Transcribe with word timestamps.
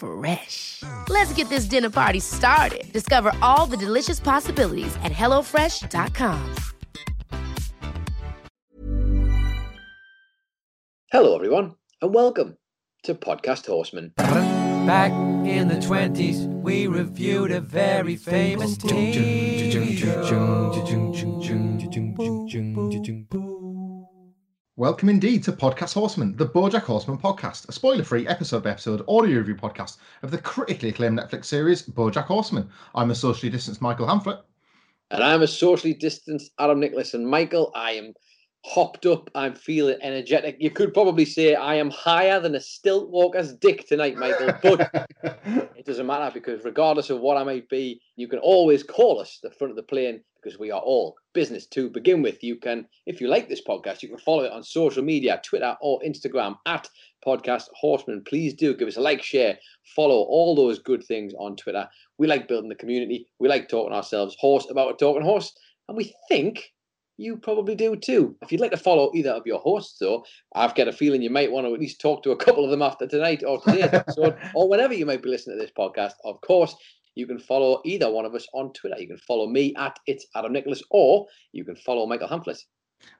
Fresh. 0.00 0.82
Let's 1.08 1.32
get 1.34 1.48
this 1.50 1.66
dinner 1.66 1.90
party 1.90 2.20
started. 2.20 2.92
Discover 2.92 3.32
all 3.42 3.66
the 3.66 3.76
delicious 3.76 4.18
possibilities 4.18 4.96
at 5.04 5.12
hellofresh.com. 5.12 6.54
Hello, 11.12 11.34
everyone, 11.34 11.74
and 12.00 12.14
welcome 12.14 12.56
to 13.02 13.14
Podcast 13.14 13.66
Horseman. 13.66 14.12
Back 14.16 15.12
in 15.46 15.68
the 15.68 15.74
20s, 15.74 16.46
we 16.62 16.86
reviewed 16.86 17.50
a 17.50 17.60
very 17.60 18.16
famous 18.16 18.76
TV 18.76 19.98
show. 20.26 20.70
Welcome 24.80 25.10
indeed 25.10 25.44
to 25.44 25.52
Podcast 25.52 25.92
Horseman, 25.92 26.34
the 26.38 26.48
Bojack 26.48 26.84
Horseman 26.84 27.18
podcast, 27.18 27.68
a 27.68 27.72
spoiler-free 27.72 28.26
episode-by-episode 28.26 29.04
audio 29.08 29.36
review 29.36 29.54
podcast 29.54 29.98
of 30.22 30.30
the 30.30 30.38
critically 30.38 30.88
acclaimed 30.88 31.18
Netflix 31.18 31.44
series 31.44 31.82
Bojack 31.82 32.24
Horseman. 32.24 32.66
I'm 32.94 33.10
a 33.10 33.14
socially 33.14 33.50
distanced 33.50 33.82
Michael 33.82 34.06
Hamflet. 34.06 34.40
And 35.10 35.22
I'm 35.22 35.42
a 35.42 35.46
socially 35.46 35.92
distanced 35.92 36.52
Adam 36.58 36.80
Nicholas. 36.80 37.12
And 37.12 37.28
Michael, 37.28 37.70
I 37.74 37.90
am 37.90 38.14
hopped 38.64 39.04
up. 39.04 39.28
I'm 39.34 39.54
feeling 39.54 39.98
energetic. 40.00 40.56
You 40.60 40.70
could 40.70 40.94
probably 40.94 41.26
say 41.26 41.54
I 41.54 41.74
am 41.74 41.90
higher 41.90 42.40
than 42.40 42.54
a 42.54 42.60
stilt 42.60 43.10
walker's 43.10 43.52
dick 43.52 43.86
tonight, 43.86 44.16
Michael. 44.16 44.54
But 44.62 45.06
it 45.76 45.84
doesn't 45.84 46.06
matter 46.06 46.32
because 46.32 46.64
regardless 46.64 47.10
of 47.10 47.20
what 47.20 47.36
I 47.36 47.44
might 47.44 47.68
be, 47.68 48.00
you 48.16 48.28
can 48.28 48.38
always 48.38 48.82
call 48.82 49.20
us 49.20 49.40
the 49.42 49.50
front 49.50 49.72
of 49.72 49.76
the 49.76 49.82
plane 49.82 50.22
because 50.42 50.58
we 50.58 50.70
are 50.70 50.80
all 50.80 51.16
business 51.32 51.66
to 51.66 51.90
begin 51.90 52.22
with. 52.22 52.42
You 52.42 52.56
can, 52.56 52.86
if 53.06 53.20
you 53.20 53.28
like 53.28 53.48
this 53.48 53.62
podcast, 53.62 54.02
you 54.02 54.08
can 54.08 54.18
follow 54.18 54.44
it 54.44 54.52
on 54.52 54.62
social 54.62 55.02
media, 55.02 55.40
Twitter 55.44 55.76
or 55.80 56.00
Instagram 56.02 56.56
at 56.66 56.88
Podcast 57.26 57.64
Horseman. 57.74 58.22
Please 58.26 58.54
do 58.54 58.74
give 58.74 58.88
us 58.88 58.96
a 58.96 59.00
like, 59.00 59.22
share, 59.22 59.58
follow 59.94 60.22
all 60.22 60.54
those 60.54 60.78
good 60.78 61.04
things 61.04 61.32
on 61.38 61.56
Twitter. 61.56 61.88
We 62.18 62.26
like 62.26 62.48
building 62.48 62.68
the 62.68 62.74
community. 62.74 63.26
We 63.38 63.48
like 63.48 63.68
talking 63.68 63.94
ourselves 63.94 64.36
horse 64.38 64.68
about 64.70 64.94
a 64.94 64.96
talking 64.96 65.22
horse. 65.22 65.52
And 65.88 65.96
we 65.96 66.14
think 66.28 66.72
you 67.20 67.36
probably 67.36 67.74
do 67.74 67.94
too. 67.96 68.34
If 68.42 68.50
you'd 68.50 68.62
like 68.62 68.70
to 68.70 68.78
follow 68.78 69.10
either 69.14 69.30
of 69.30 69.46
your 69.46 69.58
hosts, 69.58 69.98
though, 69.98 70.24
I've 70.54 70.74
got 70.74 70.88
a 70.88 70.92
feeling 70.92 71.20
you 71.20 71.28
might 71.28 71.52
want 71.52 71.66
to 71.66 71.74
at 71.74 71.80
least 71.80 72.00
talk 72.00 72.22
to 72.22 72.30
a 72.30 72.36
couple 72.36 72.64
of 72.64 72.70
them 72.70 72.80
after 72.80 73.06
tonight 73.06 73.44
or 73.46 73.60
today's 73.60 73.84
episode, 73.92 74.36
or 74.54 74.68
whenever 74.68 74.94
you 74.94 75.04
might 75.04 75.22
be 75.22 75.28
listening 75.28 75.58
to 75.58 75.62
this 75.62 75.72
podcast. 75.76 76.14
Of 76.24 76.40
course, 76.40 76.74
you 77.14 77.26
can 77.26 77.38
follow 77.38 77.80
either 77.84 78.10
one 78.10 78.24
of 78.24 78.34
us 78.34 78.46
on 78.54 78.72
Twitter. 78.72 78.98
You 78.98 79.08
can 79.08 79.18
follow 79.18 79.46
me 79.46 79.74
at 79.76 79.98
it's 80.06 80.26
Adam 80.34 80.52
Nicholas, 80.52 80.82
or 80.90 81.26
you 81.52 81.64
can 81.64 81.76
follow 81.76 82.06
Michael 82.06 82.28
Hamflet. 82.28 82.58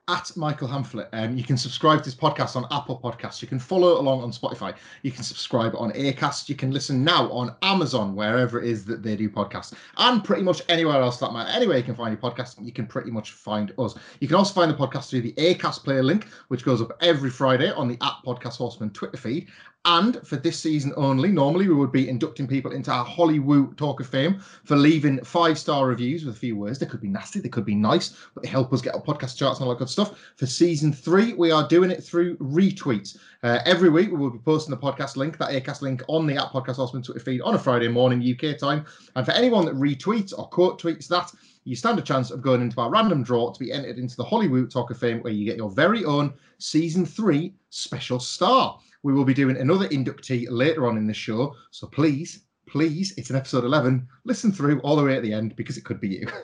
At 0.08 0.36
Michael 0.36 0.68
Hamflet. 0.68 1.08
Um, 1.12 1.38
you 1.38 1.44
can 1.44 1.56
subscribe 1.56 2.00
to 2.00 2.04
this 2.04 2.14
podcast 2.14 2.56
on 2.56 2.66
Apple 2.70 3.00
Podcasts. 3.02 3.40
You 3.40 3.48
can 3.48 3.60
follow 3.60 4.00
along 4.00 4.22
on 4.22 4.32
Spotify. 4.32 4.74
You 5.02 5.12
can 5.12 5.22
subscribe 5.22 5.74
on 5.76 5.92
Acast. 5.92 6.48
You 6.48 6.56
can 6.56 6.72
listen 6.72 7.04
now 7.04 7.30
on 7.30 7.54
Amazon, 7.62 8.16
wherever 8.16 8.60
it 8.60 8.68
is 8.68 8.84
that 8.86 9.02
they 9.02 9.16
do 9.16 9.30
podcasts, 9.30 9.72
and 9.98 10.24
pretty 10.24 10.42
much 10.42 10.62
anywhere 10.68 11.00
else 11.00 11.18
that 11.20 11.32
matter. 11.32 11.50
Anywhere 11.50 11.78
you 11.78 11.84
can 11.84 11.94
find 11.94 12.10
your 12.10 12.20
podcast, 12.20 12.62
you 12.64 12.72
can 12.72 12.86
pretty 12.86 13.10
much 13.10 13.32
find 13.32 13.72
us. 13.78 13.94
You 14.18 14.26
can 14.26 14.36
also 14.36 14.52
find 14.52 14.70
the 14.70 14.76
podcast 14.76 15.08
through 15.08 15.22
the 15.22 15.32
Acast 15.34 15.84
player 15.84 16.02
link, 16.02 16.26
which 16.48 16.64
goes 16.64 16.82
up 16.82 16.92
every 17.00 17.30
Friday 17.30 17.70
on 17.70 17.88
the 17.88 17.96
at 18.02 18.14
Podcast 18.26 18.56
Horseman 18.56 18.90
Twitter 18.90 19.16
feed. 19.16 19.48
And 19.86 20.20
for 20.26 20.36
this 20.36 20.60
season 20.60 20.92
only, 20.98 21.30
normally 21.30 21.66
we 21.66 21.74
would 21.74 21.90
be 21.90 22.06
inducting 22.06 22.46
people 22.46 22.72
into 22.72 22.92
our 22.92 23.02
Hollywood 23.02 23.78
Talk 23.78 24.00
of 24.00 24.06
Fame 24.06 24.38
for 24.62 24.76
leaving 24.76 25.24
five 25.24 25.58
star 25.58 25.86
reviews 25.86 26.22
with 26.22 26.36
a 26.36 26.38
few 26.38 26.54
words. 26.54 26.78
They 26.78 26.84
could 26.84 27.00
be 27.00 27.08
nasty, 27.08 27.40
they 27.40 27.48
could 27.48 27.64
be 27.64 27.74
nice, 27.74 28.14
but 28.34 28.42
they 28.42 28.50
help 28.50 28.74
us 28.74 28.82
get 28.82 28.94
our 28.94 29.00
podcast 29.00 29.38
charts 29.38 29.58
and 29.58 29.66
all 29.66 29.70
that 29.70 29.78
good 29.78 29.88
stuff. 29.88 30.18
For 30.36 30.44
season 30.44 30.92
three, 30.92 31.32
we 31.32 31.50
are 31.50 31.66
doing 31.66 31.90
it 31.90 32.04
through 32.04 32.36
retweets. 32.36 33.16
Uh, 33.42 33.60
every 33.64 33.88
week, 33.88 34.10
we 34.10 34.18
will 34.18 34.28
be 34.28 34.38
posting 34.38 34.70
the 34.70 34.76
podcast 34.76 35.16
link, 35.16 35.38
that 35.38 35.48
ACAST 35.50 35.80
link, 35.80 36.02
on 36.08 36.26
the 36.26 36.36
app 36.36 36.52
Podcast 36.52 36.76
Horseman 36.76 37.02
Twitter 37.02 37.20
feed 37.20 37.40
on 37.40 37.54
a 37.54 37.58
Friday 37.58 37.88
morning 37.88 38.22
UK 38.22 38.58
time. 38.58 38.84
And 39.16 39.24
for 39.24 39.32
anyone 39.32 39.64
that 39.64 39.76
retweets 39.76 40.38
or 40.38 40.46
quote 40.48 40.80
tweets 40.80 41.08
that, 41.08 41.32
you 41.64 41.74
stand 41.74 41.98
a 41.98 42.02
chance 42.02 42.30
of 42.30 42.42
going 42.42 42.60
into 42.60 42.78
our 42.82 42.90
random 42.90 43.22
draw 43.22 43.50
to 43.50 43.58
be 43.58 43.72
entered 43.72 43.98
into 43.98 44.16
the 44.16 44.24
Hollywood 44.24 44.70
Talk 44.70 44.90
of 44.90 44.98
Fame, 44.98 45.22
where 45.22 45.32
you 45.32 45.46
get 45.46 45.56
your 45.56 45.70
very 45.70 46.04
own 46.04 46.34
season 46.58 47.06
three 47.06 47.54
special 47.70 48.20
star. 48.20 48.78
We 49.02 49.12
will 49.12 49.24
be 49.24 49.34
doing 49.34 49.56
another 49.56 49.88
inductee 49.88 50.46
later 50.50 50.86
on 50.86 50.96
in 50.96 51.06
the 51.06 51.14
show. 51.14 51.54
So 51.70 51.86
please, 51.86 52.44
please, 52.68 53.14
it's 53.16 53.30
an 53.30 53.36
episode 53.36 53.64
11. 53.64 54.06
Listen 54.24 54.52
through 54.52 54.80
all 54.80 54.96
the 54.96 55.04
way 55.04 55.16
at 55.16 55.22
the 55.22 55.32
end 55.32 55.56
because 55.56 55.76
it 55.76 55.84
could 55.84 56.00
be 56.00 56.08
you. 56.08 56.28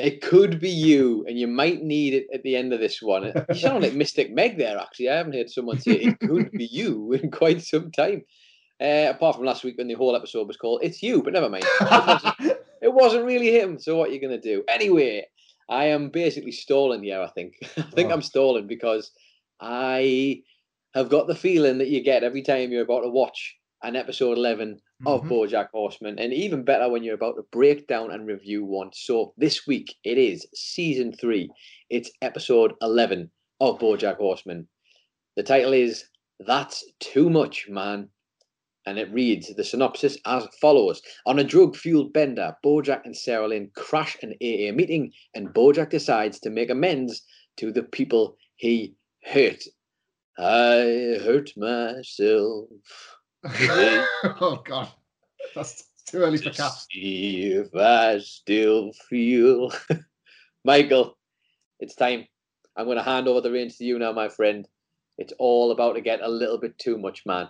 It 0.00 0.22
could 0.22 0.60
be 0.60 0.70
you, 0.70 1.24
and 1.26 1.36
you 1.36 1.48
might 1.48 1.82
need 1.82 2.14
it 2.14 2.28
at 2.32 2.44
the 2.44 2.54
end 2.54 2.72
of 2.72 2.78
this 2.78 3.02
one. 3.02 3.32
You 3.48 3.54
sound 3.56 3.82
like 3.82 3.94
Mystic 3.94 4.32
Meg 4.32 4.56
there, 4.56 4.78
actually. 4.78 5.08
I 5.08 5.16
haven't 5.16 5.32
heard 5.32 5.50
someone 5.50 5.80
say 5.80 5.94
it 5.94 6.20
could 6.20 6.52
be 6.52 6.66
you 6.66 7.12
in 7.20 7.32
quite 7.32 7.62
some 7.62 7.90
time. 7.90 8.22
Uh, 8.80 9.06
apart 9.10 9.34
from 9.34 9.44
last 9.44 9.64
week 9.64 9.76
when 9.76 9.88
the 9.88 9.94
whole 9.94 10.14
episode 10.14 10.46
was 10.46 10.56
called 10.56 10.84
It's 10.84 11.02
You, 11.02 11.20
but 11.20 11.32
never 11.32 11.48
mind. 11.50 11.64
It 11.80 11.90
wasn't, 11.90 12.58
it 12.80 12.94
wasn't 12.94 13.24
really 13.24 13.50
him, 13.58 13.80
so 13.80 13.96
what 13.96 14.10
are 14.10 14.12
you 14.12 14.20
going 14.20 14.40
to 14.40 14.54
do? 14.54 14.62
Anyway, 14.68 15.26
I 15.68 15.86
am 15.86 16.10
basically 16.10 16.52
stalling 16.52 17.02
here, 17.02 17.20
I 17.20 17.26
think. 17.30 17.54
I 17.76 17.82
think 17.82 18.10
Oh. 18.10 18.12
I'm 18.14 18.22
stalling 18.22 18.68
because 18.68 19.10
I 19.60 20.44
have 20.94 21.08
got 21.08 21.26
the 21.26 21.34
feeling 21.34 21.78
that 21.78 21.88
you 21.88 22.02
get 22.02 22.24
every 22.24 22.42
time 22.42 22.70
you're 22.70 22.82
about 22.82 23.02
to 23.02 23.10
watch 23.10 23.56
an 23.82 23.94
episode 23.94 24.36
11 24.36 24.80
of 25.06 25.22
Mhm. 25.22 25.28
Bojack 25.28 25.70
Horseman, 25.70 26.18
and 26.18 26.32
even 26.32 26.64
better 26.64 26.88
when 26.88 27.04
you're 27.04 27.14
about 27.14 27.36
to 27.36 27.44
break 27.52 27.86
down 27.86 28.10
and 28.10 28.26
review 28.26 28.64
one. 28.64 28.90
So 28.92 29.32
this 29.36 29.66
week 29.66 29.94
it 30.02 30.18
is 30.18 30.46
season 30.54 31.12
three. 31.12 31.48
It's 31.88 32.10
episode 32.20 32.72
11 32.82 33.30
of 33.60 33.78
Bojack 33.78 34.16
Horseman. 34.16 34.68
The 35.36 35.44
title 35.44 35.72
is 35.72 36.04
That's 36.40 36.84
Too 36.98 37.30
Much, 37.30 37.68
Man. 37.68 38.10
And 38.86 38.98
it 38.98 39.12
reads 39.12 39.54
the 39.54 39.64
synopsis 39.64 40.16
as 40.24 40.46
follows 40.60 41.02
On 41.26 41.38
a 41.38 41.44
drug 41.44 41.76
fueled 41.76 42.12
bender, 42.12 42.56
Bojack 42.64 43.04
and 43.04 43.16
Sarah 43.16 43.46
Lynn 43.46 43.70
crash 43.76 44.16
an 44.22 44.32
AA 44.40 44.72
meeting, 44.72 45.12
and 45.34 45.52
Bojack 45.54 45.90
decides 45.90 46.40
to 46.40 46.50
make 46.50 46.70
amends 46.70 47.22
to 47.58 47.70
the 47.70 47.82
people 47.82 48.36
he 48.56 48.94
hurt. 49.24 49.62
I 50.38 51.18
hurt 51.24 51.50
myself 51.56 52.68
oh 53.44 54.62
God, 54.64 54.88
that's 55.54 55.84
too 56.06 56.18
early 56.18 56.38
for 56.38 56.50
cast. 56.50 56.88
see 56.90 57.52
if 57.52 57.74
I 57.74 58.18
still 58.18 58.92
feel. 59.08 59.72
Michael, 60.64 61.16
it's 61.78 61.94
time. 61.94 62.26
I'm 62.76 62.86
going 62.86 62.96
to 62.96 63.02
hand 63.02 63.28
over 63.28 63.40
the 63.40 63.50
reins 63.50 63.76
to 63.76 63.84
you 63.84 63.98
now, 63.98 64.12
my 64.12 64.28
friend. 64.28 64.66
It's 65.18 65.32
all 65.38 65.70
about 65.70 65.94
to 65.94 66.00
get 66.00 66.20
a 66.20 66.28
little 66.28 66.58
bit 66.58 66.78
too 66.78 66.98
much, 66.98 67.24
man. 67.26 67.48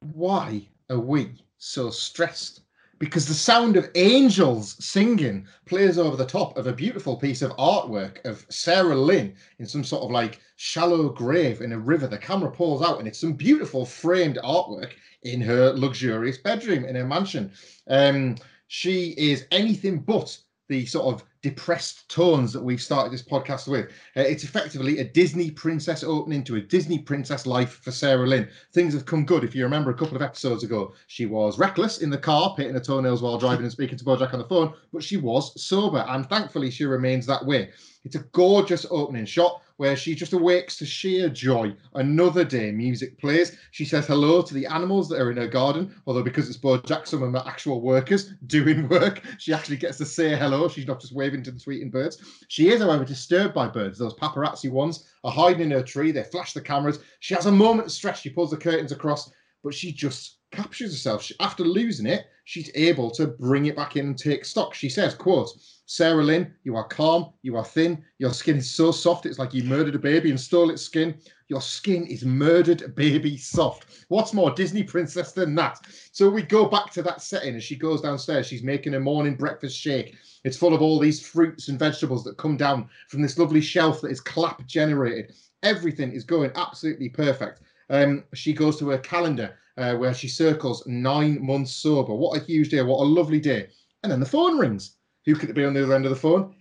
Why 0.00 0.68
are 0.88 0.98
we 0.98 1.34
so 1.58 1.90
stressed? 1.90 2.62
Because 3.00 3.26
the 3.26 3.32
sound 3.32 3.76
of 3.76 3.90
angels 3.94 4.76
singing 4.78 5.46
plays 5.64 5.96
over 5.96 6.16
the 6.16 6.26
top 6.26 6.58
of 6.58 6.66
a 6.66 6.72
beautiful 6.72 7.16
piece 7.16 7.40
of 7.40 7.50
artwork 7.52 8.22
of 8.26 8.44
Sarah 8.50 8.94
Lynn 8.94 9.34
in 9.58 9.66
some 9.66 9.82
sort 9.82 10.04
of 10.04 10.10
like 10.10 10.38
shallow 10.56 11.08
grave 11.08 11.62
in 11.62 11.72
a 11.72 11.78
river. 11.78 12.06
The 12.06 12.18
camera 12.18 12.50
pulls 12.50 12.82
out, 12.82 12.98
and 12.98 13.08
it's 13.08 13.18
some 13.18 13.32
beautiful 13.32 13.86
framed 13.86 14.38
artwork 14.44 14.92
in 15.22 15.40
her 15.40 15.72
luxurious 15.72 16.36
bedroom 16.36 16.84
in 16.84 16.94
her 16.94 17.06
mansion. 17.06 17.50
Um, 17.88 18.36
she 18.68 19.14
is 19.16 19.46
anything 19.50 20.00
but 20.00 20.36
the 20.68 20.84
sort 20.84 21.14
of 21.14 21.24
depressed 21.42 22.08
tones 22.10 22.52
that 22.52 22.62
we've 22.62 22.82
started 22.82 23.12
this 23.12 23.22
podcast 23.22 23.66
with. 23.66 23.86
Uh, 24.16 24.20
it's 24.20 24.44
effectively 24.44 24.98
a 24.98 25.04
Disney 25.04 25.50
princess 25.50 26.04
opening 26.04 26.44
to 26.44 26.56
a 26.56 26.60
Disney 26.60 26.98
princess 26.98 27.46
life 27.46 27.80
for 27.82 27.90
Sarah 27.90 28.26
Lynn. 28.26 28.48
Things 28.72 28.92
have 28.94 29.06
come 29.06 29.24
good. 29.24 29.44
If 29.44 29.54
you 29.54 29.64
remember 29.64 29.90
a 29.90 29.96
couple 29.96 30.16
of 30.16 30.22
episodes 30.22 30.64
ago, 30.64 30.94
she 31.06 31.26
was 31.26 31.58
reckless 31.58 31.98
in 31.98 32.10
the 32.10 32.18
car, 32.18 32.54
pitting 32.56 32.74
her 32.74 32.80
toenails 32.80 33.22
while 33.22 33.38
driving 33.38 33.64
and 33.64 33.72
speaking 33.72 33.98
to 33.98 34.04
Bojack 34.04 34.32
on 34.32 34.38
the 34.38 34.44
phone, 34.44 34.74
but 34.92 35.02
she 35.02 35.16
was 35.16 35.60
sober, 35.62 36.04
and 36.08 36.28
thankfully 36.28 36.70
she 36.70 36.84
remains 36.84 37.26
that 37.26 37.44
way. 37.44 37.70
It's 38.04 38.16
a 38.16 38.24
gorgeous 38.32 38.86
opening 38.90 39.26
shot 39.26 39.62
where 39.76 39.96
she 39.96 40.14
just 40.14 40.34
awakes 40.34 40.76
to 40.76 40.84
sheer 40.84 41.28
joy. 41.28 41.74
Another 41.94 42.44
day, 42.44 42.70
music 42.70 43.18
plays. 43.18 43.56
She 43.70 43.84
says 43.84 44.06
hello 44.06 44.42
to 44.42 44.52
the 44.54 44.66
animals 44.66 45.08
that 45.08 45.20
are 45.20 45.30
in 45.30 45.38
her 45.38 45.46
garden, 45.46 45.94
although 46.06 46.22
because 46.22 46.48
it's 46.48 46.58
Bojack, 46.58 47.10
of 47.12 47.20
them 47.20 47.34
are 47.34 47.48
actual 47.48 47.80
workers 47.80 48.34
doing 48.46 48.88
work. 48.88 49.22
She 49.38 49.54
actually 49.54 49.78
gets 49.78 49.98
to 49.98 50.04
say 50.04 50.36
hello. 50.36 50.68
She's 50.68 50.86
not 50.86 51.00
just 51.00 51.14
waving 51.14 51.42
to 51.44 51.50
the 51.50 51.58
tweeting 51.58 51.90
birds. 51.90 52.18
She 52.48 52.68
is, 52.68 52.82
however, 52.82 53.04
disturbed 53.04 53.54
by 53.54 53.68
birds. 53.68 53.98
Those 53.98 54.14
paparazzi 54.14 54.70
ones 54.70 55.08
are 55.24 55.32
hiding 55.32 55.62
in 55.62 55.70
her 55.70 55.82
tree. 55.82 56.12
They 56.12 56.24
flash 56.24 56.52
the 56.52 56.60
cameras. 56.60 56.98
She 57.20 57.34
has 57.34 57.46
a 57.46 57.52
moment 57.52 57.86
of 57.86 57.92
stress. 57.92 58.20
She 58.20 58.30
pulls 58.30 58.50
the 58.50 58.58
curtains 58.58 58.92
across, 58.92 59.30
but 59.62 59.74
she 59.74 59.92
just 59.92 60.40
captures 60.52 60.92
herself. 60.92 61.22
She, 61.22 61.34
after 61.40 61.64
losing 61.64 62.06
it, 62.06 62.26
she's 62.44 62.70
able 62.74 63.10
to 63.12 63.28
bring 63.28 63.66
it 63.66 63.76
back 63.76 63.96
in 63.96 64.06
and 64.06 64.18
take 64.18 64.44
stock. 64.44 64.74
She 64.74 64.88
says, 64.88 65.14
quote, 65.14 65.50
Sarah 65.92 66.22
Lynn, 66.22 66.54
you 66.62 66.76
are 66.76 66.86
calm, 66.86 67.32
you 67.42 67.56
are 67.56 67.64
thin, 67.64 68.04
your 68.18 68.32
skin 68.32 68.58
is 68.58 68.70
so 68.70 68.92
soft, 68.92 69.26
it's 69.26 69.40
like 69.40 69.52
you 69.52 69.64
murdered 69.64 69.96
a 69.96 69.98
baby 69.98 70.30
and 70.30 70.38
stole 70.38 70.70
its 70.70 70.82
skin. 70.82 71.18
Your 71.48 71.60
skin 71.60 72.06
is 72.06 72.24
murdered 72.24 72.94
baby 72.94 73.36
soft. 73.36 74.04
What's 74.06 74.32
more 74.32 74.52
Disney 74.52 74.84
princess 74.84 75.32
than 75.32 75.56
that? 75.56 75.80
So 76.12 76.30
we 76.30 76.42
go 76.42 76.66
back 76.66 76.92
to 76.92 77.02
that 77.02 77.22
setting 77.22 77.56
as 77.56 77.64
she 77.64 77.74
goes 77.74 78.02
downstairs. 78.02 78.46
She's 78.46 78.62
making 78.62 78.94
a 78.94 79.00
morning 79.00 79.34
breakfast 79.34 79.76
shake. 79.76 80.14
It's 80.44 80.56
full 80.56 80.74
of 80.74 80.80
all 80.80 81.00
these 81.00 81.26
fruits 81.26 81.66
and 81.66 81.76
vegetables 81.76 82.22
that 82.22 82.38
come 82.38 82.56
down 82.56 82.88
from 83.08 83.20
this 83.20 83.36
lovely 83.36 83.60
shelf 83.60 84.00
that 84.02 84.12
is 84.12 84.20
clap 84.20 84.64
generated. 84.68 85.34
Everything 85.64 86.12
is 86.12 86.22
going 86.22 86.52
absolutely 86.54 87.08
perfect. 87.08 87.62
Um, 87.88 88.22
she 88.32 88.52
goes 88.52 88.78
to 88.78 88.90
her 88.90 88.98
calendar 88.98 89.58
uh, 89.76 89.96
where 89.96 90.14
she 90.14 90.28
circles 90.28 90.86
nine 90.86 91.44
months 91.44 91.72
sober. 91.72 92.14
What 92.14 92.40
a 92.40 92.44
huge 92.44 92.68
day! 92.68 92.80
What 92.82 93.02
a 93.02 93.10
lovely 93.10 93.40
day! 93.40 93.70
And 94.04 94.12
then 94.12 94.20
the 94.20 94.26
phone 94.26 94.56
rings. 94.56 94.98
Who 95.26 95.34
could 95.34 95.50
it 95.50 95.54
be 95.54 95.64
on 95.64 95.74
the 95.74 95.82
other 95.82 95.94
end 95.94 96.06
of 96.06 96.10
the 96.10 96.16
phone? 96.16 96.54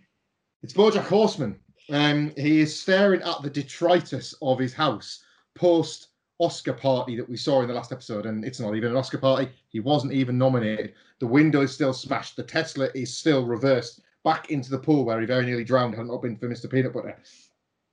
It's 0.64 0.74
Bojack 0.74 1.08
Horseman. 1.08 1.60
Um, 1.92 2.32
he 2.38 2.60
is 2.60 2.80
staring 2.80 3.22
at 3.22 3.42
the 3.42 3.50
detritus 3.50 4.36
of 4.42 4.60
his 4.60 4.74
house 4.74 5.24
post 5.56 6.10
Oscar 6.40 6.74
party 6.74 7.16
that 7.16 7.30
we 7.30 7.38
saw 7.38 7.62
in 7.62 7.68
the 7.68 7.74
last 7.74 7.92
episode, 7.92 8.26
and 8.26 8.46
it's 8.46 8.60
not 8.60 8.76
even 8.76 8.92
an 8.92 8.98
Oscar 8.98 9.18
party. 9.18 9.50
He 9.70 9.80
wasn't 9.80 10.14
even 10.14 10.38
nominated. 10.38 10.94
The 11.20 11.28
window 11.28 11.62
is 11.62 11.74
still 11.74 11.94
smashed. 11.94 12.36
The 12.36 12.44
Tesla 12.44 12.90
is 12.96 13.18
still 13.18 13.46
reversed 13.46 14.02
back 14.24 14.50
into 14.50 14.70
the 14.70 14.78
pool 14.78 15.06
where 15.06 15.20
he 15.20 15.26
very 15.26 15.46
nearly 15.46 15.64
drowned 15.64 15.96
had 15.96 16.06
it 16.06 16.10
not 16.10 16.22
been 16.22 16.38
for 16.38 16.48
Mr. 16.48 16.70
Peanut 16.70 16.94
Butter. 16.94 17.18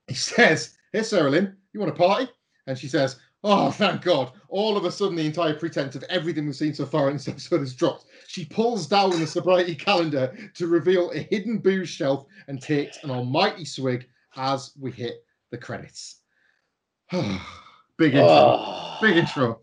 He 0.08 0.14
says, 0.14 0.76
Hey, 0.92 1.02
Sarah 1.02 1.30
Lynn, 1.30 1.56
you 1.72 1.80
want 1.80 1.92
a 1.92 1.96
party? 1.96 2.30
And 2.66 2.78
she 2.78 2.88
says, 2.88 3.16
Oh, 3.48 3.70
thank 3.70 4.02
God. 4.02 4.32
All 4.48 4.76
of 4.76 4.84
a 4.86 4.90
sudden, 4.90 5.14
the 5.14 5.24
entire 5.24 5.54
pretense 5.54 5.94
of 5.94 6.02
everything 6.10 6.46
we've 6.46 6.56
seen 6.56 6.74
so 6.74 6.84
far 6.84 7.08
in 7.10 7.14
this 7.16 7.28
episode 7.28 7.60
has 7.60 7.74
dropped. 7.74 8.06
She 8.26 8.44
pulls 8.44 8.88
down 8.88 9.10
the 9.10 9.24
sobriety 9.26 9.76
calendar 9.76 10.36
to 10.54 10.66
reveal 10.66 11.12
a 11.12 11.18
hidden 11.18 11.58
booze 11.58 11.88
shelf 11.88 12.26
and 12.48 12.60
takes 12.60 12.98
an 13.04 13.10
almighty 13.12 13.64
swig 13.64 14.08
as 14.34 14.72
we 14.80 14.90
hit 14.90 15.24
the 15.52 15.58
credits. 15.58 16.22
Big 17.12 18.14
intro. 18.14 18.26
Oh, 18.28 18.98
Big 19.00 19.16
intro. 19.16 19.60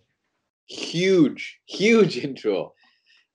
huge, 0.65 1.59
huge 1.65 2.17
intro. 2.17 2.73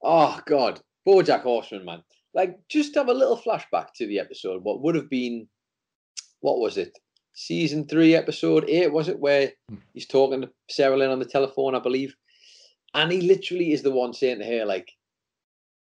Oh 0.02 0.40
God, 0.46 0.80
BoJack 1.06 1.42
Horseman, 1.42 1.84
man. 1.84 2.02
Like, 2.32 2.58
just 2.68 2.94
have 2.94 3.08
a 3.08 3.12
little 3.14 3.36
flashback 3.36 3.88
to 3.96 4.06
the 4.06 4.18
episode. 4.18 4.64
What 4.64 4.80
would 4.80 4.94
have 4.94 5.10
been, 5.10 5.46
what 6.40 6.58
was 6.58 6.78
it? 6.78 6.98
Season 7.40 7.86
three, 7.86 8.16
episode 8.16 8.68
eight, 8.68 8.92
was 8.92 9.06
it? 9.06 9.20
Where 9.20 9.52
he's 9.94 10.08
talking 10.08 10.40
to 10.40 10.50
Sarah 10.68 10.96
Lynn 10.96 11.12
on 11.12 11.20
the 11.20 11.24
telephone, 11.24 11.76
I 11.76 11.78
believe. 11.78 12.16
And 12.94 13.12
he 13.12 13.20
literally 13.20 13.70
is 13.72 13.80
the 13.80 13.92
one 13.92 14.12
saying 14.12 14.40
to 14.40 14.44
her, 14.44 14.64
like, 14.64 14.90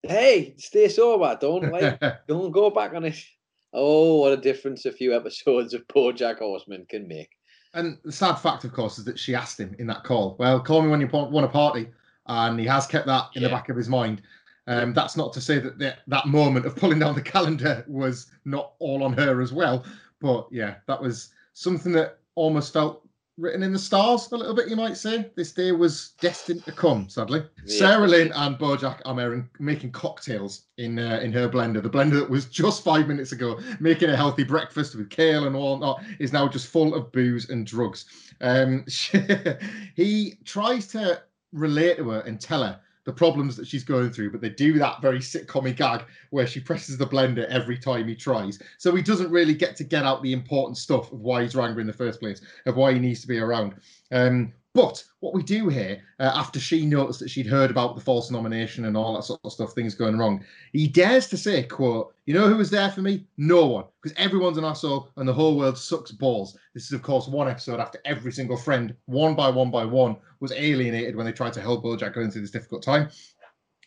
"Hey, 0.03 0.55
stay 0.57 0.89
sober. 0.89 1.37
Don't 1.39 1.71
like, 1.71 2.01
don't 2.27 2.51
go 2.51 2.69
back 2.69 2.93
on 2.93 3.05
it." 3.05 3.23
Oh, 3.71 4.15
what 4.15 4.33
a 4.33 4.37
difference 4.37 4.83
a 4.83 4.91
few 4.91 5.15
episodes 5.15 5.73
of 5.73 5.87
poor 5.87 6.11
Jack 6.11 6.39
Horseman 6.39 6.85
can 6.89 7.07
make. 7.07 7.29
And 7.73 7.97
the 8.03 8.11
sad 8.11 8.35
fact, 8.35 8.65
of 8.65 8.73
course, 8.73 8.99
is 8.99 9.05
that 9.05 9.17
she 9.17 9.33
asked 9.33 9.57
him 9.57 9.73
in 9.79 9.87
that 9.87 10.03
call, 10.03 10.35
well, 10.39 10.59
call 10.59 10.81
me 10.81 10.89
when 10.89 10.99
you 10.99 11.07
want 11.07 11.45
a 11.45 11.49
party. 11.49 11.87
And 12.25 12.59
he 12.59 12.65
has 12.65 12.87
kept 12.87 13.07
that 13.07 13.29
in 13.35 13.43
the 13.43 13.49
back 13.49 13.69
of 13.69 13.77
his 13.77 13.87
mind. 13.87 14.21
Um, 14.67 14.93
that's 14.93 15.15
not 15.15 15.31
to 15.31 15.39
say 15.39 15.59
that 15.59 15.79
the, 15.79 15.95
that 16.07 16.25
moment 16.25 16.65
of 16.65 16.75
pulling 16.75 16.99
down 16.99 17.15
the 17.15 17.21
calendar 17.21 17.85
was 17.87 18.31
not 18.43 18.73
all 18.79 19.01
on 19.01 19.13
her 19.13 19.39
as 19.39 19.53
well. 19.53 19.85
But 20.19 20.47
yeah, 20.51 20.75
that 20.87 21.01
was 21.01 21.29
something 21.57 21.91
that 21.91 22.19
almost 22.35 22.71
felt 22.71 23.03
written 23.39 23.63
in 23.63 23.73
the 23.73 23.79
stars 23.79 24.31
a 24.31 24.37
little 24.37 24.53
bit, 24.53 24.69
you 24.69 24.75
might 24.75 24.95
say. 24.95 25.31
This 25.35 25.51
day 25.51 25.71
was 25.71 26.13
destined 26.21 26.63
to 26.65 26.71
come, 26.71 27.09
sadly. 27.09 27.43
Yeah. 27.65 27.79
Sarah 27.79 28.07
Lynn 28.07 28.31
and 28.33 28.57
Bojack 28.57 29.01
are 29.05 29.47
making- 29.59 29.91
cocktails 29.91 30.63
in 30.77 30.99
uh, 30.99 31.19
in 31.21 31.33
her 31.33 31.49
blender. 31.49 31.81
The 31.81 31.89
blender 31.89 32.19
that 32.19 32.29
was 32.29 32.45
just 32.45 32.83
five 32.83 33.07
minutes 33.07 33.31
ago 33.31 33.59
making 33.79 34.09
a 34.09 34.15
healthy 34.15 34.43
breakfast 34.43 34.95
with 34.95 35.09
kale 35.09 35.45
and 35.45 35.55
whatnot 35.55 36.03
is 36.19 36.33
now 36.33 36.47
just 36.47 36.67
full 36.67 36.93
of 36.93 37.11
booze 37.11 37.49
and 37.49 37.65
drugs. 37.65 38.05
Um, 38.41 38.85
he 39.95 40.37
tries 40.45 40.87
to 40.89 41.23
relate 41.53 41.97
to 41.97 42.09
her 42.11 42.19
and 42.21 42.39
tell 42.39 42.63
her 42.63 42.79
the 43.07 43.13
problems 43.13 43.55
that 43.55 43.65
she's 43.65 43.85
going 43.85 44.11
through, 44.11 44.29
but 44.29 44.41
they 44.41 44.49
do 44.49 44.77
that 44.77 45.01
very 45.01 45.19
sitcom 45.19 45.73
gag 45.73 46.03
where 46.31 46.45
she 46.45 46.59
presses 46.59 46.97
the 46.97 47.07
blender 47.07 47.45
every 47.45 47.77
time 47.77 48.05
he 48.05 48.13
tries. 48.13 48.59
So 48.77 48.93
he 48.93 49.01
doesn't 49.01 49.31
really 49.31 49.53
get 49.53 49.77
to 49.77 49.85
get 49.85 50.03
out 50.03 50.21
the 50.21 50.33
important 50.33 50.77
stuff 50.77 51.13
of 51.13 51.21
why 51.21 51.43
he's 51.43 51.55
Wrangler 51.55 51.79
in 51.79 51.87
the 51.87 51.93
first 51.93 52.19
place, 52.19 52.41
of 52.65 52.75
why 52.75 52.91
he 52.91 52.99
needs 52.99 53.21
to 53.21 53.27
be 53.27 53.39
around. 53.39 53.75
Um, 54.11 54.51
but 54.77 55.03
what 55.21 55.33
we 55.33 55.41
do 55.41 55.69
here, 55.69 56.03
uh, 56.19 56.31
after 56.35 56.59
she 56.59 56.85
noticed 56.85 57.19
that 57.19 57.31
she'd 57.31 57.47
heard 57.47 57.71
about 57.71 57.95
the 57.95 58.01
false 58.01 58.29
nomination 58.29 58.85
and 58.85 58.95
all 58.95 59.15
that 59.15 59.23
sort 59.23 59.39
of 59.43 59.51
stuff, 59.51 59.73
things 59.73 59.95
going 59.95 60.19
wrong, 60.19 60.45
he 60.71 60.87
dares 60.87 61.25
to 61.29 61.35
say, 61.35 61.63
quote, 61.63 62.13
you 62.27 62.35
know 62.35 62.47
who 62.47 62.57
was 62.57 62.69
there 62.69 62.91
for 62.91 63.01
me? 63.01 63.25
No 63.37 63.65
one, 63.65 63.85
because 64.03 64.15
everyone's 64.19 64.59
an 64.59 64.65
asshole 64.65 65.09
and 65.17 65.27
the 65.27 65.33
whole 65.33 65.57
world 65.57 65.79
sucks 65.79 66.11
balls. 66.11 66.55
This 66.75 66.85
is, 66.85 66.93
of 66.93 67.01
course, 67.01 67.27
one 67.27 67.49
episode 67.49 67.79
after 67.79 67.99
every 68.05 68.31
single 68.31 68.55
friend, 68.55 68.95
one 69.07 69.33
by 69.33 69.49
one 69.49 69.71
by 69.71 69.83
one, 69.83 70.15
was 70.41 70.51
alienated 70.51 71.15
when 71.15 71.25
they 71.25 71.31
tried 71.31 71.53
to 71.53 71.61
help 71.61 71.83
Bojack 71.83 72.13
going 72.13 72.29
through 72.29 72.41
this 72.41 72.51
difficult 72.51 72.83
time. 72.83 73.09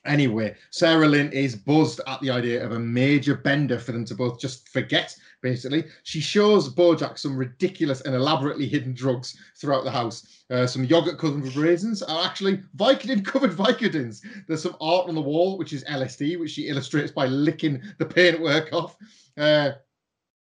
Anyway, 0.07 0.57
Sarah 0.71 1.07
Lynn 1.07 1.31
is 1.31 1.55
buzzed 1.55 2.01
at 2.09 2.21
the 2.21 2.31
idea 2.31 2.65
of 2.65 2.73
a 2.73 2.79
major 2.81 3.37
bender 3.37 3.79
for 3.79 3.93
them 3.93 4.05
to 4.07 4.17
both 4.17 4.41
just 4.41 4.69
forget, 4.71 5.15
basically. 5.43 5.85
She 6.05 6.21
shows 6.21 6.73
Bojack 6.73 7.19
some 7.19 7.37
ridiculous 7.37 8.01
and 8.03 8.15
elaborately 8.15 8.67
hidden 8.67 8.95
drugs 8.95 9.37
throughout 9.57 9.85
the 9.85 9.91
house. 9.91 10.45
Uh, 10.51 10.67
some 10.67 10.85
yogurt 10.85 11.19
covered 11.19 11.43
with 11.43 11.57
raisins 11.57 12.03
are 12.03 12.27
actually 12.27 12.63
Vicodin 12.77 13.25
covered 13.25 13.53
Vicodins. 13.53 14.21
There's 14.47 14.63
some 14.63 14.77
art 14.81 15.09
on 15.09 15.15
the 15.15 15.21
wall, 15.21 15.59
which 15.59 15.73
is 15.73 15.85
LSD, 15.85 16.39
which 16.39 16.53
she 16.53 16.69
illustrates 16.69 17.13
by 17.13 17.27
licking 17.27 17.83
the 17.99 18.07
paintwork 18.07 18.73
off. 18.73 18.97
Uh, 19.37 19.73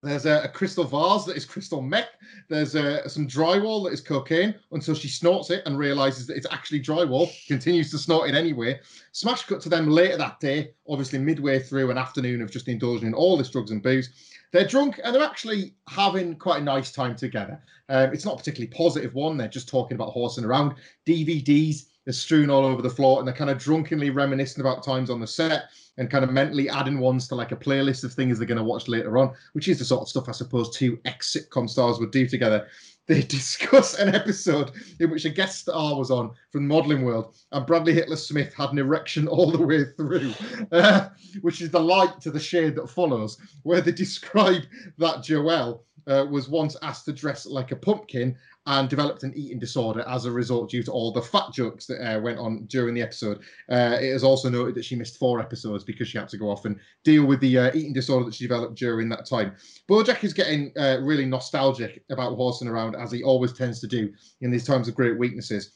there's 0.01 0.25
a, 0.25 0.43
a 0.43 0.47
crystal 0.47 0.85
vase 0.85 1.25
that 1.25 1.35
is 1.35 1.43
crystal 1.43 1.81
meth. 1.81 2.09
There's 2.47 2.75
uh, 2.75 3.07
some 3.07 3.27
drywall 3.27 3.83
that 3.83 3.93
is 3.93 3.99
cocaine 3.99 4.55
until 4.71 4.95
she 4.95 5.09
snorts 5.09 5.49
it 5.49 5.63
and 5.65 5.77
realizes 5.77 6.25
that 6.27 6.37
it's 6.37 6.47
actually 6.51 6.81
drywall, 6.81 7.29
continues 7.47 7.91
to 7.91 7.97
snort 7.97 8.29
it 8.29 8.35
anyway. 8.35 8.79
Smash 9.11 9.43
cut 9.45 9.59
to 9.61 9.69
them 9.69 9.89
later 9.89 10.15
that 10.17 10.39
day, 10.39 10.71
obviously 10.87 11.19
midway 11.19 11.59
through 11.59 11.91
an 11.91 11.97
afternoon 11.97 12.41
of 12.41 12.49
just 12.49 12.69
indulging 12.69 13.07
in 13.07 13.13
all 13.13 13.37
this 13.37 13.49
drugs 13.49 13.71
and 13.71 13.83
booze. 13.83 14.37
They're 14.51 14.67
drunk 14.67 14.99
and 15.03 15.13
they're 15.13 15.23
actually 15.23 15.75
having 15.87 16.35
quite 16.35 16.61
a 16.61 16.63
nice 16.63 16.91
time 16.91 17.15
together. 17.15 17.61
Um, 17.89 18.13
it's 18.13 18.25
not 18.25 18.37
particularly 18.37 18.73
positive 18.73 19.13
one. 19.13 19.37
They're 19.37 19.47
just 19.47 19.69
talking 19.69 19.95
about 19.95 20.11
horsing 20.11 20.45
around. 20.45 20.75
DVDs 21.05 21.85
are 22.07 22.13
strewn 22.13 22.49
all 22.49 22.65
over 22.65 22.81
the 22.81 22.89
floor 22.89 23.19
and 23.19 23.27
they're 23.27 23.35
kind 23.35 23.49
of 23.49 23.59
drunkenly 23.59 24.09
reminiscing 24.09 24.61
about 24.61 24.83
times 24.83 25.09
on 25.09 25.19
the 25.19 25.27
set 25.27 25.65
and 25.97 26.09
kind 26.09 26.23
of 26.23 26.31
mentally 26.31 26.69
adding 26.69 26.99
ones 26.99 27.27
to 27.27 27.35
like 27.35 27.51
a 27.51 27.55
playlist 27.55 28.03
of 28.03 28.13
things 28.13 28.37
they're 28.37 28.47
going 28.47 28.57
to 28.57 28.63
watch 28.63 28.87
later 28.87 29.17
on, 29.17 29.33
which 29.53 29.67
is 29.67 29.77
the 29.77 29.85
sort 29.85 30.01
of 30.01 30.09
stuff 30.09 30.29
I 30.29 30.31
suppose 30.31 30.75
two 30.75 30.99
ex 31.05 31.35
sitcom 31.35 31.69
stars 31.69 31.99
would 31.99 32.11
do 32.11 32.25
together. 32.25 32.67
They 33.09 33.21
discuss 33.39 33.95
an 33.95 34.13
episode 34.13 34.71
in 34.99 35.09
which 35.09 35.25
a 35.25 35.29
guest 35.29 35.61
star 35.61 35.97
was 35.97 36.11
on 36.11 36.31
from 36.51 36.67
the 36.67 36.73
Modelling 36.73 37.03
World, 37.03 37.35
and 37.51 37.65
Bradley 37.65 37.93
Hitler 37.93 38.15
Smith 38.15 38.53
had 38.53 38.71
an 38.71 38.77
erection 38.77 39.27
all 39.27 39.51
the 39.51 39.65
way 39.65 39.83
through, 39.97 40.31
uh, 40.71 41.09
which 41.41 41.61
is 41.61 41.71
the 41.71 41.79
light 41.79 42.21
to 42.21 42.31
the 42.31 42.39
shade 42.39 42.75
that 42.75 42.89
follows, 42.89 43.37
where 43.63 43.81
they 43.81 43.91
describe 44.03 44.61
that 44.99 45.17
Joelle 45.17 45.81
uh, 46.09 46.25
was 46.25 46.49
once 46.49 46.75
asked 46.81 47.05
to 47.05 47.13
dress 47.13 47.45
like 47.45 47.71
a 47.71 47.75
pumpkin 47.75 48.35
and 48.65 48.89
developed 48.89 49.23
an 49.23 49.33
eating 49.35 49.59
disorder 49.59 50.03
as 50.07 50.25
a 50.25 50.31
result 50.31 50.69
due 50.69 50.83
to 50.83 50.91
all 50.91 51.11
the 51.11 51.21
fat 51.21 51.51
jokes 51.53 51.85
that 51.85 52.03
uh, 52.05 52.19
went 52.19 52.37
on 52.37 52.65
during 52.65 52.93
the 52.93 53.01
episode. 53.01 53.39
Uh, 53.71 53.97
it 53.99 54.09
is 54.09 54.23
also 54.23 54.49
noted 54.49 54.75
that 54.75 54.85
she 54.85 54.95
missed 54.95 55.17
four 55.17 55.39
episodes 55.39 55.83
because 55.83 56.07
she 56.07 56.17
had 56.17 56.29
to 56.29 56.37
go 56.37 56.49
off 56.49 56.65
and 56.65 56.79
deal 57.03 57.25
with 57.25 57.39
the 57.39 57.57
uh, 57.57 57.71
eating 57.73 57.93
disorder 57.93 58.25
that 58.25 58.33
she 58.33 58.43
developed 58.43 58.75
during 58.75 59.09
that 59.09 59.25
time. 59.25 59.55
Bojack 59.89 60.23
is 60.23 60.33
getting 60.33 60.71
uh, 60.77 60.99
really 61.01 61.25
nostalgic 61.25 62.03
about 62.09 62.35
horsing 62.35 62.67
around, 62.67 62.95
as 62.95 63.11
he 63.11 63.23
always 63.23 63.53
tends 63.53 63.79
to 63.79 63.87
do 63.87 64.11
in 64.41 64.51
these 64.51 64.65
times 64.65 64.87
of 64.87 64.95
great 64.95 65.17
weaknesses. 65.17 65.71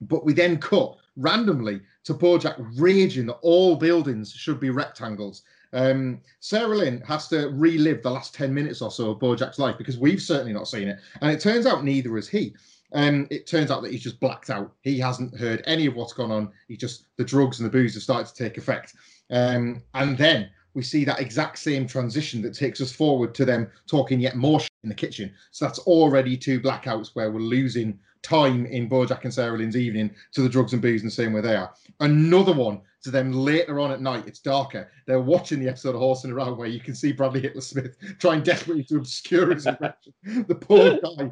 But 0.00 0.24
we 0.24 0.32
then 0.32 0.58
cut 0.58 0.96
randomly 1.16 1.80
to 2.04 2.14
Bojack 2.14 2.56
raging 2.76 3.26
that 3.26 3.38
all 3.42 3.76
buildings 3.76 4.32
should 4.32 4.60
be 4.60 4.70
rectangles. 4.70 5.42
Um, 5.74 6.20
Sarah 6.40 6.76
Lynn 6.76 7.02
has 7.02 7.28
to 7.28 7.48
relive 7.48 8.02
the 8.02 8.10
last 8.10 8.34
10 8.34 8.54
minutes 8.54 8.80
or 8.80 8.90
so 8.90 9.10
of 9.10 9.18
Bojack's 9.18 9.58
life 9.58 9.76
because 9.76 9.98
we've 9.98 10.22
certainly 10.22 10.52
not 10.52 10.68
seen 10.68 10.88
it. 10.88 10.98
And 11.20 11.30
it 11.30 11.40
turns 11.40 11.66
out 11.66 11.84
neither 11.84 12.14
has 12.14 12.28
he. 12.28 12.54
Um, 12.92 13.26
it 13.30 13.46
turns 13.48 13.70
out 13.72 13.82
that 13.82 13.90
he's 13.90 14.04
just 14.04 14.20
blacked 14.20 14.50
out. 14.50 14.72
He 14.82 14.98
hasn't 15.00 15.36
heard 15.36 15.62
any 15.66 15.86
of 15.86 15.96
what's 15.96 16.12
gone 16.12 16.30
on. 16.30 16.52
He 16.68 16.76
just, 16.76 17.06
the 17.16 17.24
drugs 17.24 17.58
and 17.58 17.66
the 17.66 17.72
booze 17.72 17.94
have 17.94 18.04
started 18.04 18.32
to 18.32 18.44
take 18.44 18.56
effect. 18.56 18.94
Um, 19.30 19.82
and 19.94 20.16
then 20.16 20.48
we 20.74 20.82
see 20.82 21.04
that 21.04 21.20
exact 21.20 21.58
same 21.58 21.86
transition 21.86 22.40
that 22.42 22.54
takes 22.54 22.80
us 22.80 22.92
forward 22.92 23.34
to 23.34 23.44
them 23.44 23.70
talking 23.88 24.20
yet 24.20 24.36
more 24.36 24.60
in 24.82 24.88
the 24.88 24.94
kitchen. 24.94 25.32
So 25.50 25.64
that's 25.64 25.80
already 25.80 26.36
two 26.36 26.60
blackouts 26.60 27.10
where 27.14 27.30
we're 27.30 27.40
losing 27.40 27.98
time 28.22 28.66
in 28.66 28.88
Bojack 28.88 29.24
and 29.24 29.34
Sarah 29.34 29.58
Lynn's 29.58 29.76
evening 29.76 30.10
to 30.32 30.42
the 30.42 30.48
drugs 30.48 30.72
and 30.72 30.82
booze 30.82 31.02
in 31.02 31.06
the 31.06 31.12
same 31.12 31.32
way 31.32 31.40
they 31.40 31.56
are. 31.56 31.72
Another 32.00 32.52
one 32.52 32.80
to 33.04 33.10
them 33.10 33.32
later 33.32 33.80
on 33.80 33.92
at 33.92 34.00
night. 34.00 34.24
It's 34.26 34.40
darker. 34.40 34.90
They're 35.06 35.20
watching 35.20 35.60
the 35.60 35.68
episode 35.68 35.94
of 35.94 36.00
Horsing 36.00 36.32
Around 36.32 36.56
where 36.56 36.68
you 36.68 36.80
can 36.80 36.94
see 36.94 37.12
Bradley 37.12 37.40
Hitler 37.40 37.60
Smith 37.60 37.96
trying 38.18 38.42
desperately 38.42 38.84
to 38.84 38.96
obscure 38.96 39.54
his 39.54 39.66
aggression. 39.66 40.12
the 40.48 40.54
poor 40.54 40.98
guy 40.98 41.30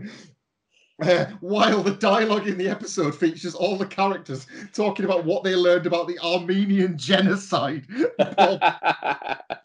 uh, 1.02 1.26
while 1.40 1.82
the 1.82 1.94
dialogue 1.94 2.46
in 2.46 2.58
the 2.58 2.68
episode 2.68 3.14
features 3.14 3.54
all 3.54 3.76
the 3.76 3.86
characters 3.86 4.46
talking 4.72 5.04
about 5.04 5.24
what 5.24 5.42
they 5.42 5.54
learned 5.54 5.86
about 5.86 6.06
the 6.06 6.18
Armenian 6.20 6.96
genocide. 6.96 7.86
Poor, 8.18 8.58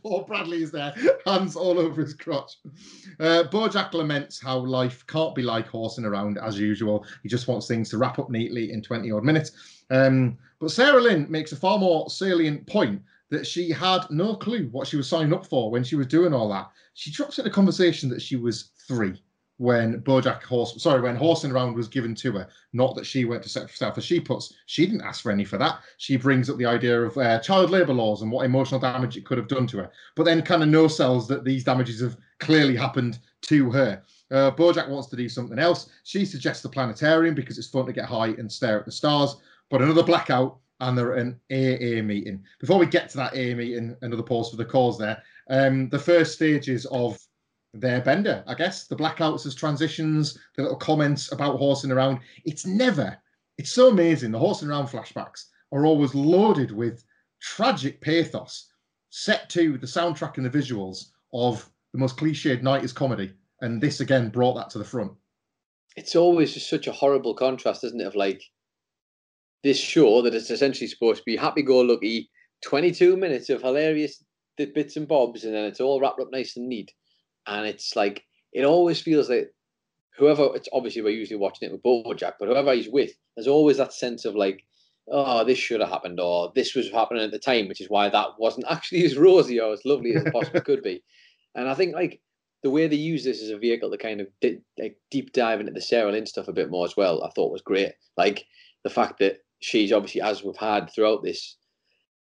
poor 0.04 0.26
Bradley 0.26 0.64
is 0.64 0.72
there, 0.72 0.94
hands 1.26 1.56
all 1.56 1.80
over 1.80 2.02
his 2.02 2.14
crotch. 2.14 2.58
Uh, 3.20 3.44
Bojack 3.52 3.94
laments 3.94 4.42
how 4.42 4.58
life 4.58 5.06
can't 5.08 5.36
be 5.36 5.42
like 5.42 5.68
horsing 5.68 6.06
around 6.06 6.38
as 6.38 6.60
usual. 6.60 7.06
He 7.24 7.30
just 7.30 7.48
wants 7.48 7.68
things 7.68 7.90
to 7.90 7.98
wrap 7.98 8.20
up 8.20 8.30
neatly 8.30 8.72
in 8.72 8.82
20 8.82 9.12
odd 9.12 9.24
minutes. 9.24 9.52
Um, 9.90 10.38
but 10.60 10.72
Sarah 10.72 11.02
Lynn 11.02 11.28
makes 11.30 11.52
a 11.52 11.56
far 11.56 11.78
more 11.78 12.10
salient 12.10 12.66
point 12.68 13.02
that 13.30 13.46
she 13.46 13.72
had 13.72 14.10
no 14.10 14.36
clue 14.36 14.70
what 14.72 14.88
she 14.88 14.98
was 14.98 15.08
signing 15.08 15.34
up 15.34 15.46
for 15.46 15.70
when 15.70 15.84
she 15.84 15.96
was 15.96 16.08
doing 16.08 16.34
all 16.34 16.50
that. 16.50 16.70
She 16.94 17.12
drops 17.12 17.40
in 17.40 17.46
a 17.46 17.52
conversation 17.52 18.10
that 18.10 18.22
she 18.22 18.36
was 18.36 18.72
three 18.88 19.22
when 19.58 20.02
Bojack 20.02 20.44
Horse, 20.44 20.82
sorry, 20.82 21.02
when 21.02 21.16
Horsing 21.16 21.52
Around 21.52 21.76
was 21.76 21.88
given 21.88 22.14
to 22.16 22.32
her. 22.34 22.48
Not 22.74 22.96
that 22.96 23.06
she 23.06 23.26
went 23.26 23.42
to 23.44 23.50
set 23.50 23.64
herself 23.64 23.98
as 23.98 24.06
she 24.06 24.20
puts. 24.20 24.54
She 24.68 24.86
didn't 24.86 25.02
ask 25.02 25.22
for 25.22 25.32
any 25.32 25.46
for 25.46 25.58
that. 25.58 25.80
She 25.98 26.16
brings 26.16 26.50
up 26.50 26.58
the 26.58 26.66
idea 26.66 27.02
of 27.02 27.18
uh, 27.18 27.40
child 27.40 27.72
labour 27.72 27.94
laws 27.94 28.22
and 28.22 28.32
what 28.32 28.46
emotional 28.46 28.80
damage 28.80 29.18
it 29.18 29.26
could 29.26 29.38
have 29.38 29.48
done 29.48 29.68
to 29.68 29.78
her, 29.78 29.92
but 30.16 30.24
then 30.24 30.42
kind 30.44 30.62
of 30.62 30.70
no 30.70 30.88
sells 30.88 31.28
that 31.28 31.44
these 31.44 31.64
damages 31.64 32.02
have 32.02 32.18
clearly 32.40 32.76
happened 32.76 33.20
to 33.42 33.72
her. 33.72 34.02
Uh, 34.30 34.52
Bojack 34.52 34.90
wants 34.90 35.08
to 35.10 35.16
do 35.16 35.28
something 35.28 35.58
else. 35.58 35.90
She 36.04 36.26
suggests 36.26 36.62
the 36.62 36.70
planetarium 36.70 37.34
because 37.34 37.58
it's 37.58 37.70
fun 37.70 37.86
to 37.86 37.94
get 37.94 38.06
high 38.06 38.28
and 38.28 38.52
stare 38.52 38.80
at 38.80 38.86
the 38.86 38.92
stars. 38.92 39.38
But 39.70 39.82
another 39.82 40.04
blackout, 40.04 40.58
and 40.80 40.98
they're 40.98 41.16
at 41.18 41.26
an 41.26 41.40
AA 41.52 42.02
meeting. 42.04 42.44
Before 42.60 42.80
we 42.80 42.86
get 42.86 43.10
to 43.10 43.18
that 43.18 43.34
AA 43.34 43.56
meeting, 43.56 43.96
another 44.02 44.24
pause 44.24 44.50
for 44.50 44.58
the 44.58 44.66
cause 44.66 44.98
there. 44.98 45.22
Um, 45.50 45.90
the 45.90 46.00
first 46.00 46.34
stages 46.34 46.86
of 46.88 47.20
their 47.74 48.02
bender, 48.02 48.44
I 48.48 48.54
guess. 48.54 48.88
The 48.88 48.96
blackouts 48.96 49.46
as 49.46 49.56
transitions, 49.56 50.38
the 50.56 50.64
little 50.64 50.78
comments 50.78 51.32
about 51.32 51.58
horsing 51.58 51.92
around. 51.92 52.20
It's 52.46 52.66
never, 52.66 53.18
it's 53.58 53.72
so 53.72 53.90
amazing. 53.90 54.32
The 54.32 54.40
horsing 54.40 54.70
around 54.70 54.88
flashbacks 54.88 55.46
are 55.72 55.86
always 55.86 56.16
loaded 56.16 56.72
with 56.72 57.04
tragic 57.42 58.02
pathos, 58.02 58.72
set 59.10 59.50
to 59.52 59.78
the 59.78 59.88
soundtrack 59.88 60.38
and 60.38 60.46
the 60.46 60.58
visuals 60.58 61.10
of 61.34 61.70
the 61.92 62.00
most 62.00 62.18
cliched 62.18 62.62
90s 62.62 62.94
comedy. 62.94 63.34
And 63.62 63.82
this 63.82 64.00
again 64.00 64.30
brought 64.30 64.56
that 64.56 64.70
to 64.72 64.78
the 64.78 64.86
front. 64.86 65.12
It's 65.96 66.16
always 66.16 66.54
just 66.54 66.70
such 66.70 66.88
a 66.88 66.92
horrible 66.92 67.34
contrast, 67.34 67.84
isn't 67.84 68.00
it? 68.00 68.06
Of 68.06 68.16
like 68.16 68.44
this 69.64 69.80
show 69.80 70.22
that 70.22 70.34
it's 70.34 70.50
essentially 70.50 70.88
supposed 70.88 71.20
to 71.20 71.26
be 71.26 71.36
happy 71.36 71.62
go 71.62 71.80
lucky, 71.80 72.30
22 72.64 73.18
minutes 73.18 73.50
of 73.50 73.62
hilarious 73.62 74.24
bits 74.58 74.96
and 74.96 75.08
bobs, 75.08 75.44
and 75.44 75.54
then 75.54 75.66
it's 75.66 75.80
all 75.80 76.00
wrapped 76.00 76.20
up 76.20 76.30
nice 76.32 76.58
and 76.58 76.68
neat 76.68 76.92
and 77.48 77.66
it's 77.66 77.96
like 77.96 78.24
it 78.54 78.66
always 78.66 79.02
feels 79.02 79.30
like 79.30 79.52
whoever 80.18 80.50
it's 80.56 80.70
obviously 80.74 81.02
we're 81.02 81.10
usually 81.10 81.38
watching 81.38 81.70
it 81.70 81.72
with 81.72 81.84
Bojack, 81.84 82.34
but 82.40 82.48
whoever 82.48 82.74
he's 82.74 82.90
with, 82.90 83.12
there's 83.36 83.48
always 83.48 83.78
that 83.78 83.94
sense 83.94 84.26
of 84.26 84.36
like, 84.36 84.64
oh, 85.12 85.44
this 85.44 85.58
should 85.58 85.80
have 85.80 85.90
happened, 85.90 86.20
or 86.20 86.52
this 86.56 86.76
was 86.76 86.92
happening 86.92 87.24
at 87.24 87.32
the 87.32 87.40
time, 87.40 87.68
which 87.68 87.82
is 87.82 87.90
why 87.90 88.10
that 88.10 88.30
wasn't 88.38 88.66
actually 88.70 89.06
as 89.06 89.18
rosy 89.18 89.60
or 89.60 89.74
as 89.74 89.86
lovely 89.86 90.14
as 90.16 90.24
it 90.24 90.34
possibly 90.34 90.62
could 90.62 90.84
be. 90.84 91.04
And 91.56 91.68
I 91.68 91.74
think 91.74 91.96
like 91.96 92.22
the 92.62 92.70
way 92.70 92.86
they 92.86 92.98
use 92.98 93.24
this 93.24 93.42
as 93.42 93.50
a 93.50 93.58
vehicle 93.58 93.90
to 93.90 93.98
kind 93.98 94.22
of 94.22 94.28
di- 94.42 94.60
like 94.78 94.96
deep 95.10 95.34
dive 95.34 95.60
into 95.60 95.72
the 95.72 95.82
Sarah 95.82 96.12
Lynn 96.12 96.28
stuff 96.28 96.48
a 96.48 96.54
bit 96.54 96.70
more 96.70 96.86
as 96.86 96.96
well, 96.96 97.24
I 97.24 97.32
thought 97.32 97.52
was 97.52 97.64
great. 97.64 97.94
Like 98.16 98.46
the 98.84 98.92
fact 98.92 99.18
that 99.18 99.40
she's 99.60 99.92
obviously, 99.92 100.22
as 100.22 100.44
we've 100.44 100.58
had 100.58 100.90
throughout 100.94 101.24
this, 101.24 101.58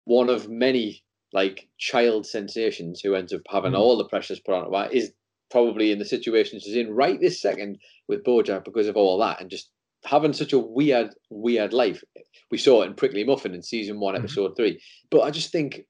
one 0.05 0.29
of 0.29 0.49
many 0.49 1.03
like 1.33 1.69
child 1.79 2.27
sensations 2.27 3.01
who 3.01 3.15
ends 3.15 3.33
up 3.33 3.41
having 3.49 3.73
mm. 3.73 3.79
all 3.79 3.97
the 3.97 4.09
pressures 4.09 4.41
put 4.41 4.55
on 4.55 4.87
it 4.87 4.93
is 4.93 5.13
probably 5.51 5.91
in 5.91 5.99
the 5.99 6.05
situation 6.05 6.61
she's 6.61 6.77
in 6.77 6.95
right 6.95 7.21
this 7.21 7.41
second 7.41 7.79
with 8.09 8.25
Bojack 8.25 8.65
because 8.65 8.87
of 8.87 8.97
all 8.97 9.19
that 9.19 9.41
and 9.41 9.51
just 9.51 9.71
having 10.05 10.33
such 10.33 10.53
a 10.53 10.59
weird, 10.59 11.11
weird 11.31 11.73
life. 11.73 12.03
We 12.51 12.59
saw 12.59 12.83
it 12.83 12.87
in 12.87 12.95
Prickly 12.95 13.25
Muffin 13.25 13.55
in 13.55 13.63
season 13.63 14.01
one, 14.01 14.15
mm-hmm. 14.15 14.25
episode 14.25 14.57
three. 14.57 14.81
But 15.11 15.23
I 15.23 15.31
just 15.31 15.51
think 15.51 15.83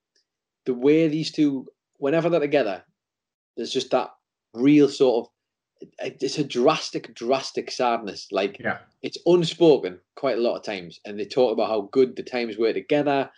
the 0.67 0.75
way 0.75 1.09
these 1.09 1.33
two, 1.33 1.67
whenever 1.99 2.29
they're 2.29 2.41
together, 2.41 2.85
there's 3.57 3.73
just 3.73 3.91
that 3.91 4.11
real 4.55 4.89
sort 4.89 5.27
of 5.27 5.33
it's 5.99 6.39
a 6.39 6.45
drastic, 6.45 7.15
drastic 7.15 7.71
sadness. 7.71 8.29
Like 8.31 8.59
yeah. 8.61 8.79
it's 9.03 9.19
unspoken 9.27 9.99
quite 10.17 10.39
a 10.39 10.41
lot 10.41 10.57
of 10.57 10.65
times, 10.65 11.01
and 11.05 11.19
they 11.19 11.25
talk 11.25 11.53
about 11.53 11.69
how 11.69 11.89
good 11.93 12.17
the 12.17 12.23
times 12.23 12.57
were 12.57 12.73
together, 12.73 13.31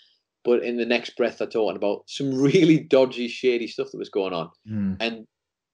but 0.45 0.63
in 0.63 0.77
the 0.77 0.87
next 0.87 1.17
breath 1.17 1.39
they're 1.39 1.49
talking 1.49 1.77
about 1.77 2.05
some 2.07 2.35
really 2.41 2.81
dodgy, 2.81 3.29
shady 3.29 3.67
stuff 3.67 3.89
that 3.93 3.99
was 3.99 4.09
going 4.09 4.33
on, 4.33 4.51
mm. 4.69 4.97
and 5.01 5.27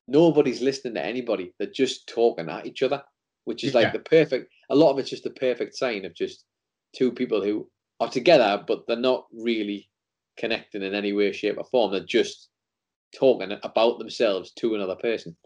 nobody's 0.08 0.60
listening 0.60 0.94
to 0.94 1.04
anybody. 1.04 1.52
They're 1.58 1.70
just 1.70 2.08
talking 2.08 2.48
at 2.48 2.66
each 2.66 2.82
other, 2.82 3.02
which 3.44 3.64
is 3.64 3.74
like 3.74 3.86
yeah. 3.86 3.92
the 3.92 4.00
perfect. 4.00 4.52
A 4.70 4.76
lot 4.76 4.92
of 4.92 4.98
it's 4.98 5.10
just 5.10 5.24
the 5.24 5.30
perfect 5.30 5.76
sign 5.76 6.04
of 6.04 6.14
just 6.14 6.44
two 6.94 7.12
people 7.12 7.42
who 7.42 7.68
are 8.00 8.08
together, 8.08 8.62
but 8.66 8.86
they're 8.86 8.96
not 8.96 9.26
really 9.32 9.88
connecting 10.36 10.82
in 10.82 10.94
any 10.94 11.12
way, 11.12 11.32
shape, 11.32 11.58
or 11.58 11.64
form. 11.64 11.92
They're 11.92 12.04
just 12.04 12.48
talking 13.14 13.52
about 13.62 13.98
themselves 13.98 14.52
to 14.52 14.74
another 14.74 14.96
person. 14.96 15.36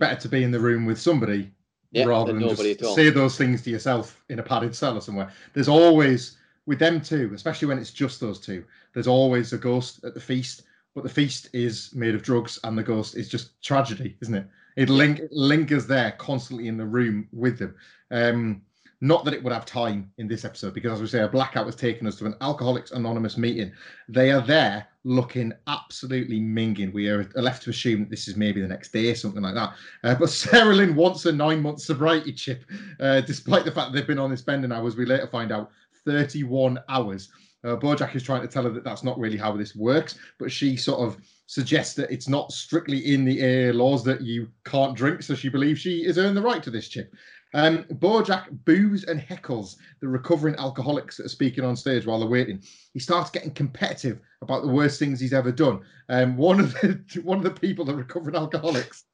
Better 0.00 0.20
to 0.22 0.28
be 0.28 0.42
in 0.42 0.50
the 0.50 0.58
room 0.58 0.84
with 0.84 0.98
somebody 0.98 1.52
yeah, 1.92 2.04
rather 2.04 2.32
than 2.32 2.48
just 2.48 2.96
say 2.96 3.10
those 3.10 3.36
things 3.36 3.62
to 3.62 3.70
yourself 3.70 4.20
in 4.28 4.40
a 4.40 4.42
padded 4.42 4.74
cell 4.74 4.96
or 4.96 5.00
somewhere. 5.00 5.30
There's 5.54 5.68
always 5.68 6.38
with 6.66 6.78
them 6.78 7.00
too, 7.00 7.30
especially 7.34 7.68
when 7.68 7.78
it's 7.78 7.90
just 7.90 8.20
those 8.20 8.38
two, 8.40 8.64
there's 8.94 9.06
always 9.06 9.52
a 9.52 9.58
ghost 9.58 10.04
at 10.04 10.14
the 10.14 10.20
feast, 10.20 10.62
but 10.94 11.02
the 11.02 11.10
feast 11.10 11.48
is 11.52 11.90
made 11.94 12.14
of 12.14 12.22
drugs 12.22 12.58
and 12.64 12.76
the 12.76 12.82
ghost 12.82 13.16
is 13.16 13.28
just 13.28 13.60
tragedy, 13.62 14.16
isn't 14.22 14.34
it? 14.34 14.46
It, 14.76 14.88
link, 14.88 15.20
lingers 15.30 15.86
there 15.86 16.12
constantly 16.12 16.68
in 16.68 16.76
the 16.76 16.86
room 16.86 17.28
with 17.32 17.58
them. 17.58 17.74
Um, 18.10 18.62
not 19.00 19.24
that 19.24 19.34
it 19.34 19.42
would 19.42 19.52
have 19.52 19.66
time 19.66 20.12
in 20.18 20.28
this 20.28 20.44
episode, 20.44 20.74
because 20.74 20.92
as 20.92 21.00
we 21.00 21.08
say, 21.08 21.22
a 21.22 21.28
blackout 21.28 21.66
has 21.66 21.74
taken 21.74 22.06
us 22.06 22.16
to 22.16 22.26
an 22.26 22.36
Alcoholics 22.40 22.92
Anonymous 22.92 23.36
meeting. 23.36 23.72
They 24.08 24.30
are 24.30 24.42
there 24.42 24.86
looking 25.04 25.52
absolutely 25.66 26.40
minging. 26.40 26.92
We 26.92 27.08
are 27.08 27.28
left 27.34 27.62
to 27.64 27.70
assume 27.70 28.00
that 28.00 28.10
this 28.10 28.28
is 28.28 28.36
maybe 28.36 28.60
the 28.60 28.68
next 28.68 28.92
day, 28.92 29.14
something 29.14 29.42
like 29.42 29.54
that. 29.54 29.74
Uh, 30.04 30.14
but 30.14 30.30
Sarah 30.30 30.74
Lynn 30.74 30.94
wants 30.94 31.24
a 31.26 31.32
nine 31.32 31.62
month 31.62 31.80
sobriety 31.80 32.32
chip, 32.32 32.64
uh, 33.00 33.20
despite 33.22 33.64
the 33.64 33.72
fact 33.72 33.92
they've 33.92 34.06
been 34.06 34.18
on 34.18 34.30
this 34.30 34.42
bending 34.42 34.72
hours. 34.72 34.96
We 34.96 35.06
later 35.06 35.26
find 35.26 35.52
out 35.52 35.70
31 36.04 36.78
hours. 36.88 37.30
Uh, 37.62 37.76
Bojack 37.76 38.14
is 38.16 38.22
trying 38.22 38.40
to 38.40 38.48
tell 38.48 38.62
her 38.62 38.70
that 38.70 38.84
that's 38.84 39.04
not 39.04 39.18
really 39.18 39.36
how 39.36 39.54
this 39.54 39.76
works, 39.76 40.18
but 40.38 40.50
she 40.50 40.76
sort 40.76 41.00
of 41.00 41.18
suggests 41.46 41.94
that 41.94 42.10
it's 42.10 42.28
not 42.28 42.52
strictly 42.52 43.12
in 43.12 43.24
the 43.24 43.42
AA 43.42 43.72
laws 43.72 44.02
that 44.04 44.22
you 44.22 44.48
can't 44.64 44.96
drink, 44.96 45.22
so 45.22 45.34
she 45.34 45.48
believes 45.50 45.80
she 45.80 46.06
is 46.06 46.16
earned 46.16 46.36
the 46.36 46.42
right 46.42 46.62
to 46.62 46.70
this 46.70 46.88
chip. 46.88 47.14
Um, 47.52 47.84
Bojack 47.84 48.64
boos 48.64 49.04
and 49.04 49.20
heckles 49.20 49.76
the 50.00 50.08
recovering 50.08 50.54
alcoholics 50.56 51.16
that 51.16 51.26
are 51.26 51.30
speaking 51.30 51.64
on 51.64 51.76
stage 51.76 52.06
while 52.06 52.20
they're 52.20 52.28
waiting. 52.28 52.62
He 52.92 53.00
starts 53.00 53.30
getting 53.30 53.50
competitive 53.52 54.20
about 54.42 54.62
the 54.62 54.72
worst 54.72 54.98
things 54.98 55.18
he's 55.18 55.32
ever 55.32 55.50
done. 55.50 55.80
Um, 56.08 56.36
one 56.36 56.60
of 56.60 56.72
the 56.74 57.02
one 57.24 57.38
of 57.38 57.44
the 57.44 57.50
people, 57.50 57.84
the 57.84 57.94
recovering 57.94 58.36
alcoholics, 58.36 59.04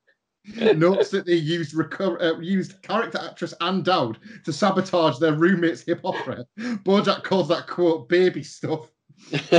notes 0.56 1.10
that 1.10 1.26
they 1.26 1.34
used 1.34 1.74
reco- 1.74 2.22
uh, 2.22 2.38
used 2.40 2.80
character 2.82 3.18
actress 3.22 3.54
Ann 3.60 3.82
Dowd 3.82 4.18
to 4.44 4.52
sabotage 4.52 5.18
their 5.18 5.34
roommate's 5.34 5.82
hip 5.82 6.00
opera. 6.04 6.44
Bojack 6.58 7.22
calls 7.24 7.48
that 7.48 7.66
quote 7.66 8.08
baby 8.08 8.42
stuff. 8.42 8.90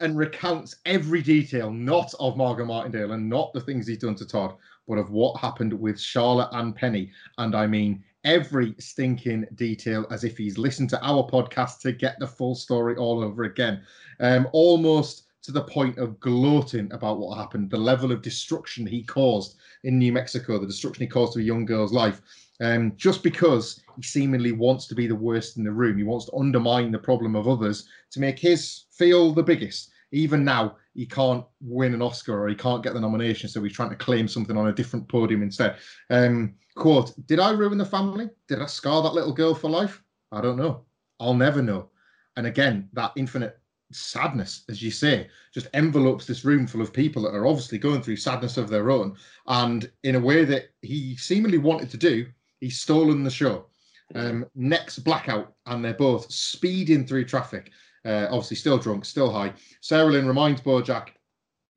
and 0.00 0.16
recounts 0.16 0.76
every 0.86 1.20
detail, 1.20 1.70
not 1.70 2.14
of 2.18 2.38
Margot 2.38 2.64
Martindale 2.64 3.12
and 3.12 3.28
not 3.28 3.52
the 3.52 3.60
things 3.60 3.86
he's 3.86 3.98
done 3.98 4.14
to 4.14 4.26
Todd, 4.26 4.54
but 4.86 4.98
of 4.98 5.10
what 5.10 5.40
happened 5.40 5.72
with 5.72 6.00
Charlotte 6.00 6.48
and 6.52 6.74
Penny. 6.74 7.10
And 7.38 7.54
I 7.54 7.66
mean 7.66 8.04
every 8.24 8.74
stinking 8.78 9.46
detail 9.54 10.06
as 10.10 10.24
if 10.24 10.36
he's 10.36 10.58
listened 10.58 10.90
to 10.90 11.04
our 11.04 11.28
podcast 11.30 11.80
to 11.80 11.92
get 11.92 12.18
the 12.18 12.26
full 12.26 12.54
story 12.54 12.96
all 12.96 13.22
over 13.22 13.44
again. 13.44 13.82
Um, 14.20 14.48
almost 14.52 15.26
to 15.42 15.52
the 15.52 15.62
point 15.62 15.96
of 15.98 16.18
gloating 16.18 16.92
about 16.92 17.18
what 17.18 17.38
happened, 17.38 17.70
the 17.70 17.76
level 17.76 18.10
of 18.10 18.20
destruction 18.20 18.84
he 18.84 19.04
caused 19.04 19.56
in 19.84 19.96
New 19.96 20.12
Mexico, 20.12 20.58
the 20.58 20.66
destruction 20.66 21.02
he 21.02 21.08
caused 21.08 21.34
to 21.34 21.38
a 21.38 21.42
young 21.42 21.64
girl's 21.64 21.92
life, 21.92 22.20
um, 22.60 22.92
just 22.96 23.22
because 23.22 23.80
he 23.94 24.02
seemingly 24.02 24.50
wants 24.50 24.88
to 24.88 24.96
be 24.96 25.06
the 25.06 25.14
worst 25.14 25.56
in 25.56 25.62
the 25.62 25.70
room. 25.70 25.96
He 25.96 26.02
wants 26.02 26.26
to 26.26 26.36
undermine 26.36 26.90
the 26.90 26.98
problem 26.98 27.36
of 27.36 27.46
others 27.46 27.88
to 28.10 28.20
make 28.20 28.40
his 28.40 28.86
feel 28.90 29.32
the 29.32 29.42
biggest. 29.42 29.90
Even 30.10 30.44
now, 30.44 30.76
he 30.96 31.06
can't 31.06 31.44
win 31.60 31.92
an 31.92 32.02
Oscar 32.02 32.42
or 32.42 32.48
he 32.48 32.54
can't 32.54 32.82
get 32.82 32.94
the 32.94 33.00
nomination, 33.00 33.48
so 33.48 33.62
he's 33.62 33.74
trying 33.74 33.90
to 33.90 33.96
claim 33.96 34.26
something 34.26 34.56
on 34.56 34.68
a 34.68 34.72
different 34.72 35.08
podium 35.08 35.42
instead. 35.42 35.76
Um, 36.08 36.54
quote, 36.74 37.12
Did 37.26 37.38
I 37.38 37.50
ruin 37.50 37.78
the 37.78 37.84
family? 37.84 38.30
Did 38.48 38.62
I 38.62 38.66
scar 38.66 39.02
that 39.02 39.14
little 39.14 39.32
girl 39.32 39.54
for 39.54 39.68
life? 39.68 40.02
I 40.32 40.40
don't 40.40 40.56
know. 40.56 40.86
I'll 41.20 41.34
never 41.34 41.62
know. 41.62 41.90
And 42.36 42.46
again, 42.46 42.88
that 42.94 43.12
infinite 43.16 43.58
sadness, 43.92 44.64
as 44.68 44.82
you 44.82 44.90
say, 44.90 45.28
just 45.52 45.68
envelopes 45.74 46.26
this 46.26 46.44
room 46.44 46.66
full 46.66 46.80
of 46.80 46.92
people 46.92 47.22
that 47.22 47.34
are 47.34 47.46
obviously 47.46 47.78
going 47.78 48.02
through 48.02 48.16
sadness 48.16 48.56
of 48.56 48.68
their 48.68 48.90
own. 48.90 49.16
And 49.46 49.90
in 50.02 50.16
a 50.16 50.20
way 50.20 50.44
that 50.44 50.70
he 50.82 51.16
seemingly 51.16 51.58
wanted 51.58 51.90
to 51.90 51.96
do, 51.96 52.26
he's 52.60 52.80
stolen 52.80 53.22
the 53.22 53.30
show. 53.30 53.66
Um, 54.14 54.46
next 54.54 55.00
blackout, 55.00 55.54
and 55.66 55.84
they're 55.84 55.94
both 55.94 56.30
speeding 56.32 57.06
through 57.06 57.24
traffic. 57.24 57.72
Uh, 58.06 58.26
obviously, 58.30 58.56
still 58.56 58.78
drunk, 58.78 59.04
still 59.04 59.30
high. 59.30 59.52
Sarah 59.80 60.10
Lynn 60.10 60.28
reminds 60.28 60.60
Bojack 60.60 61.08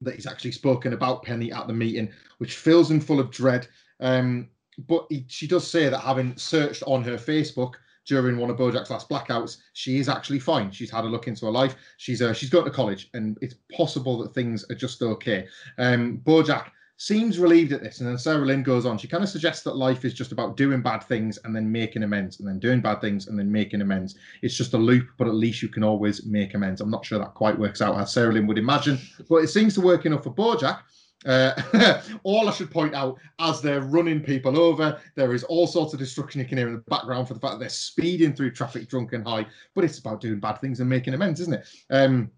that 0.01 0.15
he's 0.15 0.27
actually 0.27 0.51
spoken 0.51 0.93
about 0.93 1.24
Penny 1.24 1.51
at 1.51 1.67
the 1.67 1.74
meeting, 1.74 2.09
which 2.38 2.55
fills 2.55 2.89
him 2.89 3.01
full 3.01 3.19
of 3.19 3.31
dread. 3.31 3.67
Um, 4.00 4.50
but 4.88 5.05
he, 5.09 5.25
she 5.27 5.48
does 5.48 5.69
say 5.69 5.89
that 5.89 6.00
having 6.00 6.38
searched 6.38 6.83
on 6.86 7.03
her 7.03 7.17
Facebook 7.17 7.74
during 8.05 8.38
one 8.38 8.50
of 8.50 8.57
Bojack's 8.57 8.89
last 8.89 9.09
blackouts, 9.09 9.57
she 9.74 10.00
is 10.00 10.07
actually 10.07 10.39
fine. 10.39 10.71
She's 10.71 10.89
had 10.89 11.03
a 11.03 11.07
look 11.07 11.27
into 11.27 11.45
her 11.45 11.51
life. 11.51 11.75
She's 11.98 12.21
uh, 12.21 12.33
she's 12.33 12.50
going 12.50 12.65
to 12.65 12.71
college, 12.71 13.09
and 13.13 13.38
it's 13.41 13.55
possible 13.75 14.17
that 14.19 14.33
things 14.33 14.65
are 14.69 14.75
just 14.75 15.01
okay. 15.01 15.48
Um, 15.77 16.21
Bojack 16.25 16.71
seems 16.99 17.39
relieved 17.39 17.71
at 17.71 17.81
this, 17.81 18.01
and 18.01 18.09
then 18.09 18.17
Sarah 18.17 18.45
Lynn 18.45 18.61
goes 18.61 18.85
on. 18.85 18.97
She 18.97 19.07
kind 19.07 19.23
of 19.23 19.29
suggests 19.29 19.63
that 19.63 19.77
life 19.77 20.03
is 20.03 20.13
just 20.13 20.33
about 20.33 20.57
doing 20.57 20.81
bad 20.81 21.01
things 21.01 21.39
and 21.45 21.55
then 21.55 21.71
making 21.71 22.03
amends, 22.03 22.39
and 22.39 22.47
then 22.47 22.59
doing 22.59 22.81
bad 22.81 22.99
things 22.99 23.27
and 23.27 23.39
then 23.39 23.49
making 23.49 23.79
amends. 23.79 24.15
It's 24.41 24.55
just 24.55 24.73
a 24.73 24.77
loop, 24.77 25.07
but 25.17 25.27
at 25.27 25.33
least 25.33 25.61
you 25.61 25.69
can 25.69 25.83
always 25.83 26.25
make 26.25 26.55
amends. 26.55 26.81
I'm 26.81 26.91
not 26.91 27.05
sure 27.05 27.17
that 27.17 27.35
quite 27.35 27.57
works 27.57 27.81
out 27.81 27.97
as 27.97 28.11
Sarah 28.11 28.33
Lynn 28.33 28.47
would 28.47 28.57
imagine, 28.57 28.99
but 29.29 29.37
it 29.37 29.47
seems 29.47 29.73
to 29.75 29.81
work 29.81 30.05
enough 30.05 30.23
for 30.23 30.33
Bojack. 30.33 30.81
Uh, 31.25 32.01
all 32.23 32.49
I 32.49 32.51
should 32.51 32.69
point 32.69 32.93
out 32.93 33.17
as 33.39 33.61
they're 33.61 33.81
running 33.81 34.21
people 34.21 34.59
over, 34.59 34.99
there 35.15 35.33
is 35.33 35.45
all 35.45 35.67
sorts 35.67 35.93
of 35.93 35.99
destruction 35.99 36.41
you 36.41 36.47
can 36.47 36.57
hear 36.57 36.67
in 36.67 36.73
the 36.73 36.83
background 36.89 37.29
for 37.29 37.33
the 37.33 37.39
fact 37.39 37.53
that 37.53 37.59
they're 37.59 37.69
speeding 37.69 38.33
through 38.33 38.51
traffic 38.51 38.89
drunk 38.89 39.13
and 39.13 39.25
high, 39.25 39.45
but 39.73 39.85
it's 39.85 39.99
about 39.99 40.19
doing 40.19 40.41
bad 40.41 40.59
things 40.59 40.81
and 40.81 40.89
making 40.89 41.13
amends, 41.13 41.39
isn't 41.39 41.53
it? 41.53 41.65
Um, 41.89 42.29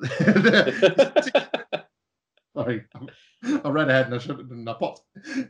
sorry, 2.56 2.84
I 3.64 3.68
read 3.70 3.88
ahead 3.88 4.06
and 4.06 4.14
I 4.14 4.18
should 4.18 4.38
have 4.38 4.48
done 4.48 4.64
that. 4.66 4.78
But 4.78 5.00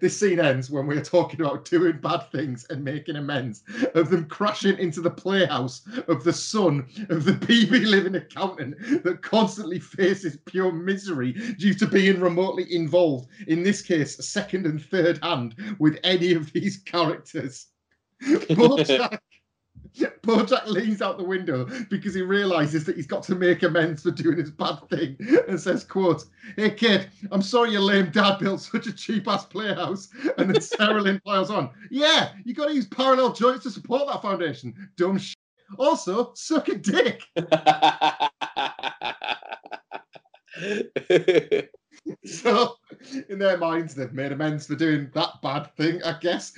this 0.01 0.19
scene 0.19 0.39
ends 0.39 0.71
when 0.71 0.87
we're 0.87 1.03
talking 1.03 1.41
about 1.41 1.65
doing 1.65 1.99
bad 1.99 2.31
things 2.31 2.65
and 2.71 2.85
making 2.85 3.17
amends, 3.17 3.65
of 3.95 4.11
them 4.11 4.27
crashing 4.27 4.79
into 4.79 5.01
the 5.01 5.11
playhouse 5.11 5.83
of 6.07 6.23
the 6.23 6.33
son 6.33 6.87
of 7.09 7.25
the 7.25 7.33
PB 7.47 7.87
living 7.87 8.15
accountant 8.15 8.77
that 9.03 9.23
constantly 9.23 9.81
faces 9.81 10.39
pure 10.45 10.73
misery 10.73 11.33
due 11.59 11.75
to 11.75 11.87
being 11.87 12.21
remotely 12.21 12.73
involved, 12.73 13.29
in 13.49 13.63
this 13.63 13.83
case, 13.83 14.17
second 14.25 14.67
and 14.67 14.83
third 14.83 15.19
hand, 15.23 15.57
with 15.79 15.99
any 16.05 16.33
of 16.33 16.53
these 16.53 16.79
characters. 16.79 17.67
Bojack, 18.23 19.19
Bojack 20.23 20.67
leans 20.67 21.03
out 21.03 21.19
the 21.19 21.25
window 21.25 21.67
because 21.89 22.15
he 22.15 22.23
realizes 22.23 22.85
that 22.85 22.97
he's 22.97 23.07
got 23.07 23.23
to 23.25 23.35
make 23.35 23.63
amends 23.63 24.03
for 24.03 24.11
doing 24.11 24.39
his 24.39 24.51
bad 24.51 24.79
thing 24.89 25.17
and 25.49 25.61
says, 25.61 25.85
quote, 25.85 26.25
Hey 26.57 26.71
kid, 26.71 27.09
I'm 27.31 27.43
sorry 27.43 27.73
your 27.73 27.81
lame 27.81 28.11
dad 28.11 28.39
built 28.39 28.61
such 28.61 28.87
a 28.87 28.93
cheap 28.93 29.29
ass 29.29 29.45
playhouse. 29.45 30.09
And 30.39 30.51
then 30.51 30.61
Sarah 30.61 31.01
Lynn 31.01 31.21
piles 31.25 31.51
on, 31.51 31.71
Yeah, 31.91 32.31
you 32.45 32.55
gotta 32.55 32.75
use 32.75 32.87
parallel 32.87 33.33
joints 33.33 33.65
to 33.65 33.71
support 33.71 34.07
that 34.07 34.23
foundation. 34.23 34.91
Dumb 34.97 35.19
shit. 35.19 35.37
Also, 35.79 36.33
suck 36.35 36.69
a 36.69 36.77
dick. 36.77 37.23
so, 42.25 42.75
in 43.29 43.39
their 43.39 43.59
minds, 43.59 43.95
they've 43.95 44.13
made 44.13 44.33
amends 44.33 44.67
for 44.67 44.75
doing 44.75 45.11
that 45.15 45.41
bad 45.43 45.75
thing, 45.77 46.03
I 46.03 46.19
guess. 46.21 46.53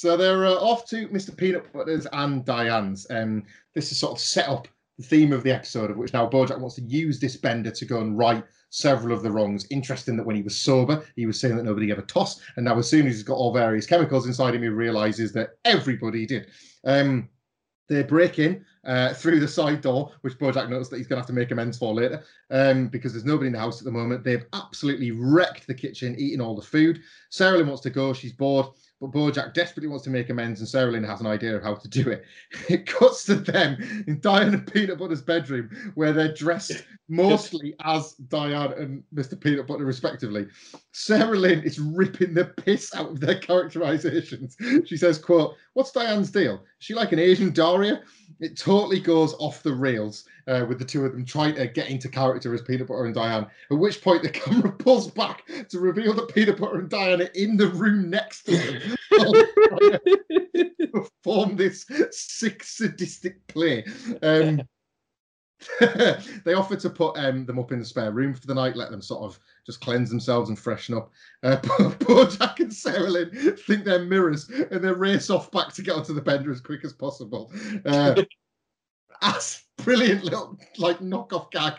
So 0.00 0.16
they're 0.16 0.46
uh, 0.46 0.54
off 0.54 0.86
to 0.86 1.08
Mr. 1.08 1.36
Peanut 1.36 1.70
Butter's 1.74 2.06
and 2.14 2.42
Diane's. 2.42 3.06
Um, 3.10 3.42
this 3.74 3.92
is 3.92 3.98
sort 3.98 4.12
of 4.12 4.18
set 4.18 4.48
up 4.48 4.66
the 4.96 5.04
theme 5.04 5.30
of 5.30 5.42
the 5.42 5.50
episode, 5.50 5.90
of 5.90 5.98
which 5.98 6.14
now 6.14 6.26
Bojack 6.26 6.58
wants 6.58 6.76
to 6.76 6.82
use 6.84 7.20
this 7.20 7.36
bender 7.36 7.70
to 7.70 7.84
go 7.84 8.00
and 8.00 8.16
right 8.16 8.42
several 8.70 9.14
of 9.14 9.22
the 9.22 9.30
wrongs. 9.30 9.66
Interesting 9.68 10.16
that 10.16 10.24
when 10.24 10.36
he 10.36 10.42
was 10.42 10.56
sober, 10.56 11.04
he 11.16 11.26
was 11.26 11.38
saying 11.38 11.54
that 11.58 11.64
nobody 11.64 11.92
ever 11.92 12.00
tossed, 12.00 12.40
and 12.56 12.64
now 12.64 12.78
as 12.78 12.88
soon 12.88 13.06
as 13.06 13.16
he's 13.16 13.22
got 13.22 13.34
all 13.34 13.52
various 13.52 13.84
chemicals 13.84 14.26
inside 14.26 14.54
him, 14.54 14.62
he 14.62 14.68
realizes 14.68 15.34
that 15.34 15.50
everybody 15.66 16.24
did. 16.24 16.46
Um, 16.86 17.28
they 17.90 18.02
break 18.02 18.38
in 18.38 18.64
uh, 18.84 19.12
through 19.12 19.40
the 19.40 19.48
side 19.48 19.82
door, 19.82 20.12
which 20.22 20.38
Bojack 20.38 20.70
knows 20.70 20.88
that 20.88 20.96
he's 20.96 21.08
going 21.08 21.18
to 21.18 21.20
have 21.20 21.26
to 21.26 21.34
make 21.34 21.50
amends 21.50 21.76
for 21.76 21.92
later, 21.92 22.22
um, 22.50 22.88
because 22.88 23.12
there's 23.12 23.24
nobody 23.24 23.48
in 23.48 23.52
the 23.52 23.58
house 23.58 23.80
at 23.80 23.84
the 23.84 23.90
moment. 23.90 24.24
They've 24.24 24.46
absolutely 24.52 25.10
wrecked 25.12 25.66
the 25.66 25.74
kitchen, 25.74 26.16
eating 26.18 26.40
all 26.40 26.56
the 26.56 26.62
food. 26.62 27.00
Sarah 27.30 27.58
Lynn 27.58 27.66
wants 27.66 27.82
to 27.82 27.90
go; 27.90 28.12
she's 28.12 28.32
bored. 28.32 28.66
But 29.00 29.12
Bojack 29.12 29.54
desperately 29.54 29.88
wants 29.88 30.04
to 30.04 30.10
make 30.10 30.28
amends, 30.28 30.60
and 30.60 30.68
Sarah 30.68 30.92
Lynn 30.92 31.04
has 31.04 31.22
an 31.22 31.26
idea 31.26 31.56
of 31.56 31.62
how 31.62 31.74
to 31.74 31.88
do 31.88 32.10
it. 32.10 32.24
It 32.68 32.86
cuts 32.86 33.24
to 33.24 33.36
them 33.36 33.78
in 34.06 34.20
Diane 34.20 34.52
and 34.52 34.72
Peanut 34.72 34.98
Butter's 34.98 35.22
bedroom, 35.22 35.70
where 35.94 36.12
they're 36.12 36.34
dressed 36.34 36.84
mostly 37.08 37.74
as 37.82 38.12
Diane 38.28 38.74
and 38.74 39.02
Mr. 39.14 39.40
Peanut 39.40 39.66
Butter, 39.66 39.86
respectively. 39.86 40.46
Sarah 40.92 41.38
Lynn 41.38 41.62
is 41.62 41.80
ripping 41.80 42.34
the 42.34 42.44
piss 42.44 42.94
out 42.94 43.10
of 43.10 43.20
their 43.20 43.38
characterizations. 43.38 44.56
She 44.86 44.96
says, 44.96 45.18
quote, 45.18 45.56
What's 45.72 45.92
Diane's 45.92 46.30
deal? 46.30 46.56
Is 46.56 46.60
she 46.80 46.94
like 46.94 47.12
an 47.12 47.18
Asian 47.18 47.50
Daria? 47.50 48.02
It 48.40 48.58
totally 48.58 49.00
goes 49.00 49.34
off 49.34 49.62
the 49.62 49.72
rails 49.72 50.24
uh, 50.50 50.66
with 50.66 50.78
the 50.78 50.84
two 50.84 51.04
of 51.04 51.12
them 51.12 51.24
trying 51.24 51.54
to 51.54 51.66
get 51.68 51.88
into 51.88 52.08
character 52.08 52.52
as 52.52 52.62
Peanut 52.62 52.88
Butter 52.88 53.06
and 53.06 53.14
Diane. 53.14 53.46
At 53.70 53.78
which 53.78 54.02
point 54.02 54.22
the 54.22 54.28
camera 54.30 54.72
pulls 54.72 55.10
back 55.10 55.44
to 55.68 55.78
reveal 55.78 56.12
that 56.14 56.34
Peanut 56.34 56.58
Butter 56.58 56.80
and 56.80 56.90
Diane 56.90 57.22
are 57.22 57.30
in 57.34 57.56
the 57.56 57.68
room 57.68 58.10
next 58.10 58.42
to 58.44 58.56
them, 58.56 58.96
perform 60.92 61.56
this 61.56 61.86
sick 62.10 62.64
sadistic 62.64 63.46
play. 63.46 63.84
Um, 64.22 64.62
they 66.44 66.54
offer 66.54 66.74
to 66.74 66.88
put 66.88 67.18
um, 67.18 67.44
them 67.44 67.58
up 67.58 67.70
in 67.70 67.78
the 67.78 67.84
spare 67.84 68.12
room 68.12 68.32
for 68.32 68.46
the 68.46 68.54
night, 68.54 68.76
let 68.76 68.90
them 68.90 69.02
sort 69.02 69.22
of 69.22 69.38
just 69.66 69.80
cleanse 69.80 70.08
themselves 70.08 70.48
and 70.48 70.58
freshen 70.58 70.96
up. 70.96 71.10
Uh, 71.42 71.56
Bojack 71.58 72.60
and 72.60 72.72
Sarah 72.72 73.10
Lynn 73.10 73.56
think 73.56 73.84
they're 73.84 74.04
mirrors 74.04 74.48
and 74.48 74.82
they 74.82 74.90
race 74.90 75.28
off 75.28 75.50
back 75.52 75.72
to 75.74 75.82
get 75.82 75.94
onto 75.94 76.14
the 76.14 76.22
bender 76.22 76.50
as 76.50 76.62
quick 76.62 76.84
as 76.84 76.94
possible. 76.94 77.52
Uh, 77.84 78.22
as 79.22 79.62
brilliant 79.84 80.24
little 80.24 80.58
like 80.78 80.98
knockoff 80.98 81.50
gag. 81.50 81.74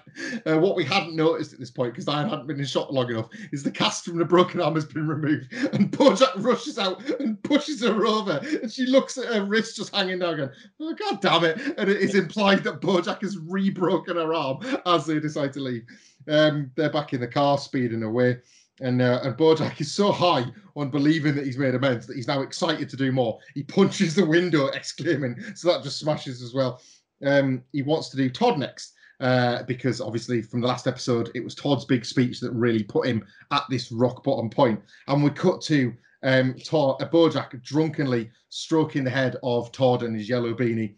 Uh, 0.46 0.58
what 0.58 0.76
we 0.76 0.84
hadn't 0.84 1.16
noticed 1.16 1.54
at 1.54 1.60
this 1.60 1.72
point 1.72 1.94
because 1.94 2.08
I 2.08 2.28
hadn't 2.28 2.48
been 2.48 2.60
in 2.60 2.66
shot 2.66 2.94
long 2.94 3.10
enough 3.10 3.30
is 3.52 3.64
the 3.64 3.72
cast 3.72 4.06
from 4.06 4.18
the 4.18 4.26
broken 4.26 4.60
arm 4.60 4.76
has 4.76 4.86
been 4.86 5.08
removed, 5.08 5.54
and 5.54 5.92
Bojack 5.92 6.32
rushes 6.38 6.78
out 6.80 7.08
and 7.20 7.42
pushes 7.44 7.84
her 7.84 8.06
over, 8.06 8.42
and 8.62 8.72
she 8.72 8.86
looks 8.86 9.18
at 9.18 9.34
her 9.34 9.46
wrist 9.46 9.76
just 9.76 9.96
hanging 9.96 10.20
down, 10.20 10.38
going, 10.38 10.50
"Oh 10.80 10.96
god 10.96 11.22
damn 11.22 11.44
it!" 11.44 11.60
And 11.78 11.90
it 11.90 11.98
is 11.98 12.16
implied 12.16 12.64
that 12.64 12.82
Bojack 12.82 13.22
has 13.22 13.38
re-broken 13.38 14.16
her 14.16 14.34
arm 14.34 14.60
as 14.86 15.06
they 15.06 15.20
decide 15.20 15.54
to 15.54 15.60
leave. 15.60 15.84
Um, 16.28 16.72
they're 16.76 16.92
back 16.92 17.14
in 17.14 17.22
the 17.22 17.28
car, 17.28 17.58
speeding 17.58 18.04
away. 18.04 18.38
And, 18.80 19.00
uh, 19.00 19.20
and 19.22 19.38
Bojack 19.38 19.80
is 19.80 19.94
so 19.94 20.12
high 20.12 20.44
on 20.76 20.90
believing 20.90 21.36
that 21.36 21.46
he's 21.46 21.58
made 21.58 21.76
amends 21.76 22.08
that 22.08 22.16
he's 22.16 22.28
now 22.28 22.42
excited 22.42 22.90
to 22.90 22.98
do 22.98 23.12
more. 23.12 23.38
He 23.54 23.62
punches 23.62 24.16
the 24.16 24.26
window, 24.26 24.68
exclaiming, 24.74 25.36
so 25.54 25.72
that 25.72 25.84
just 25.84 26.00
smashes 26.00 26.42
as 26.42 26.56
well 26.56 26.82
um, 27.26 27.64
he 27.72 27.82
wants 27.82 28.10
to 28.10 28.18
do 28.18 28.30
Todd 28.30 28.60
next. 28.60 28.94
Uh, 29.20 29.62
because 29.64 30.02
obviously 30.02 30.42
from 30.42 30.62
the 30.62 30.68
last 30.68 30.88
episode, 30.88 31.30
it 31.36 31.44
was 31.44 31.54
Todd's 31.54 31.86
big 31.86 32.04
speech 32.04 32.40
that 32.40 32.52
really 32.54 32.82
put 32.82 33.06
him 33.06 33.24
at 33.52 33.64
this 33.70 33.92
rock 33.92 34.24
bottom 34.24 34.50
point. 34.50 34.82
And 35.08 35.24
we 35.24 35.30
cut 35.30 35.62
to 35.62 35.94
um, 36.24 36.56
Todd, 36.56 37.02
uh, 37.02 37.08
Bojack 37.08 37.62
drunkenly 37.62 38.32
stroking 38.50 39.04
the 39.04 39.12
head 39.12 39.36
of 39.44 39.72
Todd 39.72 40.02
and 40.02 40.16
his 40.16 40.28
yellow 40.28 40.56
beanie. 40.56 40.96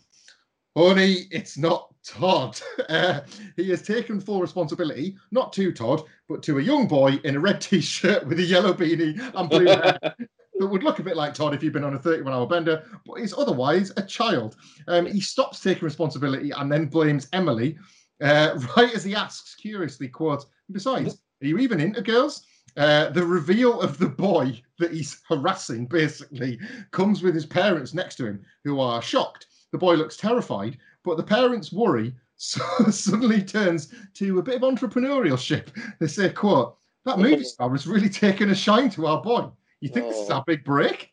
Honey, 0.77 1.27
it's 1.31 1.57
not 1.57 1.93
Todd. 2.03 2.59
Uh, 2.89 3.21
he 3.55 3.69
has 3.69 3.81
taken 3.81 4.19
full 4.19 4.41
responsibility, 4.41 5.15
not 5.31 5.53
to 5.53 5.71
Todd, 5.71 6.03
but 6.27 6.43
to 6.43 6.59
a 6.59 6.61
young 6.61 6.87
boy 6.87 7.13
in 7.23 7.35
a 7.35 7.39
red 7.39 7.61
t-shirt 7.61 8.27
with 8.27 8.39
a 8.39 8.43
yellow 8.43 8.73
beanie 8.73 9.19
and 9.35 9.49
blue 9.49 9.65
hair 9.65 9.97
that 10.63 10.69
would 10.69 10.83
look 10.83 10.99
a 10.99 11.03
bit 11.03 11.17
like 11.17 11.33
Todd 11.33 11.53
if 11.53 11.61
you'd 11.61 11.73
been 11.73 11.83
on 11.83 11.95
a 11.95 11.99
31 11.99 12.31
hour 12.31 12.47
bender, 12.47 12.85
but 13.05 13.15
is 13.15 13.35
otherwise 13.37 13.91
a 13.97 14.01
child. 14.01 14.55
Um, 14.87 15.05
he 15.05 15.19
stops 15.19 15.59
taking 15.59 15.83
responsibility 15.83 16.51
and 16.51 16.71
then 16.71 16.85
blames 16.85 17.27
Emily, 17.33 17.77
uh, 18.21 18.57
right 18.77 18.95
as 18.95 19.03
he 19.03 19.13
asks 19.13 19.55
curiously, 19.55 20.07
quote, 20.07 20.45
besides, 20.71 21.15
are 21.41 21.47
you 21.47 21.57
even 21.57 21.81
into 21.81 22.01
girls? 22.01 22.45
Uh, 22.77 23.09
the 23.09 23.25
reveal 23.25 23.81
of 23.81 23.97
the 23.97 24.07
boy 24.07 24.61
that 24.79 24.93
he's 24.93 25.21
harassing 25.27 25.85
basically 25.85 26.57
comes 26.91 27.21
with 27.21 27.35
his 27.35 27.45
parents 27.45 27.93
next 27.93 28.15
to 28.15 28.25
him, 28.25 28.41
who 28.63 28.79
are 28.79 29.01
shocked. 29.01 29.47
The 29.73 29.77
boy 29.77 29.95
looks 29.95 30.15
terrified, 30.15 30.77
but 31.03 31.17
the 31.17 31.23
parents 31.23 31.73
worry 31.73 32.15
so 32.37 32.63
suddenly 32.89 33.43
turns 33.43 33.93
to 34.13 34.39
a 34.39 34.41
bit 34.41 34.55
of 34.55 34.61
entrepreneurship. 34.61 35.67
They 35.99 36.07
say, 36.07 36.29
quote, 36.29 36.77
that 37.03 37.19
movie 37.19 37.43
star 37.43 37.69
has 37.69 37.85
really 37.85 38.09
taken 38.09 38.49
a 38.49 38.55
shine 38.55 38.89
to 38.91 39.07
our 39.07 39.21
boy. 39.21 39.49
You 39.83 39.89
think 39.89 40.05
oh. 40.05 40.09
this 40.11 40.19
is 40.19 40.29
our 40.29 40.45
big 40.47 40.63
break? 40.63 41.09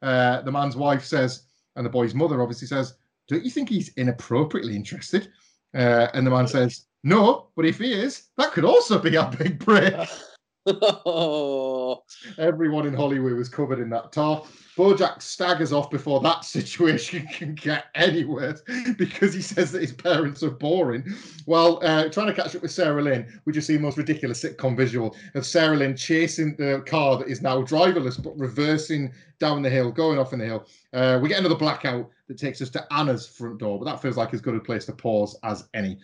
Uh, 0.00 0.40
the 0.40 0.50
man's 0.50 0.76
wife 0.76 1.04
says, 1.04 1.42
and 1.76 1.84
the 1.84 1.90
boy's 1.90 2.14
mother 2.14 2.40
obviously 2.40 2.66
says, 2.66 2.94
Don't 3.28 3.44
you 3.44 3.50
think 3.50 3.68
he's 3.68 3.92
inappropriately 3.98 4.74
interested? 4.74 5.30
Uh, 5.74 6.08
and 6.14 6.26
the 6.26 6.30
man 6.30 6.48
says, 6.48 6.86
No, 7.02 7.48
but 7.54 7.66
if 7.66 7.78
he 7.78 7.92
is, 7.92 8.30
that 8.38 8.52
could 8.52 8.64
also 8.64 8.98
be 8.98 9.18
our 9.18 9.30
big 9.30 9.58
break. 9.58 9.92
Everyone 12.38 12.86
in 12.86 12.94
Hollywood 12.94 13.34
was 13.34 13.50
covered 13.50 13.80
in 13.80 13.90
that 13.90 14.12
tar. 14.12 14.42
Bojack 14.78 15.20
staggers 15.20 15.72
off 15.72 15.90
before 15.90 16.20
that 16.20 16.44
situation 16.44 17.26
can 17.26 17.54
get 17.54 17.86
anywhere 17.94 18.56
because 18.96 19.34
he 19.34 19.42
says 19.42 19.70
that 19.72 19.82
his 19.82 19.92
parents 19.92 20.42
are 20.42 20.50
boring. 20.50 21.04
While 21.44 21.80
uh, 21.82 22.08
trying 22.08 22.28
to 22.28 22.32
catch 22.32 22.56
up 22.56 22.62
with 22.62 22.70
Sarah 22.70 23.02
Lynn, 23.02 23.40
we 23.44 23.52
just 23.52 23.66
see 23.66 23.76
the 23.76 23.82
most 23.82 23.98
ridiculous 23.98 24.42
sitcom 24.42 24.74
visual 24.74 25.14
of 25.34 25.44
Sarah 25.44 25.76
Lynn 25.76 25.96
chasing 25.96 26.56
the 26.56 26.82
car 26.86 27.18
that 27.18 27.28
is 27.28 27.42
now 27.42 27.60
driverless 27.62 28.20
but 28.22 28.38
reversing 28.38 29.12
down 29.38 29.60
the 29.60 29.70
hill, 29.70 29.92
going 29.92 30.18
off 30.18 30.32
in 30.32 30.38
the 30.38 30.46
hill. 30.46 30.66
Uh, 30.94 31.18
we 31.22 31.28
get 31.28 31.40
another 31.40 31.56
blackout 31.56 32.08
that 32.28 32.38
takes 32.38 32.62
us 32.62 32.70
to 32.70 32.86
Anna's 32.90 33.26
front 33.26 33.58
door, 33.58 33.78
but 33.78 33.84
that 33.84 34.00
feels 34.00 34.16
like 34.16 34.32
as 34.32 34.40
good 34.40 34.54
a 34.54 34.60
place 34.60 34.86
to 34.86 34.92
pause 34.92 35.36
as 35.44 35.68
any. 35.74 35.98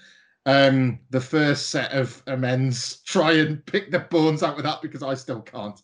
Um, 0.47 1.01
the 1.11 1.21
first 1.21 1.69
set 1.71 1.93
of 1.93 2.23
amends, 2.27 3.03
try 3.03 3.33
and 3.33 3.65
pick 3.67 3.91
the 3.91 4.01
bones 4.01 4.43
out 4.43 4.57
of 4.57 4.65
that 4.65 4.81
because 4.81 5.03
I 5.03 5.15
still 5.15 5.43
can't. 5.43 5.79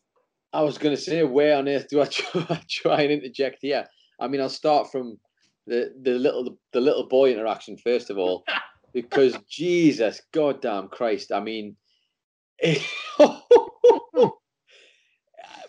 I 0.52 0.62
was 0.62 0.78
going 0.78 0.96
to 0.96 1.00
say, 1.00 1.22
where 1.22 1.56
on 1.58 1.68
earth 1.68 1.88
do 1.88 2.00
I 2.00 2.06
try, 2.10 2.62
try 2.68 3.02
and 3.02 3.12
interject 3.12 3.58
here? 3.60 3.86
I 4.18 4.28
mean, 4.28 4.40
I'll 4.40 4.48
start 4.48 4.90
from 4.90 5.18
the 5.66 5.92
the 6.02 6.12
little 6.12 6.56
the 6.72 6.80
little 6.80 7.06
boy 7.08 7.32
interaction 7.32 7.76
first 7.76 8.08
of 8.08 8.18
all, 8.18 8.44
because 8.94 9.36
Jesus, 9.48 10.22
goddamn 10.32 10.88
Christ! 10.88 11.32
I 11.32 11.40
mean, 11.40 11.76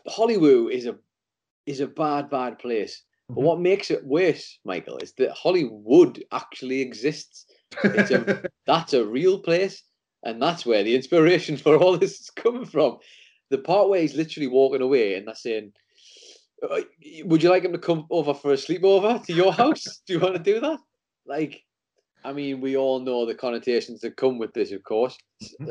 Hollywood 0.07 0.71
is 0.71 0.85
a 0.85 0.95
is 1.65 1.81
a 1.81 1.87
bad 1.87 2.29
bad 2.29 2.59
place. 2.59 3.03
But 3.29 3.41
what 3.41 3.59
makes 3.59 3.91
it 3.91 4.05
worse, 4.05 4.57
Michael, 4.63 4.97
is 4.99 5.11
that 5.17 5.31
Hollywood 5.31 6.23
actually 6.31 6.79
exists. 6.79 7.45
It's 7.83 8.11
a, 8.11 8.43
that's 8.65 8.93
a 8.93 9.05
real 9.05 9.39
place, 9.39 9.83
and 10.23 10.41
that's 10.41 10.65
where 10.65 10.83
the 10.83 10.95
inspiration 10.95 11.57
for 11.57 11.77
all 11.77 11.97
this 11.97 12.19
is 12.19 12.29
coming 12.29 12.65
from 12.65 12.97
the 13.49 13.57
part 13.57 13.89
where 13.89 14.01
he's 14.01 14.15
literally 14.15 14.47
walking 14.47 14.81
away 14.81 15.15
and 15.15 15.27
they're 15.27 15.35
saying, 15.35 15.73
"Uh, 16.61 16.81
"Would 17.25 17.43
you 17.43 17.49
like 17.49 17.63
him 17.63 17.71
to 17.73 17.77
come 17.77 18.05
over 18.09 18.33
for 18.33 18.51
a 18.51 18.57
sleepover 18.57 19.25
to 19.25 19.33
your 19.33 19.53
house? 19.53 20.01
do 20.05 20.13
you 20.13 20.19
want 20.19 20.35
to 20.35 20.43
do 20.43 20.59
that?" 20.59 20.79
Like, 21.25 21.63
I 22.23 22.33
mean, 22.33 22.61
we 22.61 22.77
all 22.77 22.99
know 22.99 23.25
the 23.25 23.35
connotations 23.35 24.01
that 24.01 24.17
come 24.17 24.37
with 24.37 24.53
this, 24.53 24.71
of 24.71 24.83
course. 24.83 25.17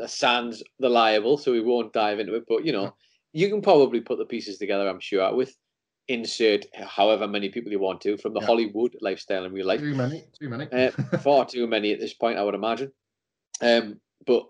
Sans 0.05 0.63
the 0.79 0.89
liable, 0.89 1.37
so 1.37 1.51
we 1.51 1.61
won't 1.61 1.93
dive 1.93 2.19
into 2.19 2.35
it. 2.35 2.43
But 2.47 2.65
you 2.65 2.71
know, 2.71 2.95
you 3.33 3.49
can 3.49 3.61
probably 3.61 4.01
put 4.01 4.17
the 4.17 4.25
pieces 4.25 4.57
together. 4.57 4.87
I'm 4.87 4.99
sure 4.99 5.33
with 5.35 5.55
insert 6.07 6.65
however 6.73 7.27
many 7.27 7.49
people 7.49 7.71
you 7.71 7.79
want 7.79 8.01
to 8.01 8.17
from 8.17 8.33
the 8.33 8.39
Yeah. 8.39 8.45
Hollywood 8.45 8.95
lifestyle 9.01 9.45
in 9.45 9.53
real 9.53 9.67
life. 9.67 9.81
Too 9.81 9.95
many, 9.95 10.25
too 10.39 10.49
many. 10.49 10.67
Uh, 10.71 10.91
far 11.19 11.45
too 11.45 11.67
many 11.67 11.91
at 11.91 11.99
this 11.99 12.13
point, 12.13 12.37
I 12.37 12.43
would 12.43 12.55
imagine. 12.55 12.91
Um, 13.61 13.99
but 14.25 14.47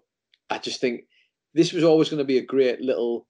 I 0.50 0.60
just 0.60 0.80
think 0.80 1.06
this 1.54 1.74
was 1.74 1.84
always 1.84 2.10
going 2.10 2.20
to 2.20 2.26
be 2.26 2.38
a 2.38 2.46
great 2.46 2.82
little 2.82 3.28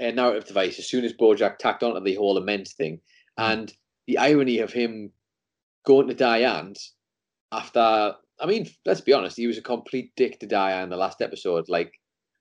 uh, 0.00 0.10
narrative 0.10 0.46
device 0.46 0.78
as 0.78 0.88
soon 0.88 1.04
as 1.04 1.12
Bojack 1.12 1.58
tacked 1.58 1.82
onto 1.82 2.00
the 2.00 2.14
whole 2.14 2.38
immense 2.38 2.72
thing. 2.72 3.00
And 3.36 3.72
the 4.06 4.18
irony 4.18 4.58
of 4.60 4.72
him 4.72 5.12
going 5.84 6.08
to 6.08 6.14
Diane's 6.14 6.94
after, 7.52 8.14
I 8.40 8.46
mean, 8.46 8.68
let's 8.84 9.00
be 9.00 9.12
honest, 9.12 9.36
he 9.36 9.46
was 9.46 9.58
a 9.58 9.62
complete 9.62 10.12
dick 10.16 10.40
to 10.40 10.46
Diane 10.46 10.84
in 10.84 10.90
the 10.90 10.96
last 10.96 11.20
episode. 11.22 11.68
Like, 11.68 11.92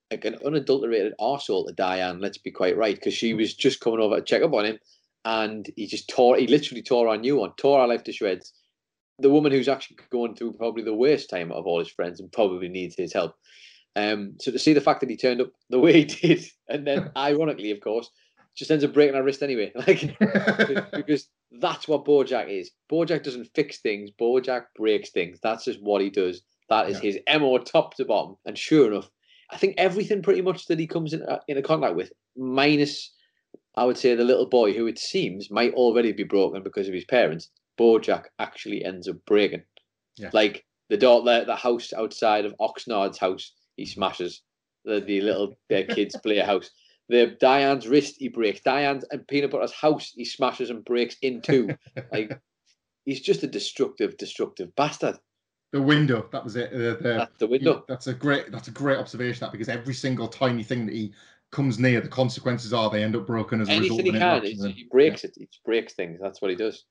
like 0.10 0.26
an 0.26 0.38
unadulterated 0.46 1.13
arsehole 1.20 1.68
to 1.68 1.74
Diane, 1.74 2.20
let's 2.22 2.38
be 2.38 2.52
quite 2.52 2.78
right, 2.78 2.96
because 2.96 3.13
she 3.13 3.34
was 3.34 3.54
just 3.54 3.82
coming 3.82 4.00
over 4.00 4.16
to 4.16 4.22
check 4.22 4.42
up 4.42 4.54
on 4.54 4.66
him 4.66 4.80
and 5.28 5.70
he 5.76 5.86
just 5.88 6.08
tore, 6.08 6.38
he 6.38 6.48
literally 6.48 6.82
tore 6.82 7.10
our 7.10 7.18
new 7.18 7.36
one, 7.36 7.52
tore 7.58 7.82
our 7.82 7.88
life 7.88 8.04
to 8.06 8.13
shreds 8.13 8.54
the 9.20 9.30
woman 9.30 9.52
who's 9.52 9.68
actually 9.68 9.98
going 10.10 10.36
through 10.36 10.54
probably 10.54 10.84
the 10.84 10.94
worst 10.94 11.30
time 11.30 11.52
of 11.52 11.66
all 11.66 11.80
his 11.80 11.90
friends 11.90 12.20
and 12.20 12.32
probably 12.32 12.70
needs 12.70 12.96
his 12.96 13.12
help. 13.12 13.36
Um, 13.96 14.36
so 14.40 14.52
to 14.52 14.60
see 14.60 14.74
the 14.74 14.82
fact 14.82 15.02
that 15.02 15.10
he 15.10 15.18
turned 15.18 15.42
up 15.42 15.52
the 15.70 15.80
way 15.80 15.94
he 15.94 16.06
did, 16.06 16.46
and 16.70 16.88
then 16.88 17.12
ironically, 17.18 17.72
of 17.72 17.82
course, 17.82 18.10
just 18.56 18.72
ends 18.72 18.86
up 18.86 18.94
breaking 18.94 19.16
our 19.16 19.24
wrist 19.24 19.44
anyway, 19.44 19.72
like 19.88 20.18
because 20.94 21.28
that's 21.60 21.88
what 21.88 22.06
BoJack 22.06 22.50
is. 22.50 22.72
BoJack 22.90 23.24
doesn't 23.24 23.50
fix 23.54 23.80
things. 23.80 24.12
BoJack 24.20 24.66
breaks 24.78 25.10
things. 25.10 25.40
That's 25.44 25.66
just 25.66 25.82
what 25.82 26.02
he 26.02 26.10
does. 26.10 26.42
That 26.70 26.90
is 26.90 27.00
his 27.00 27.20
mo 27.30 27.58
top 27.58 27.96
to 27.96 28.06
bottom. 28.06 28.36
And 28.46 28.58
sure 28.58 28.92
enough, 28.92 29.10
I 29.52 29.58
think 29.58 29.76
everything 29.78 30.22
pretty 30.22 30.42
much 30.42 30.68
that 30.68 30.80
he 30.80 30.88
comes 30.88 31.13
in 31.13 31.24
uh, 31.24 31.40
into 31.48 31.62
contact 31.62 31.96
with, 31.96 32.12
minus 32.36 33.12
I 33.78 33.86
would 33.86 33.98
say 33.98 34.16
the 34.16 34.24
little 34.24 34.48
boy 34.48 34.74
who 34.74 34.88
it 34.88 34.98
seems 34.98 35.52
might 35.52 35.74
already 35.76 36.12
be 36.12 36.24
broken 36.24 36.63
because 36.63 36.88
of 36.88 36.96
his 36.96 37.06
parents. 37.06 37.52
Bojack 37.80 38.26
actually 38.40 38.84
ends 38.84 39.08
up 39.08 39.18
breaking. 39.28 39.63
Yeah. 40.18 40.32
Like 40.34 40.66
the 40.90 40.98
door, 40.98 41.22
the, 41.22 41.44
the 41.46 41.56
house 41.56 41.94
outside 41.94 42.46
of 42.46 42.56
Oxnard's 42.60 43.20
house, 43.20 43.54
he 43.76 43.86
smashes. 43.86 44.42
The, 44.84 45.00
the 45.00 45.22
little 45.22 45.54
their 45.70 45.86
kids 45.86 46.16
play 46.24 46.40
house. 46.40 46.72
The 47.10 47.38
Diane's 47.40 47.88
wrist, 47.88 48.16
he 48.18 48.30
breaks. 48.30 48.62
Diane's 48.62 49.06
and 49.12 49.28
Peanut 49.28 49.52
Butter's 49.52 49.74
house, 49.74 50.12
he 50.16 50.26
smashes 50.26 50.72
and 50.72 50.84
breaks 50.84 51.16
in 51.22 51.42
two. 51.42 51.70
like 52.12 52.38
he's 53.06 53.22
just 53.22 53.44
a 53.44 53.48
destructive, 53.48 54.18
destructive 54.18 54.76
bastard. 54.76 55.18
the 55.72 55.82
window, 55.82 56.28
that 56.32 56.44
was 56.44 56.56
it. 56.56 56.74
Uh, 56.74 57.00
the, 57.02 57.16
That's 57.20 57.38
the 57.38 57.48
window. 57.48 57.86
That's 57.88 58.08
a 58.08 58.13
great. 58.13 58.52
That's 58.52 58.70
a 58.70 58.72
great 58.72 58.98
observation. 58.98 59.42
That 59.42 59.52
because 59.52 59.70
every 59.70 59.94
single 59.94 60.28
tiny 60.28 60.63
thing 60.63 60.88
that 60.88 60.96
he 60.96 61.13
comes 61.52 61.80
near, 61.80 62.02
the 62.02 62.08
consequences 62.08 62.74
are 62.74 62.90
they 62.90 63.04
end 63.04 63.16
up 63.16 63.26
broken 63.26 63.62
as 63.62 63.70
a 63.70 63.80
result. 63.80 64.00
Anything 64.00 64.06
he 64.06 64.12
can, 64.12 64.22
interaction 64.22 64.46
it's- 64.46 64.62
with 64.62 64.72
him. 64.72 64.78
he 64.78 64.84
breaks 64.92 65.24
it. 65.24 65.34
He 65.38 65.48
breaks 65.66 65.94
things. 65.94 66.20
That's 66.22 66.42
what 66.42 66.52
he 66.52 66.58
does. 66.58 66.86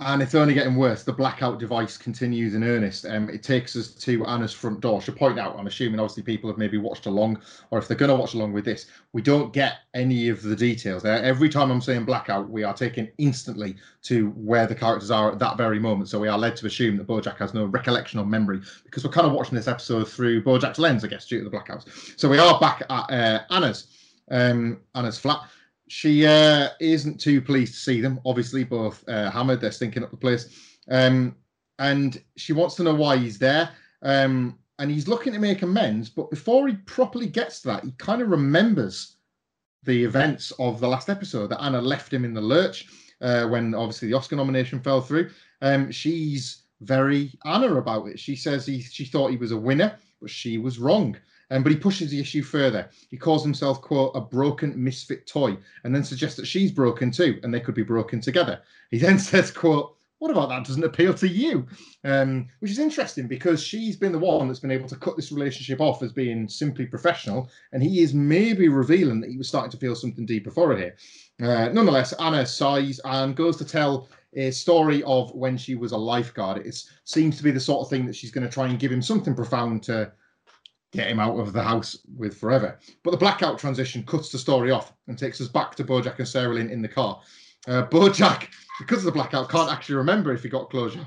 And 0.00 0.20
it's 0.20 0.34
only 0.34 0.52
getting 0.52 0.74
worse. 0.74 1.04
The 1.04 1.12
blackout 1.12 1.60
device 1.60 1.96
continues 1.96 2.56
in 2.56 2.64
earnest. 2.64 3.06
Um, 3.06 3.30
it 3.30 3.44
takes 3.44 3.76
us 3.76 3.94
to 3.94 4.24
Anna's 4.26 4.52
front 4.52 4.80
door. 4.80 5.00
Should 5.00 5.14
point 5.14 5.38
out, 5.38 5.56
I'm 5.56 5.68
assuming 5.68 6.00
obviously 6.00 6.24
people 6.24 6.50
have 6.50 6.58
maybe 6.58 6.76
watched 6.76 7.06
along, 7.06 7.40
or 7.70 7.78
if 7.78 7.86
they're 7.86 7.96
going 7.96 8.08
to 8.08 8.16
watch 8.16 8.34
along 8.34 8.52
with 8.52 8.64
this, 8.64 8.86
we 9.12 9.22
don't 9.22 9.52
get 9.52 9.80
any 9.94 10.28
of 10.28 10.42
the 10.42 10.56
details. 10.56 11.04
Every 11.04 11.48
time 11.48 11.70
I'm 11.70 11.80
saying 11.80 12.04
blackout, 12.04 12.50
we 12.50 12.64
are 12.64 12.74
taken 12.74 13.12
instantly 13.18 13.76
to 14.04 14.30
where 14.30 14.66
the 14.66 14.74
characters 14.74 15.12
are 15.12 15.30
at 15.30 15.38
that 15.38 15.56
very 15.56 15.78
moment. 15.78 16.08
So 16.08 16.18
we 16.18 16.26
are 16.26 16.38
led 16.38 16.56
to 16.56 16.66
assume 16.66 16.96
that 16.96 17.06
Bojack 17.06 17.36
has 17.38 17.54
no 17.54 17.66
recollection 17.66 18.18
or 18.18 18.26
memory 18.26 18.60
because 18.82 19.04
we're 19.04 19.12
kind 19.12 19.26
of 19.28 19.34
watching 19.34 19.54
this 19.54 19.68
episode 19.68 20.08
through 20.08 20.42
Bojack's 20.42 20.80
lens, 20.80 21.04
I 21.04 21.08
guess, 21.08 21.28
due 21.28 21.44
to 21.44 21.48
the 21.48 21.56
blackouts. 21.56 22.18
So 22.18 22.28
we 22.28 22.38
are 22.38 22.58
back 22.58 22.82
at 22.90 22.90
uh, 22.90 23.42
Anna's, 23.50 23.91
um, 24.32 24.80
Anna's 24.94 25.18
flat 25.18 25.42
she 25.92 26.26
uh, 26.26 26.70
isn't 26.80 27.20
too 27.20 27.42
pleased 27.42 27.74
to 27.74 27.80
see 27.80 28.00
them. 28.00 28.18
Obviously, 28.24 28.64
both 28.64 29.06
uh, 29.10 29.30
hammered. 29.30 29.60
They're 29.60 29.70
stinking 29.70 30.02
up 30.02 30.10
the 30.10 30.16
place, 30.16 30.58
um, 30.88 31.36
and 31.78 32.18
she 32.38 32.54
wants 32.54 32.76
to 32.76 32.82
know 32.82 32.94
why 32.94 33.18
he's 33.18 33.38
there. 33.38 33.68
Um, 34.00 34.58
and 34.78 34.90
he's 34.90 35.06
looking 35.06 35.34
to 35.34 35.38
make 35.38 35.60
amends, 35.60 36.08
but 36.08 36.30
before 36.30 36.66
he 36.66 36.76
properly 36.86 37.26
gets 37.26 37.60
to 37.60 37.68
that, 37.68 37.84
he 37.84 37.92
kind 37.98 38.22
of 38.22 38.30
remembers 38.30 39.18
the 39.82 40.02
events 40.02 40.50
of 40.58 40.80
the 40.80 40.88
last 40.88 41.10
episode 41.10 41.48
that 41.48 41.62
Anna 41.62 41.82
left 41.82 42.10
him 42.10 42.24
in 42.24 42.32
the 42.32 42.40
lurch 42.40 42.86
uh, 43.20 43.46
when 43.46 43.74
obviously 43.74 44.08
the 44.08 44.16
Oscar 44.16 44.36
nomination 44.36 44.80
fell 44.80 45.02
through. 45.02 45.28
Um, 45.60 45.92
she's 45.92 46.62
very 46.80 47.32
Anna 47.44 47.74
about 47.74 48.06
it. 48.06 48.18
She 48.18 48.34
says 48.34 48.64
he 48.64 48.80
she 48.80 49.04
thought 49.04 49.30
he 49.30 49.36
was 49.36 49.52
a 49.52 49.58
winner, 49.58 49.98
but 50.22 50.30
she 50.30 50.56
was 50.56 50.78
wrong. 50.78 51.18
Um, 51.52 51.62
but 51.62 51.70
he 51.70 51.78
pushes 51.78 52.10
the 52.10 52.18
issue 52.18 52.42
further. 52.42 52.88
He 53.10 53.18
calls 53.18 53.44
himself, 53.44 53.82
quote, 53.82 54.12
a 54.14 54.20
broken 54.22 54.72
misfit 54.82 55.26
toy, 55.26 55.58
and 55.84 55.94
then 55.94 56.02
suggests 56.02 56.36
that 56.38 56.46
she's 56.46 56.72
broken 56.72 57.10
too, 57.10 57.38
and 57.42 57.52
they 57.52 57.60
could 57.60 57.74
be 57.74 57.82
broken 57.82 58.22
together. 58.22 58.62
He 58.90 58.98
then 58.98 59.18
says, 59.30 59.50
quote, 59.50 59.94
what 60.18 60.30
about 60.30 60.48
that 60.48 60.64
doesn't 60.64 60.84
appeal 60.84 61.12
to 61.14 61.28
you? 61.28 61.66
Um, 62.04 62.48
which 62.60 62.70
is 62.70 62.78
interesting 62.78 63.26
because 63.26 63.62
she's 63.62 63.96
been 63.96 64.12
the 64.12 64.18
one 64.18 64.48
that's 64.48 64.60
been 64.60 64.70
able 64.70 64.88
to 64.88 64.96
cut 64.96 65.16
this 65.16 65.30
relationship 65.30 65.80
off 65.80 66.02
as 66.02 66.12
being 66.12 66.48
simply 66.48 66.86
professional, 66.86 67.50
and 67.72 67.82
he 67.82 68.00
is 68.00 68.14
maybe 68.14 68.68
revealing 68.68 69.20
that 69.20 69.30
he 69.30 69.36
was 69.36 69.48
starting 69.48 69.72
to 69.72 69.76
feel 69.76 69.94
something 69.94 70.24
deeper 70.24 70.50
for 70.50 70.68
her 70.68 70.78
here. 70.78 70.96
Uh, 71.42 71.68
nonetheless, 71.68 72.14
Anna 72.14 72.46
sighs 72.46 72.98
and 73.04 73.36
goes 73.36 73.58
to 73.58 73.64
tell 73.66 74.08
a 74.34 74.52
story 74.52 75.02
of 75.02 75.34
when 75.34 75.58
she 75.58 75.74
was 75.74 75.92
a 75.92 75.96
lifeguard. 75.98 76.66
It 76.66 76.82
seems 77.04 77.36
to 77.36 77.42
be 77.42 77.50
the 77.50 77.60
sort 77.60 77.84
of 77.84 77.90
thing 77.90 78.06
that 78.06 78.16
she's 78.16 78.30
going 78.30 78.46
to 78.46 78.52
try 78.52 78.68
and 78.68 78.78
give 78.78 78.92
him 78.92 79.02
something 79.02 79.34
profound 79.34 79.82
to 79.84 80.12
get 80.92 81.08
him 81.08 81.18
out 81.18 81.38
of 81.38 81.52
the 81.52 81.62
house 81.62 81.98
with 82.16 82.36
forever. 82.36 82.78
But 83.02 83.12
the 83.12 83.16
blackout 83.16 83.58
transition 83.58 84.02
cuts 84.04 84.30
the 84.30 84.38
story 84.38 84.70
off 84.70 84.92
and 85.08 85.18
takes 85.18 85.40
us 85.40 85.48
back 85.48 85.74
to 85.76 85.84
Bojack 85.84 86.18
and 86.18 86.28
Sarah 86.28 86.54
Lynn 86.54 86.70
in 86.70 86.82
the 86.82 86.88
car. 86.88 87.20
Uh, 87.66 87.86
Bojack, 87.86 88.48
because 88.78 88.98
of 88.98 89.04
the 89.04 89.12
blackout, 89.12 89.48
can't 89.48 89.72
actually 89.72 89.96
remember 89.96 90.32
if 90.32 90.42
he 90.42 90.48
got 90.48 90.70
closure. 90.70 91.06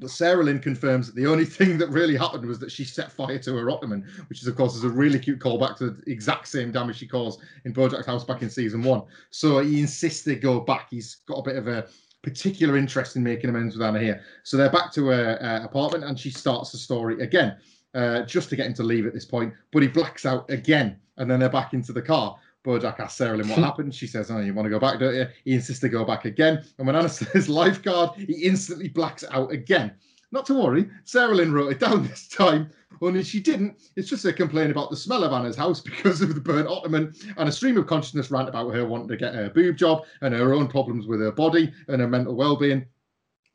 But 0.00 0.10
Sarah 0.10 0.44
Lynn 0.44 0.60
confirms 0.60 1.06
that 1.06 1.16
the 1.16 1.26
only 1.26 1.44
thing 1.56 1.78
that 1.78 1.90
really 1.90 2.16
happened 2.16 2.46
was 2.46 2.58
that 2.58 2.72
she 2.72 2.84
set 2.84 3.12
fire 3.12 3.38
to 3.38 3.56
her 3.56 3.70
ottoman, 3.70 4.04
which 4.28 4.42
is, 4.42 4.48
of 4.48 4.56
course, 4.56 4.74
is 4.74 4.84
a 4.84 4.88
really 4.88 5.18
cute 5.18 5.40
callback 5.40 5.76
to 5.78 5.90
the 5.90 6.10
exact 6.10 6.48
same 6.48 6.72
damage 6.72 6.98
she 6.98 7.06
caused 7.06 7.40
in 7.64 7.72
Bojack's 7.74 8.06
house 8.06 8.24
back 8.24 8.42
in 8.42 8.50
season 8.50 8.82
one. 8.82 9.02
So 9.30 9.58
he 9.60 9.80
insists 9.80 10.22
they 10.22 10.36
go 10.36 10.60
back. 10.60 10.88
He's 10.90 11.16
got 11.26 11.38
a 11.38 11.42
bit 11.42 11.56
of 11.56 11.68
a 11.68 11.86
particular 12.22 12.76
interest 12.76 13.16
in 13.16 13.22
making 13.22 13.50
amends 13.50 13.76
with 13.76 13.86
Anna 13.86 14.00
here. 14.00 14.22
So 14.42 14.56
they're 14.56 14.70
back 14.70 14.92
to 14.94 15.06
her 15.06 15.38
uh, 15.40 15.64
apartment 15.64 16.04
and 16.04 16.18
she 16.18 16.30
starts 16.30 16.72
the 16.72 16.78
story 16.78 17.20
again, 17.22 17.56
uh, 17.94 18.22
just 18.22 18.48
to 18.50 18.56
get 18.56 18.66
him 18.66 18.74
to 18.74 18.82
leave 18.82 19.06
at 19.06 19.12
this 19.14 19.24
point. 19.24 19.52
But 19.72 19.82
he 19.82 19.88
blacks 19.88 20.26
out 20.26 20.48
again 20.50 20.98
and 21.16 21.30
then 21.30 21.40
they're 21.40 21.48
back 21.48 21.72
into 21.74 21.92
the 21.92 22.02
car. 22.02 22.38
Bojack 22.64 23.00
asks 23.00 23.14
Sarah 23.16 23.36
Lynn 23.36 23.48
what 23.48 23.58
happened. 23.70 23.94
She 23.94 24.06
says, 24.06 24.30
Oh, 24.30 24.40
you 24.40 24.52
want 24.52 24.66
to 24.66 24.70
go 24.70 24.78
back, 24.80 24.98
don't 24.98 25.14
you? 25.14 25.26
He 25.44 25.54
insists 25.54 25.80
to 25.80 25.88
go 25.88 26.04
back 26.04 26.24
again. 26.24 26.64
And 26.78 26.86
when 26.86 26.96
Anna 26.96 27.08
says 27.08 27.48
lifeguard, 27.48 28.10
he 28.16 28.44
instantly 28.44 28.88
blacks 28.88 29.24
out 29.30 29.52
again. 29.52 29.92
not 30.32 30.44
to 30.46 30.54
worry. 30.54 30.88
Sarah 31.04 31.34
Lynn 31.34 31.52
wrote 31.52 31.72
it 31.72 31.80
down 31.80 32.02
this 32.08 32.28
time. 32.28 32.70
Only 33.00 33.22
she 33.22 33.38
didn't. 33.38 33.80
It's 33.94 34.08
just 34.08 34.24
a 34.24 34.32
complaint 34.32 34.72
about 34.72 34.90
the 34.90 34.96
smell 34.96 35.22
of 35.22 35.32
Anna's 35.32 35.56
house 35.56 35.80
because 35.80 36.20
of 36.20 36.34
the 36.34 36.40
burnt 36.40 36.66
ottoman 36.66 37.14
and 37.36 37.48
a 37.48 37.52
stream 37.52 37.76
of 37.78 37.86
consciousness 37.86 38.30
rant 38.30 38.48
about 38.48 38.74
her 38.74 38.84
wanting 38.86 39.08
to 39.08 39.16
get 39.16 39.34
her 39.34 39.48
boob 39.50 39.76
job 39.76 40.04
and 40.20 40.34
her 40.34 40.52
own 40.52 40.66
problems 40.66 41.06
with 41.06 41.20
her 41.20 41.30
body 41.30 41.72
and 41.86 42.00
her 42.00 42.08
mental 42.08 42.34
well-being. 42.34 42.84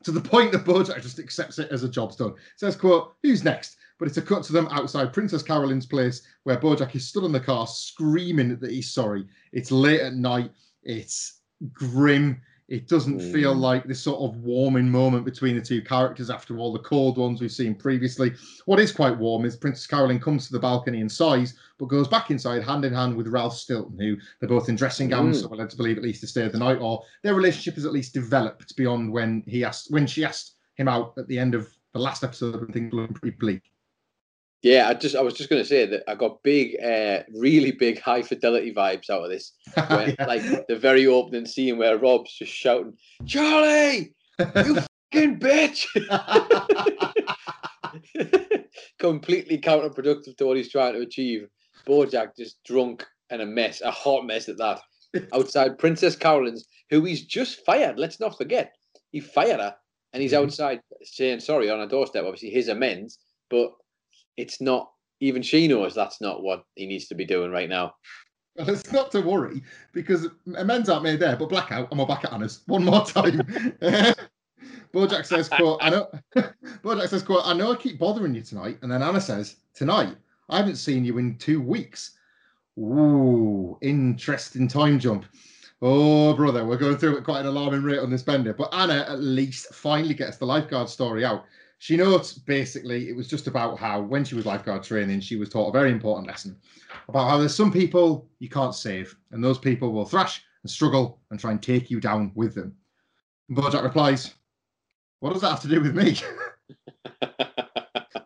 To 0.04 0.12
the 0.12 0.20
point 0.20 0.52
that 0.52 0.64
Bojack 0.64 1.02
just 1.02 1.18
accepts 1.18 1.58
it 1.58 1.70
as 1.70 1.82
a 1.82 1.88
job's 1.88 2.16
done. 2.16 2.34
Says, 2.56 2.74
quote, 2.76 3.14
who's 3.22 3.44
next? 3.44 3.76
But 3.98 4.08
it's 4.08 4.16
a 4.16 4.22
cut 4.22 4.42
to 4.44 4.52
them 4.52 4.68
outside 4.70 5.12
Princess 5.12 5.42
Carolyn's 5.42 5.86
place 5.86 6.22
where 6.42 6.58
Bojack 6.58 6.94
is 6.94 7.06
stood 7.06 7.24
on 7.24 7.32
the 7.32 7.40
car 7.40 7.66
screaming 7.66 8.56
that 8.58 8.70
he's 8.70 8.92
sorry. 8.92 9.24
It's 9.52 9.70
late 9.70 10.00
at 10.00 10.14
night. 10.14 10.50
It's 10.82 11.40
grim. 11.72 12.40
It 12.68 12.88
doesn't 12.88 13.20
mm. 13.20 13.32
feel 13.32 13.54
like 13.54 13.84
this 13.84 14.00
sort 14.00 14.22
of 14.22 14.38
warming 14.38 14.90
moment 14.90 15.26
between 15.26 15.54
the 15.54 15.60
two 15.60 15.82
characters 15.82 16.30
after 16.30 16.58
all 16.58 16.72
the 16.72 16.78
cold 16.78 17.18
ones 17.18 17.40
we've 17.40 17.52
seen 17.52 17.74
previously. 17.74 18.32
What 18.64 18.80
is 18.80 18.90
quite 18.90 19.18
warm 19.18 19.44
is 19.44 19.54
Princess 19.54 19.86
Carolyn 19.86 20.18
comes 20.18 20.46
to 20.46 20.54
the 20.54 20.58
balcony 20.58 21.02
and 21.02 21.12
sighs, 21.12 21.58
but 21.78 21.86
goes 21.86 22.08
back 22.08 22.30
inside 22.30 22.62
hand 22.62 22.86
in 22.86 22.94
hand 22.94 23.16
with 23.16 23.28
Ralph 23.28 23.54
Stilton, 23.54 23.98
who 23.98 24.16
they're 24.40 24.48
both 24.48 24.70
in 24.70 24.76
dressing 24.76 25.10
gowns, 25.10 25.38
mm. 25.38 25.42
so 25.42 25.48
we're 25.48 25.58
led 25.58 25.70
to 25.70 25.76
believe 25.76 25.98
at 25.98 26.02
least 26.02 26.22
to 26.22 26.26
stay 26.26 26.48
the 26.48 26.58
night, 26.58 26.78
or 26.80 27.02
their 27.22 27.34
relationship 27.34 27.76
is 27.76 27.84
at 27.84 27.92
least 27.92 28.14
developed 28.14 28.74
beyond 28.76 29.12
when 29.12 29.44
he 29.46 29.62
asked 29.62 29.90
when 29.90 30.06
she 30.06 30.24
asked 30.24 30.54
him 30.76 30.88
out 30.88 31.12
at 31.18 31.28
the 31.28 31.38
end 31.38 31.54
of 31.54 31.68
the 31.92 32.00
last 32.00 32.24
episode 32.24 32.60
when 32.60 32.72
things 32.72 32.94
were 32.94 33.06
pretty 33.08 33.36
bleak. 33.38 33.62
Yeah, 34.64 34.88
I 34.88 34.94
just 34.94 35.14
I 35.14 35.20
was 35.20 35.34
just 35.34 35.50
going 35.50 35.60
to 35.60 35.68
say 35.68 35.84
that 35.84 36.04
I 36.08 36.14
got 36.14 36.42
big, 36.42 36.82
uh, 36.82 37.22
really 37.34 37.70
big 37.70 38.00
high 38.00 38.22
fidelity 38.22 38.72
vibes 38.72 39.10
out 39.10 39.22
of 39.22 39.30
this. 39.30 39.52
Where, 39.74 40.14
yeah. 40.18 40.24
Like 40.24 40.66
the 40.66 40.78
very 40.78 41.06
opening 41.06 41.44
scene 41.44 41.76
where 41.76 41.98
Rob's 41.98 42.32
just 42.32 42.52
shouting, 42.52 42.96
"Charlie, 43.26 44.14
you 44.38 44.44
fucking 45.12 45.38
bitch!" 45.38 45.84
Completely 48.98 49.58
counterproductive 49.58 50.34
to 50.38 50.46
what 50.46 50.56
he's 50.56 50.72
trying 50.72 50.94
to 50.94 51.00
achieve. 51.00 51.46
Bojack 51.86 52.34
just 52.34 52.64
drunk 52.64 53.06
and 53.28 53.42
a 53.42 53.46
mess, 53.46 53.82
a 53.82 53.90
hot 53.90 54.24
mess 54.24 54.48
at 54.48 54.56
that. 54.56 54.80
Outside 55.34 55.78
Princess 55.78 56.16
Carolyn's, 56.16 56.64
who 56.88 57.04
he's 57.04 57.26
just 57.26 57.62
fired. 57.66 57.98
Let's 57.98 58.18
not 58.18 58.38
forget, 58.38 58.72
he 59.12 59.20
fired 59.20 59.60
her, 59.60 59.76
and 60.14 60.22
he's 60.22 60.32
mm-hmm. 60.32 60.44
outside 60.44 60.80
saying 61.02 61.40
sorry 61.40 61.68
on 61.68 61.80
a 61.80 61.86
doorstep. 61.86 62.24
Obviously, 62.24 62.48
his 62.48 62.68
amends, 62.68 63.18
but 63.50 63.70
it's 64.36 64.60
not 64.60 64.90
even 65.20 65.42
she 65.42 65.68
knows 65.68 65.94
that's 65.94 66.20
not 66.20 66.42
what 66.42 66.64
he 66.74 66.86
needs 66.86 67.06
to 67.08 67.14
be 67.14 67.24
doing 67.24 67.50
right 67.50 67.68
now. 67.68 67.94
Well, 68.56 68.70
it's 68.70 68.92
not 68.92 69.10
to 69.12 69.20
worry 69.20 69.62
because 69.92 70.28
amends 70.56 70.88
aren't 70.88 71.02
made 71.02 71.18
there, 71.20 71.36
but 71.36 71.48
blackout, 71.48 71.90
and 71.90 71.98
we're 71.98 72.06
back 72.06 72.24
at 72.24 72.32
Anna's 72.32 72.62
one 72.66 72.84
more 72.84 73.04
time. 73.04 73.40
Bojack 74.94 75.26
says, 75.26 75.48
quote, 75.48 75.80
I 75.82 75.90
know 75.90 76.08
Bojack 76.84 77.08
says, 77.08 77.22
quote, 77.24 77.42
I 77.44 77.52
know 77.52 77.72
I 77.72 77.76
keep 77.76 77.98
bothering 77.98 78.34
you 78.34 78.42
tonight. 78.42 78.78
And 78.82 78.90
then 78.90 79.02
Anna 79.02 79.20
says, 79.20 79.56
Tonight, 79.74 80.16
I 80.48 80.58
haven't 80.58 80.76
seen 80.76 81.04
you 81.04 81.18
in 81.18 81.36
two 81.36 81.60
weeks. 81.60 82.12
Ooh, 82.78 83.76
interesting 83.82 84.68
time 84.68 85.00
jump. 85.00 85.24
Oh, 85.82 86.32
brother, 86.34 86.64
we're 86.64 86.76
going 86.76 86.96
through 86.96 87.18
at 87.18 87.24
quite 87.24 87.40
an 87.40 87.46
alarming 87.46 87.82
rate 87.82 87.98
on 87.98 88.10
this 88.10 88.22
bender. 88.22 88.54
But 88.54 88.72
Anna 88.72 89.04
at 89.08 89.20
least 89.20 89.74
finally 89.74 90.14
gets 90.14 90.36
the 90.36 90.46
lifeguard 90.46 90.88
story 90.88 91.24
out. 91.24 91.44
She 91.84 91.98
notes 91.98 92.32
basically 92.32 93.10
it 93.10 93.14
was 93.14 93.28
just 93.28 93.46
about 93.46 93.78
how 93.78 94.00
when 94.00 94.24
she 94.24 94.34
was 94.34 94.46
lifeguard 94.46 94.82
training, 94.82 95.20
she 95.20 95.36
was 95.36 95.50
taught 95.50 95.68
a 95.68 95.78
very 95.78 95.90
important 95.90 96.26
lesson 96.26 96.56
about 97.10 97.28
how 97.28 97.36
there's 97.36 97.54
some 97.54 97.70
people 97.70 98.26
you 98.38 98.48
can't 98.48 98.74
save, 98.74 99.14
and 99.32 99.44
those 99.44 99.58
people 99.58 99.92
will 99.92 100.06
thrash 100.06 100.42
and 100.62 100.70
struggle 100.70 101.20
and 101.30 101.38
try 101.38 101.50
and 101.50 101.62
take 101.62 101.90
you 101.90 102.00
down 102.00 102.32
with 102.34 102.54
them. 102.54 102.74
And 103.50 103.58
Bojack 103.58 103.82
replies, 103.82 104.32
What 105.20 105.34
does 105.34 105.42
that 105.42 105.50
have 105.50 105.60
to 105.60 105.68
do 105.68 105.82
with 105.82 105.94
me? 105.94 106.16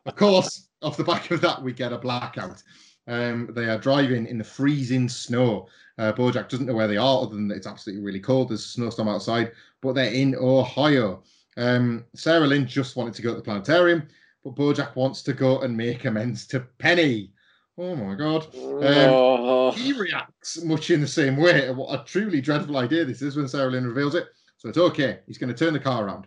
of 0.07 0.15
course, 0.15 0.69
off 0.81 0.97
the 0.97 1.03
back 1.03 1.33
of 1.33 1.41
that, 1.41 1.61
we 1.61 1.73
get 1.73 1.93
a 1.93 1.99
blackout. 1.99 2.63
Um, 3.09 3.51
they 3.55 3.69
are 3.69 3.79
driving 3.79 4.27
in 4.27 4.39
the 4.39 4.45
freezing 4.45 5.09
snow. 5.09 5.67
Uh, 5.99 6.13
Bojack 6.13 6.49
doesn't 6.49 6.67
know 6.67 6.75
where 6.75 6.87
they 6.87 6.97
are, 6.97 7.23
other 7.23 7.35
than 7.35 7.49
that 7.49 7.57
it's 7.57 7.67
absolutely 7.67 8.05
really 8.05 8.21
cold. 8.21 8.51
There's 8.51 8.65
a 8.65 8.69
snowstorm 8.69 9.09
outside, 9.09 9.51
but 9.83 9.97
they're 9.97 10.13
in 10.13 10.37
Ohio. 10.37 11.25
Um, 11.59 12.05
Sarah 12.15 12.47
Lynn 12.47 12.67
just 12.67 12.95
wanted 12.95 13.15
to 13.15 13.23
go 13.23 13.31
to 13.31 13.37
the 13.37 13.43
planetarium, 13.43 14.07
but 14.45 14.55
Bojack 14.55 14.95
wants 14.95 15.23
to 15.23 15.33
go 15.33 15.61
and 15.61 15.77
make 15.77 16.05
amends 16.05 16.47
to 16.47 16.61
Penny. 16.61 17.33
Oh 17.77 17.97
my 17.97 18.15
god. 18.15 18.45
Um, 18.55 18.83
oh. 18.83 19.73
He 19.73 19.93
reacts 19.93 20.63
much 20.63 20.91
in 20.91 21.01
the 21.01 21.07
same 21.07 21.37
way. 21.37 21.71
What 21.71 22.01
a 22.01 22.05
truly 22.05 22.41
dreadful 22.41 22.77
idea 22.77 23.05
this 23.05 23.23
is 23.23 23.37
when 23.37 23.49
Sarah 23.49 23.73
Lynn 23.73 23.87
reveals 23.87 24.15
it. 24.15 24.29
So 24.57 24.69
it's 24.69 24.79
okay. 24.79 25.19
He's 25.27 25.39
going 25.39 25.53
to 25.53 25.65
turn 25.65 25.73
the 25.73 25.81
car 25.81 26.05
around. 26.05 26.27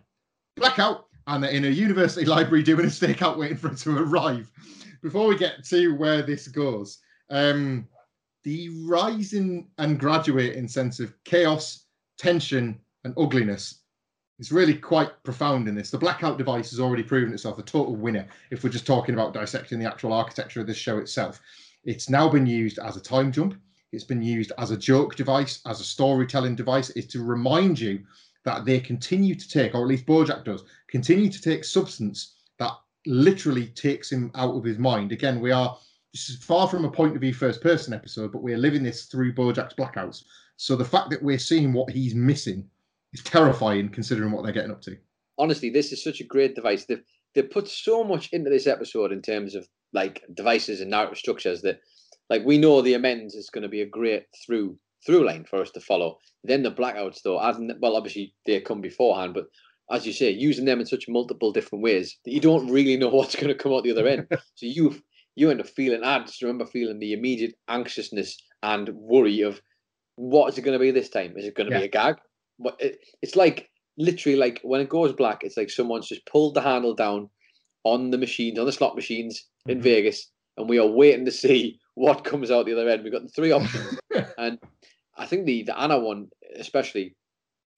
Blackout, 0.57 1.07
and 1.27 1.43
they're 1.43 1.51
in 1.51 1.65
a 1.65 1.69
university 1.69 2.25
library 2.35 2.63
doing 2.63 2.85
a 2.85 2.89
stakeout 2.89 3.37
waiting 3.37 3.57
for 3.57 3.71
it 3.71 3.77
to 3.79 3.97
arrive. 3.97 4.51
Before 5.01 5.27
we 5.27 5.37
get 5.37 5.63
to 5.65 5.95
where 5.95 6.21
this 6.21 6.49
goes, 6.49 6.99
um, 7.29 7.87
the 8.43 8.69
rising 8.85 9.69
and 9.77 9.99
graduating 9.99 10.67
sense 10.67 10.99
of 10.99 11.13
chaos, 11.23 11.85
tension, 12.17 12.79
and 13.03 13.13
ugliness 13.17 13.80
it's 14.41 14.51
really 14.51 14.73
quite 14.73 15.21
profound 15.21 15.67
in 15.67 15.75
this. 15.75 15.91
The 15.91 15.99
blackout 15.99 16.39
device 16.39 16.71
has 16.71 16.79
already 16.79 17.03
proven 17.03 17.31
itself 17.31 17.59
a 17.59 17.61
total 17.61 17.95
winner 17.95 18.25
if 18.49 18.63
we're 18.63 18.71
just 18.71 18.87
talking 18.87 19.13
about 19.13 19.35
dissecting 19.35 19.77
the 19.77 19.85
actual 19.85 20.13
architecture 20.13 20.59
of 20.59 20.65
this 20.65 20.77
show 20.77 20.97
itself. 20.97 21.39
It's 21.83 22.09
now 22.09 22.27
been 22.27 22.47
used 22.47 22.79
as 22.79 22.97
a 22.97 23.01
time 23.01 23.31
jump. 23.31 23.53
It's 23.91 24.03
been 24.03 24.23
used 24.23 24.51
as 24.57 24.71
a 24.71 24.77
joke 24.77 25.15
device, 25.15 25.61
as 25.67 25.79
a 25.79 25.83
storytelling 25.83 26.55
device. 26.55 26.89
Is 26.89 27.05
to 27.07 27.23
remind 27.23 27.79
you 27.79 28.03
that 28.43 28.65
they 28.65 28.79
continue 28.79 29.35
to 29.35 29.47
take, 29.47 29.75
or 29.75 29.83
at 29.83 29.87
least 29.87 30.07
Bojack 30.07 30.43
does, 30.43 30.63
continue 30.87 31.29
to 31.29 31.41
take 31.41 31.63
substance 31.63 32.33
that 32.57 32.73
literally 33.05 33.67
takes 33.67 34.11
him 34.11 34.31
out 34.33 34.55
of 34.55 34.63
his 34.63 34.79
mind. 34.79 35.11
Again, 35.11 35.39
we 35.39 35.51
are 35.51 35.77
this 36.13 36.31
is 36.31 36.43
far 36.43 36.67
from 36.67 36.85
a 36.85 36.91
point 36.91 37.13
of 37.13 37.21
view 37.21 37.35
first 37.35 37.61
person 37.61 37.93
episode, 37.93 38.31
but 38.31 38.41
we're 38.41 38.57
living 38.57 38.81
this 38.81 39.05
through 39.05 39.35
Bojack's 39.35 39.75
blackouts. 39.75 40.23
So 40.57 40.75
the 40.75 40.83
fact 40.83 41.11
that 41.11 41.21
we're 41.21 41.37
seeing 41.37 41.73
what 41.73 41.91
he's 41.91 42.15
missing 42.15 42.67
it's 43.13 43.23
terrifying 43.23 43.89
considering 43.89 44.31
what 44.31 44.43
they're 44.43 44.53
getting 44.53 44.71
up 44.71 44.81
to. 44.81 44.97
Honestly, 45.37 45.69
this 45.69 45.91
is 45.91 46.03
such 46.03 46.21
a 46.21 46.25
great 46.25 46.55
device. 46.55 46.85
They've 46.85 47.03
they 47.33 47.41
put 47.41 47.67
so 47.67 48.03
much 48.03 48.29
into 48.33 48.49
this 48.49 48.67
episode 48.67 49.11
in 49.11 49.21
terms 49.21 49.55
of 49.55 49.67
like 49.93 50.21
devices 50.33 50.81
and 50.81 50.91
narrative 50.91 51.17
structures 51.17 51.61
that 51.61 51.79
like 52.29 52.45
we 52.45 52.57
know 52.57 52.81
the 52.81 52.93
amends 52.93 53.35
is 53.35 53.49
going 53.49 53.63
to 53.63 53.69
be 53.69 53.81
a 53.81 53.85
great 53.85 54.25
through 54.45 54.77
through 55.05 55.25
line 55.25 55.45
for 55.49 55.61
us 55.61 55.71
to 55.71 55.81
follow. 55.81 56.17
Then 56.43 56.63
the 56.63 56.71
blackouts 56.71 57.21
though, 57.23 57.39
as 57.39 57.57
well 57.79 57.95
obviously 57.95 58.33
they 58.45 58.59
come 58.61 58.81
beforehand, 58.81 59.33
but 59.33 59.45
as 59.91 60.05
you 60.07 60.13
say, 60.13 60.31
using 60.31 60.65
them 60.65 60.79
in 60.79 60.85
such 60.85 61.09
multiple 61.09 61.51
different 61.51 61.83
ways 61.83 62.17
that 62.23 62.31
you 62.31 62.39
don't 62.39 62.69
really 62.69 62.97
know 62.97 63.09
what's 63.09 63.35
going 63.35 63.47
to 63.47 63.55
come 63.55 63.73
out 63.73 63.83
the 63.83 63.91
other 63.91 64.07
end. 64.07 64.27
so 64.31 64.65
you 64.65 65.01
you 65.35 65.49
end 65.49 65.61
up 65.61 65.67
feeling. 65.67 66.03
I 66.03 66.19
just 66.19 66.41
remember 66.41 66.65
feeling 66.65 66.99
the 66.99 67.13
immediate 67.13 67.55
anxiousness 67.69 68.37
and 68.63 68.89
worry 68.89 69.41
of 69.41 69.61
what 70.15 70.51
is 70.51 70.57
it 70.57 70.61
going 70.61 70.77
to 70.77 70.79
be 70.79 70.91
this 70.91 71.09
time? 71.09 71.33
Is 71.37 71.45
it 71.45 71.55
going 71.55 71.69
to 71.69 71.73
yeah. 71.73 71.79
be 71.79 71.85
a 71.85 71.89
gag? 71.89 72.17
It's 73.21 73.35
like 73.35 73.69
literally 73.97 74.37
like 74.37 74.59
when 74.63 74.81
it 74.81 74.89
goes 74.89 75.13
black, 75.13 75.43
it's 75.43 75.57
like 75.57 75.69
someone's 75.69 76.07
just 76.07 76.25
pulled 76.25 76.55
the 76.55 76.61
handle 76.61 76.93
down 76.93 77.29
on 77.83 78.11
the 78.11 78.17
machines, 78.17 78.59
on 78.59 78.65
the 78.65 78.71
slot 78.71 78.95
machines 78.95 79.47
in 79.67 79.77
mm-hmm. 79.77 79.83
Vegas, 79.83 80.29
and 80.57 80.69
we 80.69 80.79
are 80.79 80.87
waiting 80.87 81.25
to 81.25 81.31
see 81.31 81.79
what 81.95 82.23
comes 82.23 82.51
out 82.51 82.65
the 82.65 82.73
other 82.73 82.89
end. 82.89 83.03
We've 83.03 83.11
got 83.11 83.23
the 83.23 83.29
three 83.29 83.51
options, 83.51 83.99
and 84.37 84.57
I 85.17 85.25
think 85.25 85.45
the 85.45 85.63
the 85.63 85.79
Anna 85.79 85.99
one 85.99 86.27
especially 86.57 87.15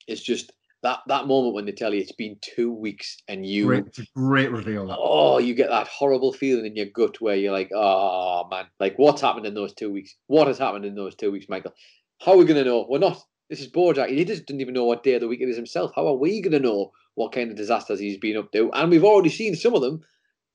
is 0.07 0.21
just 0.21 0.51
that 0.83 0.99
that 1.07 1.27
moment 1.27 1.55
when 1.55 1.65
they 1.65 1.71
tell 1.71 1.93
you 1.93 2.01
it's 2.01 2.11
been 2.11 2.37
two 2.41 2.71
weeks 2.71 3.17
and 3.27 3.45
you 3.45 3.65
great, 3.65 3.85
great 4.15 4.51
reveal. 4.51 4.87
That. 4.87 4.97
Oh, 4.99 5.39
you 5.39 5.55
get 5.55 5.69
that 5.69 5.87
horrible 5.87 6.33
feeling 6.33 6.65
in 6.65 6.75
your 6.75 6.87
gut 6.87 7.21
where 7.21 7.35
you're 7.35 7.53
like, 7.53 7.71
oh 7.73 8.47
man, 8.51 8.65
like 8.79 8.95
what's 8.97 9.21
happened 9.21 9.45
in 9.45 9.53
those 9.53 9.73
two 9.73 9.91
weeks? 9.91 10.15
What 10.27 10.47
has 10.47 10.57
happened 10.57 10.85
in 10.85 10.95
those 10.95 11.15
two 11.15 11.31
weeks, 11.31 11.47
Michael? 11.49 11.73
How 12.19 12.33
are 12.33 12.37
we 12.37 12.45
going 12.45 12.63
to 12.63 12.69
know? 12.69 12.85
We're 12.87 12.99
not 12.99 13.21
this 13.49 13.59
is 13.59 13.71
Bojack. 13.71 14.09
He 14.09 14.25
just 14.25 14.45
didn't 14.45 14.61
even 14.61 14.73
know 14.73 14.85
what 14.85 15.03
day 15.03 15.15
of 15.15 15.21
the 15.21 15.27
week 15.27 15.41
it 15.41 15.49
is 15.49 15.55
himself. 15.55 15.91
How 15.95 16.07
are 16.07 16.15
we 16.15 16.41
going 16.41 16.53
to 16.53 16.59
know 16.59 16.91
what 17.15 17.31
kind 17.31 17.51
of 17.51 17.57
disasters 17.57 17.99
he's 17.99 18.17
been 18.17 18.37
up 18.37 18.51
to? 18.51 18.71
And 18.73 18.89
we've 18.89 19.03
already 19.03 19.29
seen 19.29 19.55
some 19.55 19.73
of 19.75 19.81
them, 19.81 20.01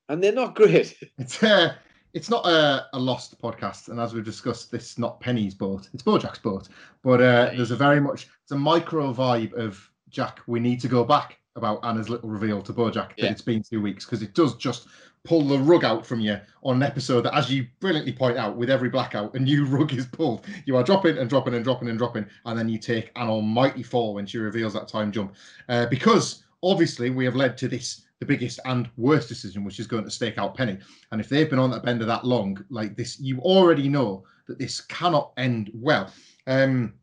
and 0.07 0.23
they're 0.23 0.31
not 0.31 0.55
great. 0.55 0.95
It's 1.17 1.41
uh, 1.43 1.73
it's 2.13 2.29
not 2.29 2.45
a, 2.45 2.87
a 2.93 2.99
lost 2.99 3.39
podcast, 3.41 3.89
and 3.89 3.99
as 3.99 4.13
we've 4.13 4.25
discussed, 4.25 4.71
this 4.71 4.91
is 4.91 4.97
not 4.97 5.19
Penny's 5.19 5.53
boat. 5.53 5.89
It's 5.93 6.03
Bojack's 6.03 6.39
boat. 6.39 6.67
But 7.03 7.21
uh, 7.21 7.51
there's 7.55 7.71
a 7.71 7.75
very 7.75 7.99
much 7.99 8.27
it's 8.43 8.51
a 8.51 8.57
micro 8.57 9.13
vibe 9.13 9.53
of 9.53 9.89
Jack. 10.09 10.39
We 10.47 10.59
need 10.59 10.79
to 10.81 10.87
go 10.87 11.03
back 11.03 11.37
about 11.55 11.83
Anna's 11.83 12.09
little 12.09 12.29
reveal 12.29 12.61
to 12.63 12.73
Bojack 12.73 13.11
yeah. 13.15 13.25
that 13.25 13.31
it's 13.31 13.41
been 13.41 13.61
two 13.61 13.81
weeks 13.81 14.05
because 14.05 14.21
it 14.21 14.33
does 14.33 14.55
just 14.55 14.87
pull 15.23 15.43
the 15.43 15.59
rug 15.59 15.83
out 15.83 16.05
from 16.05 16.19
you 16.19 16.39
on 16.63 16.77
an 16.77 16.83
episode 16.83 17.21
that, 17.21 17.35
as 17.35 17.51
you 17.51 17.67
brilliantly 17.79 18.13
point 18.13 18.37
out, 18.37 18.55
with 18.55 18.69
every 18.69 18.89
blackout, 18.89 19.33
a 19.35 19.39
new 19.39 19.65
rug 19.77 19.93
is 19.93 20.05
pulled. 20.05 20.45
You 20.65 20.75
are 20.77 20.83
dropping 20.83 21.17
and 21.17 21.29
dropping 21.29 21.55
and 21.55 21.63
dropping 21.63 21.89
and 21.89 21.97
dropping, 21.97 22.25
and 22.45 22.57
then 22.57 22.69
you 22.69 22.77
take 22.77 23.11
an 23.15 23.27
almighty 23.27 23.83
fall 23.83 24.13
when 24.13 24.25
she 24.25 24.37
reveals 24.37 24.73
that 24.73 24.87
time 24.87 25.11
jump. 25.11 25.35
Uh, 25.67 25.85
because 25.87 26.43
obviously, 26.63 27.09
we 27.09 27.25
have 27.25 27.35
led 27.35 27.57
to 27.57 27.67
this 27.67 28.05
the 28.19 28.25
biggest 28.25 28.59
and 28.65 28.89
worst 28.97 29.29
decision, 29.29 29.63
which 29.63 29.79
is 29.79 29.87
going 29.87 30.03
to 30.03 30.11
stake 30.11 30.37
out 30.37 30.55
Penny. 30.55 30.77
And 31.11 31.21
if 31.21 31.29
they've 31.29 31.49
been 31.49 31.59
on 31.59 31.71
that 31.71 31.83
bender 31.83 32.05
that 32.05 32.25
long, 32.25 32.63
like 32.69 32.95
this, 32.97 33.19
you 33.19 33.39
already 33.39 33.87
know 33.87 34.25
that 34.47 34.59
this 34.59 34.81
cannot 34.81 35.31
end 35.37 35.71
well. 35.73 36.11
Um, 36.47 36.93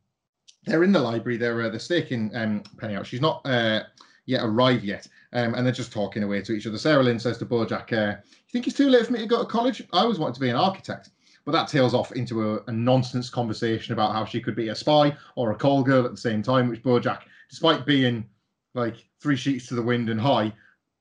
they're 0.66 0.84
in 0.84 0.92
the 0.92 1.00
library. 1.00 1.38
They're 1.38 1.62
uh, 1.62 1.68
they're 1.70 1.78
staking 1.78 2.30
um, 2.34 2.62
Penny 2.78 2.96
out. 2.96 3.06
She's 3.06 3.20
not. 3.20 3.40
Uh, 3.44 3.84
yet 4.26 4.42
arrive 4.44 4.84
yet. 4.84 5.08
Um, 5.32 5.54
and 5.54 5.64
they're 5.64 5.72
just 5.72 5.92
talking 5.92 6.22
away 6.22 6.42
to 6.42 6.52
each 6.52 6.66
other. 6.66 6.78
Sarah 6.78 7.02
Lynn 7.02 7.18
says 7.18 7.38
to 7.38 7.46
Bojack, 7.46 7.92
uh, 7.92 8.16
You 8.18 8.52
think 8.52 8.66
it's 8.66 8.76
too 8.76 8.90
late 8.90 9.06
for 9.06 9.12
me 9.12 9.20
to 9.20 9.26
go 9.26 9.40
to 9.40 9.46
college? 9.48 9.82
I 9.92 10.00
always 10.00 10.18
wanted 10.18 10.34
to 10.34 10.40
be 10.40 10.50
an 10.50 10.56
architect. 10.56 11.10
But 11.44 11.52
that 11.52 11.68
tails 11.68 11.94
off 11.94 12.10
into 12.12 12.54
a, 12.54 12.62
a 12.66 12.72
nonsense 12.72 13.30
conversation 13.30 13.92
about 13.92 14.12
how 14.12 14.24
she 14.24 14.40
could 14.40 14.56
be 14.56 14.68
a 14.68 14.74
spy 14.74 15.16
or 15.36 15.52
a 15.52 15.56
call 15.56 15.84
girl 15.84 16.04
at 16.04 16.10
the 16.10 16.16
same 16.16 16.42
time, 16.42 16.68
which 16.68 16.82
Bojack, 16.82 17.20
despite 17.48 17.86
being 17.86 18.28
like 18.74 18.96
three 19.20 19.36
sheets 19.36 19.68
to 19.68 19.74
the 19.74 19.82
wind 19.82 20.10
and 20.10 20.20
high, 20.20 20.52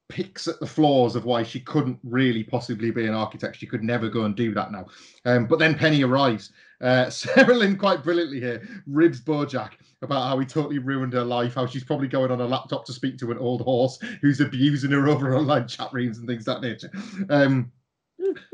picks 0.08 0.48
at 0.48 0.60
the 0.60 0.68
flaws 0.68 1.16
of 1.16 1.26
why 1.26 1.42
she 1.42 1.60
couldn't 1.60 2.00
really 2.04 2.44
possibly 2.44 2.92
be 2.92 3.08
an 3.08 3.16
architect. 3.16 3.58
She 3.58 3.66
could 3.66 3.84
never 3.84 4.08
go 4.08 4.26
and 4.26 4.36
do 4.36 4.54
that 4.54 4.72
now. 4.72 4.86
Um, 5.26 5.48
but 5.48 5.58
then 5.58 5.76
Penny 5.76 6.04
arrives. 6.04 6.52
Uh, 6.82 7.10
Sarah 7.10 7.56
Lynn 7.56 7.78
quite 7.78 8.04
brilliantly 8.04 8.40
here 8.40 8.68
ribs 8.88 9.22
Bojack 9.22 9.72
about 10.02 10.28
how 10.28 10.40
he 10.40 10.46
totally 10.46 10.80
ruined 10.80 11.14
her 11.14 11.24
life, 11.24 11.56
how 11.56 11.66
she's 11.66 11.84
probably 11.84 12.08
going 12.08 12.32
on 12.32 12.42
a 12.42 12.46
laptop 12.46 12.86
to 12.86 12.94
speak 12.94 13.18
to 13.18 13.32
an 13.32 13.38
old 13.38 13.62
horse 13.62 14.00
who's 14.22 14.42
abusing 14.42 14.92
her 14.92 15.08
over 15.08 15.36
online 15.36 15.68
chat 15.68 15.90
rooms 15.94 16.18
and 16.18 16.28
things 16.28 16.46
that 16.46 16.62
nature. 16.62 16.92
Um, 17.30 17.72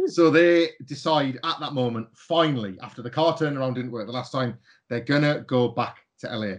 so 0.08 0.30
they 0.30 0.72
decide 0.86 1.40
at 1.44 1.60
that 1.60 1.74
moment, 1.74 2.08
finally, 2.14 2.78
after 2.82 3.02
the 3.02 3.10
car 3.10 3.36
turnaround 3.38 3.76
didn't 3.76 3.92
work 3.92 4.08
the 4.08 4.14
last 4.14 4.32
time, 4.32 4.58
they're 4.90 5.02
gonna 5.02 5.42
go 5.48 5.70
back 5.70 5.98
to 6.20 6.36
LA. 6.36 6.56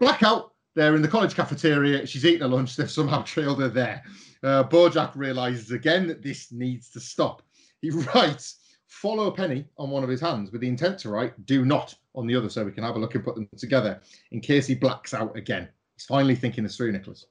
Blackout, 0.00 0.52
they're 0.74 0.94
in 0.94 1.02
the 1.02 1.08
college 1.08 1.34
cafeteria. 1.34 2.06
She's 2.06 2.24
eating 2.24 2.40
her 2.40 2.48
lunch. 2.48 2.76
They've 2.76 2.90
somehow 2.90 3.22
trailed 3.26 3.60
her 3.60 3.68
there. 3.68 4.02
Uh, 4.42 4.64
Bojack 4.64 5.12
realizes 5.14 5.70
again 5.70 6.08
that 6.08 6.22
this 6.22 6.50
needs 6.50 6.90
to 6.90 7.00
stop. 7.00 7.42
He 7.80 7.90
writes, 8.14 8.61
follow 8.92 9.30
Penny 9.30 9.64
on 9.78 9.90
one 9.90 10.04
of 10.04 10.10
his 10.10 10.20
hands 10.20 10.52
with 10.52 10.60
the 10.60 10.68
intent 10.68 10.98
to 10.98 11.08
write, 11.08 11.46
do 11.46 11.64
not 11.64 11.94
on 12.14 12.26
the 12.26 12.36
other, 12.36 12.50
so 12.50 12.62
we 12.62 12.72
can 12.72 12.84
have 12.84 12.94
a 12.94 12.98
look 12.98 13.14
and 13.14 13.24
put 13.24 13.34
them 13.34 13.48
together 13.56 14.00
in 14.32 14.40
case 14.40 14.66
he 14.66 14.74
blacks 14.74 15.14
out 15.14 15.34
again. 15.34 15.66
He's 15.96 16.04
finally 16.04 16.34
thinking 16.34 16.62
this 16.62 16.76
through, 16.76 16.92
Nicholas. 16.92 17.26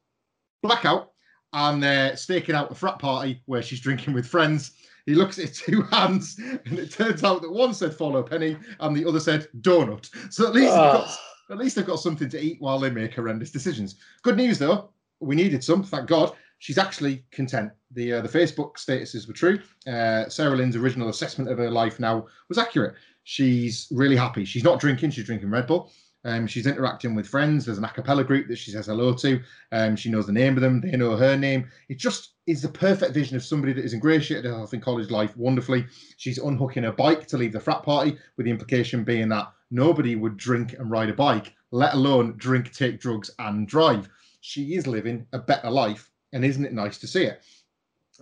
Blackout, 0.63 1.11
and 1.53 1.81
they're 1.81 2.17
staking 2.17 2.55
out 2.55 2.71
a 2.71 2.75
frat 2.75 2.97
party 2.97 3.43
where 3.45 3.61
she's 3.61 3.79
drinking 3.79 4.13
with 4.13 4.27
friends. 4.27 4.71
He 5.05 5.13
looks 5.13 5.37
at 5.37 5.53
two 5.53 5.81
hands, 5.91 6.39
and 6.65 6.79
it 6.79 6.91
turns 6.91 7.23
out 7.23 7.43
that 7.43 7.51
one 7.51 7.75
said 7.75 7.93
follow 7.93 8.23
Penny 8.23 8.57
and 8.79 8.95
the 8.95 9.07
other 9.07 9.19
said 9.19 9.47
donut. 9.61 10.09
So 10.33 10.47
at 10.47 10.53
least 10.53 10.73
got, 10.73 11.05
ah. 11.07 11.19
at 11.51 11.57
least 11.59 11.75
they've 11.75 11.85
got 11.85 11.99
something 11.99 12.29
to 12.29 12.41
eat 12.41 12.59
while 12.59 12.79
they 12.79 12.89
make 12.89 13.13
horrendous 13.13 13.51
decisions. 13.51 13.95
Good 14.23 14.37
news 14.37 14.57
though, 14.57 14.89
we 15.19 15.35
needed 15.35 15.63
some, 15.63 15.83
thank 15.83 16.07
God. 16.07 16.33
She's 16.61 16.77
actually 16.77 17.23
content. 17.31 17.71
The 17.89 18.13
uh, 18.13 18.21
the 18.21 18.29
Facebook 18.29 18.75
statuses 18.77 19.27
were 19.27 19.33
true. 19.33 19.59
Uh, 19.87 20.29
Sarah 20.29 20.55
Lynn's 20.55 20.75
original 20.75 21.09
assessment 21.09 21.49
of 21.49 21.57
her 21.57 21.71
life 21.71 21.99
now 21.99 22.27
was 22.49 22.59
accurate. 22.59 22.93
She's 23.23 23.87
really 23.89 24.15
happy. 24.15 24.45
She's 24.45 24.63
not 24.63 24.79
drinking. 24.79 25.09
She's 25.09 25.25
drinking 25.25 25.49
Red 25.49 25.65
Bull. 25.65 25.91
Um, 26.23 26.45
she's 26.45 26.67
interacting 26.67 27.15
with 27.15 27.27
friends. 27.27 27.65
There's 27.65 27.79
an 27.79 27.83
a 27.83 27.89
cappella 27.89 28.23
group 28.23 28.47
that 28.47 28.59
she 28.59 28.69
says 28.69 28.85
hello 28.85 29.11
to. 29.15 29.41
Um, 29.71 29.95
she 29.95 30.11
knows 30.11 30.27
the 30.27 30.33
name 30.33 30.55
of 30.55 30.61
them. 30.61 30.81
They 30.81 30.95
know 30.95 31.15
her 31.15 31.35
name. 31.35 31.67
It 31.89 31.97
just 31.97 32.33
is 32.45 32.61
the 32.61 32.69
perfect 32.69 33.15
vision 33.15 33.35
of 33.35 33.43
somebody 33.43 33.73
that 33.73 33.83
is 33.83 33.95
ingratiated 33.95 34.45
herself 34.45 34.75
in 34.75 34.81
college 34.81 35.09
life 35.09 35.35
wonderfully. 35.35 35.87
She's 36.17 36.37
unhooking 36.37 36.83
her 36.83 36.91
bike 36.91 37.25
to 37.29 37.39
leave 37.39 37.53
the 37.53 37.59
frat 37.59 37.81
party, 37.81 38.17
with 38.37 38.45
the 38.45 38.51
implication 38.51 39.03
being 39.03 39.29
that 39.29 39.51
nobody 39.71 40.15
would 40.15 40.37
drink 40.37 40.73
and 40.73 40.91
ride 40.91 41.09
a 41.09 41.13
bike, 41.13 41.55
let 41.71 41.95
alone 41.95 42.35
drink, 42.37 42.71
take 42.71 42.99
drugs, 42.99 43.31
and 43.39 43.67
drive. 43.67 44.07
She 44.41 44.75
is 44.75 44.85
living 44.85 45.25
a 45.33 45.39
better 45.39 45.71
life, 45.71 46.10
and 46.33 46.45
isn't 46.45 46.65
it 46.65 46.73
nice 46.73 46.97
to 46.99 47.07
see 47.07 47.23
it? 47.23 47.43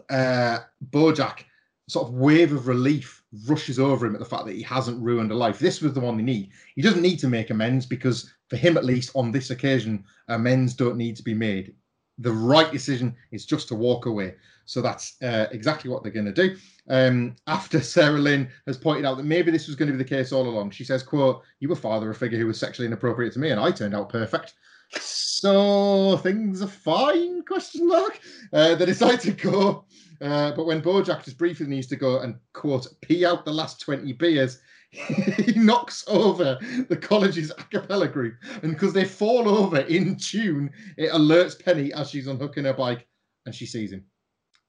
Uh, 0.09 0.59
Bojack, 0.91 1.43
sort 1.87 2.07
of 2.07 2.13
wave 2.13 2.53
of 2.53 2.67
relief 2.67 3.23
rushes 3.47 3.79
over 3.79 4.05
him 4.05 4.15
at 4.15 4.19
the 4.19 4.25
fact 4.25 4.45
that 4.45 4.55
he 4.55 4.61
hasn't 4.61 5.01
ruined 5.01 5.31
a 5.31 5.35
life. 5.35 5.59
This 5.59 5.81
was 5.81 5.93
the 5.93 5.99
one 5.99 6.17
they 6.17 6.23
need. 6.23 6.49
He 6.75 6.81
doesn't 6.81 7.01
need 7.01 7.19
to 7.19 7.27
make 7.27 7.49
amends 7.49 7.85
because, 7.85 8.31
for 8.47 8.57
him 8.57 8.77
at 8.77 8.85
least, 8.85 9.11
on 9.15 9.31
this 9.31 9.49
occasion, 9.49 10.03
amends 10.27 10.73
don't 10.73 10.97
need 10.97 11.15
to 11.17 11.23
be 11.23 11.33
made. 11.33 11.73
The 12.19 12.31
right 12.31 12.71
decision 12.71 13.15
is 13.31 13.45
just 13.45 13.67
to 13.69 13.75
walk 13.75 14.05
away. 14.05 14.35
So 14.65 14.81
that's 14.81 15.15
uh, 15.23 15.47
exactly 15.51 15.89
what 15.89 16.03
they're 16.03 16.11
going 16.11 16.31
to 16.31 16.47
do. 16.47 16.55
Um, 16.89 17.35
after 17.47 17.81
Sarah 17.81 18.19
Lynn 18.19 18.49
has 18.67 18.77
pointed 18.77 19.05
out 19.05 19.17
that 19.17 19.25
maybe 19.25 19.51
this 19.51 19.67
was 19.67 19.75
going 19.75 19.87
to 19.87 19.97
be 19.97 20.03
the 20.03 20.09
case 20.09 20.31
all 20.31 20.47
along, 20.47 20.71
she 20.71 20.83
says, 20.83 21.01
"quote 21.01 21.41
You 21.59 21.69
were 21.69 21.75
father 21.75 22.09
a 22.09 22.15
figure 22.15 22.37
who 22.37 22.47
was 22.47 22.59
sexually 22.59 22.85
inappropriate 22.85 23.33
to 23.33 23.39
me, 23.39 23.49
and 23.49 23.59
I 23.59 23.71
turned 23.71 23.95
out 23.95 24.09
perfect." 24.09 24.53
So 24.91 26.17
things 26.17 26.61
are 26.61 26.67
fine? 26.67 27.43
Question 27.43 27.87
mark. 27.87 28.19
Uh, 28.51 28.75
they 28.75 28.85
decide 28.85 29.19
to 29.21 29.31
go 29.31 29.85
uh, 30.21 30.51
but 30.51 30.65
when 30.65 30.81
Bojack 30.81 31.23
just 31.23 31.37
briefly 31.37 31.67
needs 31.67 31.87
to 31.87 31.95
go 31.95 32.19
and 32.19 32.35
quote 32.53 32.87
pee 33.01 33.25
out 33.25 33.45
the 33.45 33.53
last 33.53 33.79
20 33.79 34.11
beers, 34.13 34.59
he 34.91 35.53
knocks 35.53 36.03
over 36.07 36.57
the 36.89 36.97
college's 36.97 37.51
a 37.51 37.63
cappella 37.63 38.07
group. 38.07 38.35
And 38.63 38.73
because 38.73 38.91
they 38.91 39.05
fall 39.05 39.47
over 39.47 39.79
in 39.79 40.17
tune, 40.17 40.71
it 40.97 41.11
alerts 41.11 41.63
Penny 41.63 41.93
as 41.93 42.09
she's 42.09 42.27
unhooking 42.27 42.65
her 42.65 42.73
bike 42.73 43.07
and 43.45 43.55
she 43.55 43.65
sees 43.65 43.93
him. 43.93 44.03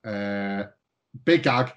Uh, 0.05 0.65
big 1.25 1.43
gag, 1.43 1.73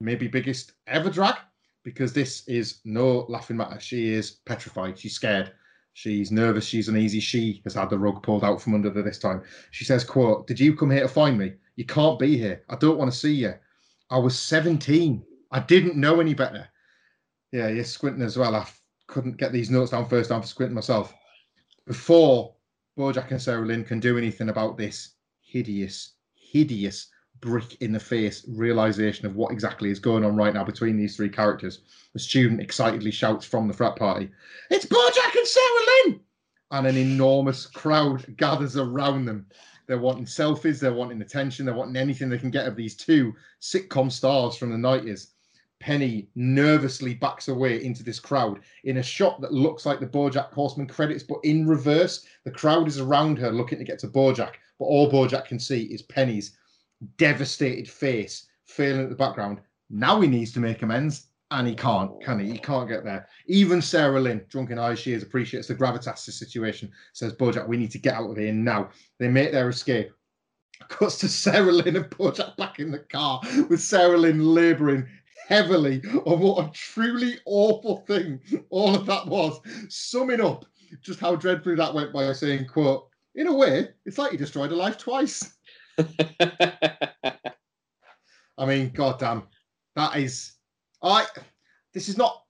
maybe 0.00 0.26
biggest 0.26 0.72
ever 0.86 1.10
drag, 1.10 1.36
because 1.84 2.12
this 2.12 2.46
is 2.48 2.80
no 2.84 3.26
laughing 3.28 3.56
matter. 3.56 3.78
She 3.78 4.12
is 4.12 4.38
petrified. 4.44 4.98
She's 4.98 5.14
scared. 5.14 5.52
She's 5.94 6.32
nervous. 6.32 6.66
She's 6.66 6.88
uneasy. 6.88 7.20
She 7.20 7.60
has 7.64 7.74
had 7.74 7.88
the 7.88 7.98
rug 7.98 8.22
pulled 8.22 8.44
out 8.44 8.60
from 8.60 8.74
under 8.74 8.90
her 8.90 9.02
this 9.02 9.18
time. 9.18 9.42
She 9.70 9.84
says, 9.84 10.04
quote, 10.04 10.46
Did 10.46 10.58
you 10.58 10.76
come 10.76 10.90
here 10.90 11.02
to 11.02 11.08
find 11.08 11.38
me? 11.38 11.54
You 11.76 11.86
can't 11.86 12.18
be 12.18 12.36
here. 12.36 12.62
I 12.68 12.76
don't 12.76 12.98
want 12.98 13.12
to 13.12 13.16
see 13.16 13.32
you. 13.32 13.54
I 14.10 14.18
was 14.18 14.38
17. 14.38 15.24
I 15.52 15.60
didn't 15.60 15.96
know 15.96 16.20
any 16.20 16.34
better. 16.34 16.68
Yeah, 17.52 17.68
you're 17.68 17.84
squinting 17.84 18.22
as 18.22 18.36
well. 18.36 18.56
I 18.56 18.66
couldn't 19.06 19.36
get 19.36 19.52
these 19.52 19.70
notes 19.70 19.92
down 19.92 20.08
first 20.08 20.30
time 20.30 20.40
for 20.42 20.48
squinting 20.48 20.74
myself. 20.74 21.14
Before 21.86 22.56
Bojack 22.98 23.30
and 23.30 23.40
Sarah 23.40 23.64
Lynn 23.64 23.84
can 23.84 24.00
do 24.00 24.18
anything 24.18 24.48
about 24.48 24.76
this 24.76 25.14
hideous, 25.40 26.14
hideous 26.34 27.08
brick 27.44 27.76
in 27.82 27.92
the 27.92 28.00
face 28.00 28.42
realization 28.48 29.26
of 29.26 29.36
what 29.36 29.52
exactly 29.52 29.90
is 29.90 29.98
going 29.98 30.24
on 30.24 30.34
right 30.34 30.54
now 30.54 30.64
between 30.64 30.96
these 30.96 31.14
three 31.14 31.28
characters. 31.28 31.80
The 32.14 32.18
student 32.18 32.60
excitedly 32.60 33.10
shouts 33.10 33.44
from 33.44 33.68
the 33.68 33.74
frat 33.74 33.96
party, 33.96 34.30
It's 34.70 34.86
Bojack 34.86 35.36
and 35.36 35.46
Sarah 35.46 36.06
Lynn! 36.06 36.20
And 36.70 36.86
an 36.86 36.96
enormous 36.96 37.66
crowd 37.66 38.34
gathers 38.38 38.78
around 38.78 39.26
them. 39.26 39.46
They're 39.86 39.98
wanting 39.98 40.24
selfies, 40.24 40.80
they're 40.80 40.94
wanting 40.94 41.20
attention, 41.20 41.66
they're 41.66 41.74
wanting 41.74 41.96
anything 41.96 42.30
they 42.30 42.38
can 42.38 42.50
get 42.50 42.66
of 42.66 42.76
these 42.76 42.96
two 42.96 43.34
sitcom 43.60 44.10
stars 44.10 44.56
from 44.56 44.70
the 44.70 44.88
90s. 44.88 45.28
Penny 45.80 46.30
nervously 46.34 47.12
backs 47.12 47.48
away 47.48 47.84
into 47.84 48.02
this 48.02 48.18
crowd 48.18 48.60
in 48.84 48.96
a 48.96 49.02
shot 49.02 49.42
that 49.42 49.52
looks 49.52 49.84
like 49.84 50.00
the 50.00 50.06
Bojack 50.06 50.50
Horseman 50.54 50.86
credits, 50.86 51.22
but 51.22 51.40
in 51.44 51.68
reverse. 51.68 52.24
The 52.44 52.50
crowd 52.50 52.88
is 52.88 53.00
around 53.00 53.38
her 53.38 53.52
looking 53.52 53.78
to 53.78 53.84
get 53.84 53.98
to 53.98 54.08
Bojack, 54.08 54.54
but 54.78 54.86
all 54.86 55.12
Bojack 55.12 55.44
can 55.44 55.58
see 55.58 55.82
is 55.82 56.00
Penny's 56.00 56.56
devastated 57.16 57.88
face 57.88 58.46
failing 58.66 59.02
at 59.02 59.10
the 59.10 59.16
background. 59.16 59.60
Now 59.90 60.20
he 60.20 60.28
needs 60.28 60.52
to 60.52 60.60
make 60.60 60.82
amends, 60.82 61.28
and 61.50 61.68
he 61.68 61.74
can't, 61.74 62.10
can 62.22 62.40
he? 62.40 62.52
He 62.52 62.58
can't 62.58 62.88
get 62.88 63.04
there. 63.04 63.28
Even 63.46 63.80
Sarah 63.80 64.20
Lynn, 64.20 64.44
drunken 64.48 64.78
eyes 64.78 64.98
she 64.98 65.12
is, 65.12 65.22
appreciates 65.22 65.68
the 65.68 65.74
gravitas 65.74 66.18
of 66.18 66.26
the 66.26 66.32
situation, 66.32 66.90
says, 67.12 67.34
Bojack, 67.34 67.68
we 67.68 67.76
need 67.76 67.90
to 67.92 67.98
get 67.98 68.14
out 68.14 68.30
of 68.30 68.36
here 68.36 68.52
now. 68.52 68.90
They 69.18 69.28
make 69.28 69.52
their 69.52 69.68
escape. 69.68 70.10
Cuts 70.88 71.18
to 71.18 71.28
Sarah 71.28 71.72
Lynn 71.72 71.96
and 71.96 72.10
Bojack 72.10 72.56
back 72.56 72.80
in 72.80 72.90
the 72.90 72.98
car, 72.98 73.40
with 73.68 73.80
Sarah 73.80 74.18
Lynn 74.18 74.44
labouring 74.44 75.06
heavily 75.48 76.02
on 76.24 76.40
what 76.40 76.66
a 76.66 76.70
truly 76.72 77.38
awful 77.44 77.98
thing 78.06 78.40
all 78.70 78.94
of 78.94 79.06
that 79.06 79.26
was. 79.26 79.60
Summing 79.88 80.40
up 80.40 80.64
just 81.02 81.20
how 81.20 81.36
dreadfully 81.36 81.76
that 81.76 81.94
went 81.94 82.12
by 82.12 82.32
saying, 82.32 82.66
quote, 82.66 83.08
in 83.34 83.46
a 83.48 83.54
way, 83.54 83.88
it's 84.06 84.18
like 84.18 84.32
you 84.32 84.38
destroyed 84.38 84.72
a 84.72 84.76
life 84.76 84.98
twice. 84.98 85.56
I 88.56 88.66
mean, 88.66 88.90
goddamn, 88.90 89.44
that 89.96 90.16
is. 90.16 90.52
I. 91.02 91.26
This 91.92 92.08
is 92.08 92.18
not 92.18 92.42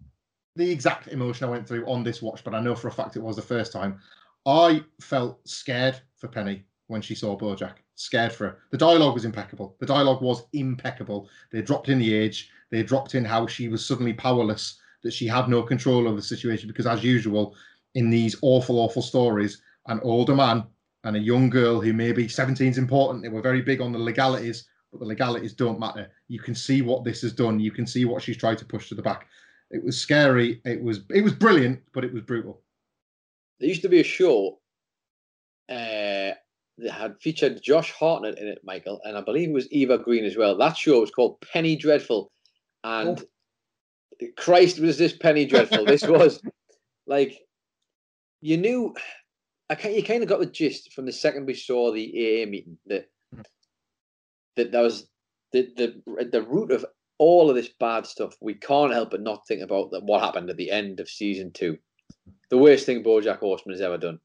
the 0.57 0.71
exact 0.71 1.09
emotion 1.09 1.47
I 1.47 1.51
went 1.51 1.67
through 1.69 1.87
on 1.87 2.03
this 2.03 2.23
watch, 2.23 2.43
but 2.45 2.55
I 2.55 2.61
know 2.61 2.75
for 2.75 2.89
a 2.89 2.93
fact 2.93 3.17
it 3.17 3.23
was 3.23 3.37
the 3.37 3.43
first 3.43 3.73
time. 3.73 3.99
I 4.47 4.83
felt 5.01 5.47
scared 5.49 6.01
for 6.17 6.29
Penny 6.29 6.65
when 6.87 7.03
she 7.03 7.15
saw 7.15 7.37
Bojack. 7.37 7.75
Scared 7.97 8.33
for 8.33 8.47
her. 8.47 8.59
The 8.71 8.79
dialogue 8.79 9.15
was 9.15 9.25
impeccable. 9.25 9.77
The 9.81 9.87
dialogue 9.87 10.23
was 10.23 10.45
impeccable. 10.53 11.29
They 11.53 11.63
dropped 11.63 11.89
in 11.89 11.99
the 11.99 12.13
age. 12.15 12.51
They 12.71 12.83
dropped 12.83 13.15
in 13.15 13.25
how 13.25 13.47
she 13.47 13.69
was 13.69 13.85
suddenly 13.87 14.13
powerless, 14.13 14.79
that 15.03 15.13
she 15.13 15.27
had 15.27 15.49
no 15.49 15.63
control 15.63 16.09
over 16.09 16.17
the 16.17 16.23
situation. 16.23 16.69
Because 16.69 16.87
as 16.87 17.05
usual, 17.05 17.55
in 17.95 18.11
these 18.11 18.37
awful, 18.43 18.79
awful 18.81 19.03
stories, 19.03 19.63
an 19.87 20.01
older 20.03 20.35
man 20.35 20.65
and 21.05 21.17
a 21.17 21.21
young 21.21 21.51
girl 21.51 21.81
who 21.81 21.93
maybe 21.93 22.27
17 22.29 22.67
is 22.67 22.79
important. 22.79 23.23
They 23.23 23.29
were 23.29 23.43
very 23.43 23.63
big 23.63 23.81
on 23.81 23.93
the 23.93 23.99
legalities, 23.99 24.67
but 24.91 25.01
the 25.01 25.07
legalities 25.07 25.53
don't 25.53 25.79
matter. 25.79 26.11
You 26.29 26.41
can 26.41 26.55
see 26.55 26.83
what 26.83 27.05
this 27.05 27.23
has 27.23 27.33
done. 27.33 27.61
You 27.61 27.71
can 27.71 27.87
see 27.87 28.05
what 28.05 28.23
she's 28.23 28.37
tried 28.37 28.59
to 28.59 28.65
push 28.65 28.89
to 28.89 28.95
the 28.95 29.03
back. 29.03 29.27
It 29.71 29.85
was 29.85 29.99
scary. 29.99 30.61
It 30.65 30.83
was 30.83 31.01
it 31.11 31.23
was 31.23 31.35
brilliant, 31.35 31.81
but 31.93 32.05
it 32.05 32.13
was 32.13 32.23
brutal. 32.23 32.63
There 33.61 33.69
used 33.69 33.83
to 33.83 33.89
be 33.89 34.01
a 34.01 34.05
show 34.05 34.59
uh, 35.69 36.33
that 36.79 36.93
had 36.93 37.21
featured 37.21 37.63
Josh 37.63 37.93
Hartnett 37.93 38.39
in 38.39 38.47
it, 38.47 38.61
Michael, 38.65 39.01
and 39.05 39.17
I 39.17 39.21
believe 39.21 39.51
it 39.51 39.55
was 39.55 39.71
Eva 39.73 39.99
Green 39.99 40.25
as 40.25 40.37
well. 40.37 40.57
That 40.57 40.77
show 40.77 41.01
was 41.01 41.11
called 41.11 41.41
Penny 41.41 41.77
Dreadful, 41.77 42.31
and 42.83 43.21
oh. 43.21 44.27
Christ 44.37 44.79
was 44.79 44.97
this 44.97 45.13
Penny 45.13 45.45
Dreadful. 45.45 45.85
this 45.85 46.07
was 46.07 46.41
like 47.07 47.41
you 48.41 48.57
knew 48.57 48.95
I 49.71 49.75
kind 49.75 49.95
you 49.95 50.03
kind 50.03 50.23
of 50.23 50.29
got 50.29 50.41
the 50.41 50.47
gist 50.47 50.93
from 50.93 51.07
the 51.07 51.13
second 51.13 51.47
we 51.47 51.55
saw 51.55 51.93
the 51.93 52.07
AA 52.07 52.47
meeting 52.47 52.79
that 52.87 53.09
mm-hmm. 53.35 53.43
that 54.57 54.73
that 54.73 54.83
was 54.83 55.09
the 55.53 55.69
the 55.77 56.27
the 56.31 56.43
root 56.43 56.71
of 56.71 56.85
all 57.19 57.49
of 57.49 57.57
this 57.57 57.71
bad 57.81 58.07
stuff. 58.07 58.35
We 58.41 58.55
can't 58.55 58.93
help 58.93 59.11
but 59.11 59.23
not 59.23 59.47
think 59.47 59.63
about 59.63 59.91
that 59.93 60.05
what 60.05 60.23
happened 60.23 60.51
at 60.51 60.57
the 60.57 60.71
end 60.71 61.01
of 61.01 61.09
season 61.09 61.53
two. 61.53 61.79
The 62.51 62.59
worst 62.59 62.87
thing 62.87 63.03
BoJack 63.03 63.39
Horseman 63.39 63.75
has 63.75 63.81
ever 63.81 63.99
done. 63.99 64.19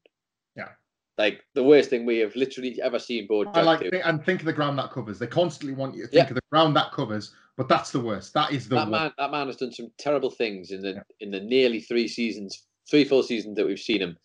Yeah. 0.56 0.68
Like 1.16 1.42
the 1.54 1.62
worst 1.62 1.90
thing 1.90 2.04
we 2.04 2.18
have 2.18 2.34
literally 2.36 2.80
ever 2.82 2.98
seen 2.98 3.28
BoJack 3.28 3.56
I 3.56 3.62
like 3.62 3.80
do. 3.80 3.90
and 4.04 4.24
think 4.24 4.40
of 4.40 4.46
the 4.46 4.52
ground 4.52 4.78
that 4.78 4.90
covers. 4.90 5.18
They 5.18 5.26
constantly 5.26 5.74
want 5.74 5.94
you 5.94 6.02
to 6.02 6.08
think 6.08 6.24
Yeah. 6.26 6.28
of 6.30 6.34
the 6.34 6.42
ground 6.50 6.76
that 6.76 6.92
covers, 6.92 7.32
but 7.56 7.68
that's 7.68 7.92
the 7.92 8.00
worst. 8.00 8.34
That 8.34 8.52
is 8.52 8.68
the 8.68 8.76
that 8.76 8.88
worst. 8.88 8.90
man, 8.90 9.12
that 9.18 9.30
man 9.30 9.46
has 9.46 9.56
done 9.56 9.72
some 9.72 9.90
terrible 9.98 10.30
things 10.30 10.70
in 10.70 10.82
the 10.82 10.94
Yeah. 10.94 11.02
in 11.20 11.30
the 11.30 11.40
nearly 11.40 11.80
three 11.80 12.08
seasons, 12.08 12.66
three 12.90 13.04
full 13.04 13.22
seasons 13.22 13.56
that 13.56 13.66
we've 13.66 13.78
seen 13.78 14.02
him, 14.02 14.18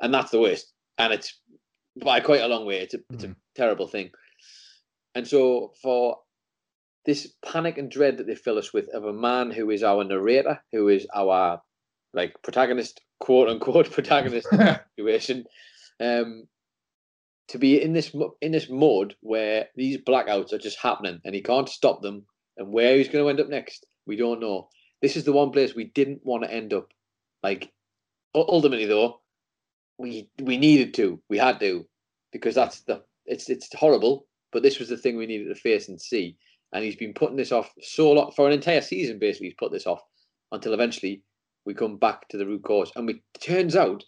and 0.00 0.12
that's 0.12 0.30
the 0.30 0.40
worst. 0.40 0.72
And 0.98 1.12
it's 1.12 1.40
by 2.02 2.20
quite 2.20 2.42
a 2.42 2.48
long 2.48 2.66
way. 2.66 2.80
It's 2.80 2.94
a 2.94 2.98
it's 3.10 3.24
a 3.24 3.28
Mhm. 3.28 3.36
terrible 3.54 3.86
thing. 3.88 4.10
And 5.14 5.26
so 5.26 5.72
for 5.82 6.18
this 7.06 7.32
panic 7.44 7.78
and 7.78 7.90
dread 7.90 8.16
that 8.16 8.26
they 8.26 8.34
fill 8.34 8.58
us 8.58 8.72
with 8.72 8.88
of 8.88 9.04
a 9.04 9.12
man 9.12 9.50
who 9.50 9.70
is 9.70 9.82
our 9.82 10.02
narrator, 10.04 10.62
who 10.72 10.88
is 10.88 11.06
our 11.14 11.62
like 12.14 12.34
protagonist, 12.42 13.00
quote 13.20 13.48
unquote 13.48 13.90
protagonist 13.92 14.48
situation, 14.96 15.44
um, 16.00 16.48
to 17.48 17.58
be 17.58 17.80
in 17.80 17.92
this 17.92 18.14
in 18.40 18.52
this 18.52 18.70
mode 18.70 19.14
where 19.20 19.68
these 19.76 19.98
blackouts 19.98 20.52
are 20.52 20.58
just 20.58 20.78
happening 20.78 21.20
and 21.24 21.34
he 21.34 21.42
can't 21.42 21.68
stop 21.68 22.00
them, 22.02 22.26
and 22.56 22.72
where 22.72 22.96
he's 22.96 23.08
going 23.08 23.24
to 23.24 23.28
end 23.28 23.40
up 23.40 23.48
next, 23.48 23.86
we 24.06 24.16
don't 24.16 24.40
know. 24.40 24.68
This 25.02 25.16
is 25.16 25.24
the 25.24 25.32
one 25.32 25.50
place 25.50 25.74
we 25.74 25.84
didn't 25.84 26.24
want 26.24 26.42
to 26.44 26.52
end 26.52 26.72
up. 26.72 26.92
Like 27.42 27.70
ultimately, 28.34 28.86
though, 28.86 29.20
we 29.98 30.28
we 30.42 30.56
needed 30.56 30.94
to, 30.94 31.20
we 31.28 31.38
had 31.38 31.60
to, 31.60 31.86
because 32.32 32.54
that's 32.54 32.80
the 32.82 33.02
it's 33.26 33.48
it's 33.48 33.68
horrible. 33.74 34.26
But 34.52 34.62
this 34.62 34.78
was 34.78 34.88
the 34.88 34.96
thing 34.96 35.16
we 35.16 35.26
needed 35.26 35.48
to 35.48 35.54
face 35.60 35.88
and 35.88 36.00
see. 36.00 36.36
And 36.72 36.84
he's 36.84 36.96
been 36.96 37.14
putting 37.14 37.36
this 37.36 37.52
off 37.52 37.70
so 37.82 38.12
long 38.12 38.32
for 38.34 38.46
an 38.46 38.52
entire 38.52 38.80
season. 38.80 39.18
Basically, 39.18 39.48
he's 39.48 39.56
put 39.58 39.72
this 39.72 39.86
off 39.86 40.00
until 40.52 40.74
eventually 40.74 41.22
we 41.64 41.74
come 41.74 41.96
back 41.96 42.28
to 42.28 42.36
the 42.36 42.46
root 42.46 42.62
cause. 42.64 42.92
And 42.96 43.08
it 43.10 43.16
turns 43.40 43.74
out 43.76 44.04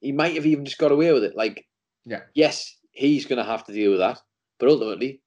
he 0.00 0.12
might 0.12 0.34
have 0.34 0.46
even 0.46 0.64
just 0.64 0.78
got 0.78 0.92
away 0.92 1.12
with 1.12 1.24
it. 1.24 1.36
Like 1.36 1.64
Yeah. 2.04 2.22
yes, 2.34 2.76
he's 2.92 3.26
going 3.26 3.38
to 3.38 3.44
have 3.44 3.64
to 3.64 3.72
deal 3.72 3.90
with 3.90 4.00
that. 4.00 4.20
But 4.58 4.68
ultimately, 4.70 5.20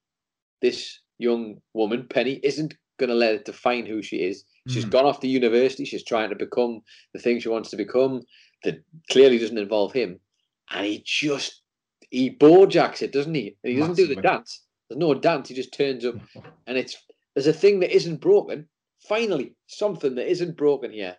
this 0.60 1.00
young 1.18 1.60
woman, 1.74 2.06
Penny, 2.08 2.40
isn't 2.42 2.74
going 2.98 3.10
to 3.10 3.14
let 3.16 3.34
it 3.34 3.44
define 3.44 3.86
who 3.86 4.02
she 4.02 4.22
is. 4.22 4.44
She's 4.68 4.84
Mhm. 4.84 4.90
gone 4.90 5.06
off 5.06 5.20
to 5.20 5.28
university. 5.28 5.84
She's 5.84 6.04
trying 6.04 6.30
to 6.30 6.36
become 6.36 6.82
the 7.14 7.20
thing 7.20 7.40
she 7.40 7.48
wants 7.48 7.70
to 7.70 7.76
become 7.76 8.22
that 8.64 8.82
clearly 9.10 9.38
doesn't 9.38 9.58
involve 9.58 9.92
him. 9.92 10.20
And 10.70 10.86
he 10.86 11.02
just, 11.04 11.62
he 12.10 12.30
bojacks 12.30 13.02
it, 13.02 13.12
doesn't 13.12 13.34
he? 13.34 13.56
And 13.62 13.72
he 13.72 13.78
doesn't 13.78 13.96
do 13.96 14.06
the 14.06 14.20
dance. 14.20 14.62
There's 14.88 14.98
no 14.98 15.14
dance. 15.14 15.48
He 15.48 15.54
just 15.54 15.72
turns 15.72 16.04
up 16.04 16.16
and 16.66 16.76
it's, 16.76 16.96
there's 17.34 17.46
a 17.46 17.52
thing 17.52 17.80
that 17.80 17.94
isn't 17.94 18.20
broken. 18.20 18.68
Finally, 19.08 19.54
something 19.66 20.14
that 20.16 20.30
isn't 20.30 20.56
broken 20.56 20.92
here. 20.92 21.16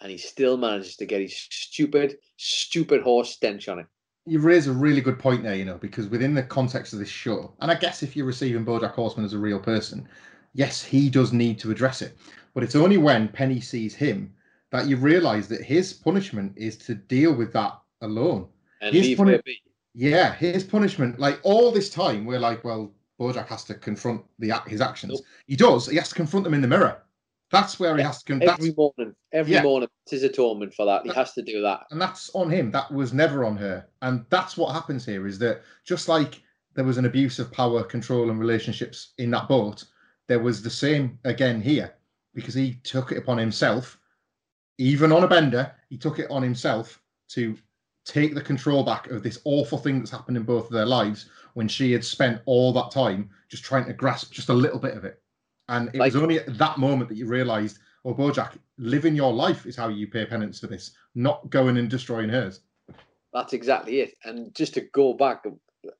And 0.00 0.10
he 0.10 0.18
still 0.18 0.56
manages 0.56 0.96
to 0.96 1.06
get 1.06 1.20
his 1.20 1.36
stupid, 1.50 2.16
stupid 2.36 3.02
horse 3.02 3.30
stench 3.30 3.68
on 3.68 3.78
it. 3.78 3.86
you 4.26 4.40
raise 4.40 4.66
a 4.66 4.72
really 4.72 5.00
good 5.00 5.18
point 5.18 5.42
there, 5.42 5.54
you 5.54 5.64
know, 5.64 5.78
because 5.78 6.08
within 6.08 6.34
the 6.34 6.42
context 6.42 6.92
of 6.92 6.98
this 6.98 7.08
show, 7.08 7.54
and 7.60 7.70
I 7.70 7.74
guess 7.76 8.02
if 8.02 8.16
you're 8.16 8.26
receiving 8.26 8.64
Bojack 8.64 8.94
Horseman 8.94 9.24
as 9.24 9.32
a 9.32 9.38
real 9.38 9.60
person, 9.60 10.08
yes, 10.54 10.82
he 10.82 11.08
does 11.08 11.32
need 11.32 11.58
to 11.60 11.70
address 11.70 12.02
it. 12.02 12.16
But 12.54 12.62
it's 12.62 12.76
only 12.76 12.98
when 12.98 13.28
Penny 13.28 13.60
sees 13.60 13.94
him 13.94 14.34
that 14.72 14.86
you 14.88 14.96
realise 14.96 15.46
that 15.46 15.62
his 15.62 15.92
punishment 15.92 16.52
is 16.56 16.76
to 16.78 16.94
deal 16.94 17.34
with 17.34 17.52
that 17.52 17.78
alone. 18.00 18.48
And 18.80 18.94
He's 18.94 19.18
leave 19.18 19.44
be. 19.44 19.62
Yeah, 19.94 20.34
his 20.34 20.64
punishment, 20.64 21.20
like 21.20 21.38
all 21.42 21.70
this 21.70 21.90
time, 21.90 22.24
we're 22.24 22.40
like, 22.40 22.64
well, 22.64 22.92
Bojack 23.20 23.46
has 23.48 23.62
to 23.64 23.74
confront 23.74 24.22
the 24.38 24.50
his 24.66 24.80
actions. 24.80 25.12
Nope. 25.12 25.20
He 25.46 25.54
does. 25.54 25.86
He 25.86 25.96
has 25.96 26.08
to 26.08 26.14
confront 26.14 26.44
them 26.44 26.54
in 26.54 26.62
the 26.62 26.66
mirror. 26.68 27.02
That's 27.50 27.78
where 27.78 27.94
he 27.98 28.02
has 28.02 28.22
to. 28.22 28.32
Con- 28.32 28.42
Every 28.42 28.72
morning, 28.74 29.14
every 29.32 29.52
Yeah. 29.52 29.62
morning, 29.62 29.90
it's 30.04 30.12
his 30.12 30.22
atonement 30.22 30.72
for 30.72 30.86
that. 30.86 31.02
He 31.02 31.08
That- 31.08 31.16
has 31.16 31.34
to 31.34 31.42
do 31.42 31.60
that. 31.60 31.82
and 31.90 32.00
that's 32.00 32.30
on 32.34 32.50
him. 32.50 32.70
That 32.70 32.90
was 32.90 33.12
never 33.12 33.44
on 33.44 33.58
her. 33.58 33.86
And 34.00 34.24
that's 34.30 34.56
what 34.56 34.72
happens 34.72 35.04
here 35.04 35.26
is 35.26 35.38
that 35.40 35.60
just 35.84 36.08
like 36.08 36.40
there 36.74 36.84
was 36.84 36.96
an 36.96 37.04
abuse 37.04 37.38
of 37.38 37.52
power, 37.52 37.84
control, 37.84 38.30
and 38.30 38.40
relationships 38.40 39.12
in 39.18 39.30
that 39.32 39.46
boat, 39.48 39.84
there 40.28 40.40
was 40.40 40.62
the 40.62 40.70
same 40.70 41.18
again 41.24 41.60
here 41.60 41.92
because 42.34 42.54
he 42.54 42.76
took 42.82 43.12
it 43.12 43.18
upon 43.18 43.36
himself, 43.36 43.98
even 44.78 45.12
on 45.12 45.24
a 45.24 45.28
bender, 45.28 45.72
he 45.88 45.96
took 45.96 46.18
it 46.18 46.30
on 46.30 46.42
himself 46.42 47.00
to 47.30 47.56
take 48.04 48.34
the 48.34 48.40
control 48.40 48.82
back 48.82 49.08
of 49.10 49.22
this 49.22 49.40
awful 49.44 49.78
thing 49.78 49.98
that's 49.98 50.10
happened 50.10 50.36
in 50.36 50.42
both 50.42 50.66
of 50.66 50.72
their 50.72 50.86
lives 50.86 51.28
when 51.54 51.68
she 51.68 51.92
had 51.92 52.04
spent 52.04 52.40
all 52.46 52.72
that 52.72 52.90
time 52.90 53.30
just 53.48 53.64
trying 53.64 53.84
to 53.84 53.92
grasp 53.92 54.32
just 54.32 54.48
a 54.48 54.54
little 54.54 54.78
bit 54.78 54.96
of 54.96 55.04
it. 55.04 55.20
And 55.68 55.90
it 55.94 55.98
was 55.98 56.16
only 56.16 56.40
at 56.40 56.58
that 56.58 56.78
moment 56.78 57.08
that 57.08 57.16
you 57.16 57.26
realized, 57.26 57.78
oh, 58.04 58.14
Bojack, 58.14 58.58
living 58.78 59.14
your 59.14 59.32
life 59.32 59.66
is 59.66 59.76
how 59.76 59.88
you 59.88 60.08
pay 60.08 60.26
penance 60.26 60.58
for 60.58 60.66
this, 60.66 60.92
not 61.14 61.48
going 61.50 61.76
and 61.76 61.88
destroying 61.88 62.28
hers. 62.28 62.60
That's 63.32 63.52
exactly 63.52 64.00
it. 64.00 64.14
And 64.24 64.54
just 64.54 64.74
to 64.74 64.82
go 64.92 65.14
back, 65.14 65.44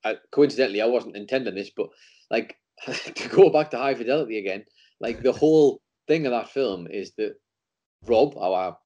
uh, 0.05 0.15
coincidentally, 0.33 0.83
I 0.83 0.87
wasn't 0.87 1.17
intending 1.17 1.55
this, 1.55 1.71
but 1.71 1.89
like 2.31 2.57
to 3.15 3.29
go 3.29 3.51
back 3.51 3.71
to 3.71 3.79
High 3.79 3.95
Fidelity 3.95 4.39
again, 4.39 4.65
like 5.01 5.23
the 5.23 5.33
whole 5.33 5.81
thing 6.09 6.27
of 6.27 6.33
that 6.33 6.51
film 6.51 6.89
is 6.91 7.13
that 7.17 7.37
Rob, 8.07 8.37
our 8.37 8.77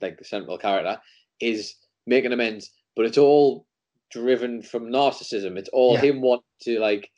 like 0.00 0.18
the 0.18 0.24
central 0.24 0.58
character, 0.58 1.00
is 1.40 1.74
making 2.06 2.32
amends, 2.32 2.70
but 2.96 3.06
it's 3.06 3.18
all 3.18 3.66
driven 4.10 4.62
from 4.62 4.88
narcissism. 4.90 5.56
It's 5.56 5.70
all 5.70 5.94
Yeah. 5.94 6.00
him 6.02 6.20
wanting 6.20 6.44
to 6.62 6.78
like 6.80 7.10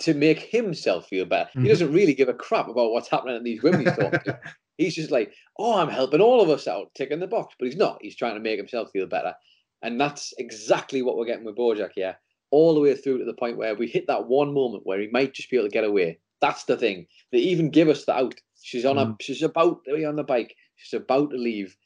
to 0.00 0.14
make 0.14 0.40
himself 0.40 1.06
feel 1.08 1.26
better. 1.26 1.50
Mhm. 1.54 1.62
He 1.62 1.68
doesn't 1.68 1.92
really 1.92 2.14
give 2.14 2.28
a 2.30 2.34
crap 2.34 2.68
about 2.68 2.90
what's 2.90 3.08
happening 3.10 3.36
to 3.36 3.42
these 3.42 3.62
women 3.62 3.82
he's 3.84 3.94
talking 3.96 4.20
to. 4.24 4.40
He's 4.78 4.94
just 4.94 5.10
like, 5.10 5.34
oh, 5.58 5.74
I'm 5.76 5.90
helping 5.90 6.22
all 6.22 6.40
of 6.40 6.48
us 6.48 6.66
out, 6.66 6.94
ticking 6.94 7.20
the 7.20 7.26
box. 7.26 7.54
But 7.58 7.66
he's 7.66 7.76
not. 7.76 7.98
He's 8.00 8.16
trying 8.16 8.32
to 8.32 8.40
make 8.40 8.56
himself 8.56 8.90
feel 8.92 9.06
better. 9.06 9.34
And 9.82 10.00
that's 10.00 10.32
exactly 10.38 11.02
what 11.02 11.18
we're 11.18 11.26
getting 11.26 11.44
with 11.44 11.56
Bojack 11.56 11.90
here, 11.94 12.16
all 12.50 12.72
the 12.72 12.80
way 12.80 12.94
through 12.96 13.18
to 13.18 13.26
the 13.26 13.34
point 13.34 13.58
where 13.58 13.74
we 13.74 13.86
hit 13.86 14.06
that 14.06 14.26
one 14.26 14.54
moment 14.54 14.86
where 14.86 14.98
he 14.98 15.08
might 15.08 15.34
just 15.34 15.50
be 15.50 15.58
able 15.58 15.68
to 15.68 15.72
get 15.72 15.84
away. 15.84 16.18
That's 16.40 16.64
the 16.64 16.78
thing. 16.78 17.06
They 17.30 17.40
even 17.40 17.68
give 17.68 17.90
us 17.90 18.06
the 18.06 18.14
out. 18.14 18.34
She's 18.62 18.86
on 18.86 18.96
a 18.96 19.16
she's 19.20 19.42
about 19.42 19.84
to 19.84 19.94
be 19.96 20.06
on 20.06 20.16
the 20.16 20.24
bike. 20.24 20.56
She's 20.80 20.98
about 21.00 21.30
to 21.30 21.36
leave. 21.36 21.76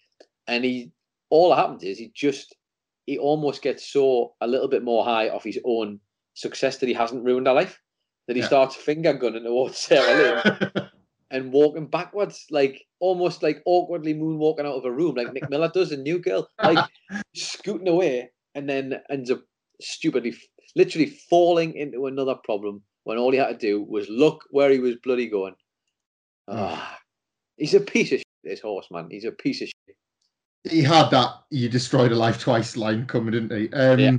And 0.46 0.64
he 0.64 0.92
all 1.30 1.50
that 1.50 1.56
happens 1.56 1.82
is 1.82 1.98
he 1.98 2.10
just 2.14 2.54
he 3.06 3.18
almost 3.18 3.62
gets 3.62 3.86
so 3.92 4.34
a 4.40 4.46
little 4.46 4.68
bit 4.68 4.82
more 4.84 5.04
high 5.04 5.28
off 5.28 5.44
his 5.44 5.58
own 5.64 6.00
success 6.34 6.78
that 6.78 6.88
he 6.88 6.94
hasn't 6.94 7.24
ruined 7.24 7.46
her 7.46 7.52
life. 7.52 7.80
That 8.26 8.36
he 8.36 8.42
Yeah. 8.42 8.46
starts 8.48 8.76
finger 8.76 9.12
gunning 9.14 9.44
towards 9.44 9.78
Sarah 9.78 10.14
Lynn 10.14 10.80
and 11.30 11.52
walking 11.52 11.86
backwards, 11.88 12.46
like 12.50 12.82
almost 13.00 13.42
like 13.42 13.62
awkwardly 13.66 14.14
moonwalking 14.14 14.60
out 14.60 14.76
of 14.76 14.84
a 14.84 14.92
room, 14.92 15.16
like 15.16 15.32
Nick 15.32 15.48
Miller 15.50 15.70
does 15.72 15.92
in 15.92 16.02
New 16.02 16.18
Girl, 16.20 16.48
like 16.62 16.78
scooting 17.34 17.88
away, 17.88 18.30
and 18.54 18.68
then 18.68 19.00
ends 19.10 19.30
up 19.30 19.42
stupidly, 19.80 20.34
literally 20.76 21.10
falling 21.28 21.74
into 21.74 22.06
another 22.06 22.36
problem 22.44 22.82
when 23.04 23.18
all 23.18 23.32
he 23.32 23.38
had 23.38 23.48
to 23.60 23.66
do 23.66 23.82
was 23.82 24.08
look 24.08 24.44
where 24.50 24.70
he 24.70 24.78
was 24.78 24.96
bloody 25.02 25.28
going. 25.28 25.54
Ah, 26.48 26.98
he's 27.56 27.74
a 27.74 27.80
piece 27.80 28.12
of 28.12 28.22
this 28.44 28.60
horse 28.60 28.86
man. 28.90 29.08
He's 29.10 29.24
a 29.24 29.32
piece 29.32 29.62
of 29.62 29.68
shit. 29.68 29.96
he 30.70 30.82
had 30.82 31.10
that 31.10 31.44
you 31.50 31.68
destroyed 31.68 32.12
a 32.12 32.16
life 32.16 32.38
twice 32.40 32.76
line 32.76 33.06
coming, 33.06 33.32
didn't 33.32 33.58
he? 33.58 33.72
Um, 33.72 33.98
Yeah. 33.98 34.16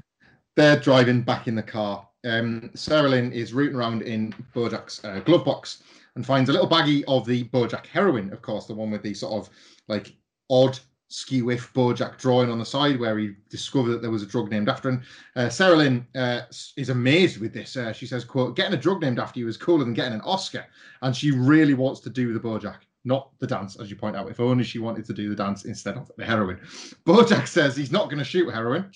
They're 0.55 0.79
driving 0.79 1.21
back 1.21 1.47
in 1.47 1.55
the 1.55 1.63
car. 1.63 2.07
Um, 2.23 2.71
Sarah 2.75 3.09
Lynn 3.09 3.31
is 3.33 3.53
rooting 3.53 3.75
around 3.75 4.01
in 4.03 4.33
Bojack's 4.55 5.03
uh, 5.03 5.19
glove 5.19 5.43
box 5.43 5.83
and 6.15 6.25
finds 6.25 6.49
a 6.49 6.53
little 6.53 6.69
baggie 6.69 7.03
of 7.07 7.25
the 7.25 7.43
Bojack 7.49 7.85
heroin, 7.87 8.31
of 8.31 8.41
course, 8.41 8.65
the 8.65 8.73
one 8.73 8.89
with 8.89 9.03
the 9.03 9.13
sort 9.13 9.33
of 9.33 9.49
like 9.89 10.15
odd 10.49 10.79
skew-if 11.09 11.71
Bojack 11.73 12.17
drawing 12.17 12.49
on 12.49 12.57
the 12.57 12.65
side 12.65 12.99
where 12.99 13.17
he 13.17 13.33
discovered 13.49 13.91
that 13.91 14.01
there 14.01 14.11
was 14.11 14.23
a 14.23 14.27
drug 14.27 14.49
named 14.49 14.69
after 14.69 14.89
him. 14.89 15.03
Uh, 15.35 15.49
Sarah 15.49 15.75
Lynn 15.75 16.07
uh, 16.15 16.41
is 16.77 16.89
amazed 16.89 17.39
with 17.39 17.53
this. 17.53 17.75
Uh, 17.75 17.91
she 17.93 18.07
says, 18.07 18.23
quote, 18.23 18.55
getting 18.55 18.73
a 18.73 18.81
drug 18.81 19.01
named 19.01 19.19
after 19.19 19.39
you 19.39 19.47
is 19.47 19.57
cooler 19.57 19.83
than 19.83 19.93
getting 19.93 20.13
an 20.13 20.21
Oscar. 20.21 20.65
And 21.01 21.15
she 21.15 21.31
really 21.31 21.73
wants 21.73 21.99
to 22.01 22.09
do 22.09 22.33
the 22.33 22.39
Bojack, 22.39 22.79
not 23.05 23.31
the 23.39 23.47
dance, 23.47 23.75
as 23.79 23.89
you 23.89 23.95
point 23.95 24.15
out. 24.15 24.29
If 24.29 24.39
only 24.39 24.63
she 24.63 24.79
wanted 24.79 25.05
to 25.05 25.13
do 25.13 25.29
the 25.29 25.35
dance 25.35 25.65
instead 25.65 25.95
of 25.95 26.11
the 26.17 26.25
heroin. 26.25 26.59
Bojack 27.05 27.47
says 27.47 27.75
he's 27.75 27.91
not 27.91 28.05
going 28.05 28.19
to 28.19 28.25
shoot 28.25 28.51
heroin. 28.51 28.91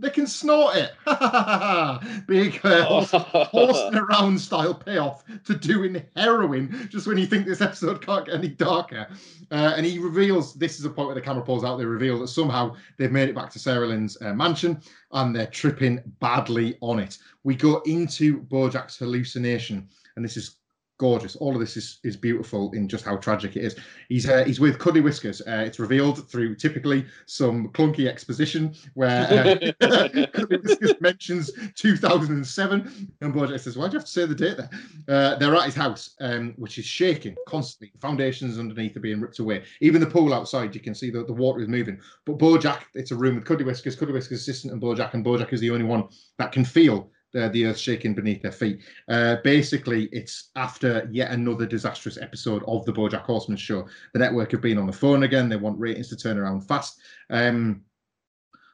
They 0.00 0.08
can 0.08 0.26
snort 0.26 0.76
it. 0.76 0.92
Big 2.26 2.58
uh, 2.64 2.84
horse, 2.86 3.10
horsing 3.10 3.98
around 3.98 4.40
style 4.40 4.72
payoff 4.72 5.22
to 5.44 5.54
doing 5.54 6.02
heroin 6.16 6.88
just 6.90 7.06
when 7.06 7.18
you 7.18 7.26
think 7.26 7.44
this 7.44 7.60
episode 7.60 8.04
can't 8.04 8.24
get 8.24 8.34
any 8.34 8.48
darker. 8.48 9.06
Uh, 9.50 9.74
and 9.76 9.84
he 9.84 9.98
reveals 9.98 10.54
this 10.54 10.78
is 10.78 10.86
a 10.86 10.90
point 10.90 11.08
where 11.08 11.14
the 11.14 11.20
camera 11.20 11.42
pulls 11.42 11.64
out. 11.64 11.76
They 11.76 11.84
reveal 11.84 12.18
that 12.20 12.28
somehow 12.28 12.76
they've 12.96 13.12
made 13.12 13.28
it 13.28 13.34
back 13.34 13.50
to 13.50 13.58
Sarah 13.58 13.88
Lynn's 13.88 14.16
uh, 14.22 14.32
mansion 14.32 14.80
and 15.12 15.36
they're 15.36 15.46
tripping 15.46 16.00
badly 16.18 16.78
on 16.80 16.98
it. 16.98 17.18
We 17.44 17.54
go 17.54 17.82
into 17.84 18.40
Bojack's 18.44 18.96
hallucination, 18.96 19.86
and 20.16 20.24
this 20.24 20.38
is 20.38 20.59
gorgeous. 21.00 21.34
All 21.36 21.54
of 21.54 21.60
this 21.60 21.78
is 21.78 21.98
is 22.04 22.14
beautiful 22.14 22.70
in 22.72 22.86
just 22.86 23.06
how 23.06 23.16
tragic 23.16 23.56
it 23.56 23.64
is. 23.64 23.74
He's 24.10 24.28
uh, 24.28 24.44
he's 24.44 24.60
with 24.60 24.78
Cuddly 24.78 25.00
Whiskers. 25.00 25.40
Uh, 25.40 25.64
it's 25.66 25.78
revealed 25.78 26.28
through 26.28 26.56
typically 26.56 27.06
some 27.24 27.70
clunky 27.70 28.06
exposition 28.06 28.74
where 28.92 29.22
uh, 29.80 30.26
Cuddly 30.34 30.58
Whiskers 30.58 31.00
mentions 31.00 31.50
2007, 31.74 33.08
and 33.22 33.34
Bojack 33.34 33.60
says, 33.60 33.78
"Why 33.78 33.86
do 33.86 33.94
you 33.94 33.98
have 33.98 34.04
to 34.04 34.12
say 34.12 34.26
the 34.26 34.34
date 34.34 34.58
there?" 34.58 34.70
Uh, 35.08 35.38
they're 35.38 35.56
at 35.56 35.64
his 35.64 35.74
house, 35.74 36.14
um, 36.20 36.52
which 36.58 36.76
is 36.76 36.84
shaking 36.84 37.34
constantly. 37.48 37.92
Foundations 37.98 38.58
underneath 38.58 38.94
are 38.94 39.00
being 39.00 39.22
ripped 39.22 39.38
away. 39.38 39.64
Even 39.80 40.02
the 40.02 40.06
pool 40.06 40.34
outside, 40.34 40.74
you 40.74 40.82
can 40.82 40.94
see 40.94 41.10
that 41.12 41.26
the 41.26 41.32
water 41.32 41.60
is 41.60 41.68
moving. 41.68 41.98
But 42.26 42.38
Bojack, 42.38 42.82
it's 42.94 43.10
a 43.10 43.16
room 43.16 43.36
with 43.36 43.46
Cuddly 43.46 43.64
Whiskers, 43.64 43.96
Cuddly 43.96 44.12
Whiskers 44.12 44.42
assistant, 44.42 44.74
and 44.74 44.82
Bojack, 44.82 45.14
and 45.14 45.24
Bojack 45.24 45.54
is 45.54 45.60
the 45.60 45.70
only 45.70 45.86
one 45.86 46.08
that 46.36 46.52
can 46.52 46.64
feel 46.64 47.10
uh, 47.38 47.48
the 47.48 47.66
earth 47.66 47.78
shaking 47.78 48.14
beneath 48.14 48.42
their 48.42 48.52
feet. 48.52 48.80
Uh, 49.08 49.36
basically, 49.44 50.08
it's 50.12 50.50
after 50.56 51.08
yet 51.12 51.30
another 51.30 51.66
disastrous 51.66 52.18
episode 52.18 52.62
of 52.66 52.84
the 52.84 52.92
BoJack 52.92 53.22
Horseman 53.22 53.58
show. 53.58 53.86
The 54.12 54.18
network 54.18 54.52
have 54.52 54.60
been 54.60 54.78
on 54.78 54.86
the 54.86 54.92
phone 54.92 55.22
again. 55.22 55.48
They 55.48 55.56
want 55.56 55.78
ratings 55.78 56.08
to 56.08 56.16
turn 56.16 56.38
around 56.38 56.62
fast. 56.62 56.98
Um, 57.30 57.82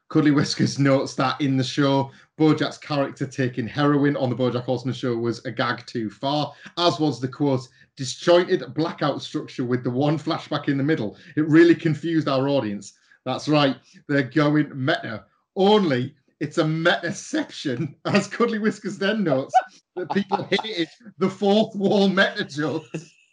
Cuddly 0.09 0.31
Whiskers 0.31 0.79
notes 0.79 1.15
that 1.15 1.41
in 1.41 1.57
the 1.57 1.65
show, 1.65 2.11
Bojack's 2.39 2.79
character 2.79 3.27
taking 3.27 3.67
heroin 3.67 4.17
on 4.17 4.31
the 4.31 4.37
Bojack 4.37 4.65
Horseman 4.65 4.95
show 4.95 5.17
was 5.17 5.45
a 5.45 5.51
gag 5.51 5.85
too 5.87 6.11
far, 6.11 6.53
as 6.79 7.01
was 7.01 7.21
the 7.21 7.29
quote 7.29 7.67
disjointed 7.97 8.75
blackout 8.75 9.23
structure 9.23 9.65
with 9.65 9.83
the 9.83 9.91
one 9.91 10.19
flashback 10.19 10.69
in 10.69 10.77
the 10.77 10.85
middle. 10.85 11.17
It 11.37 11.49
really 11.49 11.75
confused 11.75 12.29
our 12.29 12.49
audience. 12.49 12.93
That's 13.25 13.49
right, 13.49 13.77
they're 14.09 14.23
going 14.23 14.71
meta. 14.73 15.25
Only 15.57 16.15
it's 16.41 16.59
a 16.59 16.64
metaception, 16.64 17.95
as 18.05 18.28
Cuddly 18.28 18.59
Whiskers 18.59 18.99
then 18.99 19.24
notes, 19.24 19.55
that 19.95 20.11
people 20.11 20.45
hated 20.51 20.89
the 21.18 21.30
fourth 21.30 21.74
wall 21.74 22.09
meta 22.09 22.45
jokes. 22.45 23.11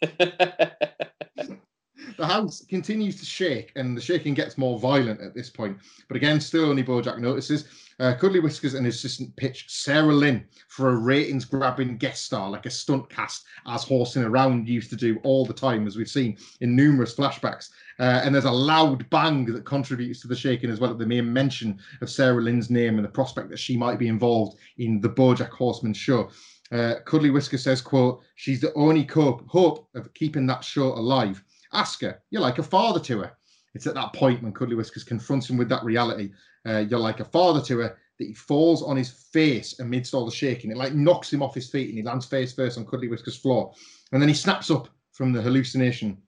the 2.16 2.26
house 2.26 2.64
continues 2.68 3.18
to 3.20 3.26
shake, 3.26 3.72
and 3.76 3.96
the 3.96 4.00
shaking 4.00 4.34
gets 4.34 4.58
more 4.58 4.78
violent 4.78 5.20
at 5.20 5.34
this 5.34 5.50
point. 5.50 5.78
But 6.08 6.16
again, 6.16 6.40
still 6.40 6.66
only 6.66 6.84
Bojack 6.84 7.18
notices. 7.18 7.66
Uh, 8.00 8.14
Cuddly 8.14 8.40
Whiskers 8.40 8.74
and 8.74 8.84
his 8.84 8.96
assistant 8.96 9.34
pitch 9.36 9.66
Sarah 9.68 10.12
Lynn 10.12 10.46
for 10.68 10.90
a 10.90 10.96
ratings 10.96 11.44
grabbing 11.44 11.96
guest 11.96 12.24
star, 12.24 12.50
like 12.50 12.66
a 12.66 12.70
stunt 12.70 13.08
cast, 13.08 13.44
as 13.66 13.84
Horsing 13.84 14.24
Around 14.24 14.68
used 14.68 14.90
to 14.90 14.96
do 14.96 15.20
all 15.22 15.46
the 15.46 15.54
time, 15.54 15.86
as 15.86 15.96
we've 15.96 16.08
seen 16.08 16.36
in 16.60 16.74
numerous 16.74 17.14
flashbacks. 17.14 17.68
Uh, 18.00 18.22
and 18.24 18.34
there's 18.34 18.44
a 18.44 18.50
loud 18.50 19.08
bang 19.10 19.44
that 19.46 19.64
contributes 19.64 20.20
to 20.20 20.28
the 20.28 20.36
shaking 20.36 20.70
as 20.70 20.80
well 20.80 20.90
at 20.90 20.98
the 20.98 21.06
mere 21.06 21.22
mention 21.22 21.78
of 22.00 22.10
Sarah 22.10 22.42
Lynn's 22.42 22.70
name 22.70 22.96
and 22.96 23.04
the 23.04 23.10
prospect 23.10 23.50
that 23.50 23.58
she 23.58 23.76
might 23.76 23.98
be 23.98 24.08
involved 24.08 24.58
in 24.78 25.00
the 25.00 25.08
Bojack 25.08 25.50
Horseman 25.50 25.94
show. 25.94 26.30
Uh, 26.72 26.94
Cuddly 27.04 27.30
Whisker 27.30 27.58
says, 27.58 27.80
quote, 27.80 28.22
she's 28.36 28.60
the 28.60 28.72
only 28.74 29.04
hope, 29.04 29.46
hope 29.48 29.88
of 29.94 30.12
keeping 30.14 30.46
that 30.46 30.64
show 30.64 30.92
alive. 30.94 31.42
Ask 31.72 32.00
her. 32.00 32.20
You're 32.30 32.42
like 32.42 32.58
a 32.58 32.64
father 32.64 33.00
to 33.00 33.20
her. 33.20 33.32
It's 33.74 33.86
at 33.86 33.94
that 33.94 34.12
point 34.12 34.42
when 34.42 34.52
Cuddly 34.52 34.76
Whiskers 34.76 35.04
confronts 35.04 35.50
him 35.50 35.56
with 35.56 35.68
that 35.68 35.84
reality. 35.84 36.32
Uh, 36.66 36.84
you're 36.88 36.98
like 36.98 37.20
a 37.20 37.24
father 37.24 37.60
to 37.62 37.78
her 37.80 37.98
that 38.18 38.24
he 38.24 38.34
falls 38.34 38.82
on 38.82 38.96
his 38.96 39.10
face 39.10 39.80
amidst 39.80 40.14
all 40.14 40.24
the 40.24 40.32
shaking. 40.32 40.70
It 40.70 40.76
like 40.76 40.94
knocks 40.94 41.32
him 41.32 41.42
off 41.42 41.54
his 41.54 41.68
feet 41.68 41.88
and 41.88 41.98
he 41.98 42.04
lands 42.04 42.26
face 42.26 42.52
first 42.52 42.78
on 42.78 42.86
Cuddly 42.86 43.08
Whiskers' 43.08 43.36
floor. 43.36 43.72
And 44.12 44.22
then 44.22 44.28
he 44.28 44.34
snaps 44.34 44.70
up 44.70 44.88
from 45.12 45.32
the 45.32 45.42
hallucination 45.42 46.18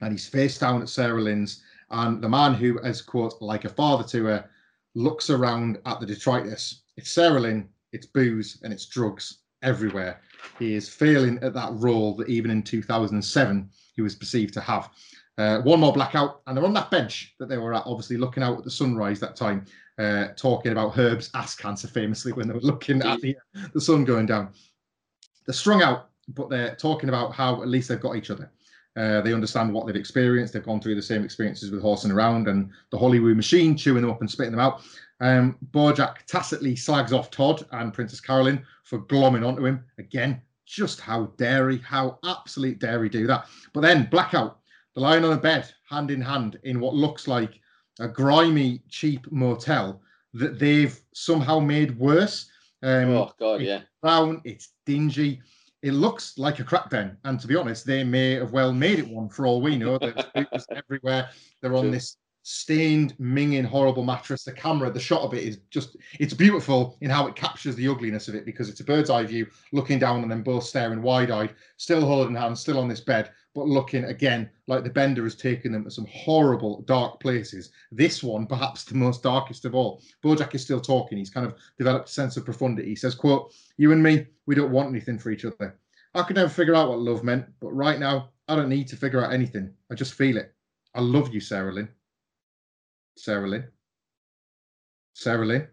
and 0.00 0.12
he's 0.12 0.28
face 0.28 0.58
down 0.58 0.82
at 0.82 0.88
Sarah 0.88 1.20
Lynn's. 1.20 1.62
And 1.90 2.22
the 2.22 2.28
man 2.28 2.54
who 2.54 2.78
is, 2.80 3.02
quote, 3.02 3.34
like 3.40 3.64
a 3.64 3.70
father 3.70 4.04
to 4.08 4.24
her, 4.26 4.50
looks 4.94 5.30
around 5.30 5.78
at 5.86 6.00
the 6.00 6.06
detritus. 6.06 6.82
It's 6.96 7.10
Sarah 7.10 7.40
Lynn, 7.40 7.68
it's 7.92 8.06
booze, 8.06 8.58
and 8.62 8.72
it's 8.72 8.86
drugs 8.86 9.38
everywhere. 9.62 10.20
He 10.58 10.74
is 10.74 10.88
failing 10.88 11.38
at 11.42 11.54
that 11.54 11.72
role 11.74 12.14
that 12.16 12.28
even 12.28 12.50
in 12.50 12.62
2007 12.62 13.70
he 13.94 14.02
was 14.02 14.14
perceived 14.14 14.54
to 14.54 14.60
have. 14.60 14.90
Uh, 15.36 15.60
one 15.60 15.80
more 15.80 15.92
blackout, 15.92 16.42
and 16.46 16.56
they're 16.56 16.64
on 16.64 16.74
that 16.74 16.90
bench 16.90 17.34
that 17.38 17.48
they 17.48 17.58
were 17.58 17.72
at, 17.72 17.84
obviously 17.86 18.16
looking 18.16 18.42
out 18.42 18.58
at 18.58 18.64
the 18.64 18.70
sunrise 18.70 19.20
that 19.20 19.36
time, 19.36 19.64
uh, 19.98 20.28
talking 20.36 20.72
about 20.72 20.94
Herb's 20.94 21.30
ass 21.34 21.54
cancer 21.54 21.86
famously 21.86 22.32
when 22.32 22.48
they 22.48 22.54
were 22.54 22.60
looking 22.60 23.02
at 23.02 23.20
the, 23.20 23.36
the 23.72 23.80
sun 23.80 24.04
going 24.04 24.26
down. 24.26 24.52
They're 25.46 25.54
strung 25.54 25.82
out, 25.82 26.10
but 26.28 26.50
they're 26.50 26.74
talking 26.74 27.08
about 27.08 27.32
how 27.32 27.62
at 27.62 27.68
least 27.68 27.88
they've 27.88 28.00
got 28.00 28.16
each 28.16 28.30
other. 28.30 28.50
Uh, 28.98 29.20
they 29.20 29.32
understand 29.32 29.72
what 29.72 29.86
they've 29.86 29.94
experienced. 29.94 30.52
They've 30.52 30.64
gone 30.64 30.80
through 30.80 30.96
the 30.96 31.02
same 31.02 31.22
experiences 31.24 31.70
with 31.70 31.80
horsing 31.80 32.10
around 32.10 32.48
and 32.48 32.70
the 32.90 32.98
Hollywood 32.98 33.36
machine, 33.36 33.76
chewing 33.76 34.02
them 34.02 34.10
up 34.10 34.20
and 34.20 34.30
spitting 34.30 34.50
them 34.50 34.60
out. 34.60 34.82
Um, 35.20 35.56
Bojack 35.70 36.26
tacitly 36.26 36.74
slags 36.74 37.12
off 37.12 37.30
Todd 37.30 37.64
and 37.70 37.94
Princess 37.94 38.20
Carolyn 38.20 38.64
for 38.82 38.98
glomming 39.00 39.46
onto 39.46 39.64
him. 39.64 39.84
Again, 39.98 40.42
just 40.66 41.00
how 41.00 41.26
dairy, 41.36 41.78
how 41.78 42.18
absolute 42.24 42.80
dairy 42.80 43.08
do 43.08 43.26
that. 43.28 43.46
But 43.72 43.82
then 43.82 44.08
Blackout, 44.10 44.58
they're 44.94 45.02
lying 45.02 45.24
on 45.24 45.32
a 45.32 45.40
bed, 45.40 45.72
hand 45.88 46.10
in 46.10 46.20
hand, 46.20 46.58
in 46.64 46.80
what 46.80 46.94
looks 46.94 47.28
like 47.28 47.60
a 48.00 48.08
grimy, 48.08 48.82
cheap 48.88 49.30
motel 49.30 50.00
that 50.34 50.58
they've 50.58 50.98
somehow 51.14 51.60
made 51.60 51.96
worse. 51.98 52.50
Um, 52.82 53.10
oh 53.10 53.32
God, 53.38 53.60
yeah. 53.60 53.82
Brown, 54.02 54.40
it's 54.44 54.70
dingy 54.86 55.40
it 55.82 55.92
looks 55.92 56.36
like 56.38 56.58
a 56.58 56.64
crack 56.64 56.90
den. 56.90 57.16
And 57.24 57.38
to 57.40 57.46
be 57.46 57.56
honest, 57.56 57.86
they 57.86 58.04
may 58.04 58.32
have 58.32 58.52
well 58.52 58.72
made 58.72 58.98
it 58.98 59.08
one 59.08 59.28
for 59.28 59.46
all 59.46 59.60
we 59.60 59.76
know. 59.76 59.98
There's 59.98 60.66
everywhere. 60.70 61.30
They're 61.60 61.76
on 61.76 61.90
this 61.90 62.16
stained, 62.42 63.14
minging, 63.20 63.64
horrible 63.64 64.02
mattress. 64.02 64.42
The 64.42 64.52
camera, 64.52 64.90
the 64.90 64.98
shot 64.98 65.20
of 65.20 65.34
it 65.34 65.44
is 65.44 65.58
just, 65.70 65.96
it's 66.18 66.32
beautiful 66.32 66.96
in 67.02 67.10
how 67.10 67.26
it 67.26 67.36
captures 67.36 67.76
the 67.76 67.86
ugliness 67.86 68.26
of 68.26 68.34
it 68.34 68.46
because 68.46 68.70
it's 68.70 68.80
a 68.80 68.84
bird's 68.84 69.10
eye 69.10 69.24
view 69.24 69.46
looking 69.72 69.98
down 69.98 70.22
on 70.22 70.28
them 70.28 70.42
both 70.42 70.64
staring 70.64 71.02
wide 71.02 71.30
eyed, 71.30 71.54
still 71.76 72.06
holding 72.06 72.34
hands, 72.34 72.60
still 72.60 72.78
on 72.78 72.88
this 72.88 73.00
bed, 73.00 73.30
but 73.58 73.66
looking 73.66 74.04
again 74.04 74.48
like 74.68 74.84
the 74.84 74.90
bender 74.90 75.24
has 75.24 75.34
taken 75.34 75.72
them 75.72 75.82
to 75.82 75.90
some 75.90 76.06
horrible, 76.06 76.82
dark 76.82 77.18
places. 77.18 77.72
This 77.90 78.22
one, 78.22 78.46
perhaps 78.46 78.84
the 78.84 78.94
most 78.94 79.24
darkest 79.24 79.64
of 79.64 79.74
all. 79.74 80.00
Bojack 80.24 80.54
is 80.54 80.62
still 80.62 80.80
talking. 80.80 81.18
He's 81.18 81.28
kind 81.28 81.44
of 81.44 81.56
developed 81.76 82.08
a 82.08 82.12
sense 82.12 82.36
of 82.36 82.44
profundity. 82.44 82.88
He 82.88 82.94
says, 82.94 83.16
quote, 83.16 83.52
you 83.76 83.90
and 83.90 84.00
me, 84.00 84.26
we 84.46 84.54
don't 84.54 84.70
want 84.70 84.90
anything 84.90 85.18
for 85.18 85.32
each 85.32 85.44
other. 85.44 85.76
I 86.14 86.22
could 86.22 86.36
never 86.36 86.48
figure 86.48 86.76
out 86.76 86.88
what 86.88 87.00
love 87.00 87.24
meant, 87.24 87.46
but 87.58 87.72
right 87.72 87.98
now, 87.98 88.30
I 88.46 88.54
don't 88.54 88.68
need 88.68 88.86
to 88.88 88.96
figure 88.96 89.24
out 89.24 89.32
anything. 89.32 89.72
I 89.90 89.96
just 89.96 90.14
feel 90.14 90.36
it. 90.36 90.54
I 90.94 91.00
love 91.00 91.34
you, 91.34 91.40
Sarah 91.40 91.72
Lynn. 91.72 91.88
Sarah 93.16 93.48
Lynn. 93.48 93.66
Sarah 95.14 95.44
Lynn. 95.44 95.66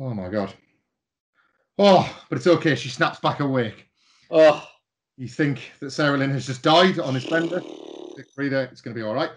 Oh 0.00 0.14
my 0.14 0.30
God. 0.30 0.54
Oh, 1.78 2.10
but 2.30 2.38
it's 2.38 2.46
okay. 2.46 2.74
She 2.74 2.88
snaps 2.88 3.20
back 3.20 3.40
awake. 3.40 3.90
Oh. 4.30 4.66
You 5.16 5.28
think 5.28 5.72
that 5.80 5.90
Sarah 5.90 6.18
Lynn 6.18 6.30
has 6.30 6.46
just 6.46 6.62
died 6.62 6.98
on 6.98 7.14
his 7.14 7.24
bender? 7.24 7.64
Reader, 8.36 8.68
it's 8.70 8.80
going 8.80 8.94
to 8.94 9.00
be 9.00 9.06
all 9.06 9.14
right. 9.14 9.30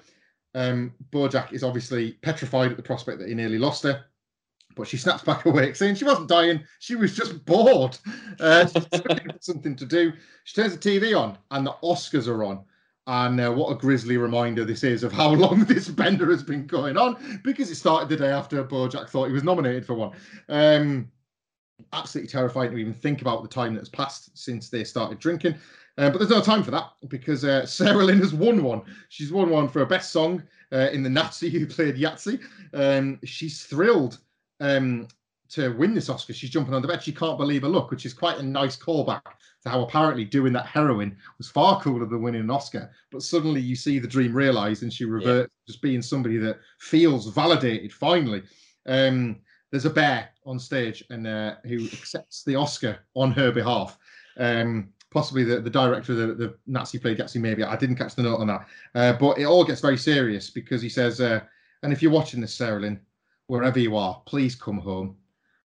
Um, 0.56 0.94
Bojack 1.12 1.54
is 1.54 1.64
obviously 1.64 2.14
petrified 2.14 2.72
at 2.72 2.78
the 2.78 2.84
prospect 2.84 3.20
that 3.20 3.30
he 3.30 3.36
nearly 3.36 3.60
lost 3.60 3.84
her, 3.84 4.06
but 4.76 4.88
she 4.88 4.98
snaps 4.98 5.24
back 5.24 5.46
awake, 5.48 5.76
saying 5.76 5.96
she 5.96 6.06
wasn't 6.06 6.28
dying, 6.28 6.64
she 6.80 6.96
was 6.96 7.16
just 7.16 7.46
bored. 7.46 7.98
Uh, 8.40 8.68
something 9.40 9.76
to 9.76 9.86
do. 9.86 10.12
She 10.44 10.60
turns 10.62 10.78
the 10.78 10.80
TV 10.80 11.18
on, 11.18 11.38
and 11.52 11.66
the 11.66 11.76
Oscars 11.84 12.28
are 12.28 12.44
on. 12.44 12.66
And 13.08 13.40
uh, 13.40 13.52
what 13.52 13.72
a 13.72 13.76
grisly 13.76 14.18
reminder 14.18 14.66
this 14.66 14.84
is 14.84 15.04
of 15.04 15.12
how 15.12 15.30
long 15.34 15.64
this 15.66 15.88
bender 15.90 16.30
has 16.32 16.44
been 16.44 16.68
going 16.68 16.98
on, 16.98 17.42
because 17.44 17.70
it 17.72 17.76
started 17.76 18.10
the 18.10 18.18
day 18.18 18.32
after 18.32 18.64
Bojack 18.64 19.10
thought 19.10 19.28
he 19.28 19.34
was 19.34 19.44
nominated 19.44 19.86
for 19.86 19.94
one. 19.94 20.12
Um, 20.50 21.12
absolutely 21.94 22.30
terrifying 22.30 22.72
to 22.72 22.78
even 22.78 22.94
think 22.94 23.22
about 23.22 23.42
the 23.42 23.50
time 23.50 23.76
that's 23.76 23.90
passed 23.90 24.38
since 24.38 24.70
they 24.70 24.84
started 24.84 25.20
drinking. 25.20 25.56
Uh, 25.98 26.10
but 26.10 26.18
there's 26.18 26.32
no 26.32 26.42
time 26.42 26.64
for 26.64 26.72
that 26.72 26.92
because 27.10 27.44
uh, 27.44 27.66
Sarah 27.66 28.04
Lynn 28.04 28.20
has 28.20 28.34
won 28.34 28.64
one. 28.64 28.82
She's 29.10 29.32
won 29.32 29.50
one 29.50 29.68
for 29.68 29.82
a 29.82 29.86
best 29.86 30.12
song 30.12 30.42
uh, 30.72 30.90
in 30.92 31.04
the 31.04 31.10
Nazi 31.10 31.50
who 31.50 31.66
played 31.66 31.96
Yahtzee. 31.96 32.40
Um, 32.74 33.20
she's 33.26 33.64
thrilled 33.64 34.20
um, 34.60 35.08
to 35.50 35.70
win 35.74 35.94
this 35.94 36.10
Oscar. 36.10 36.34
She's 36.34 36.50
jumping 36.50 36.74
on 36.74 36.82
the 36.82 36.88
bed. 36.88 37.04
She 37.04 37.12
can't 37.12 37.38
believe 37.38 37.64
her 37.64 37.70
luck, 37.70 37.92
which 37.92 38.06
is 38.06 38.14
quite 38.14 38.38
a 38.38 38.44
nice 38.44 38.78
callback 38.78 39.24
to 39.64 39.70
how 39.70 39.82
apparently 39.82 40.24
doing 40.24 40.54
that 40.54 40.68
heroin 40.68 41.18
was 41.38 41.50
far 41.50 41.82
cooler 41.82 42.06
than 42.06 42.22
winning 42.22 42.42
an 42.42 42.52
Oscar. 42.52 42.92
But 43.12 43.24
suddenly 43.24 43.60
you 43.60 43.76
see 43.76 44.00
the 44.00 44.08
dream 44.08 44.34
realized 44.34 44.84
and 44.84 44.94
she 44.94 45.06
reverts 45.06 45.52
yeah. 45.52 45.68
just 45.68 45.82
being 45.82 46.02
somebody 46.02 46.38
that 46.38 46.60
feels 46.80 47.28
validated 47.28 47.92
finally. 47.92 48.44
Um, 48.86 49.42
there's 49.72 49.86
a 49.86 49.90
bear 49.90 50.30
on 50.46 50.60
stage 50.60 51.04
and 51.10 51.28
uh, 51.28 51.56
who 51.66 51.86
accepts 51.86 52.44
the 52.44 52.56
Oscar 52.56 53.00
on 53.16 53.32
her 53.32 53.52
behalf. 53.52 53.98
Um, 54.38 54.90
possibly 55.12 55.44
the, 55.44 55.60
the 55.60 55.70
director 55.70 56.14
of 56.14 56.18
the, 56.18 56.34
the 56.34 56.56
Nazi 56.68 57.00
played 57.00 57.18
Yahtzee, 57.18 57.42
maybe. 57.42 57.64
I 57.64 57.76
didn't 57.76 57.96
catch 57.96 58.16
the 58.16 58.24
note 58.24 58.40
on 58.40 58.48
that. 58.48 58.68
Uh, 58.96 59.14
but 59.14 59.38
it 59.38 59.46
all 59.46 59.64
gets 59.64 59.82
very 59.82 59.98
serious 59.98 60.50
because 60.50 60.82
he 60.82 60.90
says, 60.90 61.22
uh, 61.22 61.42
and 61.84 61.94
if 61.94 62.02
you're 62.02 62.12
watching 62.12 62.42
this, 62.42 62.54
Sarah 62.54 62.80
Lynn, 62.80 63.00
wherever 63.48 63.80
you 63.80 63.96
are, 63.96 64.22
please 64.26 64.56
come 64.56 64.80
home. 64.80 65.16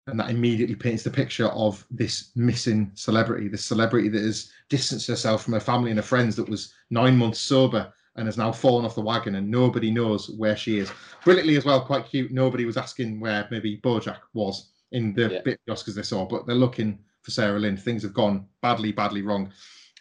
And 0.07 0.19
that 0.19 0.29
immediately 0.29 0.75
paints 0.75 1.03
the 1.03 1.09
picture 1.09 1.47
of 1.47 1.85
this 1.89 2.31
missing 2.35 2.91
celebrity, 2.93 3.47
this 3.47 3.63
celebrity 3.63 4.09
that 4.09 4.21
has 4.21 4.51
distanced 4.67 5.07
herself 5.07 5.43
from 5.43 5.53
her 5.53 5.61
family 5.61 5.91
and 5.91 5.97
her 5.97 6.03
friends 6.03 6.35
that 6.35 6.49
was 6.49 6.73
nine 6.89 7.17
months 7.17 7.39
sober 7.39 7.93
and 8.15 8.27
has 8.27 8.37
now 8.37 8.51
fallen 8.51 8.85
off 8.85 8.95
the 8.95 9.01
wagon 9.01 9.35
and 9.35 9.49
nobody 9.49 9.91
knows 9.91 10.29
where 10.31 10.55
she 10.55 10.77
is. 10.77 10.91
Brilliantly 11.23 11.55
as 11.55 11.65
well, 11.65 11.81
quite 11.83 12.05
cute. 12.05 12.31
Nobody 12.31 12.65
was 12.65 12.77
asking 12.77 13.19
where 13.19 13.47
maybe 13.49 13.77
Bojack 13.77 14.19
was 14.33 14.71
in 14.91 15.13
the 15.13 15.29
yeah. 15.29 15.41
bit 15.43 15.59
the 15.65 15.73
Oscars 15.73 15.95
they 15.95 16.03
saw, 16.03 16.25
but 16.25 16.45
they're 16.45 16.55
looking 16.55 16.99
for 17.21 17.31
Sarah 17.31 17.59
Lynn. 17.59 17.77
Things 17.77 18.03
have 18.03 18.13
gone 18.13 18.45
badly, 18.61 18.91
badly 18.91 19.23
wrong. 19.23 19.51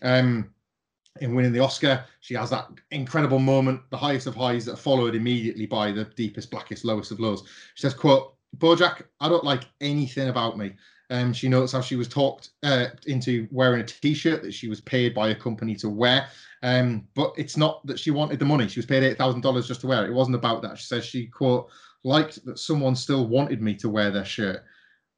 Um, 0.03 0.51
in 1.21 1.35
winning 1.35 1.53
the 1.53 1.61
Oscar, 1.61 2.05
she 2.21 2.35
has 2.35 2.51
that 2.51 2.69
incredible 2.91 3.39
moment, 3.39 3.81
the 3.91 3.97
highest 3.97 4.27
of 4.27 4.35
highs 4.35 4.65
that 4.65 4.75
are 4.75 4.77
followed 4.77 5.15
immediately 5.15 5.67
by 5.67 5.93
the 5.93 6.05
deepest, 6.05 6.51
blackest, 6.51 6.85
lowest 6.85 7.11
of 7.11 7.21
lows. 7.21 7.43
She 7.75 7.83
says, 7.83 7.95
quote, 7.95 8.35
Bojack, 8.59 9.03
I 9.21 9.29
don't 9.29 9.45
like 9.45 9.65
anything 9.81 10.29
about 10.29 10.59
me. 10.59 10.73
Um, 11.13 11.33
she 11.35 11.47
notes 11.49 11.73
how 11.73 11.83
she 11.83 11.97
was 11.97 12.09
talked 12.09 12.51
uh, 12.63 12.87
into 13.07 13.47
wearing 13.51 13.83
a 13.83 13.85
t-shirt 13.85 14.43
that 14.43 14.55
she 14.55 14.69
was 14.69 14.81
paid 14.81 15.15
by 15.15 15.29
a 15.29 15.35
company 15.35 15.75
to 15.77 15.91
wear. 15.91 16.27
Um, 16.63 17.07
but 17.15 17.35
it's 17.37 17.59
not 17.59 17.87
that 17.87 17.99
she 17.99 18.11
wanted 18.11 18.39
the 18.39 18.47
money. 18.47 18.67
She 18.67 18.79
was 18.79 18.87
paid 18.87 19.03
eight 19.03 19.19
thousand 19.19 19.43
dollars 19.43 19.69
just 19.69 19.83
to 19.83 19.87
wear 19.87 20.05
it. 20.05 20.11
It 20.11 20.15
wasn't 20.15 20.37
about 20.37 20.63
that. 20.63 20.79
She 20.79 20.87
says 20.87 21.05
she 21.05 21.27
quote 21.27 21.69
liked 22.03 22.45
that 22.47 22.59
someone 22.59 22.97
still 22.97 23.27
wanted 23.29 23.61
me 23.61 23.75
to 23.75 23.91
wear 23.91 24.11
their 24.11 24.25
shirt. 24.25 24.65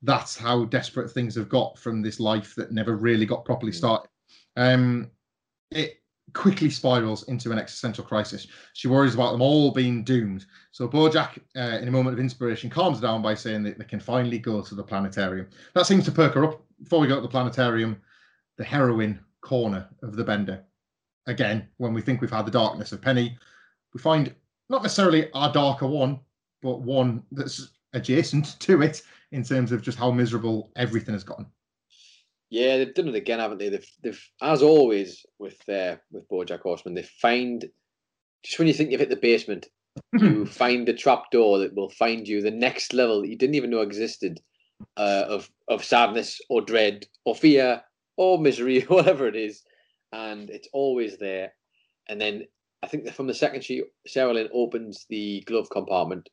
That's 0.03 0.36
how 0.36 0.64
desperate 0.64 1.11
things 1.11 1.34
have 1.36 1.49
got 1.49 1.78
from 1.78 2.03
this 2.03 2.18
life 2.18 2.55
that 2.57 2.72
never 2.72 2.97
really 2.97 3.24
got 3.24 3.45
properly 3.45 3.72
Mm. 3.72 3.76
started. 3.76 4.09
Um, 4.57 5.11
it 5.70 6.03
quickly 6.35 6.68
spirals 6.68 7.22
into 7.28 7.53
an 7.53 7.59
existential 7.59 8.05
crisis. 8.05 8.47
She 8.74 8.89
worries 8.89 9.14
about 9.14 9.32
them 9.32 9.41
all 9.41 9.70
being 9.70 10.05
doomed. 10.05 10.45
So 10.72 10.87
Bojack, 10.87 11.39
uh, 11.57 11.78
in 11.80 11.89
a 11.89 11.93
moment 11.93 12.14
of 12.14 12.20
inspiration, 12.20 12.68
calms 12.68 13.01
down 13.01 13.22
by 13.22 13.35
saying 13.35 13.62
that 13.62 13.78
they 13.78 13.85
can 13.85 14.01
finally 14.01 14.39
go 14.39 14.61
to 14.61 14.74
the 14.74 14.82
planetarium. 14.82 15.49
That 15.74 15.87
seems 15.87 16.05
to 16.05 16.12
perk 16.12 16.35
her 16.35 16.45
up. 16.45 16.62
Before 16.82 17.01
we 17.01 17.07
go 17.07 17.16
to 17.16 17.22
the 17.22 17.28
planetarium, 17.28 18.01
the 18.59 18.64
heroine 18.64 19.20
corner 19.41 19.89
of 20.03 20.16
the 20.16 20.24
bender. 20.24 20.64
Again, 21.26 21.68
when 21.78 21.95
we 21.95 22.03
think 22.03 22.20
we've 22.20 22.30
had 22.30 22.47
the 22.47 22.51
darkness 22.51 22.93
of 22.93 23.01
Penny, 23.01 23.39
we 23.95 24.01
find 24.01 24.35
not 24.68 24.82
necessarily 24.82 25.32
our 25.32 25.53
darker 25.53 25.87
one, 25.87 26.20
but 26.62 26.82
one 26.82 27.22
that's 27.32 27.70
adjacent 27.93 28.59
to 28.61 28.82
it 28.82 29.03
in 29.32 29.45
terms 29.45 29.72
of 29.72 29.82
just 29.82 29.99
how 29.99 30.11
miserable 30.11 30.72
everything 30.76 31.14
has 31.14 31.24
gotten. 31.24 31.47
Yeah, 32.51 32.76
they've 32.76 32.95
done 32.95 33.09
it 33.09 33.14
again, 33.14 33.40
haven't 33.40 33.59
they? 33.59 33.68
They've, 33.68 33.86
they've 34.03 34.28
as 34.42 34.62
always 34.62 35.24
with 35.38 35.57
uh, 35.68 35.97
with 36.12 36.28
BoJack 36.28 36.61
Horseman, 36.61 36.95
they 36.95 37.03
find 37.03 37.64
just 38.45 38.59
when 38.59 38.68
you 38.68 38.74
think 38.74 38.90
you've 38.90 39.01
hit 39.01 39.11
the 39.11 39.16
basement, 39.16 39.66
you 40.12 40.47
find 40.47 40.88
a 40.88 40.95
trap 40.95 41.30
door 41.30 41.59
that 41.59 41.74
will 41.74 41.90
find 41.90 42.28
you 42.28 42.42
the 42.42 42.51
next 42.51 42.92
level 42.92 43.22
that 43.22 43.28
you 43.28 43.36
didn't 43.36 43.55
even 43.55 43.70
know 43.70 43.80
existed 43.80 44.40
uh, 44.97 45.24
of 45.28 45.51
of 45.68 45.84
sadness 45.84 46.40
or 46.49 46.61
dread 46.61 47.07
or 47.24 47.34
fear 47.34 47.82
or 48.16 48.38
misery, 48.38 48.80
whatever 48.88 49.26
it 49.26 49.36
is, 49.36 49.62
and 50.12 50.51
it's 50.51 50.68
always 50.72 51.16
there. 51.18 51.53
And 52.09 52.20
then 52.20 52.45
I 52.82 52.86
think 52.86 53.05
that 53.05 53.14
from 53.14 53.26
the 53.26 53.34
second 53.34 53.64
she 53.64 53.82
Sarah 54.07 54.34
Lynn 54.34 54.49
opens 54.53 55.07
the 55.09 55.42
glove 55.47 55.70
compartment, 55.70 56.28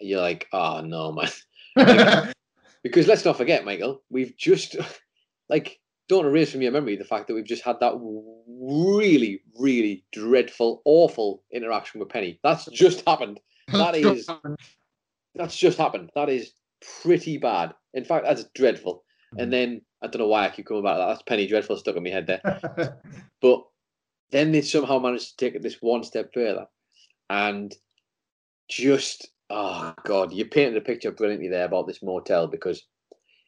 you're 0.00 0.20
like, 0.20 0.46
oh 0.52 0.80
no, 0.80 1.12
man. 1.12 2.32
Because 2.82 3.08
let's 3.08 3.24
not 3.24 3.36
forget, 3.36 3.64
Michael, 3.64 4.04
we've 4.10 4.36
just 4.36 4.76
like 5.48 5.78
don't 6.08 6.26
erase 6.26 6.52
from 6.52 6.62
your 6.62 6.72
memory 6.72 6.96
the 6.96 7.04
fact 7.04 7.26
that 7.26 7.34
we've 7.34 7.44
just 7.44 7.64
had 7.64 7.80
that 7.80 7.94
really, 8.48 9.42
really 9.58 10.04
dreadful, 10.12 10.82
awful 10.84 11.42
interaction 11.52 12.00
with 12.00 12.08
Penny. 12.08 12.38
That's 12.42 12.64
just 12.72 13.06
happened. 13.06 13.40
That 13.72 13.96
is 13.96 14.28
that's 15.34 15.56
just 15.56 15.78
happened. 15.78 16.10
That 16.14 16.28
is 16.28 16.52
pretty 17.02 17.38
bad. 17.38 17.74
In 17.94 18.04
fact, 18.04 18.24
that's 18.26 18.44
dreadful. 18.54 19.04
And 19.38 19.52
then 19.52 19.82
I 20.02 20.06
don't 20.06 20.20
know 20.20 20.28
why 20.28 20.46
I 20.46 20.50
keep 20.50 20.66
coming 20.66 20.84
back 20.84 20.94
to 20.94 20.98
that. 20.98 21.06
That's 21.08 21.22
Penny 21.22 21.46
Dreadful 21.46 21.76
stuck 21.76 21.96
in 21.96 22.02
my 22.02 22.10
head 22.10 22.26
there. 22.26 23.00
But 23.42 23.64
then 24.30 24.52
they 24.52 24.62
somehow 24.62 24.98
managed 24.98 25.30
to 25.30 25.36
take 25.36 25.54
it 25.54 25.62
this 25.62 25.76
one 25.80 26.02
step 26.02 26.32
further 26.32 26.66
and 27.28 27.74
just 28.68 29.28
oh 29.50 29.94
god, 30.04 30.32
you 30.32 30.46
painted 30.46 30.76
a 30.76 30.80
picture 30.80 31.12
brilliantly 31.12 31.48
there 31.48 31.66
about 31.66 31.86
this 31.86 32.02
motel 32.02 32.46
because 32.46 32.84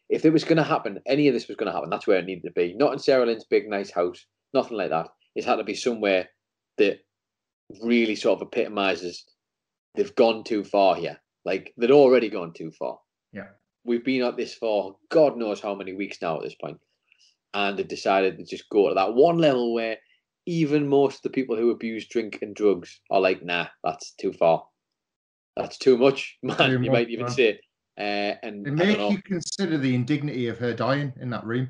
if 0.09 0.24
it 0.24 0.32
was 0.32 0.44
going 0.44 0.56
to 0.56 0.62
happen, 0.62 1.00
any 1.06 1.28
of 1.28 1.34
this 1.34 1.48
was 1.48 1.56
going 1.56 1.66
to 1.66 1.72
happen. 1.72 1.90
That's 1.90 2.06
where 2.06 2.18
it 2.18 2.24
needed 2.24 2.44
to 2.44 2.52
be. 2.52 2.74
Not 2.74 2.92
in 2.92 2.98
Sarah 2.98 3.26
Lynn's 3.26 3.44
big 3.44 3.68
nice 3.68 3.90
house, 3.90 4.24
nothing 4.54 4.76
like 4.76 4.90
that. 4.90 5.09
It 5.34 5.44
had 5.44 5.56
to 5.56 5.64
be 5.64 5.74
somewhere 5.74 6.28
that 6.78 7.00
really 7.82 8.16
sort 8.16 8.40
of 8.40 8.46
epitomizes 8.46 9.24
they've 9.94 10.14
gone 10.14 10.44
too 10.44 10.64
far 10.64 10.94
here. 10.94 11.18
Like 11.44 11.74
they'd 11.76 11.90
already 11.90 12.28
gone 12.28 12.52
too 12.52 12.70
far. 12.70 12.98
Yeah. 13.32 13.48
We've 13.84 14.04
been 14.04 14.22
at 14.22 14.36
this 14.36 14.54
for 14.54 14.96
God 15.11 15.36
knows 15.36 15.61
how 15.61 15.74
many 15.74 15.94
weeks 15.94 16.18
now 16.20 16.36
at 16.36 16.42
this 16.42 16.54
point, 16.54 16.78
and 17.54 17.78
they've 17.78 17.86
decided 17.86 18.38
to 18.38 18.44
just 18.44 18.68
go 18.70 18.88
to 18.88 18.94
that 18.94 19.14
one 19.14 19.38
level 19.38 19.74
where 19.74 19.96
even 20.46 20.88
most 20.88 21.16
of 21.16 21.22
the 21.22 21.30
people 21.30 21.56
who 21.56 21.70
abuse 21.70 22.09
drink 22.09 22.38
and 22.40 22.54
drugs 22.54 23.00
are 23.11 23.20
like, 23.20 23.44
nah, 23.44 23.66
that's 23.84 24.12
too 24.12 24.32
far. 24.32 24.64
That's 25.56 25.78
too 25.78 25.98
much, 25.98 26.38
man. 26.42 26.56
Too 26.56 26.72
you 26.72 26.78
much, 26.78 26.88
might 26.90 27.11
even 27.11 27.26
man. 27.26 27.34
say. 27.34 27.61
Uh, 27.99 28.34
and 28.44 28.66
I 28.66 28.70
make 28.70 29.11
you 29.11 29.20
consider 29.22 29.76
the 29.76 29.94
indignity 29.94 30.46
of 30.46 30.59
her 30.59 30.72
dying 30.72 31.12
in 31.20 31.30
that 31.30 31.44
room. 31.44 31.68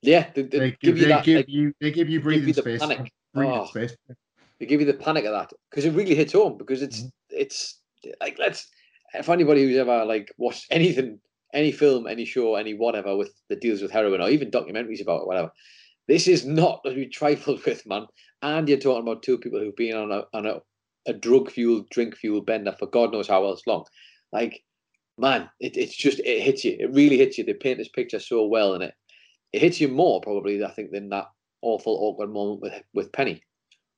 Yeah, 0.00 0.28
they, 0.34 0.42
they 0.42 0.58
They 0.58 0.70
give 0.70 0.78
give, 0.80 0.98
you 0.98 1.02
they 1.04 1.08
that. 1.08 1.24
give 1.24 1.36
like, 1.38 1.48
you 1.48 1.72
they 1.80 1.90
give 1.90 2.08
you 2.08 2.18
give 2.18 2.24
breathing 2.24 2.48
you 2.48 2.54
the 2.54 2.62
space. 2.62 2.80
panic. 2.80 3.12
breathing 3.34 3.58
Oh. 3.58 3.66
space. 3.66 3.96
they 4.60 4.66
give 4.66 4.80
you 4.80 4.86
the 4.86 4.94
panic 4.94 5.24
of 5.24 5.32
that 5.32 5.50
because 5.70 5.84
it 5.84 5.92
really 5.94 6.14
hits 6.14 6.32
home 6.32 6.56
because 6.58 6.82
it's 6.82 7.02
Mhm. 7.02 7.10
it's 7.30 7.80
like 8.20 8.38
let's 8.38 8.68
if 9.14 9.28
anybody 9.28 9.62
who's 9.64 9.76
ever 9.76 10.04
like 10.04 10.32
watched 10.38 10.66
anything 10.70 11.18
any 11.52 11.72
film 11.72 12.06
any 12.06 12.24
show 12.24 12.54
any 12.54 12.74
whatever 12.74 13.16
with 13.16 13.32
that 13.48 13.60
deals 13.60 13.82
with 13.82 13.90
heroin 13.90 14.20
or 14.20 14.28
even 14.30 14.50
documentaries 14.50 15.02
about 15.02 15.22
it 15.22 15.26
whatever 15.26 15.50
this 16.08 16.26
is 16.28 16.44
not 16.46 16.82
to 16.84 16.94
be 16.94 17.06
trifled 17.08 17.64
with 17.66 17.84
man 17.86 18.06
and 18.42 18.68
you're 18.68 18.78
talking 18.78 19.02
about 19.02 19.22
two 19.22 19.38
people 19.38 19.58
who've 19.60 19.76
been 19.76 19.96
on 19.96 20.12
a 20.12 20.24
on 20.32 20.46
a, 20.46 20.60
a 21.06 21.12
drug 21.12 21.50
fueled 21.50 21.88
drink 21.90 22.16
fueled 22.16 22.46
bender 22.46 22.72
for 22.78 22.86
god 22.86 23.12
knows 23.12 23.28
how 23.28 23.44
else 23.44 23.62
long 23.66 23.84
like 24.32 24.62
man 25.18 25.48
it, 25.60 25.76
it's 25.76 25.94
just 25.94 26.20
it 26.20 26.42
hits 26.42 26.64
you 26.64 26.76
it 26.78 26.92
really 26.92 27.18
hits 27.18 27.38
you 27.38 27.44
they 27.44 27.54
paint 27.54 27.78
this 27.78 27.88
picture 27.88 28.18
so 28.18 28.46
well 28.46 28.74
and 28.74 28.82
it 28.82 28.94
it 29.52 29.60
hits 29.60 29.80
you 29.80 29.88
more 29.88 30.20
probably 30.20 30.64
i 30.64 30.70
think 30.70 30.90
than 30.90 31.08
that 31.08 31.26
awful 31.60 31.96
awkward 32.00 32.30
moment 32.30 32.60
with 32.60 32.82
with 32.94 33.12
penny 33.12 33.42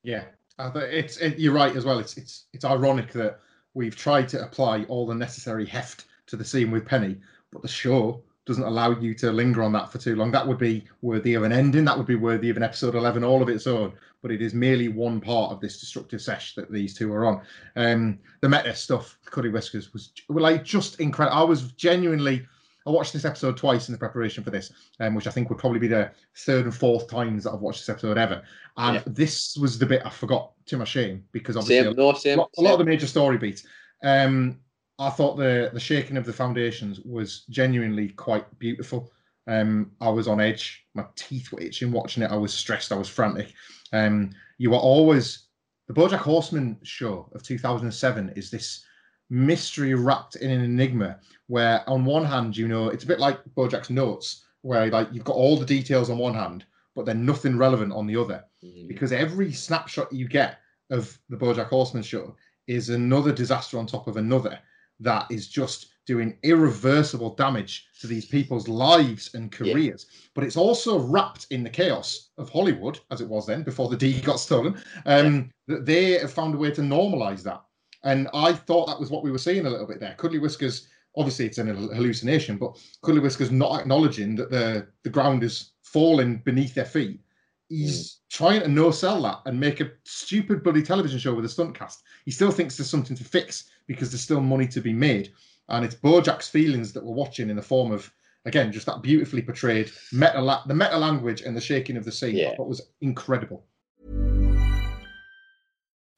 Yeah, 0.05 0.25
it's 0.59 1.17
it, 1.17 1.39
you're 1.39 1.55
right 1.55 1.75
as 1.75 1.85
well. 1.85 1.99
It's 1.99 2.17
it's 2.17 2.45
it's 2.53 2.65
ironic 2.65 3.11
that 3.13 3.41
we've 3.73 3.97
tried 3.97 4.29
to 4.29 4.45
apply 4.45 4.85
all 4.85 5.07
the 5.07 5.15
necessary 5.15 5.67
heft 5.67 6.05
to 6.27 6.37
the 6.37 6.45
scene 6.45 6.71
with 6.71 6.87
Penny, 6.87 7.17
but 7.51 7.63
the 7.63 7.69
show 7.69 8.23
doesn't 8.47 8.65
allow 8.65 8.91
you 8.91 9.15
to 9.15 9.33
linger 9.33 9.63
on 9.63 9.73
that 9.73 9.91
for 9.91 9.99
too 9.99 10.17
long. 10.17 10.31
That 10.31 10.47
would 10.47 10.59
be 10.59 10.85
worthy 11.01 11.35
of 11.35 11.45
an 11.45 11.53
ending. 11.53 11.85
That 11.85 11.97
would 11.97 12.07
be 12.07 12.15
worthy 12.15 12.51
of 12.51 12.57
an 12.57 12.63
episode 12.63 12.95
eleven 12.95 13.25
all 13.25 13.43
of 13.43 13.49
its 13.49 13.67
own. 13.67 13.93
But 14.23 14.31
it 14.31 14.43
is 14.43 14.55
merely 14.55 14.89
one 14.89 15.21
part 15.21 15.53
of 15.53 15.61
this 15.61 15.81
destructive 15.81 16.21
sesh 16.21 16.55
that 16.55 16.71
these 16.73 16.95
two 16.95 17.13
are 17.13 17.27
on. 17.27 17.43
Um, 17.77 18.19
the 18.41 18.49
meta 18.49 18.75
stuff, 18.75 19.19
Cuddly 19.27 19.51
Whiskers, 19.51 19.93
was 19.93 20.13
like 20.29 20.65
just 20.65 21.01
incredible. 21.01 21.39
I 21.39 21.43
was 21.43 21.73
genuinely. 21.73 22.47
I 22.87 22.91
watched 22.91 23.15
this 23.15 23.25
episode 23.25 23.57
twice 23.57 23.89
in 23.89 23.93
the 23.93 23.99
preparation 23.99 24.45
for 24.45 24.51
this, 24.51 24.71
um, 25.01 25.15
which 25.15 25.27
I 25.27 25.31
think 25.31 25.49
would 25.49 25.59
probably 25.59 25.79
be 25.79 25.89
the 25.89 26.11
third 26.37 26.67
and 26.67 26.75
fourth 26.75 27.09
times 27.09 27.45
that 27.45 27.53
I've 27.53 27.61
watched 27.61 27.81
this 27.81 27.89
episode 27.89 28.19
ever. 28.19 28.43
And 28.77 28.97
Yeah. 28.97 29.03
this 29.07 29.57
was 29.57 29.79
the 29.79 29.87
bit 29.87 30.03
I 30.05 30.11
forgot 30.11 30.53
to 30.67 30.77
my 30.77 30.85
shame 30.85 31.25
because 31.33 31.57
obviously 31.57 31.89
same 31.89 31.97
no 31.97 32.13
same, 32.13 32.39
a 32.39 32.43
lot, 32.43 32.51
a 32.59 32.61
lot 32.61 32.73
of 32.75 32.79
the 32.81 32.85
major 32.85 33.07
story 33.07 33.39
beats. 33.39 33.65
Um, 34.03 34.59
I 34.99 35.11
thought 35.11 35.37
the 35.37 35.71
the 35.73 35.81
shaking 35.81 36.17
of 36.17 36.25
the 36.25 36.33
foundations 36.33 37.01
was 37.01 37.45
genuinely 37.51 38.11
quite 38.11 38.47
beautiful. 38.59 39.11
Um, 39.47 39.91
I 40.01 40.09
was 40.09 40.29
on 40.29 40.41
edge. 40.41 40.87
My 40.95 41.05
teeth 41.17 41.53
were 41.53 41.61
itching 41.61 41.93
watching 41.93 42.23
it. 42.23 42.31
I 42.31 42.37
was 42.37 42.55
stressed. 42.55 42.93
I 42.93 42.97
was 42.97 43.09
frantic. 43.09 43.53
Um, 43.93 44.31
you 44.59 44.71
were 44.71 44.79
always 44.79 45.49
the 45.89 45.95
BoJack 45.95 46.19
Horseman 46.19 46.79
show 46.83 47.29
of 47.35 47.43
2007 47.43 48.33
is 48.37 48.51
this 48.51 48.85
mystery 49.31 49.95
wrapped 49.95 50.37
in 50.37 50.51
an 50.51 50.63
enigma. 50.63 51.19
Where 51.49 51.89
on 51.89 52.05
one 52.07 52.25
hand, 52.25 52.57
you 52.57 52.69
know, 52.69 52.89
it's 52.89 53.05
a 53.05 53.09
bit 53.09 53.21
like 53.21 53.45
BoJack's 53.57 53.91
notes, 53.91 54.45
where 54.63 54.87
like 54.91 55.09
you've 55.13 55.25
got 55.25 55.37
all 55.37 55.59
the 55.59 55.67
details 55.67 56.09
on 56.09 56.17
one 56.19 56.35
hand, 56.35 56.65
but 56.95 57.05
then 57.05 57.27
nothing 57.27 57.59
relevant 57.59 57.93
on 57.93 58.07
the 58.07 58.17
other 58.17 58.45
Mhm. 58.65 58.89
because 58.89 59.13
every 59.13 59.53
snapshot 59.53 60.11
you 60.13 60.27
get 60.29 60.61
of 60.91 61.19
the 61.29 61.37
BoJack 61.37 61.69
Horseman 61.69 62.03
show 62.03 62.35
is 62.67 62.89
another 62.89 63.33
disaster 63.33 63.79
on 63.79 63.87
top 63.87 64.07
of 64.07 64.17
another 64.17 64.59
that 65.01 65.27
is 65.31 65.49
just 65.49 65.89
doing 66.07 66.37
irreversible 66.43 67.35
damage 67.35 67.87
to 68.01 68.07
these 68.07 68.27
people's 68.27 68.69
lives 68.69 69.35
and 69.35 69.45
Yeah. 69.45 69.73
careers. 69.73 70.07
But 70.35 70.45
it's 70.45 70.57
also 70.57 70.99
wrapped 70.99 71.47
in 71.51 71.63
the 71.65 71.71
chaos 71.71 72.29
of 72.37 72.51
Hollywood, 72.51 73.01
as 73.11 73.21
it 73.23 73.29
was 73.29 73.47
then 73.47 73.63
before 73.63 73.89
the 73.89 73.97
D 74.05 74.21
got 74.21 74.39
stolen. 74.41 74.77
Um, 75.07 75.51
That 75.67 75.87
they 75.87 76.19
have 76.19 76.33
found 76.33 76.55
a 76.55 76.59
way 76.59 76.71
to 76.73 76.83
normalize 76.83 77.43
that, 77.45 77.63
and 78.03 78.29
I 78.35 78.53
thought 78.53 78.87
that 78.87 79.01
was 79.01 79.11
what 79.11 79.25
we 79.25 79.31
were 79.31 79.39
seeing 79.39 79.65
a 79.67 79.71
little 79.71 79.87
bit 79.87 79.99
there. 79.99 80.15
Cuddly 80.19 80.39
Whiskers, 80.39 80.89
obviously, 81.17 81.47
it's 81.47 81.57
an 81.59 81.69
hallucination, 81.69 82.59
but 82.59 82.77
Cuddly 83.03 83.21
Whiskers 83.23 83.51
not 83.51 83.81
acknowledging 83.81 84.35
that 84.37 84.51
the 84.51 84.87
the 85.05 85.11
ground 85.11 85.43
is 85.43 85.71
falling 85.83 86.39
beneath 86.39 86.75
their 86.75 86.85
feet 86.85 87.21
he's 87.69 88.13
mm. 88.13 88.17
trying 88.31 88.61
to 88.61 88.69
no 88.69 88.91
sell 88.91 89.23
that 89.23 89.41
and 89.47 89.59
make 89.59 89.81
a 89.81 89.91
stupid 90.05 90.63
bloody 90.63 90.83
television 90.83 91.19
show 91.19 91.35
with 91.35 91.45
a 91.45 91.49
stunt 91.49 91.77
cast. 91.77 92.03
He 92.25 92.31
still 92.31 92.51
thinks 92.51 92.77
there's 92.77 92.91
something 92.91 93.17
to 93.17 93.25
fix 93.25 93.65
because 93.87 94.11
there's 94.11 94.23
still 94.23 94.41
money 94.41 94.67
to 94.69 94.81
be 94.81 94.93
made. 94.93 95.33
And 95.69 95.85
it's 95.85 95.95
Bojack's 95.95 96.49
feelings 96.49 96.93
that 96.93 97.05
we're 97.05 97.15
watching 97.15 97.51
in 97.51 97.57
the 97.57 97.63
form 97.63 97.91
of, 97.91 98.11
again, 98.45 98.71
just 98.73 98.87
that 98.87 99.03
beautifully 99.03 99.43
portrayed 99.43 99.91
meta 100.13 100.41
la- 100.41 100.65
the 100.67 100.75
meta 100.75 100.97
language 100.97 101.43
and 101.43 101.57
the 101.57 101.61
shaking 101.61 101.97
of 101.97 102.05
the 102.05 102.13
scene. 102.13 102.37
I 102.37 102.41
Yeah. 102.41 102.57
thought 102.57 102.69
was 102.69 102.83
incredible. 103.01 103.65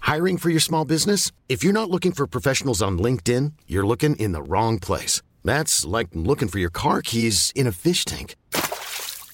Hiring 0.00 0.36
for 0.38 0.50
your 0.50 0.60
small 0.60 0.84
business? 0.84 1.32
If 1.48 1.64
you're 1.64 1.72
not 1.72 1.90
looking 1.90 2.12
for 2.12 2.26
professionals 2.26 2.80
on 2.80 2.98
LinkedIn, 2.98 3.52
you're 3.66 3.86
looking 3.86 4.14
in 4.16 4.32
the 4.32 4.42
wrong 4.42 4.78
place. 4.78 5.22
That's 5.44 5.84
like 5.84 6.08
looking 6.12 6.48
for 6.48 6.58
your 6.58 6.70
car 6.70 7.02
keys 7.02 7.52
in 7.54 7.66
a 7.66 7.72
fish 7.72 8.04
tank. 8.04 8.36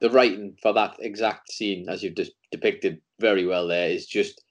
The 0.00 0.10
writing 0.10 0.56
for 0.62 0.72
that 0.74 0.96
exact 1.00 1.50
scene, 1.52 1.88
as 1.88 2.02
you've 2.02 2.14
just 2.16 2.32
depicted 2.52 3.00
very 3.20 3.46
well 3.46 3.66
there, 3.66 3.88
is 3.88 4.06
just 4.06 4.42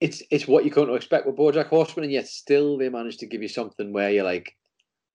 it's 0.00 0.22
it's 0.30 0.46
what 0.46 0.64
you 0.64 0.70
come 0.70 0.86
to 0.86 0.94
expect 0.94 1.26
with 1.26 1.36
BoJack 1.36 1.66
Horseman, 1.66 2.04
and 2.04 2.12
yet 2.12 2.28
still 2.28 2.78
they 2.78 2.88
manage 2.88 3.16
to 3.18 3.26
give 3.26 3.42
you 3.42 3.48
something 3.48 3.92
where 3.92 4.10
you're 4.10 4.24
like, 4.24 4.54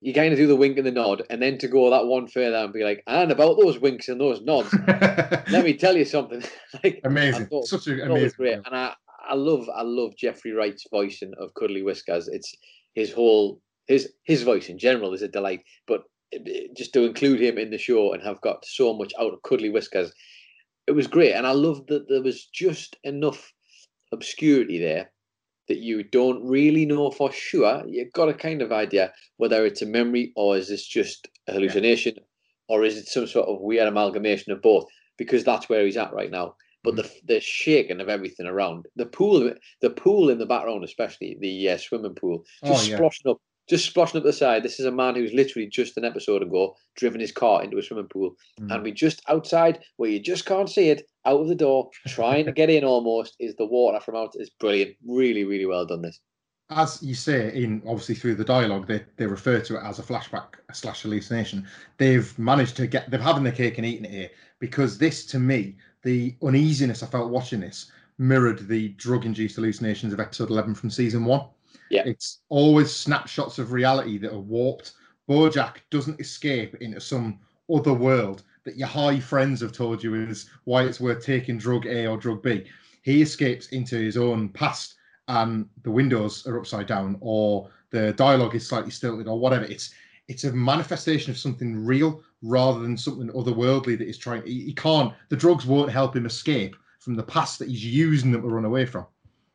you 0.01 0.13
kind 0.13 0.33
of 0.33 0.37
do 0.37 0.47
the 0.47 0.55
wink 0.57 0.77
and 0.77 0.85
the 0.85 0.91
nod, 0.91 1.23
and 1.29 1.41
then 1.41 1.57
to 1.59 1.67
go 1.69 1.89
that 1.89 2.05
one 2.05 2.27
further 2.27 2.57
and 2.57 2.73
be 2.73 2.83
like, 2.83 3.01
and 3.07 3.31
about 3.31 3.57
those 3.57 3.79
winks 3.79 4.09
and 4.09 4.19
those 4.19 4.41
nods, 4.41 4.73
let 4.87 5.63
me 5.63 5.73
tell 5.73 5.95
you 5.95 6.03
something. 6.05 6.43
like, 6.83 6.99
amazing, 7.05 7.45
thought- 7.47 7.67
Such 7.67 7.87
an 7.87 7.99
thought 7.99 8.17
it 8.17 8.23
was 8.23 8.33
amazing. 8.33 8.37
great, 8.37 8.53
film. 8.55 8.63
and 8.65 8.75
I 8.75 8.93
I 9.25 9.35
love 9.35 9.69
I 9.73 9.83
love 9.83 10.17
Jeffrey 10.17 10.51
Wright's 10.51 10.85
voicing 10.91 11.31
of 11.39 11.53
Cuddly 11.53 11.81
Whiskers. 11.81 12.27
It's 12.27 12.53
his 12.93 13.13
whole 13.13 13.61
his 13.87 14.11
his 14.25 14.43
voice 14.43 14.67
in 14.67 14.77
general 14.77 15.13
is 15.13 15.21
a 15.21 15.29
delight, 15.29 15.61
but 15.87 16.03
just 16.75 16.93
to 16.93 17.05
include 17.05 17.41
him 17.41 17.57
in 17.57 17.69
the 17.71 17.77
show 17.77 18.13
and 18.13 18.23
have 18.23 18.41
got 18.41 18.65
so 18.65 18.93
much 18.93 19.13
out 19.19 19.33
of 19.33 19.41
Cuddly 19.43 19.69
Whiskers, 19.69 20.11
it 20.87 20.91
was 20.91 21.07
great, 21.07 21.33
and 21.33 21.47
I 21.47 21.51
loved 21.51 21.87
that 21.89 22.09
there 22.09 22.21
was 22.21 22.45
just 22.45 22.97
enough 23.03 23.53
obscurity 24.11 24.79
there 24.79 25.11
that 25.67 25.77
you 25.79 26.03
don't 26.03 26.43
really 26.45 26.85
know 26.85 27.09
for 27.09 27.31
sure. 27.31 27.83
You've 27.87 28.11
got 28.11 28.29
a 28.29 28.33
kind 28.33 28.61
of 28.61 28.71
idea 28.71 29.13
whether 29.37 29.65
it's 29.65 29.81
a 29.81 29.85
memory 29.85 30.33
or 30.35 30.57
is 30.57 30.67
this 30.67 30.85
just 30.85 31.27
a 31.47 31.53
hallucination 31.53 32.15
or 32.67 32.83
is 32.83 32.97
it 32.97 33.07
some 33.07 33.27
sort 33.27 33.47
of 33.47 33.61
weird 33.61 33.87
amalgamation 33.87 34.51
of 34.51 34.61
both? 34.61 34.85
Because 35.17 35.43
that's 35.43 35.69
where 35.69 35.85
he's 35.85 35.97
at 35.97 36.13
right 36.13 36.29
now. 36.31 36.55
But 36.83 36.97
the 36.97 37.09
the 37.23 37.39
shaking 37.39 38.01
of 38.01 38.09
everything 38.09 38.45
around 38.45 38.87
the 38.97 39.05
pool, 39.05 39.53
the 39.79 39.89
pool 39.89 40.29
in 40.29 40.37
the 40.37 40.45
background, 40.45 40.83
especially 40.83 41.37
the 41.39 41.69
uh, 41.69 41.77
swimming 41.77 42.13
pool, 42.13 42.43
just 42.65 42.89
Oh, 42.89 42.91
yeah. 42.91 42.99
sploshing 42.99 43.31
up, 43.31 43.37
just 43.69 43.85
splashing 43.85 44.17
up 44.17 44.23
the 44.25 44.33
side. 44.33 44.63
This 44.63 44.79
is 44.79 44.85
a 44.85 44.91
man 44.91 45.15
who's 45.15 45.33
literally 45.33 45.67
just 45.67 45.97
an 45.97 46.05
episode 46.05 46.41
ago 46.43 46.75
driven 46.95 47.21
his 47.21 47.31
car 47.31 47.63
into 47.63 47.77
a 47.77 47.83
swimming 47.83 48.07
pool, 48.07 48.35
Mm. 48.59 48.73
and 48.73 48.83
we 48.83 48.91
just 48.91 49.21
outside 49.29 49.79
where 49.97 50.09
you 50.09 50.19
just 50.19 50.45
can't 50.45 50.69
see 50.69 50.89
it 50.89 51.07
out 51.25 51.39
of 51.39 51.47
the 51.47 51.55
door, 51.55 51.89
trying 52.07 52.45
to 52.45 52.51
get 52.51 52.69
in 52.69 52.83
almost 52.83 53.35
is 53.39 53.55
the 53.55 53.65
water 53.65 53.99
from 53.99 54.15
out. 54.15 54.31
Is 54.35 54.49
brilliant, 54.59 54.95
really, 55.07 55.43
really 55.45 55.65
well 55.65 55.85
done. 55.85 56.01
This. 56.01 56.19
as 56.69 57.01
you 57.03 57.13
say 57.13 57.53
in 57.53 57.81
obviously 57.85 58.15
through 58.15 58.35
the 58.35 58.43
dialogue 58.43 58.87
they, 58.87 59.03
they 59.17 59.25
refer 59.27 59.59
to 59.59 59.75
it 59.75 59.83
as 59.83 59.99
a 59.99 60.03
flashback 60.03 60.53
slash 60.71 61.01
hallucination 61.03 61.67
they've 61.97 62.37
managed 62.39 62.75
to 62.77 62.87
get 62.87 63.09
they're 63.11 63.19
having 63.19 63.43
the 63.43 63.51
cake 63.51 63.77
and 63.77 63.85
eating 63.85 64.05
it 64.05 64.11
here 64.11 64.29
because 64.59 64.97
this 64.97 65.25
to 65.25 65.37
me 65.39 65.75
the 66.03 66.33
uneasiness 66.41 67.03
i 67.03 67.05
felt 67.05 67.29
watching 67.29 67.59
this 67.59 67.91
mirrored 68.17 68.65
the 68.69 68.87
drug 69.05 69.25
induced 69.25 69.57
hallucinations 69.57 70.13
of 70.13 70.21
episode 70.21 70.49
11 70.49 70.73
from 70.73 70.89
season 70.89 71.25
one 71.25 71.41
Yeah. 71.89 72.03
it's 72.05 72.41
always 72.49 72.91
snapshots 72.91 73.59
of 73.59 73.71
reality 73.71 74.17
that 74.19 74.33
are 74.33 74.39
warped. 74.39 74.93
Bojack 75.29 75.77
doesn't 75.89 76.19
escape 76.19 76.75
into 76.75 76.99
some 76.99 77.39
other 77.73 77.93
world 77.93 78.43
that 78.65 78.77
your 78.77 78.87
high 78.87 79.19
friends 79.19 79.61
have 79.61 79.71
told 79.71 80.03
you 80.03 80.15
is 80.15 80.49
why 80.63 80.83
it's 80.83 80.99
worth 80.99 81.23
taking 81.23 81.57
drug 81.57 81.85
a 81.85 82.07
or 82.07 82.17
drug 82.17 82.41
b. 82.41 82.65
He 83.01 83.21
escapes 83.21 83.67
into 83.67 83.97
his 83.97 84.17
own 84.17 84.49
past 84.49 84.95
and 85.27 85.67
the 85.83 85.91
windows 85.91 86.45
are 86.47 86.59
upside 86.59 86.87
down 86.87 87.17
or 87.21 87.69
the 87.91 88.13
dialogue 88.13 88.55
is 88.55 88.67
slightly 88.67 88.91
stilted 88.91 89.27
or 89.27 89.39
whatever. 89.39 89.65
It's 89.65 89.93
it's 90.27 90.45
a 90.45 90.53
manifestation 90.53 91.31
of 91.31 91.37
something 91.37 91.85
real 91.85 92.21
rather 92.41 92.79
than 92.79 92.97
something 92.97 93.29
otherworldly 93.29 93.97
that 93.97 94.07
he's 94.07 94.17
trying 94.17 94.43
he, 94.45 94.61
he 94.65 94.73
can't 94.73 95.13
the 95.29 95.35
drugs 95.35 95.65
won't 95.65 95.91
help 95.91 96.15
him 96.15 96.25
escape 96.25 96.75
from 96.99 97.15
the 97.15 97.23
past 97.23 97.59
that 97.59 97.69
he's 97.69 97.85
using 97.85 98.31
them 98.31 98.41
to 98.41 98.47
run 98.47 98.65
away 98.65 98.85
from 98.85 99.05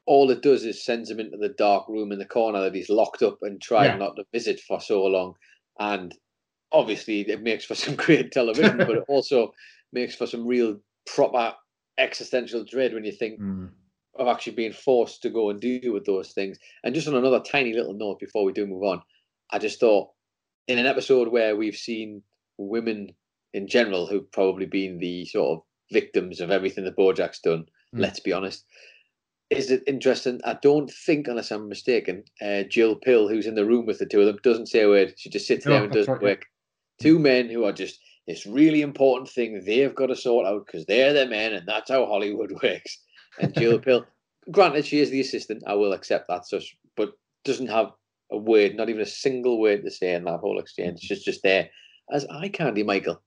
all 0.09 0.31
it 0.31 0.41
does 0.43 0.65
is 0.65 0.83
sends 0.83 1.11
him 1.11 1.21
into 1.21 1.37
the 1.37 1.51
dark 1.51 1.87
room 1.87 2.13
in 2.13 2.19
the 2.19 2.25
corner 2.25 2.61
that 2.63 2.75
he's 2.75 2.89
locked 2.89 3.23
up 3.23 3.39
and 3.43 3.61
tried 3.61 3.87
Yeah. 3.89 3.97
not 3.99 4.17
to 4.17 4.25
visit 4.33 4.59
for 4.61 4.81
so 4.81 5.05
long. 5.05 5.35
And 5.79 6.15
obviously, 6.73 7.21
it 7.29 7.43
makes 7.43 7.67
for 7.67 7.75
some 7.85 7.95
great 7.95 8.33
television, 8.33 8.79
but 8.79 8.97
it 8.97 9.05
also 9.09 9.53
makes 9.93 10.15
for 10.15 10.27
some 10.27 10.47
real 10.47 10.79
proper 11.07 11.55
existential 11.99 12.65
dread 12.65 12.95
when 12.95 13.05
you 13.05 13.13
think 13.13 13.39
of 14.19 14.29
actually 14.29 14.55
being 14.55 14.73
forced 14.73 15.21
to 15.23 15.31
go 15.31 15.51
and 15.51 15.61
deal 15.61 15.93
with 15.93 16.07
those 16.07 16.33
things. 16.33 16.59
And 16.85 16.95
just 16.95 17.07
on 17.09 17.15
another 17.15 17.41
tiny 17.41 17.75
little 17.75 17.95
note 17.95 18.19
before 18.19 18.45
we 18.45 18.53
do 18.53 18.67
move 18.67 18.85
on, 18.85 19.03
I 19.51 19.59
just 19.59 19.79
thought 19.79 20.09
in 20.69 20.79
an 20.79 20.87
episode 20.87 21.29
where 21.29 21.55
we've 21.55 21.77
seen 21.77 22.23
women 22.57 23.13
in 23.53 23.67
general 23.69 24.07
who've 24.07 24.31
probably 24.33 24.67
been 24.67 24.99
the 24.99 25.25
sort 25.27 25.59
of 25.59 25.65
victims 25.93 26.41
of 26.41 26.51
everything 26.51 26.85
that 26.85 26.97
Bojack's 26.97 27.41
done, 27.41 27.67
Mm. 27.95 28.01
let's 28.01 28.21
be 28.21 28.33
honest. 28.33 28.65
Is 29.51 29.71
it 29.71 29.83
interesting? 29.87 30.41
I 30.45 30.59
don't 30.61 30.91
think, 30.91 31.27
unless 31.27 31.51
I'm 31.51 31.69
mistaken, 31.69 32.25
uh, 32.43 32.65
Jill 32.65 32.97
Pill, 32.97 33.29
who's 33.29 33.47
in 33.47 33.55
the 33.55 33.65
room 33.65 33.87
with 33.87 33.99
the 33.99 34.07
two 34.07 34.21
of 34.21 34.27
them, 34.27 34.39
doesn't 34.43 34.67
say 34.69 34.83
a 34.83 34.89
word. 34.89 35.15
She 35.17 35.31
just 35.31 35.47
sits 35.47 35.65
No, 35.65 35.73
there 35.73 35.85
and 35.85 35.93
does 35.93 36.09
right, 36.09 36.21
work. 36.21 36.47
Two 37.01 37.19
men 37.19 37.49
who 37.49 37.65
are 37.65 37.73
just 37.73 37.99
this 38.27 38.45
really 38.45 38.83
important 38.83 39.31
thing 39.31 39.65
they've 39.65 39.95
got 39.95 40.07
to 40.07 40.17
sort 40.17 40.47
out 40.47 40.67
because 40.67 40.85
they're 40.85 41.15
the 41.15 41.27
men 41.27 41.55
and 41.55 41.67
that's 41.67 41.91
how 41.91 42.05
Hollywood 42.05 42.53
works. 42.63 42.99
And 43.41 43.55
Jill 43.55 43.79
Pill, 43.81 44.05
granted, 44.51 44.85
she 44.85 45.01
is 45.01 45.11
the 45.11 45.21
assistant. 45.21 45.63
I 45.67 45.75
will 45.75 45.95
accept 45.95 46.29
that, 46.29 46.47
so, 46.47 46.61
but 46.97 47.13
doesn't 47.45 47.69
have 47.69 47.93
a 48.31 48.37
word, 48.37 48.77
not 48.77 48.91
even 48.91 49.01
a 49.01 49.07
single 49.07 49.59
word 49.59 49.83
to 49.85 49.91
say 49.91 50.13
in 50.15 50.25
that 50.25 50.41
whole 50.41 50.59
exchange. 50.59 51.01
She's 51.01 51.23
just 51.23 51.43
there 51.43 51.71
as 52.13 52.27
eye 52.27 52.49
candy, 52.49 52.83
Michael. 52.83 53.23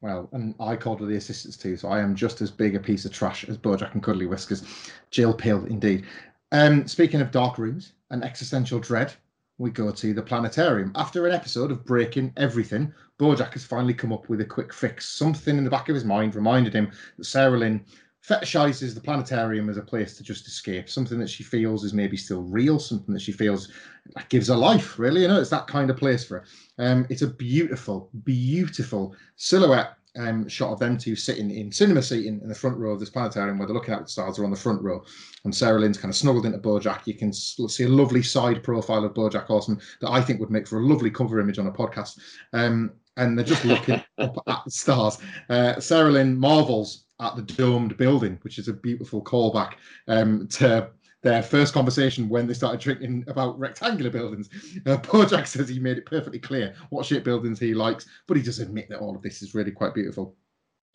Well, 0.00 0.28
and 0.32 0.54
I 0.60 0.76
called 0.76 1.00
her 1.00 1.06
the 1.06 1.16
assistants 1.16 1.56
too, 1.56 1.76
so 1.76 1.88
I 1.88 2.00
am 2.00 2.14
just 2.14 2.40
as 2.40 2.50
big 2.50 2.76
a 2.76 2.80
piece 2.80 3.04
of 3.04 3.12
trash 3.12 3.48
as 3.48 3.58
Bojack 3.58 3.94
and 3.94 4.02
Cuddly 4.02 4.26
Whiskers. 4.26 4.62
Jill 5.10 5.34
Pill, 5.34 5.64
indeed. 5.64 6.06
Um, 6.52 6.86
speaking 6.86 7.20
of 7.20 7.32
dark 7.32 7.58
rooms 7.58 7.92
and 8.10 8.22
existential 8.22 8.78
dread, 8.78 9.12
we 9.58 9.70
go 9.70 9.90
to 9.90 10.14
the 10.14 10.22
planetarium. 10.22 10.92
After 10.94 11.26
an 11.26 11.34
episode 11.34 11.72
of 11.72 11.84
breaking 11.84 12.32
everything, 12.36 12.94
Bojack 13.18 13.54
has 13.54 13.64
finally 13.64 13.92
come 13.92 14.12
up 14.12 14.28
with 14.28 14.40
a 14.40 14.44
quick 14.44 14.72
fix. 14.72 15.08
Something 15.08 15.58
in 15.58 15.64
the 15.64 15.70
back 15.70 15.88
of 15.88 15.96
his 15.96 16.04
mind 16.04 16.36
reminded 16.36 16.72
him 16.72 16.92
that 17.16 17.24
Sarah 17.24 17.58
Lynn 17.58 17.84
fetishizes 18.28 18.94
the 18.94 19.00
planetarium 19.00 19.70
as 19.70 19.78
a 19.78 19.82
place 19.82 20.16
to 20.16 20.22
just 20.22 20.46
escape, 20.46 20.88
something 20.88 21.18
that 21.18 21.30
she 21.30 21.42
feels 21.42 21.84
is 21.84 21.94
maybe 21.94 22.16
still 22.16 22.42
real, 22.42 22.78
something 22.78 23.14
that 23.14 23.22
she 23.22 23.32
feels 23.32 23.70
like 24.14 24.28
gives 24.28 24.48
her 24.48 24.56
life, 24.56 24.98
really. 24.98 25.22
You 25.22 25.28
know, 25.28 25.40
it's 25.40 25.50
that 25.50 25.66
kind 25.66 25.88
of 25.88 25.96
place 25.96 26.24
for 26.24 26.40
her. 26.40 26.44
Um, 26.78 27.06
it's 27.08 27.22
a 27.22 27.26
beautiful, 27.26 28.10
beautiful 28.24 29.14
silhouette 29.36 29.94
um, 30.18 30.48
shot 30.48 30.72
of 30.72 30.78
them 30.78 30.98
two 30.98 31.14
sitting 31.16 31.50
in 31.50 31.70
cinema 31.70 32.02
seating 32.02 32.40
in 32.42 32.48
the 32.48 32.54
front 32.54 32.76
row 32.76 32.90
of 32.90 33.00
this 33.00 33.10
planetarium 33.10 33.58
where 33.58 33.66
they're 33.66 33.74
looking 33.74 33.94
out 33.94 34.00
at 34.00 34.06
the 34.06 34.12
stars 34.12 34.38
are 34.38 34.44
on 34.44 34.50
the 34.50 34.56
front 34.56 34.82
row. 34.82 35.02
And 35.44 35.54
Sarah 35.54 35.80
Lynn's 35.80 35.98
kind 35.98 36.10
of 36.10 36.16
snuggled 36.16 36.44
into 36.44 36.58
Bojack. 36.58 37.06
You 37.06 37.14
can 37.14 37.32
see 37.32 37.84
a 37.84 37.88
lovely 37.88 38.22
side 38.22 38.62
profile 38.62 39.04
of 39.04 39.14
Bojack 39.14 39.44
Horseman 39.44 39.80
that 40.00 40.10
I 40.10 40.20
think 40.20 40.40
would 40.40 40.50
make 40.50 40.66
for 40.66 40.80
a 40.80 40.86
lovely 40.86 41.10
cover 41.10 41.40
image 41.40 41.58
on 41.58 41.66
a 41.66 41.72
podcast. 41.72 42.18
Um, 42.52 42.92
and 43.16 43.36
they're 43.36 43.44
just 43.44 43.64
looking 43.64 44.02
up 44.18 44.36
at 44.46 44.64
the 44.64 44.70
stars. 44.70 45.18
Uh, 45.48 45.80
Sarah 45.80 46.10
Lynn 46.10 46.38
marvels 46.38 47.04
at 47.20 47.36
the 47.36 47.42
domed 47.42 47.96
building, 47.96 48.38
which 48.42 48.58
is 48.58 48.68
a 48.68 48.72
beautiful 48.72 49.22
callback 49.22 49.74
um, 50.06 50.46
to 50.48 50.90
their 51.22 51.42
first 51.42 51.74
conversation 51.74 52.28
when 52.28 52.46
they 52.46 52.54
started 52.54 52.80
drinking 52.80 53.24
about 53.26 53.58
rectangular 53.58 54.10
buildings. 54.10 54.48
Uh, 54.86 55.26
Jack 55.26 55.46
says 55.46 55.68
he 55.68 55.80
made 55.80 55.98
it 55.98 56.06
perfectly 56.06 56.38
clear 56.38 56.74
what 56.90 57.04
shape 57.04 57.24
buildings 57.24 57.58
he 57.58 57.74
likes, 57.74 58.06
but 58.26 58.36
he 58.36 58.42
does 58.42 58.60
admit 58.60 58.88
that 58.88 59.00
all 59.00 59.16
of 59.16 59.22
this 59.22 59.42
is 59.42 59.54
really 59.54 59.72
quite 59.72 59.94
beautiful. 59.94 60.36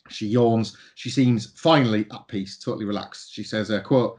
She 0.09 0.27
yawns. 0.27 0.77
She 0.95 1.09
seems 1.09 1.53
finally 1.57 2.05
at 2.11 2.27
peace, 2.27 2.57
totally 2.57 2.85
relaxed. 2.85 3.33
She 3.33 3.43
says, 3.43 3.71
uh, 3.71 3.81
quote, 3.81 4.17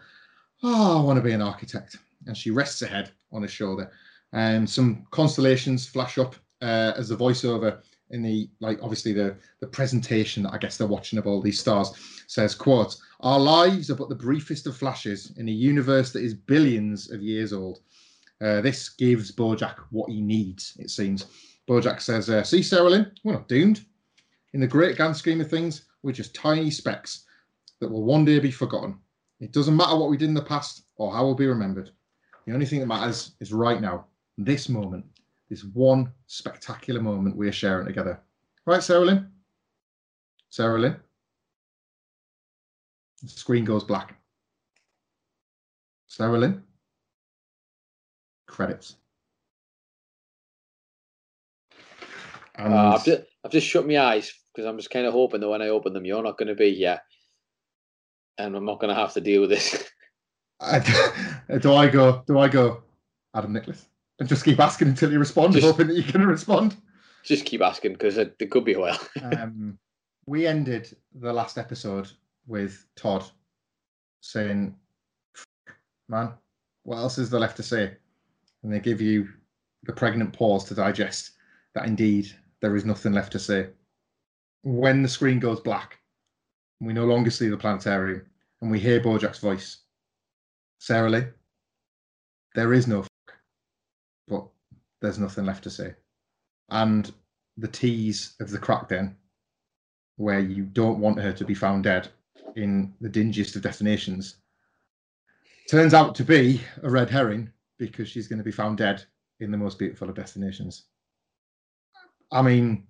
Oh, 0.62 0.98
I 0.98 1.02
want 1.02 1.18
to 1.18 1.22
be 1.22 1.32
an 1.32 1.42
architect. 1.42 1.96
And 2.26 2.36
she 2.36 2.50
rests 2.50 2.80
her 2.80 2.86
head 2.86 3.12
on 3.32 3.42
his 3.42 3.50
shoulder. 3.50 3.90
And 4.32 4.68
some 4.68 5.06
constellations 5.10 5.86
flash 5.86 6.16
up 6.16 6.36
uh, 6.62 6.92
as 6.96 7.08
the 7.08 7.16
voiceover 7.16 7.82
in 8.10 8.22
the 8.22 8.48
like 8.60 8.78
obviously 8.82 9.12
the 9.12 9.36
the 9.60 9.66
presentation 9.66 10.42
that 10.42 10.52
I 10.52 10.58
guess 10.58 10.76
they're 10.76 10.86
watching 10.86 11.18
of 11.18 11.26
all 11.26 11.40
these 11.40 11.60
stars 11.60 11.92
says 12.26 12.54
quote 12.54 12.96
our 13.20 13.40
lives 13.40 13.90
are 13.90 13.94
but 13.94 14.08
the 14.08 14.14
briefest 14.14 14.66
of 14.66 14.76
flashes 14.76 15.32
in 15.36 15.48
a 15.48 15.52
universe 15.52 16.12
that 16.12 16.22
is 16.22 16.34
billions 16.34 17.10
of 17.10 17.22
years 17.22 17.52
old. 17.52 17.80
Uh, 18.40 18.60
this 18.60 18.90
gives 18.90 19.32
Bojack 19.32 19.76
what 19.90 20.10
he 20.10 20.20
needs 20.20 20.76
it 20.78 20.90
seems. 20.90 21.26
Bojack 21.68 22.00
says 22.00 22.28
uh, 22.28 22.42
see 22.42 22.62
Sarah 22.62 22.90
Lynn 22.90 23.10
we're 23.24 23.32
not 23.32 23.48
doomed. 23.48 23.84
In 24.52 24.60
the 24.60 24.66
great 24.66 24.96
grand 24.96 25.16
scheme 25.16 25.40
of 25.40 25.50
things 25.50 25.86
we're 26.02 26.12
just 26.12 26.34
tiny 26.34 26.70
specks 26.70 27.24
that 27.80 27.90
will 27.90 28.04
one 28.04 28.24
day 28.24 28.38
be 28.38 28.50
forgotten. 28.50 28.98
It 29.40 29.52
doesn't 29.52 29.76
matter 29.76 29.96
what 29.96 30.10
we 30.10 30.16
did 30.16 30.28
in 30.28 30.34
the 30.34 30.42
past 30.42 30.84
or 30.96 31.12
how 31.12 31.24
we'll 31.24 31.34
be 31.34 31.46
remembered. 31.46 31.90
The 32.46 32.52
only 32.52 32.66
thing 32.66 32.80
that 32.80 32.86
matters 32.86 33.32
is 33.40 33.52
right 33.52 33.80
now 33.80 34.06
this 34.36 34.68
moment 34.68 35.04
this 35.50 35.64
one 35.64 36.12
spectacular 36.26 37.00
moment 37.00 37.36
we 37.36 37.48
are 37.48 37.52
sharing 37.52 37.86
together. 37.86 38.20
Right, 38.66 38.82
Sarah 38.82 39.04
Lynn? 39.04 39.30
Sarah 40.48 40.78
Lynn? 40.78 40.96
The 43.22 43.28
screen 43.28 43.64
goes 43.64 43.84
black. 43.84 44.16
Sarah 46.06 46.38
Lynn? 46.38 46.62
Credits. 48.46 48.96
And... 52.56 52.72
Uh, 52.72 52.94
I've, 52.94 53.04
just, 53.04 53.22
I've 53.44 53.50
just 53.50 53.66
shut 53.66 53.86
my 53.86 53.98
eyes 53.98 54.32
because 54.54 54.66
I'm 54.66 54.78
just 54.78 54.90
kind 54.90 55.06
of 55.06 55.12
hoping 55.12 55.40
that 55.40 55.48
when 55.48 55.62
I 55.62 55.68
open 55.68 55.92
them, 55.92 56.04
you're 56.04 56.22
not 56.22 56.38
going 56.38 56.48
to 56.48 56.54
be 56.54 56.74
here. 56.74 57.00
And 58.38 58.56
I'm 58.56 58.64
not 58.64 58.80
going 58.80 58.94
to 58.94 59.00
have 59.00 59.12
to 59.14 59.20
deal 59.20 59.42
with 59.42 59.50
this. 59.50 59.84
do 61.60 61.74
I 61.74 61.88
go? 61.88 62.22
Do 62.26 62.38
I 62.38 62.48
go? 62.48 62.82
Adam 63.34 63.52
Nicholas 63.52 63.88
and 64.18 64.28
just 64.28 64.44
keep 64.44 64.60
asking 64.60 64.88
until 64.88 65.12
you 65.12 65.18
respond, 65.18 65.54
just, 65.54 65.66
hoping 65.66 65.88
that 65.88 65.94
you're 65.94 66.12
going 66.12 66.20
to 66.20 66.26
respond. 66.26 66.76
Just 67.24 67.44
keep 67.44 67.60
asking 67.60 67.92
because 67.92 68.18
it, 68.18 68.34
it, 68.38 68.50
could 68.50 68.64
be 68.64 68.74
a 68.74 68.80
while. 68.80 68.98
um, 69.22 69.78
we 70.26 70.46
ended 70.46 70.96
the 71.14 71.32
last 71.32 71.58
episode 71.58 72.10
with 72.46 72.84
Todd 72.96 73.24
saying, 74.20 74.74
"Man, 76.08 76.32
what 76.84 76.98
else 76.98 77.18
is 77.18 77.30
there 77.30 77.40
left 77.40 77.56
to 77.56 77.62
say?" 77.62 77.96
And 78.62 78.72
they 78.72 78.80
give 78.80 79.00
you 79.00 79.28
the 79.84 79.92
pregnant 79.92 80.32
pause 80.32 80.64
to 80.64 80.74
digest 80.74 81.32
that 81.74 81.86
indeed 81.86 82.30
there 82.60 82.76
is 82.76 82.84
nothing 82.84 83.12
left 83.12 83.32
to 83.32 83.38
say. 83.38 83.68
When 84.62 85.02
the 85.02 85.08
screen 85.08 85.40
goes 85.40 85.60
black, 85.60 85.98
we 86.80 86.92
no 86.92 87.04
longer 87.04 87.30
see 87.30 87.48
the 87.48 87.56
planetarium, 87.56 88.24
and 88.62 88.70
we 88.70 88.78
hear 88.78 89.00
Bojack's 89.00 89.38
voice. 89.38 89.78
Sarah 90.78 91.10
Lee, 91.10 91.24
there 92.54 92.72
is 92.72 92.86
no 92.86 93.04
there's 95.04 95.18
nothing 95.18 95.44
left 95.44 95.62
to 95.64 95.70
say. 95.70 95.94
And 96.70 97.12
the 97.56 97.68
tease 97.68 98.34
of 98.40 98.50
the 98.50 98.58
crackdown, 98.58 99.14
where 100.16 100.40
you 100.40 100.64
don't 100.64 100.98
want 100.98 101.20
her 101.20 101.32
to 101.32 101.44
be 101.44 101.54
found 101.54 101.84
dead 101.84 102.08
in 102.56 102.94
the 103.00 103.08
dingiest 103.08 103.56
of 103.56 103.62
destinations, 103.62 104.36
turns 105.70 105.94
out 105.94 106.14
to 106.14 106.24
be 106.24 106.60
a 106.82 106.90
red 106.90 107.10
herring 107.10 107.50
because 107.78 108.08
she's 108.08 108.28
going 108.28 108.38
to 108.38 108.44
be 108.44 108.52
found 108.52 108.78
dead 108.78 109.04
in 109.40 109.50
the 109.50 109.58
most 109.58 109.78
beautiful 109.78 110.08
of 110.08 110.16
destinations. 110.16 110.84
I 112.32 112.42
mean, 112.42 112.86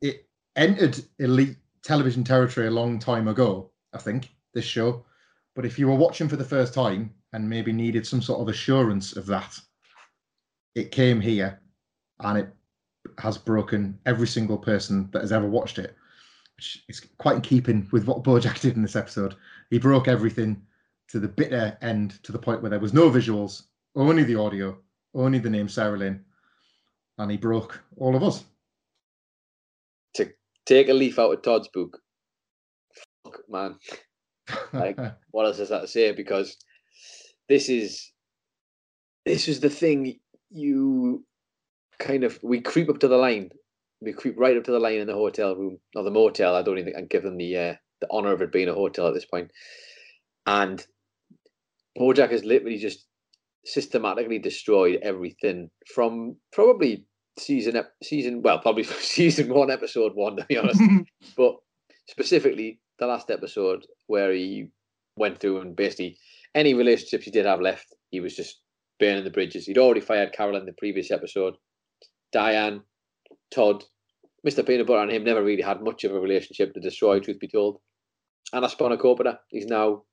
it 0.00 0.26
entered 0.56 1.00
elite 1.18 1.56
television 1.82 2.24
territory 2.24 2.68
a 2.68 2.70
long 2.70 2.98
time 2.98 3.28
ago, 3.28 3.70
I 3.92 3.98
think, 3.98 4.30
this 4.54 4.64
show. 4.64 5.04
But 5.54 5.66
if 5.66 5.78
you 5.78 5.88
were 5.88 5.94
watching 5.94 6.28
for 6.28 6.36
the 6.36 6.44
first 6.44 6.72
time 6.72 7.12
and 7.32 7.48
maybe 7.48 7.72
needed 7.72 8.06
some 8.06 8.22
sort 8.22 8.40
of 8.40 8.48
assurance 8.48 9.16
of 9.16 9.26
that, 9.26 9.58
it 10.74 10.90
came 10.90 11.20
here 11.20 11.60
and 12.20 12.38
it 12.38 12.48
has 13.18 13.36
broken 13.36 13.98
every 14.06 14.26
single 14.26 14.58
person 14.58 15.08
that 15.12 15.22
has 15.22 15.32
ever 15.32 15.48
watched 15.48 15.78
it, 15.78 15.96
which 16.56 16.84
is 16.88 17.00
quite 17.18 17.36
in 17.36 17.42
keeping 17.42 17.88
with 17.92 18.06
what 18.06 18.22
Bojack 18.22 18.60
did 18.60 18.76
in 18.76 18.82
this 18.82 18.96
episode. 18.96 19.34
He 19.70 19.78
broke 19.78 20.08
everything 20.08 20.62
to 21.08 21.20
the 21.20 21.28
bitter 21.28 21.76
end 21.82 22.22
to 22.22 22.32
the 22.32 22.38
point 22.38 22.62
where 22.62 22.70
there 22.70 22.80
was 22.80 22.94
no 22.94 23.10
visuals, 23.10 23.62
only 23.94 24.24
the 24.24 24.36
audio, 24.36 24.78
only 25.14 25.38
the 25.38 25.50
name 25.50 25.68
Sarah 25.68 25.98
Lynn, 25.98 26.24
and 27.18 27.30
he 27.30 27.36
broke 27.36 27.82
all 27.98 28.16
of 28.16 28.22
us. 28.22 28.44
To 30.14 30.32
take 30.64 30.88
a 30.88 30.94
leaf 30.94 31.18
out 31.18 31.32
of 31.32 31.42
Todd's 31.42 31.68
book, 31.68 31.98
fuck, 33.24 33.40
man. 33.48 33.76
like, 34.72 34.98
what 35.30 35.46
else 35.46 35.58
is 35.58 35.68
that 35.68 35.82
to 35.82 35.88
say? 35.88 36.12
Because 36.12 36.56
this 37.48 37.68
is 37.68 38.10
this 39.24 39.48
is 39.48 39.60
the 39.60 39.70
thing 39.70 40.18
you 40.52 41.24
kind 41.98 42.24
of 42.24 42.38
we 42.42 42.60
creep 42.60 42.88
up 42.88 42.98
to 43.00 43.08
the 43.08 43.16
line. 43.16 43.50
We 44.00 44.12
creep 44.12 44.34
right 44.36 44.56
up 44.56 44.64
to 44.64 44.72
the 44.72 44.80
line 44.80 44.98
in 44.98 45.06
the 45.06 45.14
hotel 45.14 45.54
room 45.54 45.78
or 45.94 46.02
the 46.02 46.10
motel. 46.10 46.54
I 46.54 46.62
don't 46.62 46.78
even 46.78 46.92
think 46.92 46.96
I'd 46.96 47.10
give 47.10 47.22
them 47.22 47.38
the 47.38 47.56
uh, 47.56 47.74
the 48.00 48.08
honor 48.10 48.32
of 48.32 48.42
it 48.42 48.52
being 48.52 48.68
a 48.68 48.74
hotel 48.74 49.06
at 49.06 49.14
this 49.14 49.24
point. 49.24 49.50
And 50.46 50.84
Bojack 51.98 52.30
has 52.30 52.44
literally 52.44 52.78
just 52.78 53.06
systematically 53.64 54.38
destroyed 54.38 54.98
everything 55.02 55.70
from 55.94 56.36
probably 56.52 57.06
season 57.38 57.80
season 58.02 58.42
well 58.42 58.58
probably 58.58 58.82
season 59.00 59.48
one 59.54 59.70
episode 59.70 60.12
one 60.14 60.36
to 60.36 60.44
be 60.46 60.58
honest, 60.58 60.80
but 61.36 61.54
specifically 62.08 62.80
the 62.98 63.06
last 63.06 63.30
episode 63.30 63.86
where 64.06 64.32
he 64.32 64.68
went 65.16 65.38
through 65.38 65.60
and 65.60 65.76
basically 65.76 66.16
any 66.54 66.74
relationships 66.74 67.24
he 67.24 67.30
did 67.30 67.46
have 67.46 67.60
left, 67.60 67.94
he 68.10 68.20
was 68.20 68.36
just 68.36 68.61
burning 69.02 69.24
the 69.24 69.30
bridges. 69.30 69.66
He'd 69.66 69.78
already 69.78 70.00
fired 70.00 70.32
Carol 70.32 70.56
in 70.56 70.64
the 70.64 70.72
previous 70.74 71.10
episode. 71.10 71.56
Diane, 72.30 72.82
Todd, 73.52 73.82
Mr. 74.46 74.64
Peanut 74.64 74.86
Butter, 74.86 75.02
and 75.02 75.10
him 75.10 75.24
never 75.24 75.42
really 75.42 75.62
had 75.62 75.82
much 75.82 76.04
of 76.04 76.14
a 76.14 76.20
relationship 76.20 76.72
to 76.72 76.80
destroy, 76.80 77.18
truth 77.18 77.40
be 77.40 77.48
told. 77.48 77.80
And 78.52 78.64
Spanakopita, 78.64 79.38
he's 79.48 79.66
now. 79.66 80.04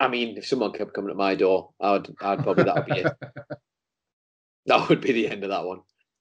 I 0.00 0.08
mean, 0.08 0.38
if 0.38 0.46
someone 0.46 0.72
kept 0.72 0.94
coming 0.94 1.10
at 1.10 1.16
my 1.16 1.34
door, 1.34 1.70
I'd, 1.80 2.08
I'd 2.22 2.42
probably 2.42 2.64
that 2.64 2.76
would 2.76 2.86
be 2.86 3.00
it. 3.00 3.12
that 4.66 4.88
would 4.88 5.00
be 5.02 5.12
the 5.12 5.28
end 5.28 5.44
of 5.44 5.50
that 5.50 5.64
one. 5.64 5.80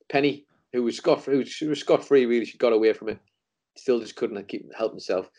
Penny, 0.09 0.45
who 0.73 0.83
was 0.83 0.97
scot 0.97 1.23
who 1.23 1.37
was 1.37 1.79
scot 1.79 2.03
free, 2.03 2.25
really, 2.25 2.45
she 2.45 2.57
got 2.57 2.73
away 2.73 2.91
from 2.91 3.09
it. 3.09 3.19
Still, 3.77 3.99
just 3.99 4.17
couldn't 4.17 4.47
keep 4.49 4.65
help 4.75 4.91
himself. 4.91 5.29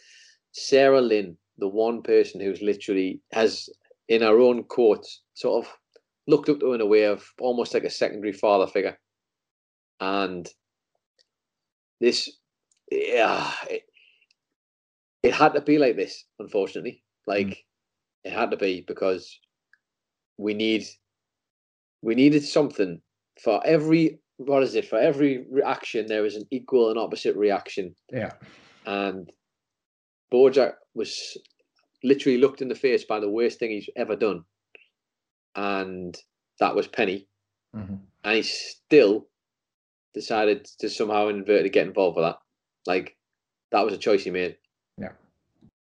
Sarah 0.52 1.02
Lynn, 1.02 1.36
the 1.58 1.68
one 1.68 2.02
person 2.02 2.40
who's 2.40 2.62
literally 2.62 3.20
has, 3.32 3.68
in 4.08 4.22
our 4.22 4.38
own 4.38 4.64
quotes, 4.64 5.22
sort 5.34 5.64
of 5.64 5.72
looked 6.28 6.48
up 6.48 6.60
to 6.60 6.74
in 6.74 6.80
a 6.80 6.86
way 6.86 7.04
of 7.04 7.24
almost 7.40 7.74
like 7.74 7.84
a 7.84 7.90
secondary 7.90 8.32
father 8.32 8.68
figure. 8.68 8.96
And 9.98 10.48
this, 12.00 12.30
yeah, 12.92 13.50
it, 13.68 13.82
it 15.24 15.34
had 15.34 15.54
to 15.54 15.60
be 15.60 15.78
like 15.78 15.96
this, 15.96 16.24
unfortunately. 16.38 17.02
Like 17.26 17.46
mm. 17.46 17.56
it 18.24 18.32
had 18.32 18.52
to 18.52 18.56
be 18.56 18.84
because 18.86 19.40
we 20.36 20.54
need, 20.54 20.84
we 22.02 22.14
needed 22.14 22.44
something 22.44 23.00
for 23.42 23.60
every 23.66 24.20
what 24.36 24.62
is 24.62 24.76
it 24.76 24.84
for 24.84 24.98
every 24.98 25.44
reaction 25.50 26.06
there 26.06 26.24
is 26.24 26.36
an 26.36 26.44
equal 26.50 26.90
and 26.90 26.98
opposite 26.98 27.36
reaction 27.36 27.94
yeah 28.12 28.30
and 28.86 29.32
bojack 30.32 30.74
was 30.94 31.36
literally 32.04 32.38
looked 32.38 32.62
in 32.62 32.68
the 32.68 32.74
face 32.74 33.04
by 33.04 33.18
the 33.18 33.28
worst 33.28 33.58
thing 33.58 33.70
he's 33.70 33.90
ever 33.96 34.14
done 34.14 34.42
and 35.54 36.16
that 36.60 36.74
was 36.74 36.86
Penny, 36.86 37.28
mm-hmm. 37.74 37.96
and 38.24 38.36
he 38.36 38.42
still 38.42 39.26
decided 40.14 40.64
to 40.80 40.88
somehow 40.88 41.28
inverted 41.28 41.72
get 41.72 41.86
involved 41.86 42.16
with 42.16 42.24
that. 42.24 42.38
Like 42.86 43.16
that 43.72 43.84
was 43.84 43.94
a 43.94 43.98
choice 43.98 44.24
he 44.24 44.30
made. 44.30 44.56
Yeah. 44.98 45.12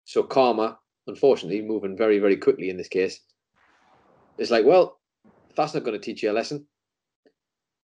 So 0.06 0.24
karma, 0.24 0.80
unfortunately, 1.08 1.62
moving 1.62 1.98
very 1.98 2.20
very 2.20 2.38
quickly 2.38 2.70
in 2.70 2.78
this 2.78 2.88
case, 2.88 3.20
it's 4.38 4.52
like, 4.52 4.66
well, 4.66 5.00
if 5.50 5.56
that's 5.56 5.74
not 5.74 5.84
going 5.84 6.00
to 6.00 6.04
teach 6.04 6.24
you 6.24 6.32
a 6.32 6.34
lesson, 6.34 6.66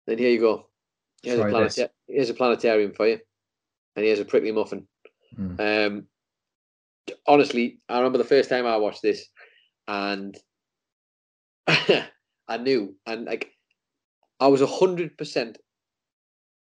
then 0.07 0.19
here 0.19 0.31
you 0.31 0.41
go. 0.41 0.67
Here's, 1.23 1.39
a, 1.39 1.45
planeta- 1.45 1.91
here's 2.09 2.31
a 2.31 2.35
planetarium 2.35 2.93
for 2.93 3.07
you, 3.07 3.19
and 3.95 4.05
here's 4.05 4.21
a 4.21 4.25
prickly 4.25 4.53
muffin. 4.53 4.87
Mm. 5.39 5.87
Um, 5.87 6.07
honestly, 7.27 7.81
I 7.89 7.99
remember 7.99 8.19
the 8.19 8.25
first 8.25 8.49
time 8.49 8.67
I 8.67 8.77
watched 8.77 9.03
this, 9.03 9.27
and 9.87 10.37
I 12.49 12.57
knew, 12.59 12.95
and 13.07 13.25
like 13.27 13.53
I 14.41 14.49
was 14.49 14.61
a 14.63 14.67
hundred 14.67 15.17
percent, 15.19 15.59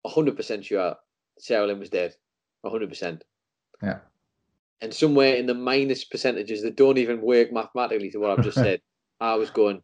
a 0.04 0.08
hundred 0.08 0.36
percent 0.36 0.64
sure 0.64 0.94
Sarah 1.38 1.66
Lynn 1.66 1.78
was 1.80 1.90
dead. 1.90 2.14
A 2.64 2.70
hundred 2.70 2.88
percent. 2.88 3.24
Yeah. 3.82 3.98
and 4.80 4.94
somewhere 4.94 5.34
in 5.34 5.46
the 5.46 5.54
minus 5.54 6.04
percentages 6.04 6.62
that 6.62 6.76
don't 6.76 6.98
even 6.98 7.20
work 7.20 7.52
mathematically 7.52 8.10
to 8.10 8.18
what 8.18 8.30
I've 8.38 8.44
just 8.44 8.56
said, 8.66 8.80
I 9.20 9.34
was 9.34 9.50
going. 9.50 9.82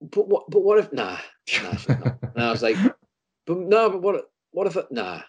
But 0.00 0.28
what? 0.28 0.44
But 0.50 0.60
what 0.62 0.78
if? 0.78 0.92
Nah, 0.92 1.18
nah. 1.62 1.76
she's 1.76 1.88
not." 1.88 2.18
And 2.34 2.44
I 2.44 2.50
was 2.50 2.62
like, 2.62 2.76
but 3.46 3.58
no. 3.58 3.90
But 3.90 4.02
what? 4.02 4.24
What 4.52 4.66
if? 4.66 4.76
Nah, 4.90 5.20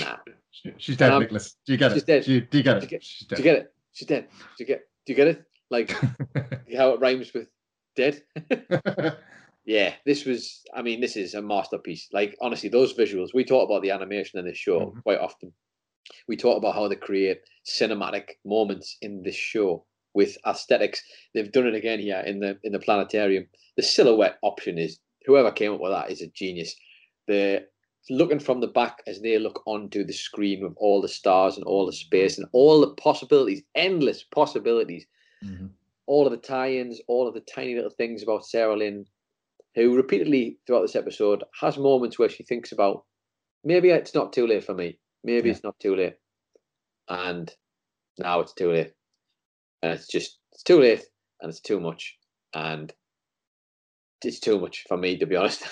nah. 0.00 0.16
She- 0.50 0.74
She's 0.78 0.96
dead, 0.96 1.16
Nicholas. 1.18 1.56
Do 1.66 1.72
you 1.72 1.78
get 1.78 1.92
she's 1.92 2.02
it? 2.02 2.06
dead. 2.06 2.24
Do 2.24 2.32
you, 2.32 2.40
do 2.40 2.58
you 2.58 2.64
get 2.64 2.74
Do 2.74 2.78
you 2.80 2.86
it? 2.86 2.90
get- 2.90 3.04
She's 3.04 3.28
Do 3.28 3.36
dead. 3.36 3.38
you 3.38 3.44
get 3.44 3.56
it? 3.62 3.72
She's 3.92 4.08
dead. 4.08 4.28
Do 4.56 4.64
you 4.64 4.66
get? 4.66 4.80
Do 5.06 5.12
you 5.12 5.16
get 5.16 5.28
it? 5.28 5.44
Like 5.70 5.90
how 6.76 6.90
it 6.94 7.00
rhymes 7.00 7.32
with 7.32 7.48
dead. 7.96 8.22
Yeah, 9.64 9.92
this 10.06 10.24
was. 10.24 10.62
I 10.74 10.80
mean, 10.80 10.98
this 11.02 11.14
is 11.14 11.34
a 11.34 11.42
masterpiece. 11.42 12.08
Like 12.10 12.34
honestly, 12.40 12.70
those 12.70 12.94
visuals. 12.94 13.34
We 13.34 13.44
talk 13.44 13.68
about 13.68 13.82
the 13.82 13.90
animation 13.90 14.38
in 14.38 14.46
this 14.46 14.56
show 14.56 14.80
Mhm. 14.80 15.02
quite 15.02 15.18
often. 15.18 15.52
We 16.26 16.38
talk 16.38 16.56
about 16.56 16.74
how 16.74 16.88
they 16.88 16.96
create 16.96 17.42
cinematic 17.66 18.38
moments 18.46 18.96
in 19.02 19.22
this 19.22 19.34
show 19.36 19.84
with 20.14 20.38
aesthetics. 20.46 21.02
They've 21.34 21.52
done 21.52 21.66
it 21.66 21.74
again 21.74 21.98
here 22.00 22.20
in 22.20 22.40
the 22.40 22.58
in 22.62 22.72
the 22.72 22.78
planetarium. 22.78 23.46
The 23.76 23.82
silhouette 23.82 24.38
option 24.42 24.78
is 24.78 25.00
whoever 25.26 25.52
came 25.52 25.74
up 25.74 25.80
with 25.80 25.92
that 25.92 26.10
is 26.10 26.22
a 26.22 26.28
genius. 26.28 26.74
The 27.26 27.66
looking 28.08 28.38
from 28.40 28.60
the 28.60 28.68
back 28.68 29.02
as 29.06 29.20
they 29.20 29.38
look 29.38 29.62
onto 29.66 30.02
the 30.02 30.14
screen 30.14 30.62
with 30.62 30.72
all 30.78 31.02
the 31.02 31.08
stars 31.08 31.56
and 31.58 31.66
all 31.66 31.84
the 31.84 31.92
space 31.92 32.38
and 32.38 32.48
all 32.52 32.80
the 32.80 32.94
possibilities, 32.94 33.62
endless 33.74 34.22
possibilities 34.22 35.06
Mhm. 35.44 35.70
all 36.06 36.26
of 36.26 36.32
the 36.32 36.38
tie-ins, 36.38 37.00
all 37.06 37.28
of 37.28 37.34
the 37.34 37.40
tiny 37.40 37.74
little 37.74 37.90
things 37.90 38.22
about 38.22 38.46
Sarah 38.46 38.76
Lynn, 38.76 39.06
who 39.74 39.94
repeatedly 39.94 40.58
throughout 40.66 40.82
this 40.82 40.96
episode 40.96 41.44
has 41.60 41.76
moments 41.78 42.18
where 42.18 42.28
she 42.30 42.42
thinks 42.44 42.72
about 42.72 43.04
maybe 43.64 43.90
it's 43.90 44.14
not 44.14 44.32
too 44.32 44.46
late 44.46 44.64
for 44.64 44.74
me, 44.74 44.98
maybe 45.22 45.48
Yeah. 45.48 45.54
it's 45.54 45.62
not 45.64 45.78
too 45.80 45.94
late, 45.96 46.16
and 47.08 47.54
now 48.18 48.40
it's 48.40 48.54
too 48.54 48.72
late, 48.72 48.94
and 49.82 49.92
it's 49.92 50.06
just 50.08 50.38
it's 50.52 50.62
too 50.62 50.80
late 50.80 51.04
and 51.40 51.50
it's 51.50 51.60
too 51.60 51.78
much, 51.78 52.18
and 52.54 52.92
it's 54.24 54.40
too 54.40 54.58
much 54.58 54.84
for 54.88 54.96
me 54.96 55.16
to 55.18 55.26
be 55.26 55.36
honest. 55.40 55.62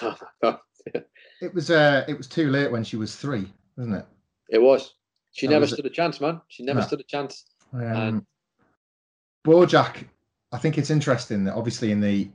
It 1.41 1.53
was 1.55 1.71
uh, 1.71 2.05
it 2.09 2.17
was 2.17 2.29
too 2.29 2.51
late 2.51 2.71
when 2.71 2.85
she 2.85 2.97
was 2.97 3.17
three, 3.17 3.53
wasn't 3.77 3.97
it? 3.97 4.07
it 4.51 4.59
was. 4.63 4.95
She 5.33 5.47
That 5.47 5.53
never 5.55 5.63
was 5.63 5.73
it. 5.73 5.77
stood 5.77 5.87
a 5.87 5.91
chance, 5.91 6.21
man. 6.21 6.41
She 6.49 6.63
never 6.63 6.81
No. 6.81 6.87
stood 6.87 7.01
a 7.01 7.05
chance. 7.05 7.45
Um, 7.75 8.27
Bojack, 9.47 10.05
I 10.53 10.59
think 10.59 10.77
it's 10.79 10.91
interesting 10.91 11.45
that 11.45 11.55
obviously 11.55 11.93
in 11.93 12.01
the 12.01 12.29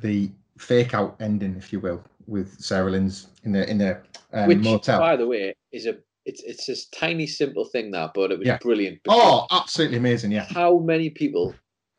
the 0.00 0.30
fake 0.58 0.94
out 0.94 1.16
ending, 1.20 1.54
if 1.56 1.72
you 1.72 1.80
will, 1.80 2.02
with 2.26 2.58
Sarah 2.60 2.90
Lynn's 2.90 3.28
in 3.44 3.52
the 3.52 3.68
in 3.70 3.78
the 3.78 4.00
um, 4.32 4.48
Which, 4.48 4.58
motel. 4.58 4.98
by 4.98 5.16
the 5.16 5.26
way, 5.26 5.54
is 5.72 5.86
a 5.86 5.96
it's 6.26 6.42
it's 6.42 6.66
this 6.66 6.86
tiny 6.88 7.26
simple 7.26 7.64
thing 7.64 7.90
that, 7.92 8.12
but 8.14 8.30
it 8.32 8.38
was 8.38 8.46
Yeah. 8.48 8.58
brilliant. 8.60 9.00
Oh, 9.08 9.46
absolutely 9.50 9.96
amazing! 9.98 10.32
Yeah, 10.32 10.44
how 10.44 10.78
many 10.78 11.10
people 11.10 11.54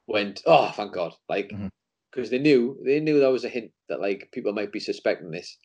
went, 0.07 0.41
oh, 0.45 0.71
thank 0.75 0.93
God, 0.93 1.13
like 1.29 1.53
because 2.11 2.29
they 2.29 2.39
knew 2.39 2.77
they 2.85 2.99
knew 2.99 3.19
that 3.19 3.31
was 3.31 3.45
a 3.45 3.49
hint 3.49 3.71
that 3.89 4.01
like 4.01 4.29
people 4.33 4.51
might 4.53 4.71
be 4.71 4.79
suspecting 4.79 5.31
this. 5.31 5.57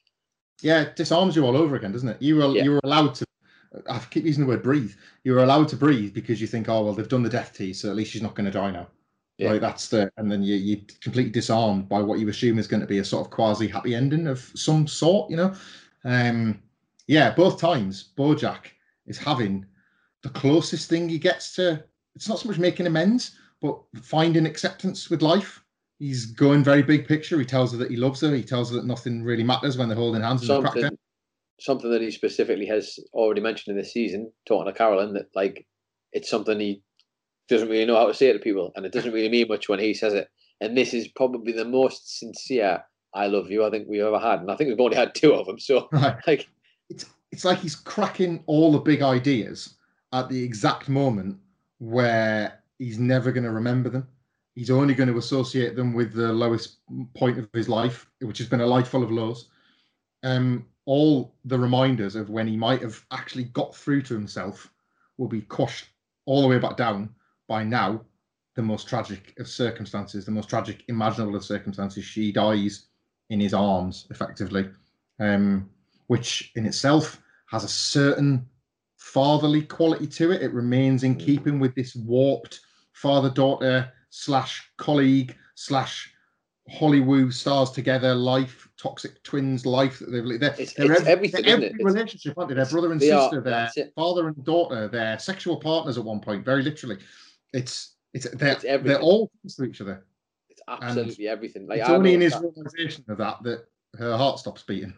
yeah, 0.63 0.83
it 0.83 0.97
disarms 0.97 1.37
you 1.37 1.45
all 1.45 1.57
over 1.57 1.77
again, 1.77 1.93
doesn't 1.93 2.09
it? 2.09 2.23
You 2.23 2.37
were 2.37 2.55
Yeah. 2.55 2.63
you 2.65 2.71
were 2.73 2.81
allowed 2.85 3.15
to. 3.17 3.27
I 3.89 3.99
keep 4.11 4.25
using 4.25 4.45
the 4.45 4.49
word 4.49 4.63
breathe. 4.63 4.93
You're 5.25 5.43
allowed 5.43 5.69
to 5.69 5.77
breathe 5.77 6.15
because 6.15 6.41
you 6.41 6.47
think, 6.47 6.69
oh 6.69 6.85
well, 6.85 6.95
they've 6.95 7.09
done 7.09 7.23
the 7.23 7.29
death 7.29 7.53
tease, 7.55 7.81
so 7.81 7.91
at 7.91 7.97
least 7.97 8.13
she's 8.13 8.23
not 8.23 8.35
going 8.35 8.47
to 8.47 8.53
die 8.53 8.71
now. 8.71 8.89
Yeah. 9.39 9.53
Like 9.53 9.61
that's 9.61 9.89
the, 9.89 10.11
and 10.17 10.31
then 10.31 10.43
you 10.43 10.57
you 10.57 10.81
completely 11.03 11.33
disarmed 11.33 11.89
by 11.89 12.01
what 12.01 12.19
you 12.19 12.29
assume 12.29 12.59
is 12.59 12.67
going 12.67 12.81
to 12.81 12.87
be 12.87 12.99
a 12.99 13.05
sort 13.05 13.27
of 13.27 13.31
quasi 13.31 13.69
happy 13.69 13.95
ending 13.95 14.27
of 14.27 14.51
some 14.55 14.87
sort, 14.87 15.31
you 15.31 15.37
know. 15.37 15.55
Um, 16.05 16.63
yeah, 17.07 17.35
both 17.35 17.61
times 17.61 18.13
Bojack 18.17 18.67
is 19.07 19.19
having 19.19 19.67
the 20.23 20.31
closest 20.31 20.89
thing 20.89 21.09
he 21.09 21.19
gets 21.19 21.55
to. 21.57 21.85
It's 22.15 22.29
not 22.29 22.39
so 22.39 22.49
much 22.49 22.59
making 22.59 22.87
amends, 22.87 23.37
but 23.61 23.79
finding 24.03 24.47
acceptance 24.47 25.11
with 25.11 25.23
life. 25.23 25.63
He's 25.99 26.27
going 26.27 26.65
very 26.65 26.83
big 26.83 27.07
picture. 27.07 27.39
He 27.39 27.45
tells 27.45 27.73
her 27.73 27.79
that 27.79 27.91
he 27.91 27.97
loves 27.97 28.21
her. 28.21 28.35
He 28.35 28.43
tells 28.43 28.71
her 28.71 28.77
that 28.77 28.87
nothing 28.87 29.23
really 29.23 29.45
matters 29.45 29.77
when 29.77 29.89
they're 29.89 29.97
holding 29.97 30.23
hands 30.23 30.43
in 30.43 30.49
the 30.49 30.63
Something. 30.63 30.99
Something 31.61 31.91
that 31.91 32.03
he 32.03 32.11
specifically 32.11 32.67
has 32.67 32.99
already 33.13 33.41
mentioned 33.41 33.77
in 33.77 33.83
this 33.83 33.93
season, 33.93 34.31
talking 34.47 34.71
to 34.73 34.77
Carolyn, 34.77 35.15
that 35.15 35.27
like 35.35 35.67
it's 36.13 36.31
something 36.31 36.59
he 36.61 36.83
doesn't 37.49 37.69
really 37.69 37.85
know 37.85 37.97
how 37.97 38.07
to 38.07 38.15
say 38.15 38.33
to 38.33 38.39
people, 38.39 38.73
and 38.77 38.85
it 38.85 38.93
doesn't 38.93 39.13
really 39.13 39.29
mean 39.29 39.49
much 39.49 39.69
when 39.69 39.79
he 39.79 39.95
says 39.95 40.15
it. 40.15 40.29
And 40.61 40.77
this 40.77 40.95
is 40.95 41.09
probably 41.09 41.53
the 41.53 41.65
most 41.65 42.19
sincere 42.19 42.83
"I 43.15 43.27
love 43.27 43.51
you" 43.51 43.65
I 43.65 43.71
think 43.71 43.89
we've 43.89 44.03
ever 44.03 44.19
had, 44.19 44.41
and 44.41 44.51
I 44.51 44.57
think 44.57 44.69
we've 44.69 44.81
only 44.81 44.97
had 44.97 45.15
two 45.15 45.33
of 45.35 45.47
them. 45.47 45.59
So 45.59 45.89
Right. 45.93 46.17
like, 46.27 46.49
it's 46.91 47.07
it's 47.33 47.45
like 47.45 47.59
he's 47.59 47.75
cracking 47.77 48.43
all 48.47 48.73
the 48.73 48.79
big 48.79 49.03
ideas 49.03 49.75
at 50.13 50.29
the 50.29 50.43
exact 50.43 50.89
moment 50.89 51.37
where 51.79 52.63
he's 52.79 52.99
never 52.99 53.33
going 53.33 53.45
to 53.45 53.51
remember 53.51 53.89
them. 53.89 54.07
He's 54.55 54.71
only 54.71 54.95
going 54.95 55.11
to 55.11 55.19
associate 55.19 55.77
them 55.77 55.93
with 55.93 56.15
the 56.15 56.33
lowest 56.33 56.79
point 57.15 57.39
of 57.39 57.49
his 57.53 57.69
life, 57.69 58.09
which 58.21 58.39
has 58.39 58.49
been 58.49 58.63
a 58.63 58.67
life 58.67 58.89
full 58.89 59.03
of 59.03 59.11
lows. 59.11 59.51
Um, 60.23 60.65
all 60.87 61.35
the 61.45 61.59
reminders 61.59 62.15
of 62.17 62.31
when 62.31 62.47
he 62.47 62.57
might 62.57 62.81
have 62.81 63.05
actually 63.11 63.45
got 63.45 63.75
through 63.75 64.03
to 64.03 64.15
himself 64.15 64.73
will 65.19 65.29
be 65.29 65.43
quashed 65.43 65.87
all 66.25 66.43
the 66.43 66.49
way 66.49 66.59
back 66.59 66.77
down 66.77 67.11
by 67.49 67.63
now. 67.63 68.01
The 68.55 68.63
most 68.63 68.89
tragic 68.89 69.35
of 69.39 69.49
circumstances, 69.49 70.25
the 70.25 70.31
most 70.31 70.49
tragic 70.49 70.83
imaginable 70.89 71.37
of 71.37 71.45
circumstances. 71.45 72.05
She 72.05 72.33
dies 72.33 72.87
in 73.29 73.39
his 73.39 73.53
arms, 73.53 74.07
effectively. 74.11 74.71
Um, 75.21 75.69
which 76.07 76.53
in 76.57 76.67
itself 76.67 77.21
has 77.51 77.65
a 77.65 77.69
certain 77.69 78.47
fatherly 78.97 79.63
quality 79.63 80.07
to 80.07 80.31
it. 80.31 80.43
It 80.43 80.53
remains 80.53 81.05
in 81.05 81.17
keeping 81.17 81.59
with 81.59 81.75
this 81.75 81.95
warped 81.97 82.61
father 82.93 83.31
daughter 83.31 83.93
slash 84.11 84.71
colleague 84.77 85.37
slash 85.55 86.13
Hollywood 86.69 87.33
stars 87.33 87.71
together 87.71 88.15
life, 88.15 88.69
toxic 88.77 89.23
twins 89.23 89.65
life 89.65 89.99
that 90.01 90.11
they've 90.11 90.25
lived. 90.25 90.43
They're, 90.43 90.53
It's- 90.53 90.75
they're 90.75 90.93
it's 90.93 91.03
ev- 91.03 91.07
everything, 91.09 91.43
they're 91.43 91.51
isn't 91.51 91.63
it? 91.63 91.67
every 91.73 91.81
It's- 91.81 91.95
relationship, 91.95 92.39
aren't 92.39 92.49
they? 92.49 92.55
They're 92.57 92.67
brother 92.67 92.93
and 92.93 93.01
sister, 93.01 93.41
that's 93.41 93.79
father 93.95 94.29
and 94.29 94.45
daughter, 94.45 94.89
they're 94.89 95.19
sexual 95.19 95.59
partners 95.59 95.97
at 95.99 96.05
one 96.05 96.21
point, 96.21 96.45
very 96.45 96.63
literally. 96.63 96.99
It's 97.53 97.95
it's 98.15 98.29
they're, 98.31 98.53
It's 98.53 98.63
they're 98.63 99.01
all 99.01 99.31
things 99.43 99.57
to 99.57 99.65
each 99.65 99.81
other. 99.81 100.05
it's 100.49 100.63
absolutely 100.69 101.29
everything. 101.29 101.67
Like 101.67 101.81
it's 101.81 101.89
I 101.89 101.95
only 101.95 102.15
in 102.15 102.21
his 102.21 102.33
that- 102.33 102.43
realization 102.43 103.05
of 103.09 103.19
that 103.19 103.43
that 103.45 103.67
her 103.99 104.17
heart 104.17 104.39
stops 104.39 104.63
beating. 104.63 104.95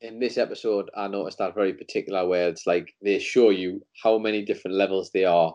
in 0.00 0.18
this 0.18 0.38
episode, 0.38 0.90
I 0.96 1.08
noticed 1.08 1.38
that 1.38 1.54
very 1.54 1.74
particular 1.74 2.26
where 2.26 2.48
it's 2.48 2.66
like 2.66 2.94
they 3.02 3.18
show 3.18 3.50
you 3.50 3.84
how 4.02 4.16
many 4.18 4.42
different 4.42 4.76
levels 4.76 5.10
they 5.10 5.24
are 5.26 5.54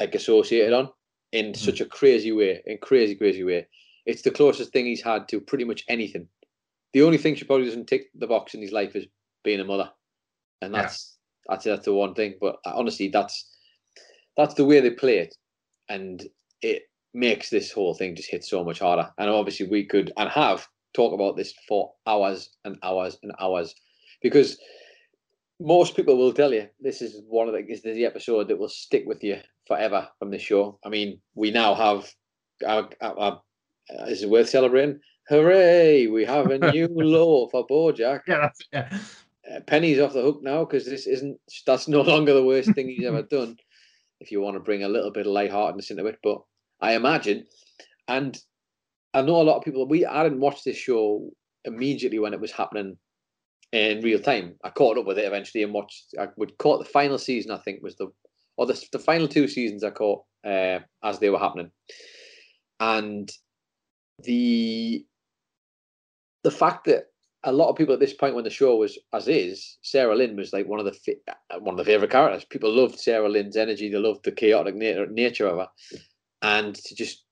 like 0.00 0.14
associated 0.16 0.72
on 0.72 0.88
in 1.32 1.46
hmm. 1.48 1.52
such 1.52 1.80
a 1.80 1.84
crazy 1.86 2.32
way, 2.32 2.60
in 2.66 2.78
crazy, 2.78 3.14
crazy 3.14 3.44
way. 3.44 3.68
It's 4.10 4.22
the 4.22 4.30
closest 4.30 4.72
thing 4.72 4.86
he's 4.86 5.02
had 5.02 5.28
to 5.28 5.40
pretty 5.40 5.64
much 5.64 5.84
anything. 5.88 6.28
The 6.92 7.02
only 7.02 7.18
thing 7.18 7.36
she 7.36 7.44
probably 7.44 7.66
doesn't 7.66 7.86
tick 7.86 8.10
the 8.14 8.26
box 8.26 8.54
in 8.54 8.60
his 8.60 8.72
life 8.72 8.96
is 8.96 9.06
being 9.44 9.60
a 9.60 9.64
mother, 9.64 9.90
and 10.60 10.74
Yeah. 10.74 10.82
that's 10.82 11.16
that's 11.48 11.64
that's 11.64 11.84
the 11.84 11.94
one 11.94 12.14
thing. 12.14 12.34
But 12.40 12.56
uh, 12.66 12.72
honestly, 12.74 13.08
that's 13.08 13.36
that's 14.36 14.54
the 14.54 14.64
way 14.64 14.80
they 14.80 14.90
play 14.90 15.18
it, 15.18 15.34
and 15.88 16.22
it 16.62 16.82
makes 17.14 17.50
this 17.50 17.70
whole 17.72 17.94
thing 17.94 18.16
just 18.16 18.30
hit 18.30 18.44
so 18.44 18.64
much 18.64 18.80
harder. 18.80 19.10
And 19.18 19.30
obviously, 19.30 19.68
we 19.68 19.84
could 19.86 20.12
and 20.16 20.28
have 20.28 20.66
talk 20.92 21.12
about 21.14 21.36
this 21.36 21.54
for 21.68 21.92
hours 22.06 22.50
and 22.64 22.76
hours 22.82 23.16
and 23.22 23.32
hours 23.40 23.74
because 24.22 24.58
most 25.60 25.94
people 25.94 26.16
will 26.16 26.32
tell 26.32 26.52
you 26.52 26.66
this 26.80 27.02
is 27.02 27.22
one 27.28 27.46
of 27.46 27.54
the 27.54 27.64
is 27.68 27.82
the 27.82 28.04
episode 28.06 28.48
that 28.48 28.58
will 28.58 28.68
stick 28.68 29.04
with 29.06 29.22
you 29.22 29.38
forever 29.66 30.08
from 30.18 30.30
this 30.30 30.42
show. 30.42 30.78
I 30.84 30.88
mean, 30.88 31.20
we 31.34 31.50
now 31.50 31.74
have 31.74 32.10
our, 32.66 32.88
our, 33.00 33.18
our- 33.18 33.32
uh, 33.32 33.38
is 34.08 34.22
it 34.22 34.30
worth 34.30 34.48
celebrating? 34.48 35.00
Hooray! 35.28 36.08
We 36.08 36.24
have 36.24 36.50
a 36.50 36.72
new 36.72 36.88
law 36.90 37.48
for 37.48 37.66
BoJack. 37.66 38.20
Yeah, 38.26 38.40
that's. 38.40 38.60
Yeah. 38.72 38.98
Uh, 39.50 39.60
Penny's 39.60 39.98
off 39.98 40.12
the 40.12 40.22
hook 40.22 40.40
now 40.42 40.64
because 40.64 40.84
this 40.84 41.06
isn't 41.06 41.38
that's 41.66 41.88
no 41.88 42.02
longer 42.02 42.34
the 42.34 42.44
worst 42.44 42.72
thing 42.74 42.88
he's 42.88 43.06
ever 43.06 43.22
done. 43.30 43.56
If 44.20 44.30
you 44.30 44.40
want 44.40 44.56
to 44.56 44.60
bring 44.60 44.84
a 44.84 44.88
little 44.88 45.10
bit 45.10 45.26
of 45.26 45.32
lightheartedness 45.32 45.90
into 45.90 46.06
it, 46.06 46.18
but 46.22 46.42
I 46.80 46.94
imagine, 46.94 47.46
and 48.06 48.38
I 49.14 49.22
know 49.22 49.40
a 49.40 49.42
lot 49.42 49.56
of 49.56 49.64
people. 49.64 49.86
We 49.86 50.04
I 50.04 50.22
didn't 50.22 50.40
watch 50.40 50.62
this 50.64 50.76
show 50.76 51.30
immediately 51.64 52.18
when 52.18 52.34
it 52.34 52.40
was 52.40 52.52
happening 52.52 52.96
in 53.72 54.02
real 54.02 54.18
time. 54.18 54.56
I 54.64 54.70
caught 54.70 54.98
up 54.98 55.06
with 55.06 55.18
it 55.18 55.26
eventually 55.26 55.62
and 55.62 55.72
watched. 55.72 56.14
I 56.18 56.28
would 56.36 56.58
caught 56.58 56.78
the 56.78 56.90
final 56.90 57.18
season. 57.18 57.50
I 57.50 57.58
think 57.58 57.82
was 57.82 57.96
the 57.96 58.08
or 58.56 58.66
the 58.66 58.84
the 58.92 58.98
final 58.98 59.26
two 59.28 59.48
seasons 59.48 59.84
I 59.84 59.90
caught 59.90 60.24
uh, 60.44 60.80
as 61.02 61.18
they 61.18 61.30
were 61.30 61.38
happening, 61.38 61.70
and 62.78 63.30
the 64.22 65.04
the 66.42 66.50
fact 66.50 66.86
that 66.86 67.06
a 67.44 67.52
lot 67.52 67.70
of 67.70 67.76
people 67.76 67.94
at 67.94 68.00
this 68.00 68.12
point 68.12 68.34
when 68.34 68.44
the 68.44 68.50
show 68.50 68.76
was 68.76 68.98
as 69.12 69.28
is, 69.28 69.78
Sarah 69.82 70.14
Lynn 70.14 70.36
was 70.36 70.52
like 70.52 70.66
one 70.66 70.78
of 70.78 70.84
the 70.84 70.92
fi- 70.92 71.20
uh, 71.28 71.58
one 71.58 71.74
of 71.74 71.78
the 71.78 71.90
favorite 71.90 72.10
characters. 72.10 72.44
People 72.44 72.72
loved 72.72 72.98
Sarah 72.98 73.28
Lynn's 73.28 73.56
energy. 73.56 73.90
They 73.90 73.98
loved 73.98 74.24
the 74.24 74.32
chaotic 74.32 74.74
nature, 74.74 75.06
nature 75.06 75.46
of 75.46 75.58
her, 75.58 75.68
and 76.42 76.74
to 76.74 76.94
just 76.94 77.24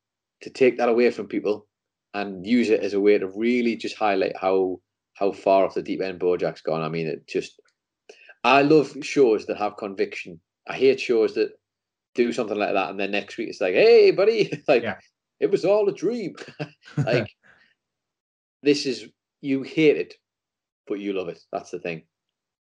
to 0.43 0.51
take 0.51 0.78
that 0.78 0.89
away 0.89 1.11
from 1.11 1.26
people 1.26 1.66
and 2.14 2.47
use 2.47 2.70
it 2.70 2.80
as 2.80 2.95
a 2.95 3.01
way 3.01 3.18
to 3.18 3.28
really 3.28 3.76
just 3.76 3.97
highlight 3.97 4.36
how 4.36 4.80
how 5.14 5.32
far 5.32 5.64
off 5.64 5.74
the 5.74 5.82
deep 5.82 6.01
end 6.01 6.20
Bojack's 6.20 6.62
gone. 6.62 6.82
I 6.82 6.89
mean, 6.89 7.07
it 7.07 7.26
just 7.26 7.61
I 8.45 8.62
love 8.62 8.97
shows 9.03 9.47
that 9.47 9.59
have 9.59 9.76
conviction 9.76 10.41
I 10.68 10.74
hate 10.74 11.01
shows 11.01 11.34
that 11.34 11.51
do 12.14 12.32
something 12.32 12.57
like 12.57 12.74
that, 12.74 12.91
and 12.91 13.01
then 13.01 13.11
next 13.11 13.39
week 13.39 13.49
it's 13.49 13.61
like, 13.61 13.74
"Hey, 13.74 14.11
buddy," 14.11 14.62
like 14.68 14.82
Yeah. 14.82 14.99
It 15.41 15.51
was 15.51 15.64
all 15.64 15.89
a 15.89 15.93
dream. 15.93 16.36
like 16.97 17.34
this 18.62 18.86
is 18.86 19.09
you 19.41 19.62
hate 19.62 19.97
it, 19.97 20.14
but 20.86 20.99
you 21.01 21.12
love 21.12 21.28
it. 21.28 21.41
That's 21.53 21.70
the 21.70 21.78
thing. 21.78 22.03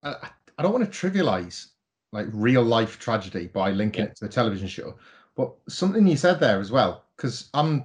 I, 0.02 0.30
I 0.58 0.62
don't 0.62 0.72
want 0.72 0.90
to 0.90 0.90
trivialize 1.10 1.68
like 2.12 2.26
real 2.32 2.62
life 2.62 2.98
tragedy 2.98 3.46
by 3.48 3.70
linking 3.70 4.04
Yeah. 4.04 4.10
it 4.10 4.16
to 4.16 4.26
the 4.26 4.32
television 4.32 4.68
show, 4.68 4.96
but 5.36 5.52
something 5.68 6.06
you 6.06 6.16
said 6.16 6.40
there 6.40 6.60
as 6.60 6.70
well, 6.70 7.04
because 7.16 7.48
I'm 7.54 7.84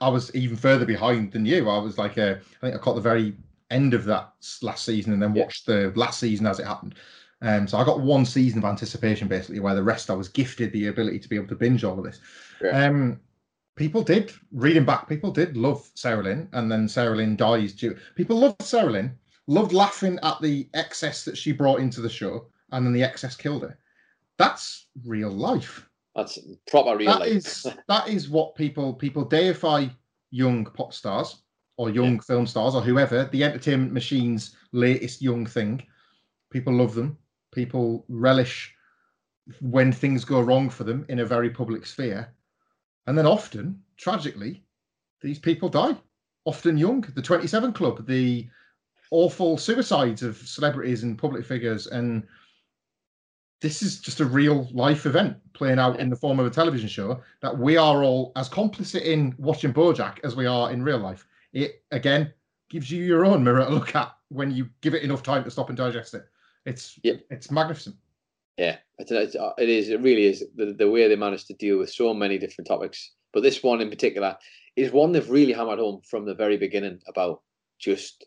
I 0.00 0.08
was 0.08 0.34
even 0.34 0.56
further 0.56 0.84
behind 0.84 1.32
than 1.32 1.46
you. 1.46 1.68
I 1.68 1.78
was 1.78 1.98
like, 1.98 2.18
uh, 2.18 2.36
I 2.38 2.60
think 2.60 2.74
I 2.74 2.78
caught 2.78 2.94
the 2.94 3.00
very 3.00 3.34
end 3.70 3.94
of 3.94 4.04
that 4.04 4.32
last 4.62 4.84
season 4.84 5.12
and 5.12 5.22
then 5.22 5.34
Yeah. 5.34 5.44
watched 5.44 5.66
the 5.66 5.92
last 5.96 6.20
season 6.20 6.46
as 6.46 6.60
it 6.60 6.66
happened. 6.66 6.94
Um, 7.42 7.66
so 7.66 7.78
I 7.78 7.84
got 7.84 8.00
one 8.00 8.24
season 8.24 8.58
of 8.58 8.64
anticipation 8.64 9.28
basically, 9.28 9.60
where 9.60 9.74
the 9.74 9.82
rest 9.82 10.10
I 10.10 10.14
was 10.14 10.28
gifted 10.28 10.72
the 10.72 10.86
ability 10.88 11.18
to 11.20 11.28
be 11.28 11.36
able 11.36 11.48
to 11.48 11.54
binge 11.54 11.84
all 11.84 11.98
of 11.98 12.04
this. 12.04 12.20
Yeah. 12.62 12.86
Um, 12.86 13.20
people 13.76 14.02
did 14.02 14.32
reading 14.52 14.84
back. 14.84 15.08
People 15.08 15.30
did 15.30 15.56
love 15.56 15.88
Sarah 15.94 16.24
Lynn, 16.24 16.48
and 16.52 16.70
then 16.70 16.88
Sarah 16.88 17.16
Lynn 17.16 17.36
dies. 17.36 17.72
Due, 17.72 17.96
people 18.14 18.38
loved 18.38 18.62
Sarah 18.62 18.90
Lynn, 18.90 19.16
loved 19.46 19.72
laughing 19.72 20.18
at 20.22 20.40
the 20.40 20.68
excess 20.74 21.24
that 21.24 21.36
she 21.38 21.52
brought 21.52 21.80
into 21.80 22.00
the 22.00 22.08
show, 22.08 22.46
and 22.72 22.84
then 22.84 22.92
the 22.92 23.02
excess 23.02 23.36
killed 23.36 23.62
her. 23.62 23.78
That's 24.38 24.86
real 25.04 25.30
life. 25.30 25.88
That's 26.14 26.38
proper 26.68 26.96
real 26.96 27.12
That 27.12 27.20
life. 27.20 27.28
is 27.28 27.66
that 27.88 28.08
is 28.08 28.28
what 28.28 28.54
people 28.56 28.94
people 28.94 29.24
deify 29.24 29.86
young 30.30 30.64
pop 30.64 30.92
stars 30.92 31.42
or 31.76 31.90
young 31.90 32.18
film 32.20 32.46
stars 32.46 32.74
or 32.74 32.80
whoever 32.80 33.26
the 33.26 33.44
entertainment 33.44 33.92
machine's 33.92 34.56
latest 34.72 35.20
young 35.20 35.44
thing. 35.44 35.82
People 36.50 36.74
love 36.74 36.94
them. 36.94 37.18
People 37.52 38.04
relish 38.08 38.74
when 39.60 39.92
things 39.92 40.24
go 40.24 40.40
wrong 40.40 40.70
for 40.70 40.84
them 40.84 41.04
in 41.08 41.20
a 41.20 41.24
very 41.26 41.50
public 41.50 41.86
sphere, 41.86 42.34
and 43.06 43.16
then 43.16 43.26
often, 43.26 43.82
tragically, 43.96 44.62
these 45.20 45.38
people 45.38 45.68
die. 45.68 45.96
Often 46.44 46.78
young. 46.78 47.00
The 47.14 47.22
Twenty 47.22 47.46
Seven 47.46 47.72
Club, 47.72 48.06
the 48.06 48.48
awful 49.10 49.56
suicides 49.58 50.22
of 50.22 50.36
celebrities 50.36 51.02
and 51.02 51.18
public 51.18 51.44
figures, 51.44 51.86
and 51.86 52.26
this 53.60 53.82
is 53.82 54.00
just 54.00 54.20
a 54.20 54.24
real 54.24 54.68
life 54.72 55.06
event 55.06 55.36
playing 55.54 55.78
out 55.78 55.98
in 55.98 56.10
the 56.10 56.16
form 56.16 56.38
of 56.38 56.46
a 56.46 56.50
television 56.50 56.88
show 56.88 57.20
that 57.40 57.56
we 57.56 57.76
are 57.76 58.02
all 58.04 58.32
as 58.36 58.48
complicit 58.48 59.02
in 59.02 59.34
watching 59.38 59.72
Bojack 59.72 60.18
as 60.24 60.36
we 60.36 60.46
are 60.46 60.70
in 60.70 60.82
real 60.82 60.98
life. 60.98 61.26
It 61.52 61.82
again 61.90 62.32
gives 62.68 62.90
you 62.90 63.02
your 63.02 63.24
own 63.24 63.42
mirror 63.42 63.64
to 63.64 63.70
look 63.74 63.94
at 63.96 64.14
when 64.28 64.50
you 64.50 64.68
give 64.82 64.94
it 64.94 65.02
enough 65.02 65.22
time 65.22 65.44
to 65.44 65.50
stop 65.50 65.68
and 65.68 65.78
digest 65.78 66.14
it. 66.14 66.26
It's 66.66 66.98
Yep. 67.02 67.22
it's 67.30 67.50
magnificent. 67.50 67.96
Yeah, 68.56 68.76
it's, 68.98 69.10
it's, 69.10 69.36
uh, 69.36 69.52
it 69.58 69.68
is. 69.68 69.90
It 69.90 70.00
really 70.00 70.24
is 70.24 70.44
the, 70.54 70.72
the 70.72 70.90
way 70.90 71.06
they 71.08 71.16
managed 71.16 71.46
to 71.48 71.54
deal 71.54 71.78
with 71.78 71.90
so 71.90 72.14
many 72.14 72.38
different 72.38 72.66
topics. 72.68 73.12
But 73.32 73.42
this 73.42 73.62
one 73.62 73.80
in 73.82 73.90
particular 73.90 74.36
is 74.76 74.92
one 74.92 75.12
they've 75.12 75.28
really 75.28 75.52
hammered 75.52 75.78
home 75.78 76.00
from 76.08 76.24
the 76.24 76.34
very 76.34 76.56
beginning 76.56 77.00
about 77.06 77.42
just 77.78 78.24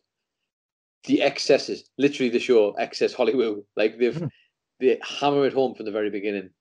the 1.06 1.22
excesses. 1.24 1.90
Literally, 1.98 2.30
the 2.30 2.40
show 2.40 2.72
excess 2.74 3.14
Hollywood. 3.14 3.64
Like 3.76 3.98
they've 3.98 4.16
Mhm. 4.16 4.30
they 4.80 5.00
hammer 5.02 5.46
it 5.46 5.54
home 5.54 5.74
from 5.76 5.86
the 5.86 5.92
very 5.92 6.10
beginning. 6.10 6.52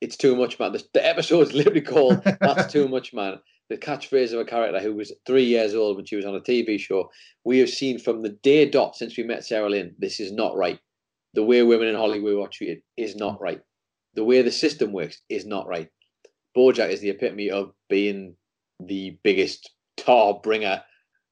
It's 0.00 0.16
too 0.16 0.36
much, 0.36 0.58
man. 0.58 0.72
The, 0.72 0.84
the 0.92 1.04
episode's 1.04 1.52
literally 1.54 1.80
called 1.80 2.22
"That's 2.40 2.66
Too 2.72 2.86
Much, 2.88 3.12
Man." 3.12 3.38
The 3.68 3.76
catchphrase 3.76 4.32
of 4.32 4.38
a 4.38 4.44
character 4.44 4.78
who 4.78 4.94
was 4.94 5.12
three 5.26 5.42
years 5.44 5.74
old 5.74 5.96
when 5.96 6.04
she 6.06 6.14
was 6.14 6.24
on 6.24 6.36
a 6.36 6.40
TV 6.40 6.78
show. 6.78 7.10
We 7.42 7.58
have 7.58 7.68
seen 7.70 7.98
from 7.98 8.22
the 8.22 8.28
day 8.28 8.68
dot 8.70 8.94
since 8.94 9.16
we 9.16 9.24
met 9.24 9.44
Sarah 9.44 9.68
Lynn. 9.68 9.96
This 9.98 10.20
is 10.20 10.30
not 10.30 10.54
right 10.56 10.78
the 11.36 11.44
way 11.44 11.62
women 11.62 11.86
in 11.86 11.94
Hollywood 11.94 12.34
mm. 12.34 12.44
are 12.44 12.48
treated 12.48 12.82
is 12.96 13.14
not 13.14 13.38
mm. 13.38 13.42
right. 13.42 13.60
The 14.14 14.24
way 14.24 14.42
the 14.42 14.50
system 14.50 14.92
works 14.92 15.20
is 15.28 15.46
not 15.46 15.68
right. 15.68 15.88
Bojack 16.56 16.90
is 16.90 17.00
the 17.00 17.10
epitome 17.10 17.50
of 17.50 17.72
being 17.88 18.34
the 18.80 19.18
biggest 19.22 19.70
tar 19.96 20.40
bringer 20.42 20.82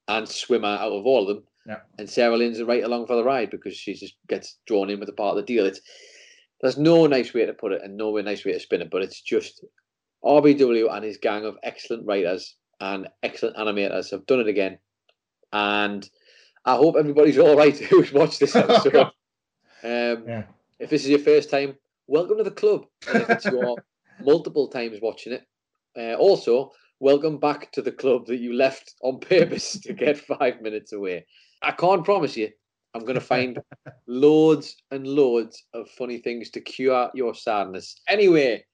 and 0.07 0.29
swimmer 0.29 0.69
out 0.69 0.93
of 0.93 1.07
all 1.07 1.23
of 1.23 1.29
them. 1.29 1.45
Yeah. 1.67 1.81
And 1.99 2.09
Sarah 2.09 2.37
Lynn's 2.37 2.63
right 2.63 2.85
along 2.85 3.07
for 3.07 3.17
the 3.17 3.25
ride 3.25 3.51
because 3.51 3.75
she 3.75 3.95
just 3.95 4.15
gets 4.29 4.59
drawn 4.67 4.91
in 4.91 5.01
with 5.01 5.09
the 5.09 5.15
part 5.15 5.31
of 5.31 5.37
the 5.37 5.55
deal. 5.55 5.65
It's 5.65 5.81
there's 6.61 6.77
no 6.77 7.07
nice 7.07 7.33
way 7.33 7.47
to 7.47 7.55
put 7.55 7.73
it 7.73 7.81
and 7.83 7.97
no 7.97 8.15
nice 8.17 8.45
way 8.45 8.53
to 8.53 8.61
spin 8.61 8.83
it, 8.83 8.91
but 8.91 9.03
it's 9.03 9.23
just 9.23 9.65
RBW 10.23 10.95
and 10.95 11.05
his 11.05 11.17
gang 11.17 11.47
of 11.47 11.57
excellent 11.63 12.07
writers 12.07 12.57
and 12.81 13.09
excellent 13.23 13.57
animators 13.57 14.11
have 14.11 14.27
done 14.27 14.41
it 14.41 14.49
again. 14.49 14.79
And 15.55 16.07
I 16.67 16.77
hope 16.77 16.97
everybody's 16.99 17.39
all 17.39 17.57
right 17.57 17.77
who's 17.91 18.13
watched 18.13 18.41
this 18.41 18.55
oh, 18.57 18.61
episode. 18.61 19.11
Um, 19.85 20.25
Yeah. 20.27 20.45
If 20.81 20.91
this 20.91 21.05
is 21.05 21.11
your 21.11 21.21
first 21.21 21.51
time, 21.51 21.77
welcome 22.09 22.39
to 22.39 22.45
the 22.45 22.51
club. 22.51 22.87
And 23.09 23.23
if 23.23 23.31
it's 23.31 23.45
your 23.45 23.79
multiple 24.21 24.69
times 24.69 24.99
watching 25.01 25.35
it, 25.35 25.47
uh, 25.97 26.15
also 26.15 26.73
welcome 27.01 27.39
back 27.39 27.71
to 27.73 27.83
the 27.83 27.93
club 27.93 28.27
that 28.27 28.39
you 28.39 28.55
left 28.55 28.95
on 29.03 29.21
purpose 29.21 29.79
to 29.81 29.93
get 29.93 30.19
five 30.39 30.61
minutes 30.63 30.93
away. 30.93 31.27
I 31.63 31.71
can't 31.73 32.05
promise 32.05 32.37
you 32.37 32.51
I'm 32.95 33.03
going 33.03 33.15
to 33.15 33.21
find 33.21 33.59
loads 34.07 34.77
and 34.91 35.07
loads 35.07 35.65
of 35.75 35.89
funny 35.91 36.19
things 36.19 36.51
to 36.51 36.61
cure 36.61 37.11
your 37.15 37.35
sadness. 37.35 38.01
Anyway, 38.09 38.65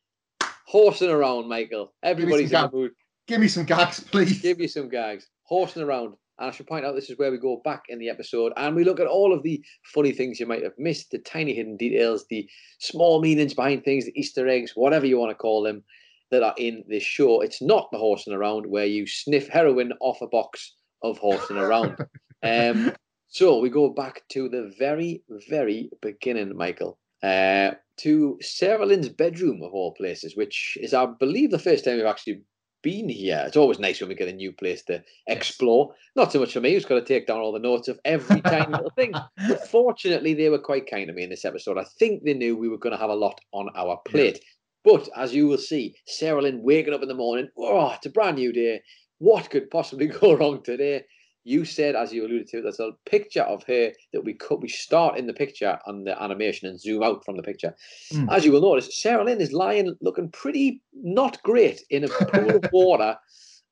horsing 0.66 1.10
around, 1.10 1.48
Michael. 1.48 1.92
Everybody's 2.02 2.52
in 2.52 2.62
the 2.62 2.70
mood. 2.72 2.92
Give 3.26 3.40
me 3.40 3.48
some 3.48 3.64
gags, 3.64 4.00
please. 4.00 4.40
Give 4.40 4.60
you 4.60 4.68
some 4.68 4.88
gags. 4.88 5.28
Horsing 5.44 5.82
around. 5.82 6.14
And 6.40 6.48
I 6.48 6.52
should 6.52 6.66
point 6.66 6.86
out 6.86 6.94
this 6.94 7.10
is 7.10 7.18
where 7.18 7.30
we 7.30 7.36
go 7.36 7.60
back 7.62 7.84
in 7.90 7.98
the 7.98 8.08
episode 8.08 8.54
and 8.56 8.74
we 8.74 8.82
look 8.82 8.98
at 8.98 9.06
all 9.06 9.34
of 9.34 9.42
the 9.42 9.62
funny 9.84 10.12
things 10.12 10.40
you 10.40 10.46
might 10.46 10.62
have 10.62 10.78
missed, 10.78 11.10
the 11.10 11.18
tiny 11.18 11.54
hidden 11.54 11.76
details, 11.76 12.24
the 12.30 12.48
small 12.78 13.20
meanings 13.20 13.52
behind 13.52 13.84
things, 13.84 14.06
the 14.06 14.18
Easter 14.18 14.48
eggs, 14.48 14.72
whatever 14.74 15.04
you 15.04 15.18
want 15.18 15.30
to 15.30 15.34
call 15.34 15.62
them, 15.62 15.84
that 16.30 16.42
are 16.42 16.54
in 16.56 16.82
this 16.88 17.02
show. 17.02 17.42
It's 17.42 17.60
not 17.60 17.90
the 17.92 17.98
horsing 17.98 18.32
around 18.32 18.66
where 18.66 18.86
you 18.86 19.06
sniff 19.06 19.48
heroin 19.48 19.92
off 20.00 20.22
a 20.22 20.26
box 20.26 20.74
of 21.02 21.18
horsing 21.18 21.58
around. 21.58 21.96
um, 22.42 22.94
so 23.28 23.58
we 23.58 23.68
go 23.68 23.90
back 23.90 24.22
to 24.30 24.48
the 24.48 24.72
very, 24.78 25.22
very 25.48 25.90
beginning, 26.00 26.56
Michael. 26.56 26.98
Uh, 27.22 27.72
to 27.98 28.38
Sarah 28.40 28.86
Lynn's 28.86 29.10
bedroom 29.10 29.62
of 29.62 29.74
all 29.74 29.92
places, 29.92 30.34
which 30.34 30.78
is, 30.80 30.94
I 30.94 31.04
believe, 31.04 31.50
the 31.50 31.58
first 31.58 31.84
time 31.84 31.96
we've 31.96 32.06
actually 32.06 32.40
been 32.82 33.08
here. 33.08 33.42
It's 33.46 33.56
always 33.56 33.78
nice 33.78 34.00
when 34.00 34.08
we 34.08 34.14
get 34.14 34.28
a 34.28 34.32
new 34.32 34.52
place 34.52 34.82
to 34.84 35.02
explore. 35.26 35.94
Not 36.16 36.32
so 36.32 36.40
much 36.40 36.52
for 36.52 36.60
me, 36.60 36.72
who's 36.72 36.84
got 36.84 36.96
to 36.96 37.04
take 37.04 37.26
down 37.26 37.40
all 37.40 37.52
the 37.52 37.58
notes 37.58 37.88
of 37.88 38.00
every 38.04 38.40
tiny 38.40 38.70
little 38.70 38.90
thing. 38.90 39.12
But 39.48 39.68
fortunately, 39.68 40.34
they 40.34 40.48
were 40.48 40.58
quite 40.58 40.90
kind 40.90 41.06
to 41.08 41.12
me 41.12 41.24
in 41.24 41.30
this 41.30 41.44
episode. 41.44 41.78
I 41.78 41.84
think 41.98 42.24
they 42.24 42.34
knew 42.34 42.56
we 42.56 42.68
were 42.68 42.78
going 42.78 42.94
to 42.94 43.00
have 43.00 43.10
a 43.10 43.14
lot 43.14 43.40
on 43.52 43.68
our 43.74 44.00
plate. 44.06 44.40
But 44.84 45.08
as 45.16 45.34
you 45.34 45.46
will 45.46 45.58
see, 45.58 45.94
Sarah 46.06 46.42
Lynn 46.42 46.62
waking 46.62 46.94
up 46.94 47.02
in 47.02 47.08
the 47.08 47.14
morning, 47.14 47.48
oh, 47.58 47.90
it's 47.92 48.06
a 48.06 48.10
brand 48.10 48.36
new 48.36 48.52
day. 48.52 48.82
What 49.18 49.50
could 49.50 49.70
possibly 49.70 50.06
go 50.20 50.34
wrong 50.34 50.62
today? 50.62 51.04
You 51.44 51.64
said, 51.64 51.96
as 51.96 52.12
you 52.12 52.26
alluded 52.26 52.48
to, 52.48 52.60
there's 52.60 52.80
a 52.80 52.92
picture 53.06 53.42
of 53.42 53.62
her 53.64 53.92
that 54.12 54.24
we 54.24 54.34
cut. 54.34 54.60
We 54.60 54.68
start 54.68 55.16
in 55.16 55.26
the 55.26 55.32
picture 55.32 55.78
on 55.86 56.04
the 56.04 56.20
animation 56.22 56.68
and 56.68 56.78
zoom 56.78 57.02
out 57.02 57.24
from 57.24 57.36
the 57.36 57.42
picture. 57.42 57.74
Mm. 58.12 58.30
As 58.30 58.44
you 58.44 58.52
will 58.52 58.60
notice, 58.60 59.00
Sarah 59.00 59.24
Lynn 59.24 59.40
is 59.40 59.52
lying 59.52 59.96
looking 60.02 60.30
pretty 60.30 60.82
not 60.92 61.42
great 61.42 61.82
in 61.88 62.04
a 62.04 62.08
pool 62.08 62.56
of 62.56 62.64
water. 62.72 63.16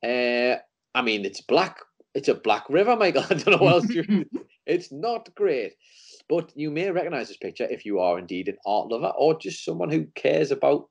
Uh, 0.02 0.56
I 0.94 1.02
mean, 1.02 1.24
it's 1.24 1.42
black. 1.42 1.78
It's 2.14 2.28
a 2.28 2.34
black 2.34 2.64
river, 2.70 2.96
Michael. 2.96 3.24
I 3.30 3.34
don't 3.34 3.48
know 3.48 3.58
what 3.58 3.74
else. 3.74 3.88
You, 3.90 4.24
it's 4.66 4.90
not 4.90 5.34
great, 5.34 5.74
but 6.28 6.50
you 6.54 6.70
may 6.70 6.90
recognise 6.90 7.28
this 7.28 7.36
picture 7.36 7.66
if 7.68 7.84
you 7.84 8.00
are 8.00 8.18
indeed 8.18 8.48
an 8.48 8.56
art 8.66 8.88
lover 8.88 9.12
or 9.18 9.38
just 9.38 9.64
someone 9.64 9.90
who 9.90 10.06
cares 10.14 10.50
about 10.50 10.88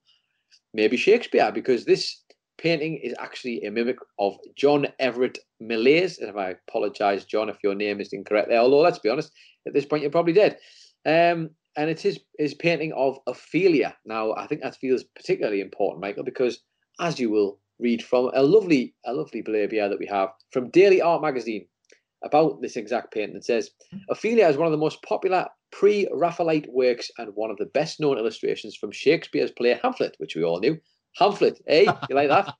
maybe 0.73 0.95
Shakespeare, 0.95 1.51
because 1.51 1.85
this 1.85 2.21
painting 2.57 2.97
is 2.97 3.13
actually 3.19 3.63
a 3.63 3.71
mimic 3.71 3.97
of 4.19 4.37
John 4.55 4.87
Everett 4.99 5.39
Millais. 5.59 6.17
And 6.19 6.29
if 6.29 6.35
I 6.35 6.51
apologise, 6.51 7.25
John, 7.25 7.49
if 7.49 7.57
your 7.63 7.75
name 7.75 8.01
is 8.01 8.13
incorrect 8.13 8.49
there, 8.49 8.59
although 8.59 8.79
let's 8.79 8.99
be 8.99 9.09
honest, 9.09 9.31
at 9.65 9.73
this 9.73 9.85
point 9.85 10.01
you're 10.01 10.11
probably 10.11 10.33
dead. 10.33 10.57
Um, 11.05 11.51
and 11.75 11.89
it's 11.89 12.01
his, 12.01 12.19
his 12.39 12.53
painting 12.55 12.91
of 12.93 13.19
Ophelia. 13.27 13.95
Now, 14.05 14.33
I 14.33 14.47
think 14.47 14.61
that 14.61 14.75
feels 14.75 15.03
particularly 15.03 15.61
important, 15.61 16.01
Michael, 16.01 16.23
because 16.23 16.59
as 16.99 17.19
you 17.19 17.29
will 17.29 17.59
read 17.79 18.03
from 18.03 18.31
a 18.33 18.41
lovely, 18.41 18.95
a 19.05 19.13
lovely 19.13 19.43
blurb 19.43 19.71
here 19.71 19.87
that 19.87 19.99
we 19.99 20.07
have 20.07 20.29
from 20.51 20.71
Daily 20.71 21.01
Art 21.01 21.21
Magazine 21.21 21.67
about 22.23 22.61
this 22.61 22.75
exact 22.75 23.13
painting. 23.13 23.35
It 23.37 23.45
says 23.45 23.69
Ophelia 24.09 24.49
is 24.49 24.57
one 24.57 24.65
of 24.65 24.71
the 24.71 24.77
most 24.77 25.03
popular 25.03 25.47
pre-Raphaelite 25.71 26.67
works 26.71 27.11
and 27.19 27.29
one 27.35 27.51
of 27.51 27.57
the 27.57 27.65
best-known 27.65 28.17
illustrations 28.17 28.75
from 28.75 28.91
Shakespeare's 28.91 29.51
play 29.51 29.79
Hamlet, 29.81 30.15
which 30.17 30.35
we 30.35 30.43
all 30.43 30.59
knew. 30.59 30.77
Hamlet, 31.17 31.61
eh? 31.67 31.91
You 32.09 32.15
like 32.15 32.29
that? 32.29 32.53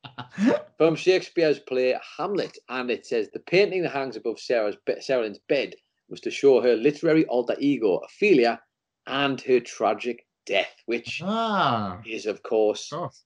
from 0.78 0.96
Shakespeare's 0.96 1.60
play 1.60 1.96
Hamlet, 2.18 2.58
and 2.70 2.90
it 2.90 3.06
says 3.06 3.30
the 3.32 3.40
painting 3.40 3.84
that 3.84 3.92
hangs 3.92 4.16
above 4.16 4.40
Sarah's 4.40 4.78
be- 4.86 5.40
bed 5.48 5.76
was 6.10 6.22
to 6.22 6.32
show 6.32 6.62
her 6.62 6.76
literary 6.76 7.26
alter 7.26 7.56
ego 7.60 7.98
Ophelia 7.98 8.60
and 9.06 9.40
her 9.42 9.60
tragic 9.60 10.26
death, 10.46 10.74
which 10.86 11.22
Ah, 11.24 12.00
is, 12.08 12.26
of 12.26 12.42
course, 12.44 12.92
of 12.92 13.00
course. 13.00 13.24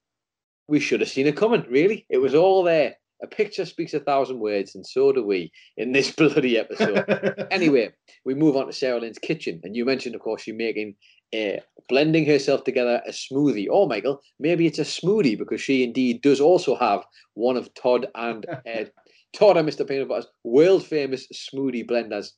we 0.68 0.80
should 0.80 0.99
have 1.02 1.10
seen 1.10 1.28
it 1.28 1.38
coming. 1.38 1.66
Really, 1.70 2.06
it 2.10 2.18
was 2.18 2.36
all 2.36 2.64
there. 2.64 2.95
A 3.24 3.28
picture 3.28 3.66
speaks 3.66 3.94
a 3.94 3.99
thousand 3.99 4.40
words, 4.40 4.74
and 4.74 4.86
so 4.86 5.12
do 5.12 5.24
we 5.24 5.52
in 5.78 5.91
this 5.91 6.12
bloody 6.16 6.58
episode. 6.58 7.06
anyway, 7.52 7.91
we 8.26 8.34
move 8.34 8.58
on 8.58 8.66
to 8.66 8.74
Sarah 8.74 8.99
Lynn's 8.99 9.20
kitchen, 9.20 9.62
and 9.64 9.76
you 9.76 9.86
mentioned, 9.86 10.16
of 10.16 10.22
course, 10.22 10.48
you're 10.48 10.56
making 10.56 10.95
a 11.34 11.62
blending 11.92 12.26
herself 12.26 12.64
together 12.64 13.02
a 13.06 13.12
smoothie. 13.12 13.68
Oh, 13.70 13.86
Michael, 13.86 14.22
maybe 14.40 14.66
it's 14.66 14.80
a 14.80 14.84
smoothie 14.84 15.38
because 15.38 15.60
she 15.60 15.84
indeed 15.84 16.22
does 16.22 16.40
also 16.40 16.76
have 16.78 17.04
one 17.34 17.58
of 17.58 17.72
Todd 17.74 18.08
and 18.16 18.46
uh, 18.50 18.86
Todd 19.34 19.58
and 19.58 19.68
Mr. 19.68 19.86
Peanut 19.86 20.08
Butter's 20.08 20.28
world 20.46 20.86
famous 20.86 21.28
smoothie 21.34 21.86
blenders. 21.86 22.30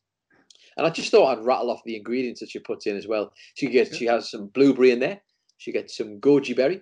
And 0.76 0.88
I 0.88 0.90
just 0.90 1.12
thought 1.12 1.38
I'd 1.38 1.46
rattle 1.46 1.70
off 1.70 1.84
the 1.86 1.96
ingredients 1.96 2.40
that 2.40 2.50
she 2.50 2.58
puts 2.58 2.88
in 2.88 2.98
as 2.98 3.08
well. 3.08 3.32
She 3.54 3.68
gets 3.68 3.96
she 3.96 4.06
has 4.06 4.32
some 4.32 4.48
blueberry 4.48 4.90
in 4.90 5.00
there. 5.00 5.22
She 5.60 5.72
gets 5.72 5.96
some 5.96 6.20
goji 6.20 6.56
berry. 6.56 6.82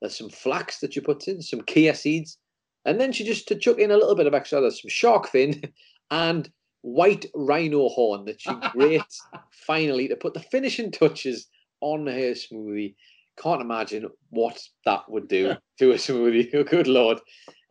There's 0.00 0.16
some 0.16 0.30
flax 0.30 0.80
that 0.80 0.94
she 0.94 1.00
puts 1.00 1.28
in, 1.28 1.42
some 1.42 1.60
chia 1.68 1.94
seeds, 1.94 2.38
and 2.86 2.98
then 2.98 3.12
she 3.12 3.24
just 3.24 3.46
to 3.48 3.56
chuck 3.56 3.78
in 3.78 3.90
a 3.90 3.96
little 3.96 4.16
bit 4.16 4.26
of 4.26 4.32
extra. 4.32 4.62
There's 4.62 4.80
some 4.80 4.88
shark 4.88 5.28
fin 5.28 5.62
and 6.10 6.50
white 6.80 7.26
rhino 7.34 7.88
horn 7.88 8.24
that 8.24 8.40
she 8.40 8.54
grates 8.72 9.20
finally 9.66 10.08
to 10.08 10.16
put 10.16 10.32
the 10.32 10.40
finishing 10.40 10.90
touches 10.90 11.46
on 11.86 12.06
her 12.06 12.32
smoothie. 12.34 12.94
Can't 13.38 13.60
imagine 13.60 14.08
what 14.30 14.60
that 14.86 15.02
would 15.08 15.28
do 15.28 15.54
to 15.78 15.92
a 15.92 15.94
smoothie. 15.96 16.48
Oh, 16.54 16.64
good 16.64 16.88
lord. 16.88 17.18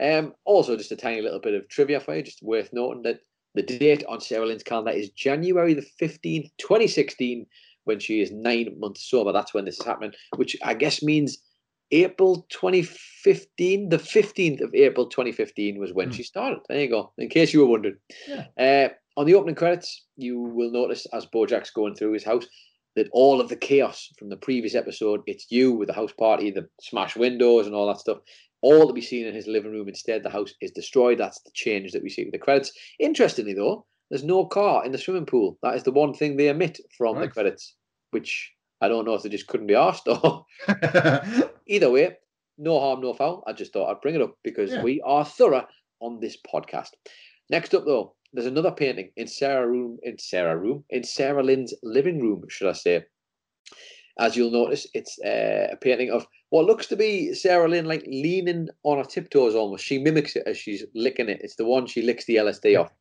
Um, 0.01 0.33
also, 0.45 0.77
just 0.77 0.91
a 0.91 0.95
tiny 0.95 1.21
little 1.21 1.39
bit 1.39 1.53
of 1.55 1.67
trivia 1.69 1.99
for 1.99 2.15
you, 2.15 2.23
just 2.23 2.43
worth 2.43 2.69
noting 2.71 3.01
that 3.03 3.19
the 3.55 3.63
date 3.63 4.03
on 4.07 4.21
Sarah 4.21 4.45
Lynn's 4.45 4.63
calendar 4.63 4.91
is 4.91 5.09
January 5.11 5.73
the 5.73 5.85
15th, 6.01 6.49
2016, 6.59 7.45
when 7.85 7.99
she 7.99 8.21
is 8.21 8.31
nine 8.31 8.75
months 8.79 9.09
sober. 9.09 9.31
That's 9.31 9.53
when 9.53 9.65
this 9.65 9.79
is 9.79 9.85
happening, 9.85 10.11
which 10.35 10.55
I 10.63 10.73
guess 10.75 11.01
means 11.01 11.37
April 11.91 12.45
2015. 12.49 13.89
The 13.89 13.97
15th 13.97 14.61
of 14.61 14.73
April 14.75 15.07
2015 15.07 15.79
was 15.79 15.93
when 15.93 16.07
Hmm. 16.09 16.13
she 16.13 16.23
started. 16.23 16.59
There 16.69 16.81
you 16.81 16.89
go, 16.89 17.11
in 17.17 17.29
case 17.29 17.53
you 17.53 17.61
were 17.61 17.67
wondering. 17.73 17.97
Yeah. 18.27 18.45
Uh, 18.57 18.89
on 19.17 19.25
the 19.25 19.35
opening 19.35 19.55
credits, 19.55 20.05
you 20.17 20.39
will 20.39 20.71
notice 20.71 21.05
as 21.13 21.25
Bojack's 21.25 21.71
going 21.71 21.95
through 21.95 22.13
his 22.13 22.23
house 22.23 22.45
that 22.95 23.09
all 23.11 23.41
of 23.41 23.49
the 23.49 23.55
chaos 23.55 24.09
from 24.17 24.29
the 24.29 24.37
previous 24.37 24.75
episode, 24.75 25.21
it's 25.27 25.51
you 25.51 25.73
with 25.73 25.87
the 25.87 25.93
house 25.93 26.13
party, 26.13 26.51
the 26.51 26.67
smash 26.81 27.15
windows 27.15 27.65
and 27.65 27.75
all 27.75 27.87
that 27.87 27.99
stuff, 27.99 28.19
all 28.61 28.87
to 28.87 28.93
be 28.93 29.01
seen 29.01 29.27
in 29.27 29.35
his 29.35 29.47
living 29.47 29.71
room. 29.71 29.87
Instead, 29.89 30.23
the 30.23 30.29
house 30.29 30.53
is 30.61 30.71
destroyed. 30.71 31.17
That's 31.19 31.41
the 31.41 31.51
change 31.53 31.91
that 31.91 32.01
we 32.03 32.09
see 32.09 32.23
with 32.23 32.31
the 32.31 32.39
credits. 32.39 32.71
Interestingly, 32.99 33.53
though, 33.53 33.85
there's 34.09 34.23
no 34.23 34.45
car 34.45 34.85
in 34.85 34.91
the 34.91 34.97
swimming 34.97 35.25
pool. 35.25 35.57
That 35.61 35.75
is 35.75 35.83
the 35.83 35.91
one 35.91 36.13
thing 36.13 36.37
they 36.37 36.49
omit 36.49 36.79
from 36.97 37.19
the 37.19 37.27
credits, 37.27 37.75
which 38.11 38.51
I 38.81 38.87
don't 38.87 39.05
know 39.05 39.13
if 39.13 39.23
they 39.23 39.29
just 39.29 39.47
couldn't 39.47 39.67
be 39.67 39.75
asked 39.75 40.07
or 40.07 40.45
either 41.67 41.89
way, 41.91 42.15
no 42.57 42.79
harm, 42.79 43.01
no 43.01 43.13
foul. 43.13 43.43
I 43.47 43.53
just 43.53 43.73
thought 43.73 43.89
I'd 43.91 44.01
bring 44.01 44.15
it 44.15 44.21
up 44.21 44.35
because 44.43 44.71
Yeah. 44.71 44.83
we 44.83 45.01
are 45.01 45.25
thorough 45.25 45.67
on 45.99 46.19
this 46.19 46.37
podcast. 46.37 46.89
Next 47.49 47.73
up, 47.75 47.85
though, 47.85 48.15
there's 48.35 48.47
another 48.47 48.71
painting 48.71 49.11
in 49.15 49.27
Sarah 49.27 49.67
room 49.67 49.97
in 50.03 50.19
Sarah 50.19 50.57
room 50.57 50.83
in 50.89 51.03
Sarah 51.03 51.43
Lynn's 51.43 51.73
living 51.81 52.19
room, 52.19 52.43
should 52.49 52.69
I 52.69 52.73
say? 52.73 53.05
As 54.19 54.35
you'll 54.35 54.51
notice, 54.51 54.87
it's 54.93 55.17
uh, 55.25 55.69
a 55.71 55.77
painting 55.77 56.11
of 56.11 56.27
what 56.49 56.65
looks 56.65 56.87
to 56.87 56.95
be 56.95 57.33
Sarah 57.33 57.67
Lynn 57.67 57.85
like 57.85 58.03
leaning 58.07 58.69
on 58.83 58.97
her 58.97 59.03
tiptoes 59.03 59.55
almost. 59.55 59.83
She 59.83 59.97
mimics 59.97 60.35
it 60.35 60.43
as 60.45 60.57
she's 60.57 60.85
licking 60.93 61.29
it. 61.29 61.41
It's 61.41 61.55
the 61.55 61.65
one 61.65 61.85
she 61.85 62.01
licks 62.01 62.25
the 62.25 62.35
LSD 62.35 62.79
off. 62.79 62.91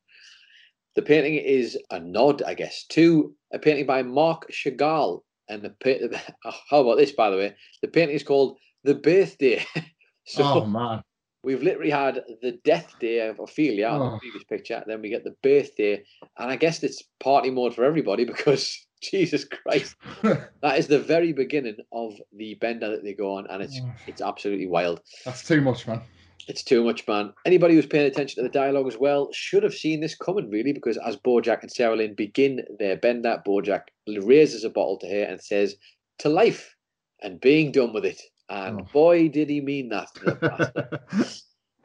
The 0.95 1.01
painting 1.01 1.35
is 1.35 1.77
a 1.91 1.99
nod, 1.99 2.41
I 2.43 2.53
guess, 2.53 2.85
to 2.89 3.33
a 3.53 3.59
painting 3.59 3.85
by 3.85 4.03
Marc 4.03 4.49
Chagall. 4.51 5.21
And 5.49 5.61
the 5.61 5.69
pa- 5.69 6.51
how 6.69 6.81
about 6.81 6.95
this, 6.97 7.11
by 7.11 7.29
the 7.29 7.37
way? 7.37 7.55
The 7.81 7.89
painting 7.89 8.15
is 8.15 8.23
called 8.23 8.57
The 8.83 8.95
Birthday. 8.95 9.63
so 10.25 10.43
oh 10.43 10.65
man. 10.65 11.01
We've 11.45 11.63
literally 11.63 11.91
had 11.91 12.23
the 12.41 12.53
death 12.63 12.95
day 12.99 13.19
of 13.27 13.39
Ophelia 13.39 13.87
on 13.87 13.99
the 13.99 14.15
Oh. 14.15 14.19
previous 14.19 14.43
picture. 14.43 14.83
Then 14.85 15.01
we 15.01 15.09
get 15.09 15.23
the 15.23 15.35
birthday. 15.43 16.03
And 16.37 16.51
I 16.51 16.55
guess 16.55 16.83
it's 16.83 17.03
party 17.19 17.51
mode 17.51 17.75
for 17.75 17.85
everybody 17.85 18.25
because 18.33 18.85
Jesus 19.01 19.45
Christ, 19.45 19.95
that 20.23 20.77
is 20.79 20.87
the 20.87 20.99
very 20.99 21.31
beginning 21.33 21.77
of 21.91 22.13
the 22.35 22.55
bender 22.55 22.89
that 22.89 23.03
they 23.03 23.13
go 23.13 23.35
on. 23.35 23.47
And 23.49 23.61
it's 23.63 23.79
Oh. 23.81 23.91
it's 24.07 24.21
absolutely 24.21 24.67
wild. 24.67 25.01
That's 25.23 25.43
too 25.43 25.61
much, 25.61 25.87
man. 25.87 26.01
It's 26.47 26.63
too 26.63 26.83
much, 26.83 27.07
man. 27.07 27.33
Anybody 27.45 27.73
who's 27.73 27.87
paying 27.87 28.05
attention 28.05 28.35
to 28.37 28.43
the 28.47 28.53
dialogue 28.53 28.87
as 28.87 28.97
well 28.97 29.29
should 29.33 29.63
have 29.63 29.73
seen 29.73 29.99
this 29.99 30.13
coming, 30.15 30.49
really, 30.51 30.73
because 30.73 30.97
as 30.97 31.17
Bojack 31.17 31.61
and 31.63 31.71
Sarah 31.71 31.95
Lynn 31.95 32.13
begin 32.13 32.63
their 32.77 32.97
bender, 32.97 33.41
Bojack 33.47 33.83
raises 34.07 34.63
a 34.63 34.69
bottle 34.69 34.97
to 34.99 35.07
her 35.07 35.23
and 35.23 35.41
says, 35.41 35.75
"To 36.19 36.29
life 36.29 36.75
and 37.23 37.39
being 37.41 37.71
done 37.71 37.93
with 37.93 38.05
it." 38.05 38.21
And 38.49 38.81
Oh. 38.81 38.87
boy, 38.93 39.29
did 39.29 39.49
he 39.49 39.61
mean 39.61 39.89
that! 39.89 40.09
the 40.23 40.35
bastard. 40.41 40.99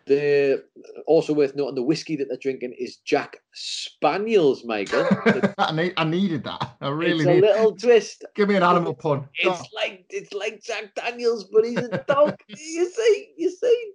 The 0.07 0.65
also 1.07 1.33
worth 1.33 1.55
noting 1.55 1.77
the 1.77 1.83
whiskey 1.83 2.17
that 2.17 2.27
they're 2.29 2.37
drinking 2.37 2.75
is 2.79 2.97
Jack 2.97 3.37
Spaniels, 3.53 4.65
Michael. 4.65 5.07
I, 5.59 5.73
need, 5.73 5.93
I 5.97 6.05
needed 6.05 6.43
that. 6.45 6.77
I 6.81 6.89
really 6.89 7.21
it's 7.21 7.27
a 7.27 7.41
little 7.41 7.77
twist. 7.77 8.25
Give 8.35 8.49
me 8.49 8.57
an 8.57 8.63
animal 8.63 8.95
pun. 8.95 9.29
It's 9.39 9.73
like 9.73 10.07
it's 10.11 10.33
like 10.33 10.63
Jack 10.63 10.95
Daniels, 10.97 11.45
but 11.45 11.65
he's 11.65 11.79
a 11.79 12.03
dog. 12.09 12.35
you 12.49 12.91
see, 12.91 13.29
you 13.37 13.51
see. 13.51 13.93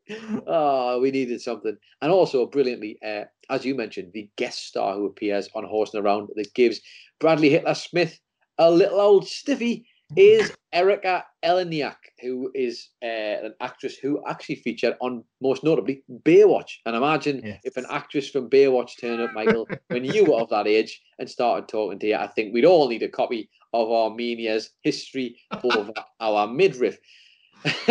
Oh, 0.48 1.00
we 1.02 1.12
needed 1.12 1.42
something, 1.42 1.76
and 2.02 2.12
also 2.12 2.46
brilliantly, 2.46 2.98
uh, 3.06 3.26
as 3.50 3.66
you 3.66 3.76
mentioned, 3.76 4.14
the 4.14 4.30
guest 4.38 4.66
star 4.68 4.96
who 4.96 5.08
appears 5.08 5.50
on 5.54 5.66
Horsing 5.66 6.00
Around 6.00 6.30
that 6.36 6.54
gives 6.54 6.80
Bradley 7.20 7.50
Hitler 7.50 7.76
Smith 7.76 8.20
a 8.58 8.72
little 8.72 9.02
old 9.02 9.28
stiffy 9.28 9.86
is 10.15 10.52
Erika 10.72 11.26
Eleniak, 11.44 11.95
who 12.22 12.52
is 12.53 12.90
uh, 13.03 13.06
an 13.45 13.53
actress 13.61 13.95
who 13.98 14.23
actually 14.27 14.56
featured 14.56 14.95
on 15.02 15.23
most 15.41 15.64
notably 15.64 16.03
Baywatch. 16.23 16.72
And 16.86 16.95
imagine 16.95 17.41
Yes. 17.44 17.61
if 17.64 17.77
an 17.77 17.86
actress 17.90 18.30
from 18.30 18.49
Baywatch 18.49 18.99
turned 18.99 19.22
up, 19.22 19.34
Michael, 19.34 19.68
when 19.88 20.03
you 20.06 20.26
were 20.26 20.40
of 20.40 20.49
that 20.49 20.68
age 20.68 21.02
and 21.19 21.30
started 21.30 21.68
talking 21.68 21.99
to 21.99 22.07
you. 22.07 22.15
I 22.15 22.27
think 22.27 22.53
we'd 22.53 22.65
all 22.65 22.88
need 22.90 23.03
a 23.03 23.10
copy 23.10 23.49
of 23.73 23.90
Armenia's 23.91 24.69
history 24.84 25.38
over 25.64 25.91
our 26.19 26.48
midriff. 26.48 26.98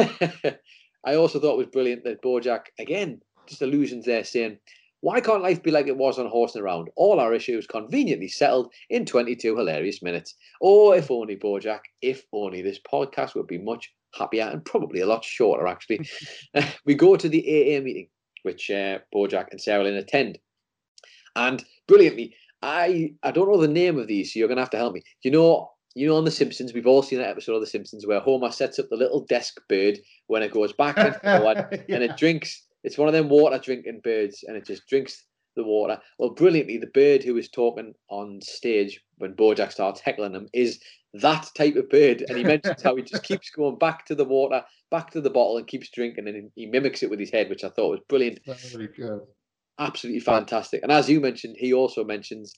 I 1.06 1.16
also 1.16 1.38
thought 1.40 1.54
it 1.54 1.58
was 1.58 1.66
brilliant 1.66 2.04
that 2.04 2.22
Bojack, 2.22 2.66
again, 2.78 3.20
just 3.46 3.62
allusions 3.62 4.06
there 4.06 4.24
saying, 4.24 4.58
why 5.04 5.20
can't 5.20 5.42
life 5.42 5.62
be 5.62 5.70
like 5.70 5.86
it 5.86 5.98
was 5.98 6.18
on 6.18 6.26
Horsing 6.26 6.62
Around? 6.62 6.88
All 6.96 7.20
our 7.20 7.34
issues 7.34 7.66
conveniently 7.66 8.26
settled 8.26 8.72
in 8.88 9.04
22 9.04 9.54
hilarious 9.54 10.00
minutes. 10.02 10.34
Or 10.62 10.96
if 10.96 11.10
only, 11.10 11.36
Bojack, 11.36 11.80
if 12.00 12.24
only 12.32 12.62
this 12.62 12.80
podcast 12.90 13.34
would 13.34 13.46
be 13.46 13.58
much 13.58 13.92
happier 14.14 14.44
and 14.44 14.64
probably 14.64 15.02
a 15.02 15.06
lot 15.06 15.22
shorter, 15.22 15.66
actually. 15.66 16.08
we 16.86 16.94
go 16.94 17.16
to 17.16 17.28
the 17.28 17.42
AA 17.42 17.82
meeting, 17.82 18.08
which 18.44 18.70
uh, 18.70 19.00
Bojack 19.14 19.48
and 19.50 19.60
Sarah 19.60 19.84
Lynn 19.84 19.96
attend. 19.96 20.38
And 21.36 21.62
brilliantly, 21.86 22.34
I 22.62 23.12
I 23.22 23.30
don't 23.30 23.52
know 23.52 23.60
the 23.60 23.68
name 23.68 23.98
of 23.98 24.06
these, 24.06 24.32
so 24.32 24.38
you're 24.38 24.48
gonna 24.48 24.62
have 24.62 24.70
to 24.70 24.78
help 24.78 24.94
me. 24.94 25.02
You 25.22 25.32
know, 25.32 25.70
you 25.94 26.08
know, 26.08 26.16
on 26.16 26.24
The 26.24 26.30
Simpsons, 26.30 26.72
we've 26.72 26.86
all 26.86 27.02
seen 27.02 27.18
that 27.18 27.28
episode 27.28 27.56
of 27.56 27.60
The 27.60 27.66
Simpsons 27.66 28.06
where 28.06 28.20
Homer 28.20 28.50
sets 28.50 28.78
up 28.78 28.88
the 28.88 28.96
little 28.96 29.26
desk 29.26 29.60
bird 29.68 29.98
when 30.28 30.42
it 30.42 30.50
goes 30.50 30.72
back 30.72 30.96
and 30.96 31.14
forward, 31.16 31.84
and 31.90 32.02
it 32.02 32.16
drinks. 32.16 32.62
It's 32.84 32.98
one 32.98 33.08
of 33.08 33.14
them 33.14 33.28
water 33.28 33.58
drinking 33.58 34.00
birds, 34.04 34.44
and 34.46 34.56
it 34.56 34.66
just 34.66 34.86
drinks 34.86 35.24
the 35.56 35.64
water. 35.64 36.00
Well, 36.18 36.30
brilliantly, 36.30 36.78
the 36.78 36.86
bird 36.88 37.24
who 37.24 37.36
is 37.36 37.48
talking 37.48 37.94
on 38.08 38.40
stage 38.42 39.00
when 39.18 39.34
Bojack 39.34 39.72
starts 39.72 40.00
heckling 40.00 40.34
him 40.34 40.48
is 40.52 40.80
that 41.14 41.48
type 41.56 41.76
of 41.76 41.88
bird, 41.88 42.24
and 42.28 42.36
he 42.36 42.44
mentions 42.44 42.82
how 42.82 42.96
he 42.96 43.02
just 43.02 43.22
keeps 43.24 43.50
going 43.50 43.78
back 43.78 44.04
to 44.06 44.14
the 44.14 44.24
water, 44.24 44.62
back 44.90 45.10
to 45.12 45.20
the 45.20 45.30
bottle, 45.30 45.56
and 45.56 45.66
keeps 45.66 45.90
drinking, 45.90 46.28
and 46.28 46.50
he 46.54 46.66
mimics 46.66 47.02
it 47.02 47.10
with 47.10 47.20
his 47.20 47.30
head, 47.30 47.48
which 47.48 47.64
I 47.64 47.68
thought 47.70 47.90
was 47.90 48.00
brilliant 48.08 48.40
good. 48.96 49.20
absolutely 49.78 50.20
fantastic. 50.20 50.82
And 50.82 50.92
as 50.92 51.08
you 51.08 51.20
mentioned, 51.20 51.56
he 51.58 51.72
also 51.72 52.04
mentions 52.04 52.54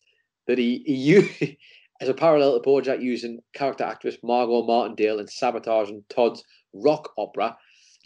that 0.47 0.59
he, 0.59 0.83
he 0.87 0.95
used, 0.95 1.43
as 2.01 2.09
a 2.09 2.15
parallel 2.15 2.61
to 2.61 2.69
Bojack 2.69 3.03
using 3.03 3.41
character 3.55 3.85
actress 3.85 4.17
Margot 4.23 4.67
Martindale 4.67 5.19
in 5.19 5.29
sabotaging 5.29 6.05
Todd's 6.09 6.43
rock 6.73 7.11
opera. 7.17 7.57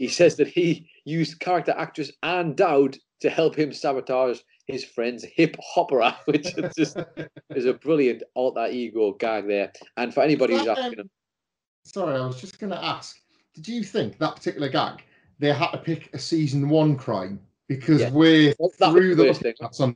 He 0.00 0.08
says 0.08 0.34
that 0.36 0.48
he 0.48 0.88
used 1.04 1.40
character 1.40 1.74
actress 1.76 2.10
Ann 2.22 2.54
Dowd 2.54 2.96
to 3.20 3.28
help 3.28 3.54
him 3.54 3.70
sabotage 3.70 4.40
his 4.66 4.82
friend's 4.82 5.22
hip 5.24 5.58
opera, 5.76 6.16
which 6.24 6.56
is 6.56 6.74
just 6.74 6.96
is 7.54 7.66
a 7.66 7.74
brilliant 7.74 8.22
alter 8.32 8.66
ego 8.70 9.12
gag 9.12 9.46
there. 9.46 9.70
And 9.98 10.14
for 10.14 10.22
anybody 10.22 10.54
who's 10.54 10.64
that, 10.64 10.78
um, 10.78 10.84
asking 10.84 10.98
him, 11.00 11.10
Sorry, 11.84 12.16
I 12.18 12.24
was 12.24 12.40
just 12.40 12.58
going 12.58 12.70
to 12.70 12.82
ask. 12.82 13.20
Did 13.54 13.68
you 13.68 13.84
think 13.84 14.16
that 14.16 14.36
particular 14.36 14.70
gag 14.70 15.02
they 15.38 15.52
had 15.52 15.70
to 15.72 15.76
pick 15.78 16.08
a 16.14 16.18
season 16.18 16.70
one 16.70 16.96
crime 16.96 17.38
because 17.68 18.00
Yeah. 18.00 18.10
we're 18.10 18.54
Well, 18.58 18.70
through 18.70 19.16
the 19.16 19.24
the 19.24 19.34
thing. 19.34 19.54
on 19.80 19.94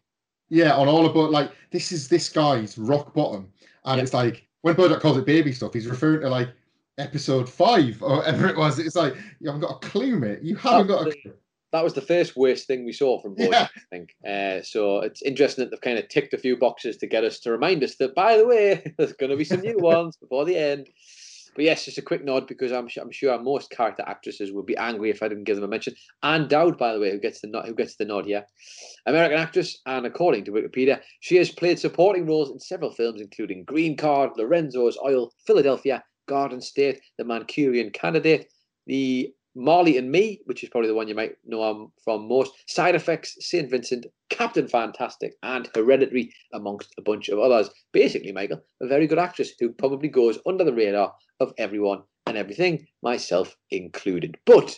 yeah 0.51 0.75
on 0.77 0.87
all 0.87 1.07
about 1.07 1.31
like 1.31 1.51
this 1.71 1.93
is 1.93 2.09
this 2.09 2.29
guy's 2.29 2.77
rock 2.77 3.15
bottom 3.15 3.51
and 3.87 3.97
Yeah. 3.97 4.03
it's 4.03 4.13
like 4.13 4.47
when 4.61 4.75
Bojack 4.75 5.01
calls 5.01 5.17
it 5.17 5.25
baby 5.25 5.53
stuff 5.53 5.73
he's 5.73 5.87
referring 5.87 6.21
to 6.21 6.29
like 6.29 6.51
episode 6.99 7.49
five 7.49 8.01
or 8.03 8.19
whatever 8.19 8.49
it 8.49 8.57
was 8.57 8.79
it's 8.79 8.95
like 8.97 9.15
you 9.41 9.47
haven't 9.49 9.61
got 9.61 9.73
a 9.73 9.89
clue 9.89 10.17
mate 10.17 10.39
you 10.43 10.55
haven't 10.57 10.87
got 10.87 11.09
a 11.09 11.11
clue 11.11 11.33
that 11.73 11.83
was 11.83 11.95
the 11.95 12.01
first 12.01 12.37
worst 12.37 12.69
thing 12.69 12.85
we 12.85 12.93
saw 12.93 13.21
from 13.21 13.35
Bojack, 13.35 13.51
Yeah. 13.51 13.67
I 13.75 13.81
think. 13.91 14.15
Uh, 14.25 14.63
so 14.63 15.01
it's 15.01 15.23
interesting 15.23 15.65
that 15.65 15.73
they've 15.73 15.81
kind 15.81 15.99
of 15.99 16.09
ticked 16.09 16.33
a 16.33 16.39
few 16.39 16.57
boxes 16.57 16.97
to 16.99 17.09
get 17.09 17.25
us 17.25 17.41
to 17.41 17.51
remind 17.51 17.83
us 17.83 17.97
that, 17.97 18.15
by 18.15 18.37
the 18.37 18.47
way, 18.47 18.95
there's 18.97 19.13
going 19.15 19.31
to 19.31 19.37
be 19.37 19.43
some 19.43 19.61
new 19.61 19.79
ones 19.81 20.17
before 20.17 20.45
the 20.45 20.57
end. 20.57 20.89
But 21.57 21.65
yes, 21.65 21.85
just 21.85 21.99
a 21.99 22.03
quick 22.03 22.25
nod 22.25 22.47
because 22.47 22.71
I'm, 22.71 22.89
I'm 23.01 23.11
sure 23.11 23.37
most 23.43 23.71
character 23.71 24.05
actresses 24.07 24.53
would 24.53 24.67
be 24.67 24.77
angry 24.77 25.11
if 25.11 25.21
I 25.21 25.27
didn't 25.27 25.45
give 25.45 25.57
them 25.57 25.65
a 25.65 25.69
mention. 25.69 25.97
Ann 26.23 26.47
Dowd, 26.47 26.79
by 26.79 26.93
the 26.93 27.01
way, 27.01 27.11
who 27.11 27.19
gets 27.19 27.41
the 27.41 27.49
nod, 27.49 27.67
who 27.67 27.75
gets 27.75 27.97
the 27.97 28.05
nod 28.05 28.27
here, 28.27 28.45
American 29.07 29.39
actress, 29.41 29.81
and 29.85 30.07
according 30.07 30.45
to 30.45 30.53
Wikipedia, 30.53 31.01
she 31.19 31.35
has 31.39 31.51
played 31.51 31.81
supporting 31.81 32.25
roles 32.25 32.53
in 32.53 32.61
several 32.61 32.93
films, 32.93 33.21
including 33.21 33.65
Green 33.65 33.97
Card, 33.97 34.31
Lorenzo's 34.37 34.97
Oil, 35.05 35.33
Philadelphia, 35.45 36.05
Garden 36.27 36.61
State, 36.61 37.01
The 37.19 37.25
Manchurian 37.25 37.91
Candidate, 37.91 38.49
the 38.87 39.33
Marley 39.55 39.97
and 39.99 40.11
Me, 40.11 40.41
which 40.47 40.63
is 40.63 40.69
probably 40.69 40.89
the 40.89 40.95
one 40.95 41.07
you 41.07 41.15
might 41.15 41.37
know 41.45 41.63
I'm 41.63 41.93
from 42.03 42.29
most, 42.29 42.53
Side 42.67 42.95
Effects, 42.95 43.37
St. 43.41 43.71
Vincent, 43.71 44.07
Captain 44.31 44.67
Fantastic, 44.67 45.35
and 45.43 45.69
Hereditary, 45.75 46.33
amongst 46.53 46.93
a 46.99 47.03
bunch 47.03 47.29
of 47.29 47.39
others. 47.39 47.71
Basically, 47.93 48.33
Michael, 48.33 48.61
a 48.83 48.89
very 48.89 49.07
good 49.07 49.19
actress 49.19 49.53
who 49.61 49.71
probably 49.71 50.09
goes 50.09 50.39
under 50.47 50.65
the 50.65 50.75
radar 50.75 51.15
of 51.41 51.53
everyone 51.59 52.03
and 52.27 52.37
everything, 52.37 52.87
myself 53.03 53.57
included. 53.71 54.37
But 54.45 54.77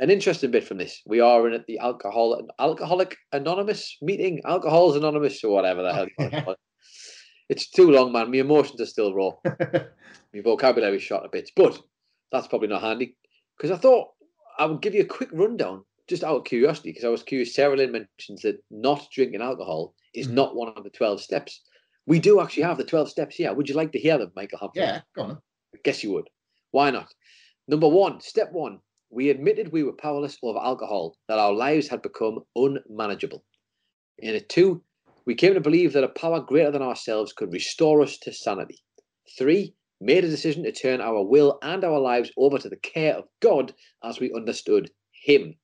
an 0.00 0.10
interesting 0.10 0.50
bit 0.50 0.64
from 0.64 0.78
this. 0.78 1.00
We 1.06 1.20
are 1.20 1.46
in 1.46 1.54
at 1.54 1.66
the 1.66 1.78
alcohol 1.78 2.46
alcoholic 2.58 3.16
anonymous 3.32 3.96
meeting, 4.02 4.40
alcohol's 4.44 4.96
anonymous 4.96 5.42
or 5.44 5.54
whatever 5.54 5.82
the 5.82 5.94
hell. 5.94 6.56
you 7.48 7.54
call 7.54 7.56
it. 7.56 7.56
It's 7.56 7.70
too 7.70 7.90
long, 7.90 8.12
man. 8.12 8.30
My 8.30 8.38
emotions 8.38 8.80
are 8.80 8.86
still 8.86 9.14
raw. 9.14 9.32
My 10.34 10.40
vocabulary 10.42 10.98
shot 10.98 11.24
a 11.24 11.28
bit, 11.28 11.50
but 11.56 11.80
that's 12.32 12.48
probably 12.48 12.68
not 12.68 12.82
handy 12.82 13.16
because 13.56 13.70
I 13.70 13.80
thought 13.80 14.08
I 14.58 14.66
would 14.66 14.82
give 14.82 14.94
you 14.94 15.02
a 15.02 15.06
quick 15.06 15.30
rundown 15.32 15.84
just 16.08 16.24
out 16.24 16.36
of 16.36 16.44
curiosity 16.44 16.90
because 16.90 17.04
I 17.04 17.08
was 17.08 17.22
curious. 17.22 17.54
Sarah 17.54 17.76
Lynn 17.76 17.92
mentions 17.92 18.42
that 18.42 18.62
not 18.70 19.06
drinking 19.12 19.42
alcohol 19.42 19.94
is 20.14 20.28
Mhm. 20.28 20.32
not 20.32 20.56
one 20.56 20.72
of 20.76 20.84
the 20.84 20.90
12 20.90 21.20
steps. 21.20 21.62
We 22.06 22.18
do 22.18 22.40
actually 22.40 22.64
have 22.64 22.76
the 22.76 22.84
12 22.84 23.08
steps 23.08 23.36
here. 23.36 23.54
Would 23.54 23.68
you 23.68 23.74
like 23.74 23.92
to 23.92 23.98
hear 23.98 24.18
them, 24.18 24.32
Michael 24.36 24.58
Hampton? 24.58 24.82
Yeah, 24.82 25.00
go 25.14 25.22
on. 25.22 25.42
I 25.74 25.78
guess 25.82 26.04
you 26.04 26.12
would. 26.12 26.28
Why 26.72 26.90
not? 26.90 27.14
Number 27.68 27.88
one, 27.88 28.20
step 28.20 28.52
one, 28.52 28.80
we 29.10 29.30
admitted 29.30 29.72
we 29.72 29.84
were 29.84 29.92
powerless 29.94 30.36
over 30.42 30.58
alcohol, 30.58 31.16
that 31.28 31.38
our 31.38 31.52
lives 31.52 31.88
had 31.88 32.02
become 32.02 32.44
unmanageable. 32.56 33.42
In 34.18 34.34
a 34.34 34.40
two, 34.40 34.82
we 35.26 35.34
came 35.34 35.54
to 35.54 35.60
believe 35.60 35.92
that 35.92 36.04
a 36.04 36.08
power 36.08 36.40
greater 36.40 36.70
than 36.70 36.82
ourselves 36.82 37.32
could 37.32 37.52
restore 37.52 38.02
us 38.02 38.18
to 38.18 38.32
sanity. 38.32 38.78
Three, 39.38 39.74
made 40.00 40.24
a 40.24 40.28
decision 40.28 40.62
to 40.64 40.72
turn 40.72 41.00
our 41.00 41.24
will 41.24 41.58
and 41.62 41.82
our 41.82 41.98
lives 41.98 42.30
over 42.36 42.58
to 42.58 42.68
the 42.68 42.76
care 42.76 43.14
of 43.14 43.24
God 43.40 43.72
as 44.02 44.20
we 44.20 44.32
understood 44.34 44.90
Him. 45.24 45.54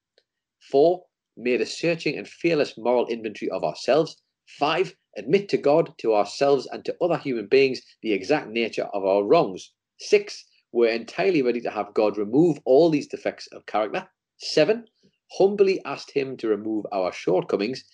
Four, 0.70 1.04
made 1.36 1.60
a 1.60 1.66
searching 1.66 2.16
and 2.16 2.26
fearless 2.26 2.78
moral 2.78 3.06
inventory 3.08 3.50
of 3.50 3.62
ourselves. 3.64 4.16
Five, 4.58 4.96
admit 5.16 5.48
to 5.50 5.58
God, 5.58 5.92
to 5.98 6.14
ourselves, 6.14 6.66
and 6.72 6.84
to 6.84 6.96
other 7.00 7.18
human 7.18 7.46
beings 7.46 7.82
the 8.02 8.12
exact 8.12 8.48
nature 8.48 8.88
of 8.94 9.04
our 9.04 9.24
wrongs. 9.24 9.72
Six, 9.98 10.44
we're 10.72 10.90
entirely 10.90 11.42
ready 11.42 11.60
to 11.60 11.70
have 11.70 11.94
God 11.94 12.16
remove 12.16 12.58
all 12.64 12.90
these 12.90 13.08
defects 13.08 13.46
of 13.48 13.66
character. 13.66 14.08
Seven, 14.38 14.86
humbly 15.32 15.80
asked 15.84 16.12
Him 16.12 16.36
to 16.38 16.48
remove 16.48 16.86
our 16.92 17.12
shortcomings. 17.12 17.84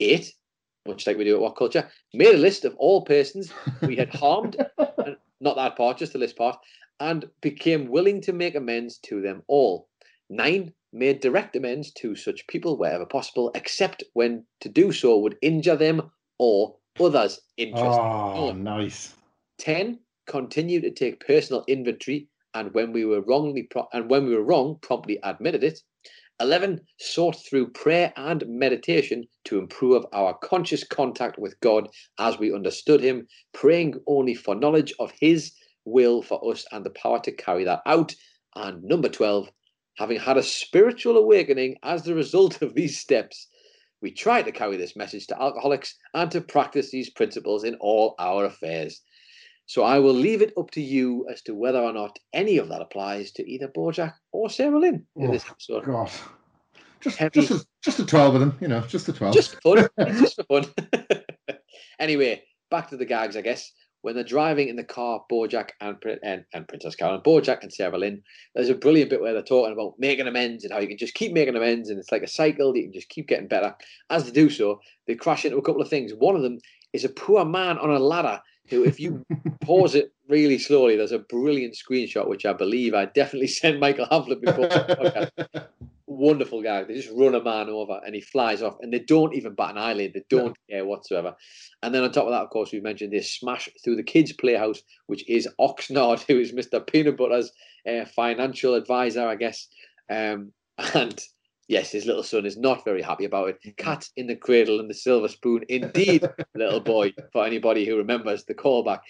Eight, 0.00 0.32
much 0.86 1.06
like 1.06 1.16
we 1.16 1.24
do 1.24 1.36
at 1.36 1.54
WhatCulture, 1.54 1.88
made 2.14 2.34
a 2.34 2.38
list 2.38 2.64
of 2.64 2.74
all 2.76 3.04
persons 3.04 3.52
we 3.82 3.96
had 3.96 4.14
harmed, 4.14 4.56
and 4.78 5.16
not 5.40 5.56
that 5.56 5.76
part, 5.76 5.98
just 5.98 6.12
the 6.12 6.18
list 6.18 6.36
part, 6.36 6.58
and 7.00 7.28
became 7.40 7.88
willing 7.88 8.20
to 8.22 8.32
make 8.32 8.54
amends 8.54 8.98
to 8.98 9.20
them 9.20 9.42
all. 9.46 9.88
Nine, 10.28 10.72
made 10.92 11.20
direct 11.20 11.56
amends 11.56 11.92
to 11.92 12.16
such 12.16 12.46
people 12.46 12.76
wherever 12.76 13.06
possible, 13.06 13.50
except 13.54 14.02
when 14.14 14.44
to 14.60 14.68
do 14.68 14.92
so 14.92 15.18
would 15.18 15.36
injure 15.42 15.76
them 15.76 16.10
or 16.38 16.76
others' 16.98 17.40
interests. 17.56 17.98
Oh, 17.98 18.52
nice. 18.52 19.14
10 19.58 19.98
continued 20.26 20.82
to 20.82 20.90
take 20.90 21.24
personal 21.26 21.64
inventory 21.68 22.28
and 22.54 22.72
when 22.72 22.92
we 22.92 23.04
were 23.04 23.20
wrongly 23.22 23.64
pro- 23.64 23.88
and 23.92 24.08
when 24.10 24.26
we 24.26 24.34
were 24.34 24.44
wrong 24.44 24.78
promptly 24.80 25.18
admitted 25.22 25.62
it 25.62 25.80
11 26.40 26.80
sought 26.98 27.36
through 27.36 27.70
prayer 27.70 28.12
and 28.16 28.44
meditation 28.46 29.24
to 29.44 29.58
improve 29.58 30.04
our 30.12 30.34
conscious 30.38 30.82
contact 30.84 31.38
with 31.38 31.60
god 31.60 31.88
as 32.18 32.38
we 32.38 32.52
understood 32.52 33.00
him 33.00 33.26
praying 33.52 33.94
only 34.06 34.34
for 34.34 34.54
knowledge 34.54 34.92
of 34.98 35.12
his 35.20 35.52
will 35.84 36.22
for 36.22 36.40
us 36.50 36.66
and 36.72 36.84
the 36.84 36.90
power 36.90 37.20
to 37.20 37.32
carry 37.32 37.64
that 37.64 37.80
out. 37.86 38.14
And 38.54 38.82
number 38.82 39.08
12 39.08 39.50
having 39.96 40.18
had 40.18 40.36
a 40.36 40.42
spiritual 40.42 41.16
awakening 41.16 41.76
as 41.82 42.02
the 42.02 42.14
result 42.14 42.62
of 42.62 42.74
these 42.74 42.98
steps 42.98 43.48
we 44.02 44.10
try 44.10 44.40
to 44.40 44.52
carry 44.52 44.78
this 44.78 44.96
message 44.96 45.26
to 45.26 45.40
alcoholics 45.40 45.94
and 46.14 46.30
to 46.30 46.40
practice 46.40 46.90
these 46.90 47.10
principles 47.10 47.64
in 47.64 47.74
all 47.80 48.14
our 48.18 48.46
affairs 48.46 49.02
so 49.70 49.84
I 49.84 50.00
will 50.00 50.14
leave 50.14 50.42
it 50.42 50.52
up 50.58 50.72
to 50.72 50.80
you 50.80 51.24
as 51.30 51.42
to 51.42 51.54
whether 51.54 51.78
or 51.78 51.92
not 51.92 52.18
any 52.32 52.58
of 52.58 52.68
that 52.70 52.82
applies 52.82 53.30
to 53.34 53.48
either 53.48 53.68
Bojack 53.68 54.14
or 54.32 54.50
Sarah 54.50 54.80
Lynn 54.80 55.06
in 55.14 55.30
this 55.30 55.44
Oh, 55.46 55.52
episode. 55.52 55.84
God. 55.84 56.10
Just, 57.00 57.16
Heavy. 57.18 57.40
just, 57.40 57.52
a, 57.52 57.66
just 57.80 58.00
a 58.00 58.04
12 58.04 58.34
of 58.34 58.40
them, 58.40 58.58
you 58.60 58.66
know, 58.66 58.80
just 58.80 59.08
a 59.08 59.12
12. 59.12 59.32
Just 59.32 59.54
for 59.62 59.76
fun. 59.76 59.88
Just 60.18 60.34
for 60.34 60.62
fun. 60.62 60.64
anyway, 62.00 62.42
back 62.72 62.90
to 62.90 62.96
the 62.96 63.04
gags, 63.04 63.36
I 63.36 63.42
guess. 63.42 63.70
When 64.02 64.16
they're 64.16 64.24
driving 64.24 64.66
in 64.66 64.74
the 64.74 64.82
car, 64.82 65.22
Bojack 65.30 65.68
and, 65.80 65.96
and, 66.24 66.44
and 66.52 66.66
Princess 66.66 66.96
Carolyn, 66.96 67.20
Bojack 67.20 67.62
and 67.62 67.72
Sarah 67.72 67.96
Lynn, 67.96 68.22
there's 68.56 68.70
a 68.70 68.74
brilliant 68.74 69.10
bit 69.10 69.20
where 69.20 69.34
they're 69.34 69.42
talking 69.44 69.72
about 69.72 69.94
making 70.00 70.26
amends 70.26 70.64
and 70.64 70.72
how 70.72 70.80
you 70.80 70.88
can 70.88 70.98
just 70.98 71.14
keep 71.14 71.32
making 71.32 71.54
amends 71.54 71.90
and 71.90 71.98
it's 72.00 72.10
like 72.10 72.24
a 72.24 72.26
cycle 72.26 72.72
that 72.72 72.78
you 72.80 72.86
can 72.86 72.92
just 72.92 73.08
keep 73.08 73.28
getting 73.28 73.46
better. 73.46 73.72
As 74.10 74.24
they 74.24 74.32
do 74.32 74.50
so, 74.50 74.80
they 75.06 75.14
crash 75.14 75.44
into 75.44 75.58
a 75.58 75.62
couple 75.62 75.80
of 75.80 75.88
things. 75.88 76.10
One 76.12 76.34
of 76.34 76.42
them 76.42 76.58
is 76.92 77.04
a 77.04 77.08
poor 77.08 77.44
man 77.44 77.78
on 77.78 77.90
a 77.90 78.00
ladder 78.00 78.40
who, 78.68 78.84
if 78.84 79.00
you 79.00 79.24
pause 79.60 79.94
it 79.94 80.12
really 80.28 80.58
slowly, 80.58 80.96
there's 80.96 81.12
a 81.12 81.18
brilliant 81.18 81.74
screenshot, 81.74 82.28
which 82.28 82.46
I 82.46 82.52
believe 82.52 82.94
I 82.94 83.06
definitely 83.06 83.48
sent 83.48 83.80
Michael 83.80 84.06
Hamlet 84.10 84.40
before. 84.40 84.68
Wonderful 86.06 86.62
guy. 86.62 86.82
They 86.82 86.94
just 86.94 87.14
run 87.16 87.34
a 87.36 87.42
man 87.42 87.68
over 87.68 88.00
and 88.04 88.14
he 88.14 88.20
flies 88.20 88.62
off, 88.62 88.76
and 88.80 88.92
they 88.92 88.98
don't 88.98 89.34
even 89.34 89.54
bat 89.54 89.70
an 89.70 89.78
eyelid. 89.78 90.12
They 90.12 90.24
don't 90.28 90.56
care 90.68 90.84
whatsoever. 90.84 91.36
And 91.82 91.94
then 91.94 92.02
on 92.02 92.12
top 92.12 92.24
of 92.24 92.32
that, 92.32 92.42
of 92.42 92.50
course, 92.50 92.72
we 92.72 92.80
mentioned 92.80 93.12
they 93.12 93.20
smash 93.20 93.68
through 93.82 93.96
the 93.96 94.02
kids' 94.02 94.32
playhouse, 94.32 94.82
which 95.06 95.28
is 95.28 95.48
Oxnard, 95.60 96.20
who 96.28 96.38
is 96.38 96.52
Mr. 96.52 96.84
Peanut 96.84 97.16
Butter's 97.16 97.52
uh, 97.88 98.04
financial 98.04 98.74
advisor, 98.74 99.26
I 99.26 99.36
guess. 99.36 99.68
Um, 100.10 100.52
and 100.94 101.20
yes, 101.70 101.92
his 101.92 102.04
little 102.04 102.24
son 102.24 102.44
is 102.44 102.58
not 102.58 102.84
very 102.84 103.00
happy 103.00 103.24
about 103.24 103.48
it. 103.48 103.76
Cat 103.76 104.06
in 104.16 104.26
the 104.26 104.34
cradle 104.34 104.80
and 104.80 104.90
the 104.90 104.94
silver 104.94 105.28
spoon, 105.28 105.64
indeed, 105.68 106.28
little 106.54 106.80
boy. 106.80 107.14
For 107.32 107.46
anybody 107.46 107.86
who 107.86 107.96
remembers 107.96 108.44
the 108.44 108.54
callback, 108.54 109.00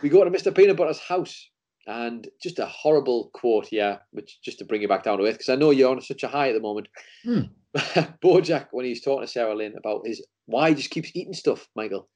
we 0.00 0.08
go 0.08 0.22
to 0.22 0.30
Mr. 0.30 0.54
Peanut 0.54 0.76
Butter's 0.76 1.00
house, 1.00 1.50
and 1.88 2.28
just 2.40 2.60
a 2.60 2.66
horrible 2.66 3.30
quote 3.34 3.66
here, 3.66 3.98
which 4.12 4.40
just 4.42 4.58
to 4.60 4.64
bring 4.64 4.80
you 4.80 4.88
back 4.88 5.02
down 5.02 5.18
to 5.18 5.24
earth, 5.24 5.34
because 5.34 5.48
I 5.48 5.56
know 5.56 5.70
you're 5.70 5.90
on 5.90 6.00
such 6.00 6.22
a 6.22 6.28
high 6.28 6.50
at 6.50 6.54
the 6.54 6.60
moment. 6.60 6.86
Hmm. 7.24 7.40
Bojack, 8.22 8.68
when 8.70 8.86
he's 8.86 9.02
talking 9.02 9.26
to 9.26 9.30
Sarah 9.30 9.54
Lynn 9.54 9.74
about 9.76 10.06
his 10.06 10.24
why 10.46 10.70
he 10.70 10.74
just 10.76 10.90
keeps 10.90 11.10
eating 11.14 11.34
stuff, 11.34 11.68
Michael. 11.74 12.08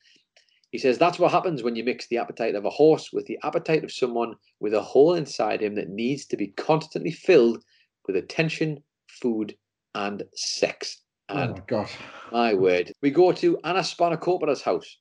He 0.71 0.79
says 0.79 0.97
that's 0.97 1.19
what 1.19 1.33
happens 1.33 1.63
when 1.63 1.77
you 1.77 1.85
mix 1.85 2.07
the 2.07 2.19
appetite 2.19 2.55
of 2.55 2.65
a 2.65 2.71
horse 2.71 3.13
with 3.13 3.27
the 3.27 3.39
appetite 3.43 3.85
of 3.85 3.93
someone 3.93 4.37
with 4.61 4.73
a 4.73 4.81
hole 4.81 5.15
inside 5.15 5.61
him 5.61 5.75
that 5.75 5.91
needs 5.91 6.25
to 6.27 6.37
be 6.37 6.49
constantly 6.49 7.11
filled 7.11 7.63
with 8.07 8.17
attention, 8.17 8.83
food, 9.07 9.55
and 9.95 10.23
sex. 10.35 10.99
oh, 11.29 11.37
And 11.37 11.53
my 11.53 11.63
God. 11.67 11.89
my 12.31 12.55
word. 12.55 12.93
We 13.03 13.11
go 13.11 13.33
to 13.33 13.59
Anna 13.65 13.81
Spanakopoulos' 13.81 14.63
house. 14.63 14.99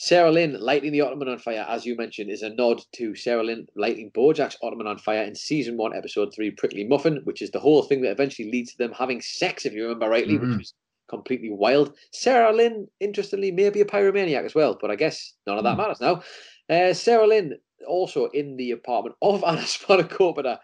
Sarah 0.00 0.30
Lynn 0.30 0.56
lighting 0.60 0.92
the 0.92 1.00
Ottoman 1.00 1.28
on 1.28 1.38
fire, 1.40 1.66
as 1.68 1.84
you 1.84 1.96
mentioned, 1.96 2.30
is 2.30 2.42
a 2.42 2.50
nod 2.50 2.80
to 2.94 3.16
Sarah 3.16 3.42
Lynn 3.42 3.66
lighting 3.74 4.12
Bojack's 4.12 4.56
Ottoman 4.62 4.86
on 4.86 4.96
fire 4.98 5.24
in 5.24 5.34
season 5.34 5.76
one, 5.76 5.92
episode 5.96 6.32
three, 6.32 6.52
Prickly 6.52 6.84
Muffin, 6.84 7.20
which 7.24 7.42
is 7.42 7.50
the 7.50 7.58
whole 7.58 7.82
thing 7.82 8.02
that 8.02 8.12
eventually 8.12 8.48
leads 8.48 8.70
to 8.72 8.78
them 8.78 8.92
having 8.92 9.20
sex, 9.20 9.66
if 9.66 9.72
you 9.72 9.82
remember 9.82 10.08
rightly, 10.08 10.34
Mhm. 10.38 10.50
which 10.50 10.58
was 10.58 10.74
completely 11.08 11.50
wild. 11.50 11.96
Sarah 12.12 12.52
Lynn, 12.54 12.86
interestingly, 13.00 13.50
may 13.50 13.70
be 13.70 13.80
a 13.80 13.84
pyromaniac 13.84 14.44
as 14.44 14.54
well, 14.54 14.78
but 14.80 14.90
I 14.92 14.94
guess 14.94 15.34
none 15.48 15.58
of 15.58 15.64
that 15.64 15.72
Hmm. 15.74 15.78
matters 15.80 16.00
now. 16.00 16.22
Uh, 16.70 16.92
Sarah 16.94 17.26
Lynn, 17.26 17.58
also 17.86 18.26
in 18.26 18.56
the 18.56 18.70
apartment 18.72 19.16
of 19.20 19.42
Anna 19.46 19.62
Spanakopoulos. 19.62 20.58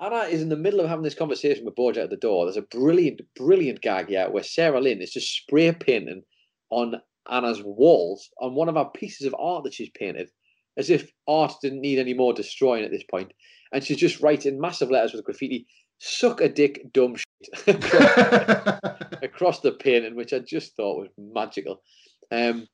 Anna 0.00 0.24
is 0.24 0.42
in 0.42 0.50
the 0.50 0.56
middle 0.56 0.80
of 0.80 0.88
having 0.88 1.02
this 1.02 1.14
conversation 1.14 1.64
with 1.64 1.74
Bojack 1.74 2.04
at 2.04 2.10
the 2.10 2.16
door. 2.16 2.44
There's 2.44 2.56
a 2.56 2.62
brilliant, 2.62 3.22
brilliant 3.34 3.80
gag 3.80 4.08
here 4.08 4.28
where 4.28 4.42
Sarah 4.42 4.80
Lynn 4.80 5.00
is 5.00 5.12
just 5.12 5.34
spray 5.34 5.72
painting 5.72 6.22
on 6.70 7.00
Anna's 7.30 7.62
walls 7.62 8.28
on 8.40 8.54
one 8.54 8.68
of 8.68 8.76
our 8.76 8.90
pieces 8.90 9.26
of 9.26 9.34
art 9.38 9.64
that 9.64 9.74
she's 9.74 9.90
painted, 9.90 10.30
as 10.76 10.90
if 10.90 11.10
art 11.26 11.54
didn't 11.62 11.80
need 11.80 11.98
any 11.98 12.12
more 12.12 12.34
destroying 12.34 12.84
at 12.84 12.90
this 12.90 13.04
point. 13.10 13.32
And 13.72 13.82
she's 13.82 13.96
just 13.96 14.20
writing 14.20 14.60
massive 14.60 14.90
letters 14.90 15.14
with 15.14 15.24
graffiti, 15.24 15.66
suck 15.98 16.40
a 16.40 16.48
dick, 16.48 16.92
dumb 16.92 17.16
shit, 17.16 17.66
across 19.22 19.60
the 19.60 19.72
painting, 19.72 20.14
which 20.14 20.32
I 20.32 20.40
just 20.40 20.76
thought 20.76 20.98
was 20.98 21.08
magical. 21.16 21.82
Um, 22.30 22.68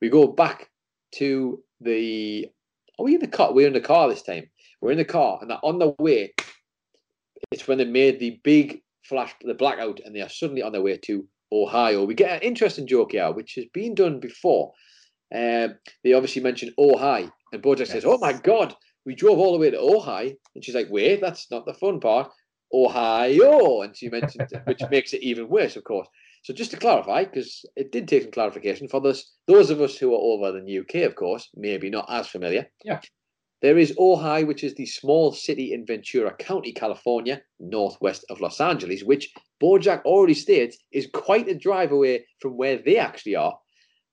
we 0.00 0.08
go 0.10 0.28
back 0.28 0.70
to 1.16 1.62
the. 1.80 2.48
Are 2.98 3.04
we 3.04 3.14
in 3.14 3.20
the 3.20 3.26
car? 3.26 3.52
We're 3.52 3.66
in 3.66 3.72
the 3.72 3.80
car 3.80 4.08
this 4.08 4.22
time. 4.22 4.44
We're 4.84 4.92
in 4.92 4.98
the 4.98 5.04
car, 5.06 5.38
and 5.40 5.50
they're 5.50 5.64
on 5.64 5.78
the 5.78 5.94
way. 5.98 6.34
It's 7.50 7.66
when 7.66 7.78
they 7.78 7.86
made 7.86 8.20
the 8.20 8.38
big 8.44 8.82
flash, 9.02 9.34
the 9.40 9.54
blackout, 9.54 10.00
and 10.04 10.14
they 10.14 10.20
are 10.20 10.28
suddenly 10.28 10.60
on 10.60 10.72
their 10.72 10.82
way 10.82 10.98
to 10.98 11.26
Ohio. 11.50 12.04
We 12.04 12.12
get 12.12 12.36
an 12.36 12.46
interesting 12.46 12.86
joke 12.86 13.12
here, 13.12 13.32
which 13.32 13.54
has 13.54 13.64
been 13.72 13.94
done 13.94 14.20
before. 14.20 14.74
Um, 15.34 15.76
they 16.02 16.12
obviously 16.12 16.42
mentioned 16.42 16.72
Ohio, 16.78 17.30
and 17.50 17.62
Bojack 17.62 17.86
says, 17.86 18.04
"Oh 18.04 18.18
my 18.18 18.34
God, 18.34 18.76
we 19.06 19.14
drove 19.14 19.38
all 19.38 19.52
the 19.52 19.58
way 19.58 19.70
to 19.70 19.80
Ohio," 19.80 20.34
and 20.54 20.62
she's 20.62 20.74
like, 20.74 20.90
"Wait, 20.90 21.18
that's 21.22 21.50
not 21.50 21.64
the 21.64 21.72
fun 21.72 21.98
part." 21.98 22.30
Ohio, 22.70 23.80
and 23.80 23.96
she 23.96 24.10
mentioned, 24.10 24.48
it, 24.52 24.62
which 24.66 24.82
makes 24.90 25.14
it 25.14 25.22
even 25.22 25.48
worse, 25.48 25.76
of 25.76 25.84
course. 25.84 26.08
So 26.42 26.52
just 26.52 26.72
to 26.72 26.76
clarify, 26.76 27.24
because 27.24 27.64
it 27.74 27.90
did 27.90 28.06
take 28.06 28.24
some 28.24 28.32
clarification 28.32 28.88
for 28.88 29.00
this, 29.00 29.32
those 29.46 29.70
of 29.70 29.80
us 29.80 29.96
who 29.96 30.12
are 30.12 30.18
over 30.18 30.58
in 30.58 30.66
the 30.66 30.80
UK, 30.80 31.06
of 31.06 31.14
course, 31.14 31.48
maybe 31.54 31.88
not 31.88 32.04
as 32.10 32.28
familiar. 32.28 32.70
Yeah. 32.84 33.00
There 33.64 33.78
is 33.78 33.94
Ojai, 33.98 34.46
which 34.46 34.62
is 34.62 34.74
the 34.74 34.84
small 34.84 35.32
city 35.32 35.72
in 35.72 35.86
Ventura 35.86 36.34
County, 36.36 36.70
California, 36.70 37.40
northwest 37.58 38.22
of 38.28 38.42
Los 38.42 38.60
Angeles, 38.60 39.04
which 39.04 39.32
Bojack 39.58 40.02
already 40.02 40.34
states 40.34 40.76
is 40.92 41.08
quite 41.14 41.48
a 41.48 41.54
drive 41.54 41.90
away 41.90 42.26
from 42.40 42.58
where 42.58 42.76
they 42.76 42.98
actually 42.98 43.36
are. 43.36 43.58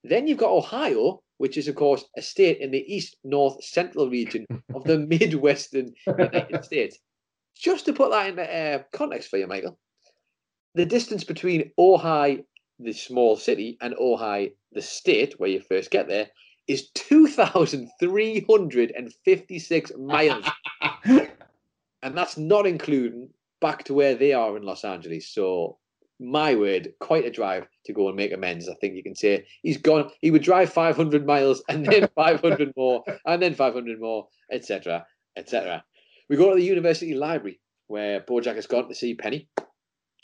Then 0.05 0.25
you've 0.25 0.37
got 0.37 0.53
Ohio, 0.53 1.21
which 1.35 1.57
is, 1.57 1.67
of 1.67 1.75
course, 1.75 2.05
a 2.15 2.21
state 2.21 2.61
in 2.61 2.71
the 2.71 2.85
east, 2.87 3.17
north, 3.25 3.61
central 3.61 4.09
region 4.09 4.45
of 4.73 4.85
the 4.85 4.99
Midwestern 5.19 5.95
United 6.07 6.63
States. 6.71 6.97
Just 7.57 7.83
to 7.87 7.93
put 7.93 8.09
that 8.11 8.29
into 8.29 8.43
uh, 8.43 8.83
context 8.93 9.29
for 9.29 9.35
you, 9.35 9.47
Michael, 9.47 9.77
the 10.75 10.85
distance 10.85 11.25
between 11.25 11.73
Ojai, 11.77 12.45
the 12.79 12.93
small 12.93 13.35
city, 13.35 13.77
and 13.81 13.95
Ojai, 13.95 14.53
the 14.71 14.81
state, 14.81 15.37
where 15.41 15.49
you 15.49 15.59
first 15.59 15.91
get 15.91 16.07
there, 16.07 16.29
is 16.67 16.89
2,356 16.91 19.91
miles. 19.97 20.45
and 21.03 21.29
that's 22.13 22.37
not 22.37 22.67
including 22.67 23.29
back 23.59 23.83
to 23.85 23.93
where 23.93 24.15
they 24.15 24.33
are 24.33 24.57
in 24.57 24.63
Los 24.63 24.83
Angeles. 24.83 25.29
So, 25.29 25.77
my 26.19 26.55
word, 26.55 26.93
quite 26.99 27.25
a 27.25 27.31
drive 27.31 27.67
to 27.85 27.93
go 27.93 28.07
and 28.07 28.15
make 28.15 28.31
amends. 28.31 28.69
I 28.69 28.75
think 28.75 28.95
you 28.95 29.03
can 29.03 29.15
say 29.15 29.45
he's 29.63 29.77
gone. 29.77 30.11
He 30.21 30.31
would 30.31 30.43
drive 30.43 30.71
500 30.71 31.25
miles 31.25 31.63
and 31.67 31.85
then 31.85 32.07
500 32.15 32.73
more, 32.75 33.03
and 33.25 33.41
then 33.41 33.55
500 33.55 33.99
more, 33.99 34.27
etc., 34.51 35.05
etc. 35.35 35.83
We 36.29 36.37
go 36.37 36.49
to 36.49 36.55
the 36.55 36.63
university 36.63 37.13
library 37.13 37.59
where 37.87 38.21
Bojack 38.21 38.55
has 38.55 38.67
gone 38.67 38.87
to 38.87 38.95
see 38.95 39.15
Penny. 39.15 39.49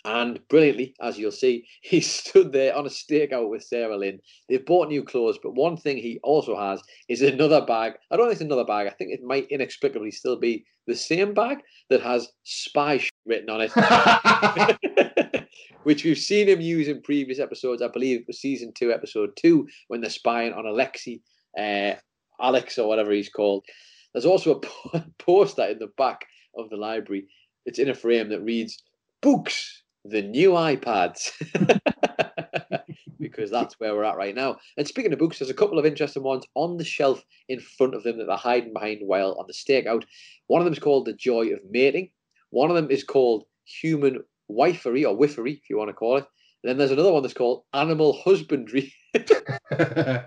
And 0.08 0.40
brilliantly, 0.48 0.96
as 1.02 1.20
you'll 1.20 1.34
see, 1.34 1.68
he 1.82 2.00
stood 2.00 2.54
there 2.54 2.74
on 2.74 2.86
a 2.86 2.90
stakeout 2.90 3.50
with 3.50 3.64
Sarah 3.64 3.98
Lynn. 3.98 4.20
They've 4.48 4.66
bought 4.66 4.88
new 4.88 5.04
clothes, 5.04 5.38
but 5.44 5.54
one 5.54 5.76
thing 5.76 5.98
he 5.98 6.18
also 6.24 6.58
has 6.58 6.82
is 7.10 7.22
another 7.22 7.66
bag. 7.66 7.94
I 8.10 8.16
don't 8.16 8.28
think 8.28 8.36
it's 8.36 8.42
another 8.42 8.64
bag. 8.64 8.88
I 8.88 8.92
think 8.92 9.12
it 9.12 9.22
might 9.22 9.52
inexplicably 9.52 10.12
still 10.12 10.38
be 10.38 10.66
the 10.88 10.96
same 10.96 11.34
bag 11.34 11.58
that 11.90 12.02
has 12.02 12.30
spy 12.44 13.02
written 13.26 13.50
on 13.50 13.68
it, 13.68 15.48
which 15.84 16.06
we've 16.06 16.18
seen 16.18 16.48
him 16.48 16.62
use 16.62 16.88
in 16.88 17.02
previous 17.02 17.40
episodes. 17.40 17.82
I 17.82 17.90
believe 17.90 18.22
it 18.22 18.28
was 18.28 18.40
season 18.40 18.72
two, 18.74 18.94
episode 18.94 19.32
two, 19.36 19.68
when 19.90 20.00
they're 20.00 20.10
spying 20.10 20.54
on 20.54 20.64
Alexi, 20.64 21.20
uh, 21.60 21.96
Alex, 22.40 22.78
or 22.78 22.88
whatever 22.88 23.12
he's 23.12 23.28
called. 23.28 23.66
There's 24.14 24.26
also 24.26 24.62
a 24.94 25.02
poster 25.20 25.66
in 25.66 25.80
the 25.80 25.92
back 25.98 26.26
of 26.58 26.70
the 26.70 26.78
library. 26.78 27.26
It's 27.66 27.80
in 27.80 27.90
a 27.90 27.94
frame 27.94 28.30
that 28.30 28.42
reads, 28.42 28.82
Books 29.22 29.84
the 30.10 30.22
new 30.22 30.52
iPads 30.52 31.32
because 33.20 33.52
that's 33.52 33.80
where 33.80 33.94
we're 33.94 34.04
at 34.04 34.18
right 34.18 34.36
now. 34.36 34.58
And 34.78 34.88
speaking 34.88 35.12
of 35.12 35.20
books, 35.20 35.40
there's 35.40 35.50
a 35.50 35.56
couple 35.56 35.80
of 35.80 35.86
interesting 35.86 36.24
ones 36.24 36.46
on 36.56 36.78
the 36.78 36.86
shelf 36.86 37.24
in 37.50 37.60
front 37.60 37.94
of 37.94 38.04
them 38.04 38.18
that 38.18 38.26
they're 38.26 38.38
hiding 38.38 38.74
behind 38.74 39.02
while 39.04 39.36
on 39.40 39.46
the 39.48 39.54
stakeout. 39.54 40.06
One 40.48 40.62
of 40.62 40.66
them 40.66 40.74
is 40.74 40.80
called 40.80 41.06
The 41.06 41.14
Joy 41.14 41.48
of 41.50 41.60
Mating. 41.70 42.10
One 42.52 42.70
of 42.70 42.76
them 42.76 42.90
is 42.90 43.04
called 43.04 43.46
Human 43.66 44.20
Wifery 44.50 45.04
or 45.04 45.18
Wiffery, 45.18 45.58
if 45.58 45.70
you 45.70 45.78
want 45.78 45.90
to 45.90 45.94
call 45.94 46.18
it. 46.18 46.26
And 46.64 46.70
then 46.70 46.78
there's 46.78 46.92
another 46.92 47.12
one 47.12 47.22
that's 47.22 47.34
called 47.34 47.64
Animal 47.74 48.22
Husbandry. 48.24 48.94
and 49.14 50.24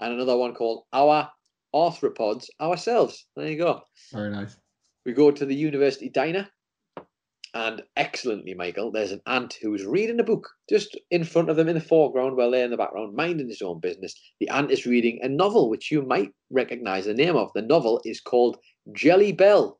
another 0.00 0.36
one 0.36 0.54
called 0.54 0.84
Our 0.92 1.30
Arthropods 1.74 2.46
Ourselves. 2.60 3.26
There 3.36 3.48
you 3.48 3.58
go. 3.58 3.82
Very 4.12 4.30
nice. 4.30 4.56
We 5.04 5.12
go 5.12 5.30
to 5.30 5.46
the 5.46 5.54
university 5.54 6.08
diner 6.08 6.48
and 7.54 7.82
excellently, 7.96 8.54
Michael, 8.54 8.90
there's 8.90 9.12
an 9.12 9.20
ant 9.26 9.56
who's 9.62 9.84
reading 9.84 10.20
a 10.20 10.24
book 10.24 10.48
just 10.68 10.98
in 11.10 11.24
front 11.24 11.48
of 11.50 11.56
them 11.56 11.68
in 11.68 11.74
the 11.74 11.80
foreground 11.80 12.36
while 12.36 12.50
they're 12.50 12.64
in 12.64 12.70
the 12.70 12.76
background, 12.76 13.14
minding 13.16 13.48
his 13.48 13.62
own 13.62 13.80
business. 13.80 14.14
The 14.40 14.48
ant 14.50 14.70
is 14.70 14.86
reading 14.86 15.18
a 15.22 15.28
novel 15.28 15.68
which 15.70 15.90
you 15.90 16.02
might 16.02 16.30
recognize 16.50 17.06
the 17.06 17.14
name 17.14 17.36
of. 17.36 17.50
The 17.54 17.62
novel 17.62 18.00
is 18.04 18.20
called 18.20 18.58
Jelly 18.92 19.32
Bell, 19.32 19.78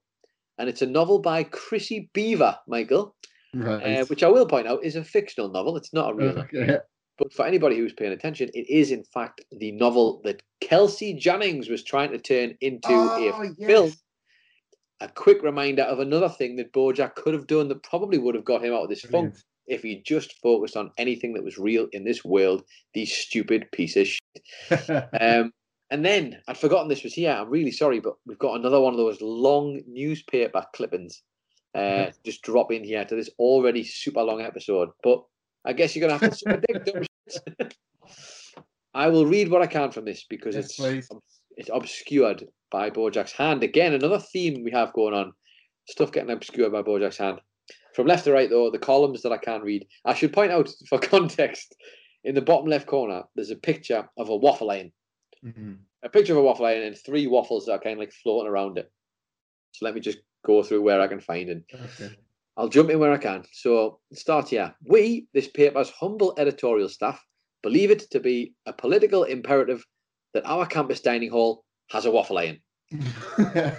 and 0.59 0.69
it's 0.69 0.83
a 0.83 0.87
novel 0.87 1.19
by 1.21 1.45
Chrissy 1.45 2.11
Beaver, 2.15 2.57
Michael, 2.67 3.15
Right. 3.55 4.01
uh, 4.01 4.05
which 4.07 4.23
I 4.23 4.29
will 4.29 4.47
point 4.47 4.67
out 4.69 4.85
is 4.85 4.97
a 4.97 5.03
fictional 5.05 5.51
novel. 5.51 5.77
It's 5.77 5.93
not 5.95 6.11
a 6.13 6.15
real 6.15 6.35
novel. 6.35 6.81
But 7.19 7.33
for 7.33 7.45
anybody 7.45 7.77
who's 7.77 7.93
paying 7.93 8.13
attention, 8.13 8.49
it 8.55 8.71
is 8.71 8.93
in 8.93 9.03
fact 9.13 9.41
the 9.51 9.73
novel 9.73 10.21
that 10.23 10.41
Kelsey 10.61 11.15
Jennings 11.15 11.69
was 11.69 11.83
trying 11.83 12.13
to 12.13 12.19
turn 12.19 12.55
into 12.61 12.87
Oh, 12.93 13.43
a 13.43 13.49
yes. 13.59 13.67
film. 13.69 13.93
A 15.01 15.09
quick 15.09 15.43
reminder 15.43 15.83
of 15.83 16.01
another 16.01 16.29
thing 16.29 16.57
that 16.57 16.73
Bojack 16.73 17.15
could 17.15 17.35
have 17.35 17.47
done 17.47 17.69
that 17.69 17.83
probably 17.85 18.19
would 18.19 18.35
have 18.35 18.45
got 18.45 18.65
him 18.65 18.75
out 18.75 18.83
of 18.83 18.89
this 18.89 19.03
funk 19.03 19.37
if 19.69 19.83
he 19.83 20.03
just 20.03 20.41
focused 20.41 20.77
on 20.77 20.91
anything 20.99 21.35
that 21.35 21.45
was 21.45 21.59
real 21.59 21.87
in 21.93 22.05
this 22.05 22.25
world. 22.25 22.65
These 22.95 23.15
stupid 23.17 23.71
pieces. 23.73 24.19
of 24.71 24.81
shit. 24.85 25.09
Um, 25.21 25.53
and 25.91 26.05
then 26.05 26.41
I'd 26.49 26.59
forgotten 26.59 26.89
this 26.89 27.03
was 27.05 27.15
here. 27.15 27.31
I'm 27.31 27.49
really 27.49 27.71
sorry, 27.71 28.01
but 28.01 28.15
we've 28.27 28.39
got 28.39 28.59
another 28.59 28.81
one 28.81 28.93
of 28.93 28.99
those 28.99 29.21
long 29.23 29.81
newspaper 29.87 30.65
clippings. 30.75 31.23
Uh, 31.75 32.11
just 32.25 32.43
drop 32.43 32.73
in 32.73 32.85
here 32.85 33.05
to 33.05 33.15
this 33.15 33.31
already 33.39 33.85
super 33.85 34.23
long 34.23 34.41
episode. 34.43 34.91
But 35.03 35.25
I 35.65 35.73
guess 35.73 35.95
you're 35.95 36.07
gonna 36.07 36.19
have 36.19 36.31
to 36.31 36.37
suck 36.39 36.55
a 36.55 36.61
dick, 36.61 36.85
dumb 36.85 37.05
shit. 37.31 37.77
I 38.95 39.09
will 39.09 39.27
read 39.27 39.49
what 39.51 39.63
I 39.63 39.67
can 39.67 39.91
from 39.93 40.05
this 40.07 40.25
because 40.29 40.57
Yes, 40.57 40.79
it's. 40.79 41.11
It's 41.59 41.71
obscured 41.73 42.47
by 42.71 42.89
Bojack's 42.89 43.33
hand. 43.33 43.63
Again, 43.63 43.93
another 43.93 44.21
theme 44.21 44.63
we 44.63 44.71
have 44.71 44.93
going 44.93 45.13
on. 45.13 45.33
Stuff 45.89 46.13
getting 46.13 46.31
obscured 46.31 46.73
by 46.73 46.83
Bojack's 46.83 47.19
hand. 47.19 47.41
From 47.95 48.07
left 48.07 48.25
to 48.25 48.33
right, 48.33 48.49
though, 48.49 48.71
the 48.71 48.79
columns 48.79 49.23
that 49.23 49.33
I 49.33 49.39
can 49.39 49.63
read. 49.63 49.87
I 50.05 50.15
should 50.15 50.33
point 50.33 50.53
out 50.53 50.71
for 50.89 50.99
context, 50.99 51.75
in 52.25 52.35
the 52.35 52.43
bottom 52.43 52.69
left 52.69 52.87
corner, 52.87 53.25
there's 53.35 53.51
a 53.51 53.57
picture 53.57 54.09
of 54.17 54.29
a 54.29 54.37
waffle 54.37 54.71
iron. 54.71 54.93
Mhm. 55.45 55.79
A 56.05 56.09
picture 56.09 56.33
of 56.33 56.39
a 56.39 56.43
waffle 56.43 56.67
iron 56.67 56.85
and 56.85 56.97
three 56.97 57.27
waffles 57.27 57.67
that 57.67 57.73
are 57.73 57.81
kind 57.81 57.95
of 57.95 57.99
like 57.99 58.13
floating 58.13 58.49
around 58.49 58.79
it. 58.79 58.91
So 59.73 59.85
let 59.85 59.95
me 59.95 60.01
just 60.01 60.19
go 60.47 60.63
through 60.63 60.83
where 60.83 61.01
I 61.01 61.09
can 61.09 61.21
find 61.21 61.51
it. 61.51 61.65
Okay. 61.75 62.15
I'll 62.57 62.69
jump 62.69 62.91
in 62.91 63.01
where 63.01 63.13
I 63.13 63.19
can. 63.19 63.45
So 63.53 63.99
start 64.13 64.49
here. 64.49 64.75
We, 64.85 65.27
this 65.35 65.49
paper's 65.49 65.91
humble 65.91 66.35
editorial 66.39 66.89
staff, 66.89 67.21
believe 67.63 67.91
it 67.91 68.11
to 68.13 68.21
be 68.21 68.55
a 68.67 68.73
political 68.73 69.25
imperative 69.25 69.85
that 70.39 70.49
our 70.49 70.67
campus 70.67 71.01
dining 71.01 71.31
hall 71.31 71.65
has 71.91 72.07
a 72.07 72.11
waffle 72.11 72.39
iron. 72.39 72.61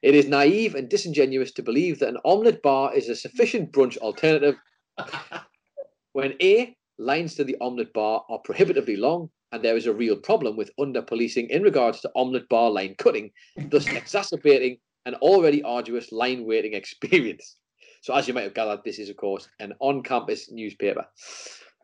It 0.00 0.14
is 0.14 0.28
naive 0.28 0.74
and 0.74 0.88
disingenuous 0.88 1.50
to 1.52 1.62
believe 1.62 1.98
that 1.98 2.08
an 2.08 2.18
omelette 2.24 2.62
bar 2.62 2.94
is 2.94 3.08
a 3.08 3.16
sufficient 3.16 3.72
brunch 3.72 3.96
alternative 3.98 4.56
when 6.12 6.34
A, 6.40 6.76
lines 6.98 7.34
to 7.34 7.44
the 7.44 7.56
omelette 7.60 7.92
bar 7.92 8.24
are 8.28 8.38
prohibitively 8.38 8.96
long 8.96 9.30
and 9.50 9.62
there 9.62 9.76
is 9.76 9.86
a 9.86 9.92
real 9.92 10.16
problem 10.16 10.56
with 10.56 10.70
under 10.78 11.02
policing 11.02 11.50
in 11.50 11.62
regards 11.62 12.00
to 12.00 12.12
omelette 12.14 12.48
bar 12.48 12.70
line 12.70 12.94
cutting, 12.98 13.30
thus 13.56 13.88
exacerbating 13.88 14.78
an 15.06 15.14
already 15.16 15.62
arduous 15.62 16.12
line 16.12 16.44
waiting 16.44 16.74
experience. 16.74 17.56
So, 18.02 18.14
as 18.14 18.28
you 18.28 18.34
might 18.34 18.42
have 18.42 18.54
gathered, 18.54 18.80
this 18.84 18.98
is, 18.98 19.08
of 19.08 19.16
course, 19.16 19.48
an 19.58 19.72
on 19.80 20.02
campus 20.02 20.50
newspaper. 20.50 21.06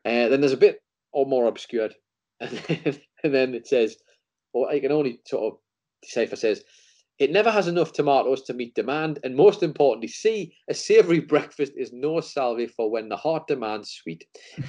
Uh, 0.05 0.28
then 0.28 0.40
there's 0.40 0.52
a 0.52 0.59
bit 0.59 0.81
or 1.12 1.26
more 1.26 1.47
obscured, 1.47 1.94
and 2.40 2.51
then, 2.51 3.01
and 3.24 3.34
then 3.34 3.55
it 3.55 3.66
says, 3.66 3.96
or 4.52 4.70
I 4.70 4.78
can 4.78 4.92
only 4.92 5.20
sort 5.26 5.52
of 5.55 5.59
decipher 6.02 6.36
says, 6.36 6.62
it 7.18 7.30
never 7.30 7.51
has 7.51 7.68
enough 7.68 7.92
tomatoes 7.92 8.42
to 8.42 8.55
meet 8.55 8.74
demand, 8.74 9.20
and 9.22 9.36
most 9.36 9.62
importantly, 9.62 10.09
C, 10.09 10.52
a 10.68 10.74
savoury 10.74 11.20
breakfast 11.34 11.72
is 11.76 11.92
no 11.92 12.20
salve 12.20 12.70
for 12.76 12.90
when 12.90 13.09
the 13.09 13.16
heart 13.16 13.46
demands 13.46 13.90
sweet. 13.90 14.24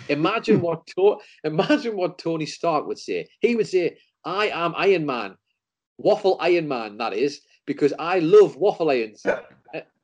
Imagine 0.09 0.61
what 0.61 0.85
to- 0.95 1.17
imagine 1.43 1.97
what 1.97 2.17
Tony 2.17 2.45
Stark 2.45 2.87
would 2.87 2.99
say. 2.99 3.27
He 3.41 3.55
would 3.55 3.67
say, 3.67 3.97
"I 4.23 4.49
am 4.49 4.73
Iron 4.77 5.05
Man, 5.05 5.35
waffle 5.97 6.37
Iron 6.39 6.67
Man." 6.67 6.97
That 6.97 7.13
is 7.13 7.41
because 7.65 7.93
I 7.97 8.19
love 8.19 8.57
waffle 8.57 8.91
irons. 8.91 9.25
Uh, 9.25 9.41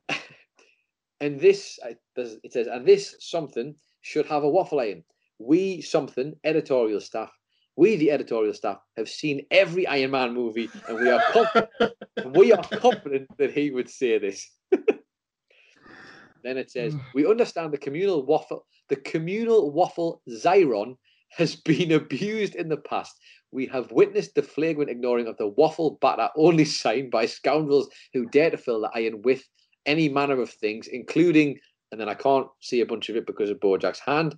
and 1.20 1.40
this, 1.40 1.78
it 2.16 2.52
says, 2.52 2.66
and 2.66 2.84
this 2.84 3.14
something 3.20 3.76
should 4.00 4.26
have 4.26 4.42
a 4.42 4.50
waffle 4.50 4.80
iron. 4.80 5.04
We 5.38 5.80
something 5.80 6.34
editorial 6.42 7.00
staff. 7.00 7.30
We, 7.76 7.96
the 7.96 8.10
editorial 8.10 8.52
staff, 8.52 8.78
have 8.96 9.08
seen 9.08 9.46
every 9.50 9.86
Iron 9.86 10.10
Man 10.10 10.34
movie, 10.34 10.68
and 10.88 10.98
we 10.98 11.10
are 11.10 11.22
confident 11.32 11.70
we 12.34 12.52
are 12.52 12.62
confident 12.62 13.28
that 13.38 13.52
he 13.52 13.70
would 13.70 13.88
say 13.88 14.18
this. 14.18 14.50
then 14.70 16.58
it 16.58 16.70
says, 16.70 16.94
we 17.14 17.26
understand 17.26 17.72
the 17.72 17.78
communal 17.78 18.24
waffle, 18.26 18.66
the 18.88 18.96
communal 18.96 19.70
waffle 19.72 20.22
Zyron 20.28 20.96
has 21.30 21.56
been 21.56 21.92
abused 22.00 22.54
in 22.54 22.68
the 22.68 22.76
past. 22.76 23.18
We 23.50 23.66
have 23.66 23.92
witnessed 23.92 24.34
the 24.34 24.42
flagrant 24.42 24.90
ignoring 24.90 25.26
of 25.26 25.36
the 25.36 25.48
waffle 25.48 25.98
batter 26.00 26.28
only 26.36 26.64
sign 26.64 27.10
by 27.10 27.26
scoundrels 27.26 27.88
who 28.12 28.26
dare 28.26 28.50
to 28.50 28.56
fill 28.56 28.80
the 28.80 28.90
iron 28.94 29.22
with 29.22 29.42
any 29.86 30.08
manner 30.08 30.40
of 30.40 30.50
things, 30.50 30.88
including, 30.88 31.58
and 31.90 32.00
then 32.00 32.08
I 32.08 32.14
can't 32.14 32.46
see 32.60 32.80
a 32.80 32.86
bunch 32.86 33.08
of 33.08 33.16
it 33.16 33.26
because 33.26 33.50
of 33.50 33.60
Bojack's 33.60 34.00
hand, 34.00 34.36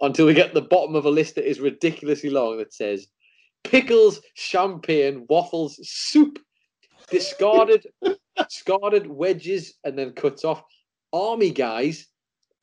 until 0.00 0.26
we 0.26 0.34
get 0.34 0.48
to 0.48 0.60
the 0.60 0.66
bottom 0.66 0.94
of 0.94 1.04
a 1.04 1.10
list 1.10 1.34
that 1.34 1.48
is 1.48 1.60
ridiculously 1.60 2.30
long 2.30 2.58
that 2.58 2.72
says 2.72 3.08
pickles, 3.64 4.20
champagne, 4.34 5.26
waffles, 5.28 5.78
soup, 5.82 6.38
discarded, 7.10 7.86
discarded 8.36 9.06
wedges, 9.06 9.74
and 9.84 9.98
then 9.98 10.12
cuts 10.12 10.44
off. 10.44 10.62
Army 11.12 11.50
guys 11.50 12.06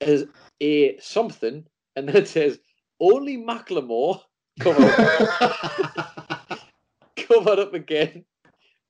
as 0.02 0.26
a 0.62 0.98
something, 1.00 1.66
and 1.96 2.08
then 2.08 2.16
it 2.16 2.28
says 2.28 2.60
only 3.00 3.38
Macklemore 3.38 4.22
covered 4.60 4.86
up, 4.86 6.60
covered 7.18 7.60
up 7.60 7.74
again, 7.74 8.24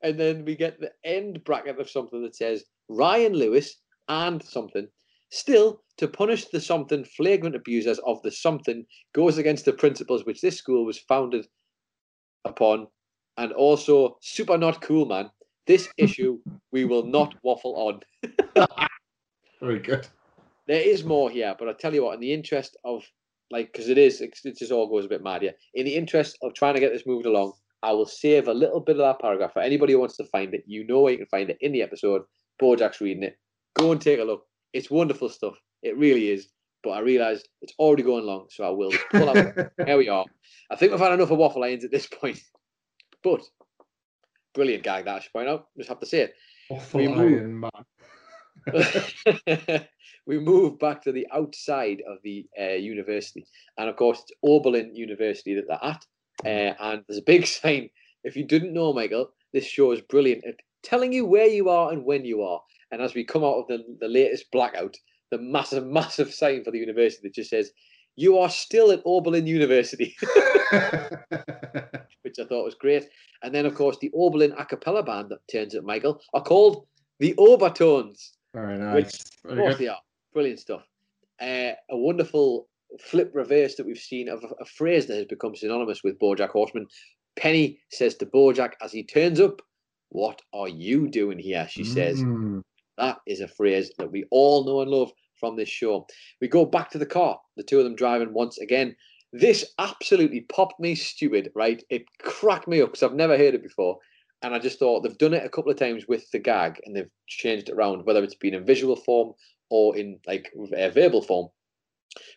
and 0.02 0.20
then 0.20 0.46
we 0.46 0.56
get 0.56 0.80
the 0.80 0.92
end 1.04 1.44
bracket 1.44 1.80
of 1.80 1.90
something 1.90 2.22
that 2.22 2.36
says 2.36 2.64
Ryan 2.88 3.34
Lewis 3.34 3.82
and 4.08 4.42
something. 4.44 4.88
Still, 5.30 5.82
to 5.98 6.08
punish 6.08 6.46
the 6.46 6.62
something 6.62 7.04
flagrant 7.04 7.56
abusers 7.56 8.00
of 8.00 8.22
the 8.22 8.32
something 8.32 8.86
goes 9.14 9.38
against 9.38 9.66
the 9.66 9.74
principles 9.74 10.26
which 10.26 10.42
this 10.42 10.58
school 10.58 10.86
was 10.86 11.00
founded 11.00 11.48
upon, 12.46 12.88
and 13.38 13.52
also 13.52 14.18
super 14.22 14.58
not 14.58 14.82
cool, 14.82 15.06
man. 15.06 15.30
This 15.66 15.90
issue 15.98 16.40
we 16.72 16.86
will 16.86 17.04
not 17.06 17.36
waffle 17.44 17.76
on. 17.76 18.68
Very 19.60 19.80
good. 19.80 20.08
There 20.68 20.82
is 20.82 21.04
more 21.04 21.30
here, 21.30 21.56
but 21.58 21.70
I 21.70 21.74
tell 21.74 21.94
you 21.94 22.04
what, 22.04 22.16
in 22.16 22.20
the 22.20 22.34
interest 22.34 22.78
of 22.84 23.04
like, 23.50 23.72
because 23.72 23.88
it 23.88 23.98
is, 23.98 24.22
it 24.22 24.38
just 24.58 24.72
all 24.72 24.90
goes 24.90 25.06
a 25.06 25.10
bit 25.10 25.24
mad 25.24 25.42
here. 25.42 25.54
In 25.74 25.86
the 25.86 25.96
interest 25.96 26.38
of 26.42 26.54
trying 26.54 26.74
to 26.74 26.82
get 26.82 26.92
this 26.92 27.06
moved 27.06 27.26
along, 27.26 27.54
I 27.82 27.92
will 27.94 28.06
save 28.06 28.48
a 28.48 28.54
little 28.54 28.82
bit 28.82 28.98
of 28.98 29.00
that 29.00 29.22
paragraph 29.22 29.54
for 29.54 29.62
anybody 29.62 29.94
who 29.94 30.00
wants 30.00 30.18
to 30.18 30.26
find 30.26 30.54
it. 30.54 30.64
You 30.68 30.86
know 30.86 31.02
where 31.02 31.12
you 31.12 31.18
can 31.18 31.28
find 31.28 31.50
it 31.50 31.58
in 31.62 31.72
the 31.72 31.82
episode. 31.82 32.24
Bojack's 32.62 33.02
reading 33.02 33.24
it. 33.24 33.38
Go 33.76 33.92
and 33.92 34.02
take 34.02 34.20
a 34.20 34.24
look. 34.24 34.46
It's 34.74 34.90
wonderful 34.92 35.30
stuff. 35.30 35.56
It 35.84 35.98
really 35.98 36.30
is. 36.30 36.48
But 36.84 36.92
I 36.92 37.00
realise 37.00 37.44
it's 37.62 37.74
already 37.80 38.04
going 38.04 38.26
long, 38.26 38.48
so 38.50 38.64
I 38.64 38.70
will 38.70 38.92
pull 39.12 39.30
out. 39.30 39.56
Here 39.86 39.98
we 39.98 40.10
are. 40.10 40.26
I 40.72 40.76
think 40.76 40.92
we've 40.92 41.02
had 41.02 41.14
enough 41.14 41.32
of 41.32 41.38
waffle 41.38 41.64
irons 41.64 41.84
at 41.84 41.92
this 41.92 42.08
point. 42.08 42.40
But 43.24 43.42
brilliant 44.54 44.84
gag 44.84 45.06
that 45.06 45.16
I 45.16 45.20
should 45.20 45.34
point 45.34 45.50
out. 45.50 45.68
Just 45.76 45.90
have 45.90 46.00
to 46.00 46.06
say 46.06 46.20
it. 46.22 46.36
Waffle 46.70 47.00
We 47.02 47.08
move- 47.08 47.34
Iron 47.34 47.60
Man. 47.60 47.72
we 50.28 50.40
move 50.40 50.78
back 50.80 51.02
to 51.04 51.12
the 51.12 51.28
outside 51.34 52.04
of 52.08 52.18
the 52.24 52.46
uh, 52.60 52.74
university, 52.74 53.46
and 53.78 53.90
of 53.90 53.96
course 53.96 54.20
it's 54.22 54.32
Oberlin 54.44 54.96
University 54.96 55.56
that 55.56 55.66
they're 55.68 55.84
at. 55.84 56.06
Uh, 56.46 56.76
and 56.80 57.04
there's 57.08 57.20
a 57.20 57.24
big 57.24 57.46
sign. 57.48 57.90
If 58.24 58.36
you 58.36 58.44
didn't 58.46 58.74
know, 58.74 58.94
Michael, 58.94 59.32
this 59.52 59.66
show 59.66 59.92
is 59.92 60.02
brilliant 60.02 60.46
at 60.46 60.56
telling 60.84 61.12
you 61.12 61.26
where 61.26 61.48
you 61.48 61.70
are 61.70 61.92
and 61.92 62.06
when 62.06 62.24
you 62.26 62.44
are. 62.44 62.62
And 62.92 63.02
as 63.02 63.14
we 63.14 63.26
come 63.26 63.44
out 63.44 63.60
of 63.60 63.68
the, 63.68 63.84
the 64.00 64.08
latest 64.08 64.52
blackout, 64.52 64.96
the 65.32 65.38
massive, 65.38 65.86
massive 65.88 66.34
sign 66.34 66.64
for 66.64 66.72
the 66.72 66.80
university 66.80 67.28
that 67.28 67.36
just 67.36 67.50
says, 67.50 67.72
"You 68.16 68.38
are 68.38 68.50
still 68.50 68.92
at 68.92 69.02
Oberlin 69.06 69.48
University," 69.48 70.16
which 72.22 72.40
I 72.40 72.46
thought 72.46 72.66
was 72.66 72.76
great. 72.80 73.08
And 73.44 73.54
then, 73.54 73.66
of 73.66 73.76
course, 73.76 73.98
the 74.00 74.12
Oberlin 74.14 74.54
a 74.58 74.66
cappella 74.66 75.04
band 75.04 75.30
that 75.30 75.48
turns 75.52 75.76
up, 75.76 75.84
Michael, 75.84 76.22
are 76.34 76.44
called 76.44 76.88
the 77.20 77.34
Obertones. 77.38 78.32
Very 78.54 78.78
Which, 78.94 79.06
nice. 79.06 79.26
of 79.46 79.58
course 79.58 79.78
they 79.78 79.88
are. 79.88 80.00
Brilliant 80.34 80.60
stuff. 80.60 80.84
Uh, 81.40 81.74
a 81.90 81.98
wonderful 81.98 82.68
flip 83.00 83.32
reverse 83.34 83.76
that 83.76 83.86
we've 83.86 83.98
seen 83.98 84.30
of 84.30 84.44
a, 84.44 84.48
a 84.62 84.66
phrase 84.66 85.06
that 85.08 85.18
has 85.18 85.26
become 85.26 85.56
synonymous 85.56 86.04
with 86.04 86.18
Bojack 86.20 86.50
Horseman. 86.50 86.88
Penny 87.38 87.80
says 87.92 88.16
to 88.16 88.26
Bojack 88.26 88.72
as 88.82 88.92
he 88.92 89.04
turns 89.04 89.40
up, 89.40 89.62
What 90.10 90.42
are 90.54 90.68
you 90.68 91.08
doing 91.08 91.38
here? 91.38 91.68
She 91.70 91.84
says. 91.84 92.20
Mm. 92.22 92.64
That 92.98 93.18
is 93.28 93.42
a 93.42 93.48
phrase 93.48 93.92
that 93.98 94.12
we 94.12 94.26
all 94.32 94.66
know 94.66 94.82
and 94.82 94.92
love 94.92 95.12
from 95.40 95.56
this 95.56 95.70
show. 95.70 96.08
We 96.42 96.48
go 96.48 96.66
back 96.66 96.90
to 96.92 96.98
the 96.98 97.06
car, 97.06 97.40
the 97.56 97.64
two 97.64 97.78
of 97.78 97.84
them 97.84 97.96
driving 97.96 98.34
once 98.34 98.58
again. 98.58 98.96
This 99.34 99.74
absolutely 99.78 100.42
popped 100.42 100.80
me 100.80 100.96
stupid, 100.96 101.52
right? 101.54 101.84
It 101.90 102.06
cracked 102.22 102.68
me 102.68 102.82
up 102.82 102.90
because 102.90 103.04
I've 103.04 103.14
never 103.14 103.38
heard 103.38 103.54
it 103.54 103.64
before. 103.64 103.98
And 104.42 104.54
I 104.54 104.60
just 104.60 104.80
thought 104.80 105.02
they've 105.02 105.18
done 105.18 105.34
it 105.34 105.46
a 105.46 105.50
couple 105.50 105.72
of 105.72 105.78
times 105.78 106.08
with 106.08 106.30
the 106.32 106.40
gag 106.40 106.80
and 106.86 106.96
they've 106.96 107.10
changed 107.28 107.70
it 107.70 107.74
around, 107.74 108.06
whether 108.06 108.24
it's 108.24 108.36
been 108.36 108.54
in 108.54 108.66
visual 108.66 108.96
form 108.96 109.34
or 109.70 109.98
in 109.98 110.20
like 110.26 110.52
uh, 110.56 110.90
verbal 110.90 111.22
form. 111.22 111.50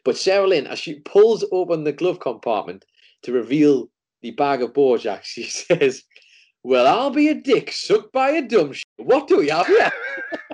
But 0.04 0.16
Sarah 0.16 0.46
Lynn, 0.46 0.66
as 0.66 0.78
she 0.78 1.00
pulls 1.00 1.44
open 1.52 1.84
the 1.84 1.92
glove 1.92 2.20
compartment 2.20 2.84
to 3.22 3.32
reveal 3.32 3.90
the 4.22 4.32
bag 4.32 4.62
of 4.62 4.72
Bojack, 4.72 5.22
she 5.24 5.44
says, 5.44 6.04
Well, 6.62 6.86
I'll 6.86 7.10
be 7.10 7.28
a 7.28 7.34
dick 7.34 7.72
sucked 7.72 8.12
by 8.12 8.30
a 8.30 8.42
dumb 8.42 8.72
sh- 8.72 8.82
What 8.96 9.28
do 9.28 9.38
we 9.38 9.48
have 9.48 9.66
here? 9.66 9.92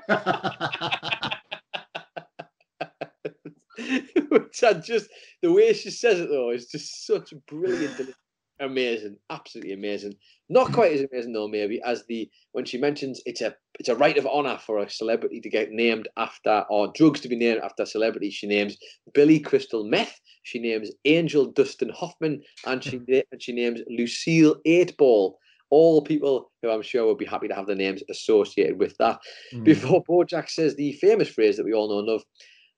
Which 4.29 4.63
I 4.63 4.73
just 4.75 5.09
the 5.43 5.53
way 5.53 5.73
she 5.73 5.91
says 5.91 6.21
it 6.21 6.29
though 6.29 6.51
is 6.51 6.67
just 6.67 7.07
such 7.07 7.33
brilliant, 7.47 8.15
amazing, 8.61 9.17
absolutely 9.31 9.73
amazing. 9.73 10.15
Not 10.49 10.73
quite 10.73 10.93
as 10.93 11.05
amazing 11.11 11.33
though, 11.33 11.49
maybe 11.49 11.81
as 11.85 12.05
the 12.09 12.31
when 12.53 12.65
she 12.65 12.79
mentions 12.79 13.21
it's 13.27 13.41
a 13.41 13.55
it's 13.79 13.89
a 13.89 13.97
right 13.97 14.17
of 14.17 14.27
honor 14.27 14.59
for 14.59 14.79
a 14.79 14.89
celebrity 14.89 15.41
to 15.41 15.51
get 15.51 15.73
named 15.73 16.09
after 16.17 16.65
or 16.71 16.93
drugs 16.95 17.21
to 17.21 17.29
be 17.29 17.37
named 17.37 17.61
after 17.63 17.83
a 17.83 17.87
celebrity. 17.87 18.31
She 18.31 18.47
names 18.47 18.77
Billy 19.13 19.41
Crystal 19.41 19.85
Meth. 19.85 20.21
She 20.45 20.59
names 20.61 20.91
Angel 21.05 21.47
Dustin 21.47 21.91
Hoffman, 21.91 22.43
and 22.67 22.83
she 22.83 23.01
and 23.33 23.43
she 23.43 23.53
names 23.53 23.81
Lucille 23.89 24.57
Eightball. 24.67 25.35
All 25.71 26.03
people 26.03 26.53
who 26.63 26.71
I'm 26.71 26.83
sure 26.83 27.07
would 27.07 27.19
be 27.19 27.25
happy 27.25 27.49
to 27.49 27.55
have 27.55 27.67
their 27.67 27.77
names 27.77 28.03
associated 28.09 28.79
with 28.79 28.97
that. 28.99 29.19
Mm. 29.53 29.65
Before 29.65 30.05
Bojack 30.05 30.49
says 30.49 30.77
the 30.77 30.93
famous 30.95 31.29
phrase 31.29 31.57
that 31.57 31.65
we 31.65 31.73
all 31.75 31.89
know 31.89 31.99
and 31.99 32.09
love 32.09 32.23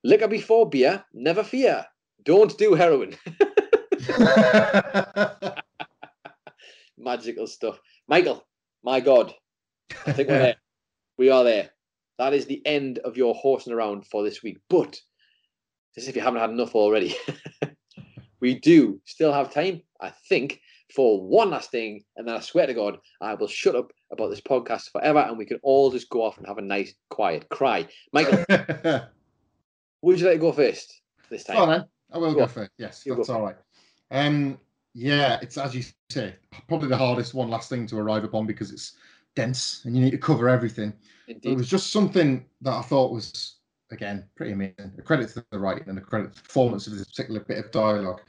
liquor 0.05 0.29
before 0.29 0.69
beer, 0.69 1.05
never 1.13 1.43
fear. 1.43 1.85
Don't 2.25 2.57
do 2.59 2.75
heroin. 2.75 3.17
Magical 6.99 7.47
stuff. 7.47 7.79
Michael, 8.09 8.45
my 8.83 9.01
God, 9.01 9.35
I 10.07 10.13
think 10.13 10.29
we're 10.29 10.39
there. 10.41 10.57
We 11.17 11.31
are 11.31 11.45
there. 11.45 11.71
That 12.19 12.35
is 12.35 12.47
the 12.47 12.61
end 12.67 12.99
of 12.99 13.17
your 13.17 13.35
horsing 13.35 13.73
around 13.73 14.07
for 14.07 14.25
this 14.25 14.43
week. 14.43 14.59
But, 14.69 15.01
as 15.97 16.09
if 16.09 16.17
you 16.17 16.23
haven't 16.23 16.41
had 16.41 16.51
enough 16.51 16.75
already, 16.75 17.15
we 18.41 18.55
do 18.59 19.01
still 19.05 19.33
have 19.33 19.53
time, 19.53 19.83
I 20.01 20.13
think, 20.29 20.61
for 20.95 21.21
one 21.21 21.51
last 21.51 21.71
thing. 21.71 22.03
And 22.17 22.27
then 22.27 22.37
I 22.37 22.41
swear 22.41 22.67
to 22.67 22.75
God, 22.75 22.99
I 23.21 23.35
will 23.35 23.49
shut 23.49 23.77
up 23.77 23.93
about 24.13 24.29
this 24.29 24.41
podcast 24.41 24.91
forever 24.91 25.21
and 25.21 25.37
we 25.37 25.47
can 25.47 25.59
all 25.63 25.91
just 25.91 26.09
go 26.09 26.23
off 26.23 26.39
and 26.39 26.47
have 26.47 26.59
a 26.59 26.63
nice, 26.63 26.95
quiet 27.11 27.49
cry. 27.51 27.87
Michael, 28.13 28.45
would 30.03 30.21
you 30.21 30.27
like 30.27 30.37
to 30.37 30.41
go 30.41 30.53
first 30.53 31.01
this 31.31 31.45
time? 31.45 31.69
Then. 31.69 31.85
I 32.13 32.19
will 32.19 32.33
Go 32.33 32.41
go 32.41 32.47
first. 32.47 32.71
Yes, 32.79 33.03
You 33.05 33.15
that's 33.15 33.29
all 33.29 33.43
right. 33.43 33.57
Um, 34.11 34.59
yeah, 34.95 35.39
it's 35.43 35.59
as 35.59 35.75
you 35.75 35.83
say, 36.11 36.35
probably 36.67 36.89
the 36.89 36.97
hardest 36.97 37.35
one 37.35 37.51
last 37.51 37.69
thing 37.69 37.87
to 37.89 37.99
arrive 37.99 38.25
upon 38.25 38.47
because 38.47 38.73
it's 38.73 38.95
dense 39.37 39.85
and 39.85 39.95
you 39.95 40.03
need 40.03 40.11
to 40.13 40.19
cover 40.19 40.49
everything. 40.49 40.93
It 41.27 41.57
was 41.57 41.69
just 41.69 41.93
something 41.93 42.47
that 42.63 42.73
I 42.73 42.81
thought 42.81 43.13
was 43.13 43.57
again 43.91 44.25
pretty 44.35 44.53
amazing. 44.53 44.93
A 44.99 45.03
credit 45.03 45.29
to 45.31 45.45
the 45.51 45.59
writing 45.59 45.89
and 45.89 45.99
a 45.99 46.01
credit 46.01 46.33
to 46.33 46.37
the 46.37 46.43
performance 46.43 46.87
of 46.87 46.95
this 46.95 47.07
particular 47.07 47.41
bit 47.41 47.59
of 47.59 47.71
dialogue. 47.71 48.23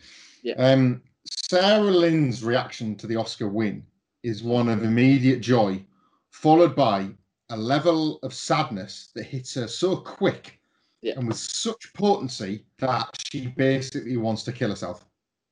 Yeah. 0.43 0.55
Um, 0.55 1.01
Sarah 1.25 1.81
Lynn's 1.81 2.43
reaction 2.43 2.95
to 2.97 3.07
the 3.07 3.15
Oscar 3.15 3.47
win 3.47 3.85
is 4.23 4.43
one 4.43 4.69
of 4.69 4.83
immediate 4.83 5.41
joy, 5.41 5.83
followed 6.31 6.75
by 6.75 7.09
a 7.49 7.57
level 7.57 8.19
of 8.21 8.33
sadness 8.33 9.09
that 9.15 9.23
hits 9.23 9.53
her 9.55 9.67
so 9.67 9.97
quick 9.97 10.59
Yeah. 11.01 11.13
and 11.17 11.27
with 11.27 11.37
such 11.37 11.93
potency 11.93 12.65
that 12.77 13.09
she 13.17 13.47
basically 13.47 14.17
wants 14.17 14.43
to 14.43 14.51
kill 14.51 14.69
herself. 14.69 15.05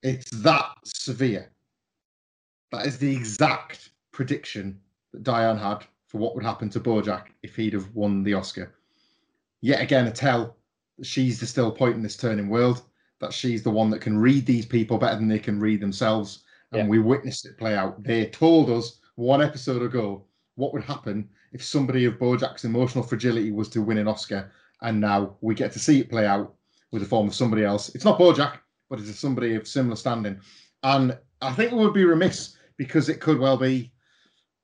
It's 0.03 0.30
that 0.41 0.73
severe. 0.84 1.49
That 2.72 2.85
is 2.85 2.98
the 2.98 3.15
exact 3.15 3.91
prediction 4.11 4.80
that 5.14 5.23
Diane 5.23 5.57
had 5.57 5.85
for 6.06 6.18
what 6.19 6.35
would 6.35 6.44
happen 6.44 6.69
to 6.72 6.80
Bojack 6.80 7.27
if 7.44 7.56
he'd 7.56 7.73
have 7.73 7.94
won 7.95 8.23
the 8.23 8.34
Oscar. 8.34 8.76
Yet 9.61 9.81
again, 9.81 10.07
a 10.07 10.11
tell 10.11 10.57
that 10.98 11.06
she's 11.06 11.39
the 11.39 11.48
still 11.48 11.72
point 11.72 11.95
in 11.95 12.03
this 12.03 12.18
turning 12.18 12.49
world, 12.49 12.84
that 13.19 13.34
she's 13.34 13.64
the 13.64 13.69
one 13.69 13.89
that 13.89 14.02
can 14.02 14.18
read 14.18 14.45
these 14.45 14.65
people 14.65 14.98
better 14.98 15.15
than 15.15 15.27
they 15.27 15.39
can 15.39 15.60
read 15.60 15.81
themselves. 15.81 16.44
And 16.72 16.84
Yeah. 16.84 16.88
we 16.88 16.99
witnessed 16.99 17.45
it 17.45 17.57
play 17.57 17.76
out. 17.76 18.03
They 18.03 18.26
told 18.27 18.69
us 18.69 18.99
one 19.15 19.41
episode 19.41 19.81
ago 19.81 20.26
what 20.56 20.73
would 20.73 20.84
happen 20.84 21.27
if 21.53 21.64
somebody 21.64 22.06
of 22.06 22.15
Bojack's 22.19 22.65
emotional 22.65 23.03
fragility 23.03 23.52
was 23.52 23.69
to 23.69 23.81
win 23.81 23.98
an 23.98 24.07
Oscar. 24.07 24.52
And 24.81 24.99
now 24.99 25.38
we 25.41 25.56
get 25.56 25.72
to 25.73 25.80
see 25.80 25.99
it 25.99 26.10
play 26.10 26.26
out 26.26 26.53
with 26.91 27.02
the 27.02 27.07
form 27.07 27.27
of 27.27 27.34
somebody 27.35 27.64
else. 27.64 27.89
It's 27.95 28.06
not 28.06 28.19
Bojack, 28.19 28.60
but 28.89 28.99
it's 28.99 29.18
somebody 29.19 29.56
of 29.56 29.68
similar 29.68 29.95
standing. 29.95 30.39
And 30.84 31.18
I 31.41 31.53
think 31.53 31.72
we 31.72 31.80
would 31.80 31.94
be 31.94 32.03
remiss 32.06 32.56
because 32.77 33.10
it 33.10 33.19
could 33.19 33.39
well 33.39 33.57
be 33.57 33.91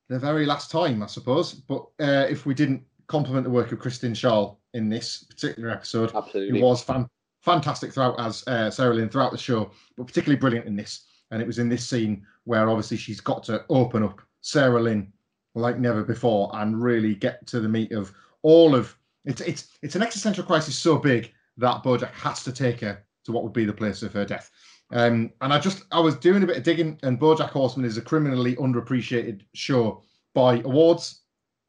the 0.09 0.19
very 0.19 0.45
last 0.45 0.69
time, 0.69 1.01
I 1.01 1.07
suppose. 1.07 1.53
But 1.53 1.85
uh, 1.99 2.27
if 2.29 2.45
we 2.45 2.53
didn't 2.53 2.83
compliment 3.07 3.43
the 3.45 3.49
work 3.49 3.71
of 3.71 3.79
Kristen 3.79 4.13
Schaal 4.13 4.57
in 4.73 4.89
this 4.89 5.23
particular 5.23 5.69
episode, 5.69 6.11
Absolutely. 6.15 6.59
it 6.59 6.63
was 6.63 6.83
fan- 6.83 7.07
fantastic 7.43 7.93
throughout 7.93 8.19
as 8.19 8.43
uh, 8.47 8.71
Sarah 8.71 8.93
Lynn 8.93 9.09
throughout 9.09 9.31
the 9.31 9.37
show, 9.37 9.71
but 9.97 10.07
particularly 10.07 10.39
brilliant 10.39 10.65
in 10.65 10.75
this. 10.75 11.05
And 11.31 11.41
it 11.41 11.47
was 11.47 11.59
in 11.59 11.69
this 11.69 11.87
scene 11.87 12.25
where 12.45 12.69
obviously 12.69 12.97
she's 12.97 13.21
got 13.21 13.43
to 13.43 13.65
open 13.69 14.03
up 14.03 14.21
Sarah 14.41 14.81
Lynn 14.81 15.11
like 15.55 15.77
never 15.79 16.03
before 16.03 16.49
and 16.53 16.81
really 16.81 17.15
get 17.15 17.45
to 17.47 17.59
the 17.59 17.69
meat 17.69 17.91
of 17.91 18.11
all 18.41 18.75
of 18.75 18.95
it's 19.25 19.41
it's 19.41 19.67
it's 19.81 19.95
an 19.95 20.01
existential 20.01 20.43
crisis 20.43 20.75
so 20.77 20.97
big 20.97 21.31
that 21.57 21.83
Bojack 21.83 22.11
has 22.11 22.43
to 22.43 22.51
take 22.51 22.81
her 22.81 23.03
to 23.25 23.31
what 23.31 23.43
would 23.43 23.53
be 23.53 23.63
the 23.65 23.71
place 23.73 24.03
of 24.03 24.11
her 24.13 24.25
death. 24.25 24.49
Um, 24.91 25.31
and 25.41 25.53
I 25.53 25.59
just 25.59 25.83
I 25.91 25.99
was 25.99 26.15
doing 26.15 26.43
a 26.43 26.47
bit 26.47 26.57
of 26.57 26.63
digging, 26.63 26.99
and 27.03 27.19
BoJack 27.19 27.49
Horseman 27.49 27.85
is 27.85 27.97
a 27.97 28.01
criminally 28.01 28.55
underappreciated 28.57 29.41
show 29.53 30.03
by 30.33 30.55
awards 30.65 31.21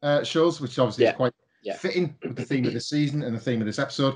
uh, 0.03 0.23
shows, 0.23 0.59
which 0.61 0.77
obviously 0.79 1.05
Yeah. 1.05 1.11
is 1.11 1.15
quite 1.17 1.33
Yeah. 1.63 1.77
fitting 1.77 2.15
with 2.23 2.35
the 2.35 2.43
theme 2.43 2.65
of 2.65 2.73
this 2.73 2.89
season 2.89 3.23
and 3.23 3.35
the 3.35 3.39
theme 3.39 3.61
of 3.61 3.65
this 3.67 3.79
episode. 3.79 4.15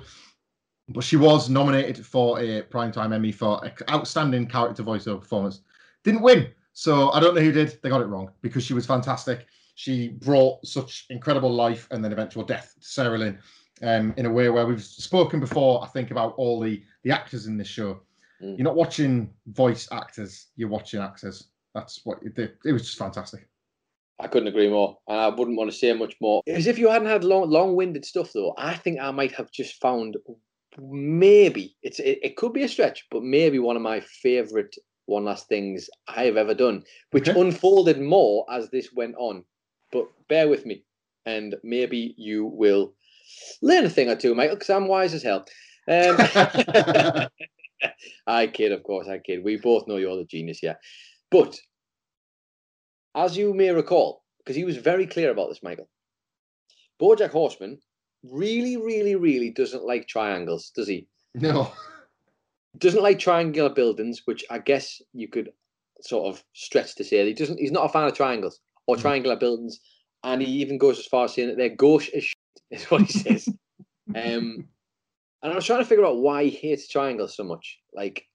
But 0.90 1.04
she 1.04 1.18
was 1.18 1.50
nominated 1.50 2.06
for 2.06 2.40
a 2.40 2.64
Primetime 2.64 3.14
Emmy 3.14 3.32
for 3.32 3.62
outstanding 3.90 4.48
character 4.48 4.84
voiceover 4.84 5.22
performance. 5.22 5.62
Didn't 6.04 6.22
win, 6.22 6.50
so 6.74 7.12
I 7.12 7.20
don't 7.20 7.36
know 7.36 7.42
who 7.42 7.52
did. 7.52 7.80
They 7.82 7.90
got 7.90 8.02
it 8.02 8.06
wrong 8.06 8.32
because 8.42 8.64
she 8.64 8.74
was 8.74 8.86
fantastic. 8.86 9.46
She 9.76 10.10
brought 10.10 10.66
such 10.66 11.06
incredible 11.10 11.54
life 11.54 11.88
and 11.92 12.04
then 12.04 12.12
eventual 12.12 12.44
death 12.44 12.76
to 12.82 12.88
Sarah 12.88 13.18
Lynn 13.18 13.38
um, 13.82 14.14
in 14.18 14.26
a 14.26 14.32
way 14.32 14.50
where 14.50 14.66
we've 14.66 14.84
spoken 14.84 15.40
before. 15.40 15.84
I 15.84 15.88
think 15.88 16.12
about 16.12 16.34
all 16.38 16.60
the 16.60 16.84
the 17.04 17.12
actors 17.12 17.46
in 17.46 17.58
this 17.58 17.68
show. 17.68 18.02
Mm. 18.42 18.58
You're 18.58 18.66
not 18.66 18.76
watching 18.76 19.32
voice 19.48 19.88
actors; 19.92 20.48
you're 20.56 20.70
watching 20.70 21.02
actors. 21.02 21.50
That's 21.76 22.02
what 22.04 22.20
it 22.24 22.36
did. 22.36 22.54
It 22.66 22.74
was 22.74 22.82
just 22.84 22.98
fantastic. 22.98 23.48
I 24.20 24.28
couldn't 24.28 24.50
agree 24.50 24.70
more. 24.70 24.98
And 25.08 25.18
I 25.18 25.30
wouldn't 25.30 25.58
want 25.58 25.72
to 25.72 25.78
say 25.78 25.94
much 25.94 26.16
more. 26.20 26.42
As 26.46 26.68
if 26.68 26.78
you 26.78 26.90
hadn't 26.90 27.08
had 27.08 27.24
long, 27.24 27.50
long-winded 27.50 28.04
stuff, 28.04 28.32
though. 28.34 28.54
I 28.58 28.76
think 28.76 29.00
I 29.00 29.12
might 29.12 29.32
have 29.34 29.50
just 29.50 29.80
found 29.80 30.18
maybe 30.82 31.76
it's 31.84 32.00
it, 32.00 32.20
it 32.24 32.36
could 32.38 32.54
be 32.54 32.64
a 32.64 32.68
stretch, 32.70 33.06
but 33.12 33.24
maybe 33.24 33.60
one 33.60 33.76
of 33.76 33.82
my 33.82 34.00
favourite 34.00 34.76
one 35.06 35.26
last 35.26 35.48
things 35.48 35.90
I 36.08 36.26
have 36.26 36.38
ever 36.38 36.54
done, 36.54 36.84
which 37.12 37.28
Okay. 37.28 37.40
unfolded 37.40 38.00
more 38.00 38.46
as 38.52 38.70
this 38.70 38.94
went 38.94 39.16
on. 39.18 39.44
But 39.92 40.08
bear 40.28 40.48
with 40.48 40.66
me, 40.66 40.84
and 41.26 41.56
maybe 41.64 42.14
you 42.18 42.46
will 42.46 42.94
learn 43.62 43.86
a 43.86 43.90
thing 43.90 44.10
or 44.10 44.16
two, 44.16 44.36
Michael, 44.36 44.56
because 44.56 44.70
I'm 44.70 44.88
wise 44.88 45.14
as 45.14 45.24
hell. 45.24 45.46
Um, 45.88 46.16
I 48.28 48.48
kid, 48.48 48.72
of 48.72 48.84
course, 48.84 49.08
I 49.08 49.18
kid. 49.20 49.44
We 49.44 49.58
both 49.58 49.88
know 49.88 49.98
you're 49.98 50.16
the 50.16 50.26
genius, 50.26 50.60
yeah. 50.62 50.76
But 51.32 51.60
as 53.16 53.36
you 53.38 53.54
may 53.54 53.72
recall, 53.72 54.24
because 54.40 54.56
he 54.56 54.64
was 54.64 54.78
very 54.78 55.08
clear 55.08 55.32
about 55.32 55.50
this, 55.50 55.64
Michael, 55.64 55.90
Bojack 57.02 57.32
Horseman 57.32 57.80
really, 58.24 58.78
really, 58.78 59.16
really 59.16 59.52
doesn't 59.52 59.84
like 59.84 60.08
triangles, 60.08 60.72
does 60.76 60.88
he? 60.88 61.08
No. 61.36 61.72
Doesn't 62.78 63.04
like 63.04 63.20
triangular 63.20 63.70
buildings, 63.70 64.24
which 64.26 64.44
I 64.50 64.60
guess 64.60 65.02
you 65.14 65.28
could 65.28 65.52
sort 66.02 66.34
of 66.34 66.44
stretch 66.54 66.96
to 66.96 67.04
say 67.04 67.26
he 67.26 67.34
doesn't. 67.34 67.60
He's 67.60 67.72
not 67.72 67.86
a 67.86 67.90
fan 67.90 68.08
of 68.08 68.14
triangles 68.14 68.60
or 68.88 68.96
Mm. 68.96 69.02
triangular 69.02 69.36
buildings, 69.36 69.80
and 70.24 70.42
he 70.42 70.48
even 70.48 70.78
goes 70.78 71.00
as 71.00 71.06
far 71.06 71.26
as 71.26 71.34
saying 71.34 71.50
that 71.50 71.58
they're 71.58 71.70
gauche 71.70 72.10
as 72.10 72.24
shit, 72.24 72.36
is 72.72 72.86
what 72.86 73.02
he 73.02 73.14
says. 73.14 73.48
um, 74.16 74.68
and 75.42 75.54
I 75.54 75.56
was 75.56 75.66
trying 75.66 75.80
to 75.80 75.86
figure 75.86 76.06
out 76.06 76.18
why 76.18 76.46
he 76.46 76.50
hates 76.50 76.88
triangles 76.88 77.36
so 77.36 77.44
much. 77.44 77.80
Like, 77.94 78.26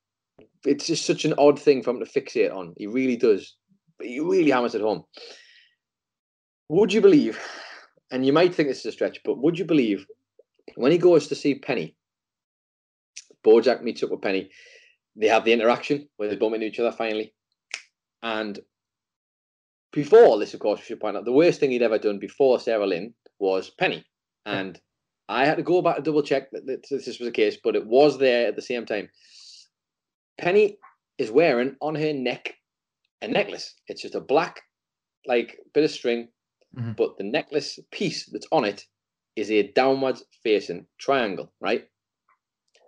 it's 0.65 0.87
just 0.87 1.07
such 1.07 1.25
an 1.25 1.35
odd 1.39 1.61
thing 1.61 1.83
for 1.83 1.91
him 1.91 2.01
to 2.01 2.07
fixate 2.07 2.55
on. 2.55 2.75
He 2.77 2.87
really 2.87 3.17
does. 3.17 3.57
But 3.99 4.09
he 4.09 4.21
really 4.21 4.51
hammers 4.51 4.75
it 4.75 4.81
home. 4.81 5.05
Would 6.71 6.93
you 6.93 7.01
believe, 7.01 7.39
and 8.11 8.25
you 8.25 8.33
might 8.33 8.55
think 8.55 8.69
this 8.69 8.81
is 8.81 8.87
a 8.87 8.93
stretch, 8.93 9.21
but 9.25 9.39
would 9.39 9.59
you 9.59 9.65
believe 9.65 10.07
when 10.77 10.93
he 10.93 10.99
goes 10.99 11.29
to 11.29 11.35
see 11.35 11.55
Penny, 11.57 11.97
Bojack 13.45 13.83
meets 13.83 14.03
up 14.03 14.11
with 14.11 14.23
Penny, 14.23 14.51
they 15.17 15.29
have 15.29 15.45
the 15.45 15.53
interaction 15.53 16.09
where 16.17 16.29
they 16.29 16.37
bump 16.37 16.55
into 16.55 16.67
each 16.67 16.81
other 16.81 16.93
finally. 16.93 17.33
And 18.23 18.59
before 19.93 20.39
this, 20.39 20.55
of 20.55 20.61
course, 20.61 20.81
we 20.81 20.87
should 20.87 21.01
point 21.01 21.17
out 21.17 21.25
the 21.25 21.33
worst 21.33 21.61
thing 21.61 21.71
he'd 21.71 21.83
ever 21.83 21.99
done 21.99 22.19
before 22.19 22.59
Sarah 22.59 22.87
Lynn 22.87 23.15
was 23.39 23.71
Penny. 23.71 24.05
And 24.47 24.81
I 25.29 25.47
had 25.47 25.57
to 25.57 25.63
go 25.63 25.83
back 25.83 25.97
to 25.97 26.03
double 26.03 26.23
check 26.23 26.51
that, 26.51 26.67
that 26.67 26.87
this 26.91 27.07
was 27.07 27.19
the 27.19 27.31
case, 27.31 27.59
but 27.63 27.77
it 27.77 27.87
was 27.87 28.19
there 28.19 28.49
at 28.49 28.57
the 28.57 28.63
same 28.63 28.87
time. 28.87 29.09
Penny 30.39 30.79
is 31.19 31.31
wearing 31.31 31.77
on 31.81 31.95
her 31.95 32.13
neck 32.13 32.55
a 33.23 33.29
necklace. 33.29 33.75
It's 33.87 34.03
just 34.03 34.17
a 34.17 34.21
black, 34.21 34.63
like, 35.27 35.59
bit 35.73 35.85
of 35.85 35.91
string, 35.91 36.29
Mhm. 36.75 36.97
but 36.97 37.17
the 37.19 37.25
necklace 37.25 37.79
piece 37.91 38.27
that's 38.27 38.47
on 38.53 38.65
it 38.65 38.85
is 39.37 39.51
a 39.51 39.71
downwards 39.73 40.25
facing 40.43 40.87
triangle, 40.99 41.53
right? 41.61 41.89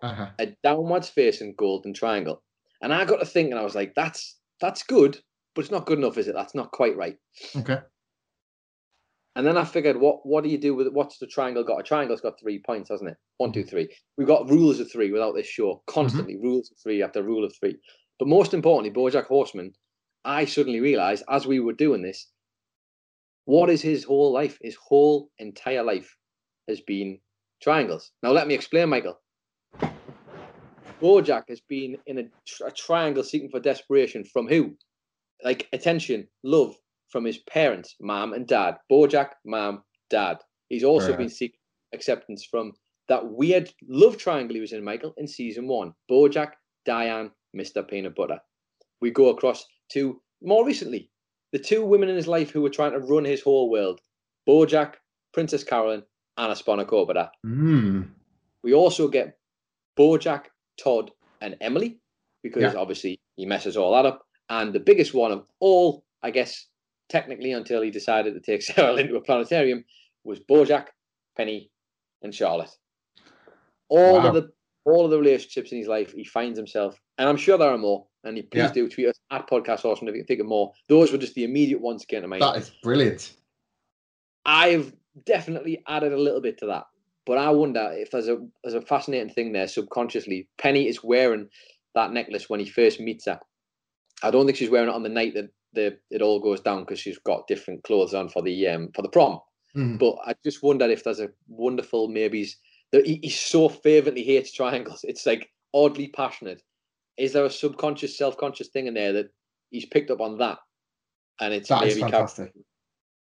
Uh-huh. 0.03 0.31
a 0.39 0.47
downwards 0.63 1.09
facing 1.09 1.55
golden 1.57 1.95
triangle. 1.95 2.43
And 2.83 2.93
I 2.93 3.05
got 3.07 3.17
to 3.17 3.27
thinking, 3.27 3.55
I 3.57 3.63
was 3.63 3.75
like, 3.75 3.95
that's 3.95 4.39
that's 4.61 4.83
good, 4.83 5.19
but 5.55 5.63
it's 5.63 5.71
not 5.71 5.87
good 5.87 5.99
enough, 5.99 6.19
is 6.19 6.29
it? 6.29 6.35
That's 6.35 6.55
not 6.55 6.71
quite 6.73 6.97
right. 6.97 7.17
Okay. 7.57 7.79
And 9.35 9.47
then 9.47 9.57
I 9.59 9.65
figured, 9.65 9.99
what 9.99 10.25
what 10.25 10.45
do 10.45 10.51
you 10.51 10.59
do 10.59 10.75
with 10.75 10.87
it? 10.87 10.93
what's 10.95 11.19
the 11.19 11.27
triangle 11.27 11.65
got? 11.65 11.81
A 11.81 11.83
triangle's 11.83 12.21
got 12.23 12.39
three 12.41 12.59
points, 12.59 12.89
hasn't 12.91 13.11
it? 13.11 13.17
One, 13.39 13.53
two, 13.53 13.65
three. 13.65 13.89
We've 14.17 14.27
got 14.27 14.49
rules 14.49 14.81
of 14.81 14.91
three 14.91 15.11
without 15.11 15.35
this 15.35 15.47
show. 15.47 15.83
Constantly 15.87 16.37
rules 16.37 16.71
of 16.71 16.79
three 16.79 17.03
after 17.03 17.23
rule 17.23 17.45
of 17.45 17.55
three. 17.55 17.77
But 18.19 18.29
most 18.29 18.55
importantly, 18.55 18.91
Bojack 18.99 19.27
Horseman, 19.27 19.75
I 20.25 20.45
suddenly 20.47 20.81
realized 20.81 21.25
as 21.29 21.47
we 21.47 21.61
were 21.61 21.75
doing 21.75 22.03
this, 22.03 22.29
what 23.47 23.70
is 23.70 23.81
his 23.81 24.05
whole 24.05 24.32
life? 24.32 24.59
His 24.60 24.77
whole 24.77 25.31
entire 25.39 25.82
life 25.82 26.14
has 26.68 26.81
been 26.81 27.18
triangles. 27.62 28.10
Now 28.23 28.32
let 28.32 28.47
me 28.47 28.55
explain, 28.55 28.89
Michael. 28.90 29.18
Bojack 31.01 31.44
has 31.48 31.60
been 31.60 31.97
in 32.06 32.18
a, 32.18 32.24
a 32.66 32.70
triangle 32.73 33.23
seeking 33.23 33.48
for 33.51 33.60
desperation 33.60 34.24
from 34.24 34.48
who? 34.48 34.74
Like 35.44 35.68
attention, 35.73 36.27
love 36.43 36.74
from 37.10 37.24
his 37.24 37.39
parents, 37.39 37.94
mom 38.01 38.32
and 38.32 38.47
dad. 38.47 38.77
Bojack, 38.90 39.31
mom, 39.44 39.82
dad. 40.10 40.39
He's 40.68 40.85
also 40.85 41.10
Right. 41.10 41.18
been 41.18 41.28
seeking 41.28 41.60
acceptance 41.93 42.44
from 42.44 42.73
that 43.09 43.24
weird 43.24 43.73
love 43.86 44.16
triangle 44.16 44.55
he 44.56 44.60
was 44.60 44.73
in, 44.73 44.82
Michael, 44.82 45.14
in 45.18 45.28
season 45.28 45.68
one. 45.68 45.93
Bojack, 46.10 46.52
Diane, 46.85 47.31
Mr. 47.56 47.86
Peanut 47.89 48.16
Butter. 48.16 48.40
We 49.01 49.10
go 49.12 49.28
across 49.28 49.64
to 49.93 50.20
more 50.43 50.66
recently, 50.66 51.10
the 51.52 51.59
two 51.59 51.85
women 51.85 52.09
in 52.09 52.16
his 52.16 52.27
life 52.27 52.51
who 52.51 52.62
were 52.62 52.70
trying 52.70 52.93
to 52.93 52.98
run 52.98 53.24
his 53.24 53.43
whole 53.43 53.70
world. 53.70 54.01
Bojack, 54.48 54.94
Princess 55.32 55.64
Carolyn, 55.64 56.02
Ana 56.36 56.55
Spanakopita. 56.55 57.31
Mm. 57.44 58.09
We 58.62 58.74
also 58.74 59.09
get 59.09 59.39
Bojack, 59.98 60.47
Todd, 60.78 61.10
and 61.40 61.56
Emily, 61.60 62.01
because 62.43 62.62
Yeah. 62.62 62.78
obviously 62.78 63.20
he 63.36 63.47
messes 63.47 63.77
all 63.77 63.93
that 63.94 64.06
up. 64.06 64.23
And 64.48 64.73
the 64.73 64.81
biggest 64.81 65.14
one 65.14 65.32
of 65.32 65.47
all, 65.60 66.05
I 66.23 66.31
guess, 66.31 66.68
technically 67.09 67.52
until 67.52 67.82
he 67.82 67.90
decided 67.90 68.35
to 68.35 68.40
take 68.40 68.62
Sarah 68.62 68.94
into 68.97 69.16
a 69.16 69.20
planetarium, 69.20 69.85
was 70.24 70.40
Bojack, 70.40 70.86
Penny, 71.36 71.70
and 72.23 72.35
Charlotte. 72.35 72.70
All 73.89 74.18
Wow. 74.20 74.28
of 74.28 74.35
the 74.35 74.51
all 74.85 75.05
of 75.05 75.10
the 75.10 75.18
relationships 75.18 75.73
in 75.73 75.78
his 75.78 75.89
life, 75.89 76.12
he 76.12 76.23
finds 76.23 76.56
himself, 76.56 76.97
and 77.18 77.28
I'm 77.28 77.36
sure 77.36 77.59
there 77.59 77.70
are 77.73 77.78
more. 77.78 78.06
And 78.27 78.36
please 78.51 78.59
Yeah. 78.61 78.73
do 78.73 78.89
tweet 78.89 79.07
us 79.09 79.20
at 79.31 79.48
Podcast 79.48 79.81
Horseman 79.82 80.09
if 80.09 80.16
you 80.16 80.23
can 80.23 80.27
think 80.27 80.40
of 80.40 80.47
more. 80.47 80.73
Those 80.89 81.12
were 81.12 81.19
just 81.19 81.35
the 81.35 81.44
immediate 81.44 81.81
ones 81.81 82.03
that 82.03 82.09
came 82.09 82.23
to 82.23 82.28
mind. 82.28 82.43
That 82.43 82.57
is 82.57 82.70
brilliant. 82.82 83.32
I've 84.44 84.93
definitely 85.24 85.82
added 85.86 86.12
a 86.12 86.19
little 86.19 86.40
bit 86.40 86.59
to 86.59 86.66
that. 86.66 86.85
But 87.24 87.39
I 87.39 87.51
wonder 87.51 87.90
if 87.93 88.11
there's 88.11 88.28
a 88.28 88.39
there's 88.62 88.74
a 88.74 88.81
fascinating 88.82 89.31
thing 89.32 89.53
there 89.53 89.66
subconsciously. 89.66 90.48
Penny 90.59 90.86
is 90.89 91.03
wearing 91.03 91.48
that 91.94 92.12
necklace 92.12 92.48
when 92.48 92.61
he 92.61 92.66
first 92.69 93.01
meets 93.01 93.27
her. 93.27 93.40
I 94.23 94.31
don't 94.31 94.47
think 94.47 94.57
she's 94.59 94.70
wearing 94.70 94.89
it 94.89 94.94
on 94.94 95.03
the 95.03 95.09
night 95.09 95.35
that 95.35 95.51
the 95.73 95.98
it 96.11 96.23
all 96.23 96.40
goes 96.40 96.61
down 96.61 96.81
because 96.81 97.01
she's 97.01 97.19
got 97.19 97.48
different 97.48 97.82
clothes 97.82 98.15
on 98.15 98.28
for 98.28 98.43
the 98.43 98.69
um 98.69 98.90
for 98.94 99.03
the 99.03 99.09
prom. 99.09 99.40
Mhm. 99.77 99.98
But 99.98 100.16
I 100.24 100.35
just 100.44 100.62
wonder 100.62 100.89
if 100.89 101.03
there's 101.05 101.20
a 101.20 101.31
wonderful 101.48 102.09
maybe 102.09 102.48
he, 102.93 103.19
he 103.23 103.31
so 103.31 103.69
fervently 103.69 104.23
hates 104.23 104.53
triangles. 104.53 105.05
It's 105.09 105.27
like 105.27 105.51
oddly 105.74 106.09
passionate. 106.09 106.62
Is 107.17 107.33
there 107.33 107.45
a 107.45 107.51
subconscious, 107.51 108.17
self-conscious 108.19 108.69
thing 108.69 108.87
in 108.87 108.95
there 108.95 109.13
that 109.15 109.31
he's 109.71 109.87
picked 109.87 110.11
up 110.11 110.21
on 110.21 110.39
that? 110.39 110.59
And 111.41 111.53
it's 111.55 111.69
That 111.69 111.85
is 111.85 111.99
fantastic. 111.99 112.53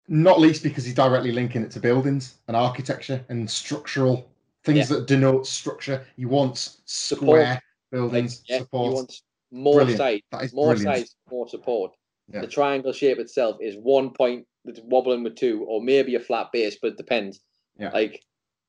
Not 0.09 0.41
least 0.41 0.63
because 0.63 0.85
he's 0.85 0.95
directly 0.95 1.33
linking 1.33 1.63
it 1.63 1.71
to 1.73 1.81
buildings 1.81 2.37
and 2.47 2.57
architecture 2.57 3.25
and 3.29 3.51
structural 3.51 4.29
things 4.65 4.89
that 4.89 5.07
denote 5.07 5.47
structure. 5.47 6.05
He 6.17 6.25
wants 6.25 6.83
Support. 6.85 7.21
square 7.29 7.63
buildings, 7.91 8.43
yeah, 8.49 8.59
support. 8.59 8.91
he 8.91 8.95
wants 8.95 9.23
more 9.51 9.85
Brilliant. 9.85 10.23
That 10.31 10.45
is 10.45 10.53
more 10.53 10.75
brilliant. 10.75 10.99
sides, 10.99 11.17
more 11.31 11.49
support. 11.49 11.93
Yeah. 12.33 12.41
The 12.41 12.47
triangle 12.49 12.93
shape 12.93 13.19
itself 13.19 13.57
is 13.61 13.77
one 13.77 14.11
point 14.11 14.47
that's 14.65 14.81
wobbling 14.81 15.23
with 15.23 15.37
two, 15.37 15.65
or 15.69 15.81
maybe 15.81 16.17
a 16.17 16.21
flat 16.21 16.49
base, 16.53 16.77
but 16.81 16.93
it 16.93 16.97
depends. 16.97 17.41
Yeah. 17.79 17.91
Like, 17.91 18.21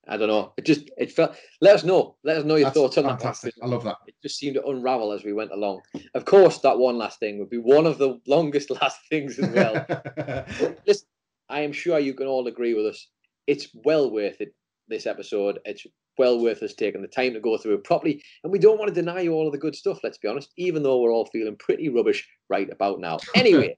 I 0.09 0.17
don't 0.17 0.29
know. 0.29 0.53
It 0.57 0.65
just 0.65 0.89
it 0.97 1.11
felt. 1.11 1.35
Let 1.61 1.75
us 1.75 1.83
know. 1.83 2.15
Let 2.23 2.37
us 2.37 2.45
know 2.45 2.55
your 2.55 2.65
That's 2.65 2.77
thoughts 2.77 2.97
on 2.97 3.03
fantastic. 3.05 3.55
that. 3.55 3.63
I 3.63 3.67
love 3.67 3.83
that. 3.83 3.97
It 4.07 4.15
just 4.23 4.37
seemed 4.37 4.55
to 4.55 4.65
unravel 4.65 5.11
as 5.11 5.23
we 5.23 5.33
went 5.33 5.51
along. 5.51 5.81
Of 6.13 6.25
course, 6.25 6.59
that 6.59 6.77
one 6.77 6.97
last 6.97 7.19
thing 7.19 7.39
would 7.39 7.49
be 7.49 7.57
one 7.57 7.85
of 7.85 7.97
the 7.97 8.19
longest 8.25 8.69
last 8.81 8.99
things 9.09 9.37
as 9.37 9.49
well. 9.49 9.85
But 9.87 10.79
listen, 10.87 11.07
I 11.49 11.61
am 11.61 11.73
sure 11.73 11.99
you 11.99 12.13
can 12.13 12.27
all 12.27 12.47
agree 12.47 12.73
with 12.73 12.85
us. 12.85 13.07
It's 13.47 13.67
well 13.85 14.11
worth 14.11 14.39
it. 14.41 14.53
This 14.89 15.05
episode, 15.05 15.59
it's 15.65 15.85
well 16.17 16.41
worth 16.41 16.63
us 16.63 16.73
taking 16.73 17.01
the 17.01 17.09
time 17.09 17.33
to 17.33 17.41
go 17.41 17.57
through 17.57 17.75
it 17.75 17.83
properly. 17.83 18.23
And 18.43 18.51
we 18.53 18.59
don't 18.59 18.79
want 18.79 18.87
to 18.87 18.95
deny 18.95 19.19
you 19.21 19.33
all 19.33 19.47
of 19.47 19.51
the 19.51 19.59
good 19.59 19.75
stuff. 19.75 19.99
Let's 20.03 20.17
be 20.17 20.29
honest, 20.29 20.53
even 20.57 20.81
though 20.81 21.01
we're 21.01 21.11
all 21.11 21.25
feeling 21.25 21.57
pretty 21.57 21.89
rubbish 21.89 22.27
right 22.49 22.71
about 22.71 22.99
now. 22.99 23.17
Anyway, 23.35 23.77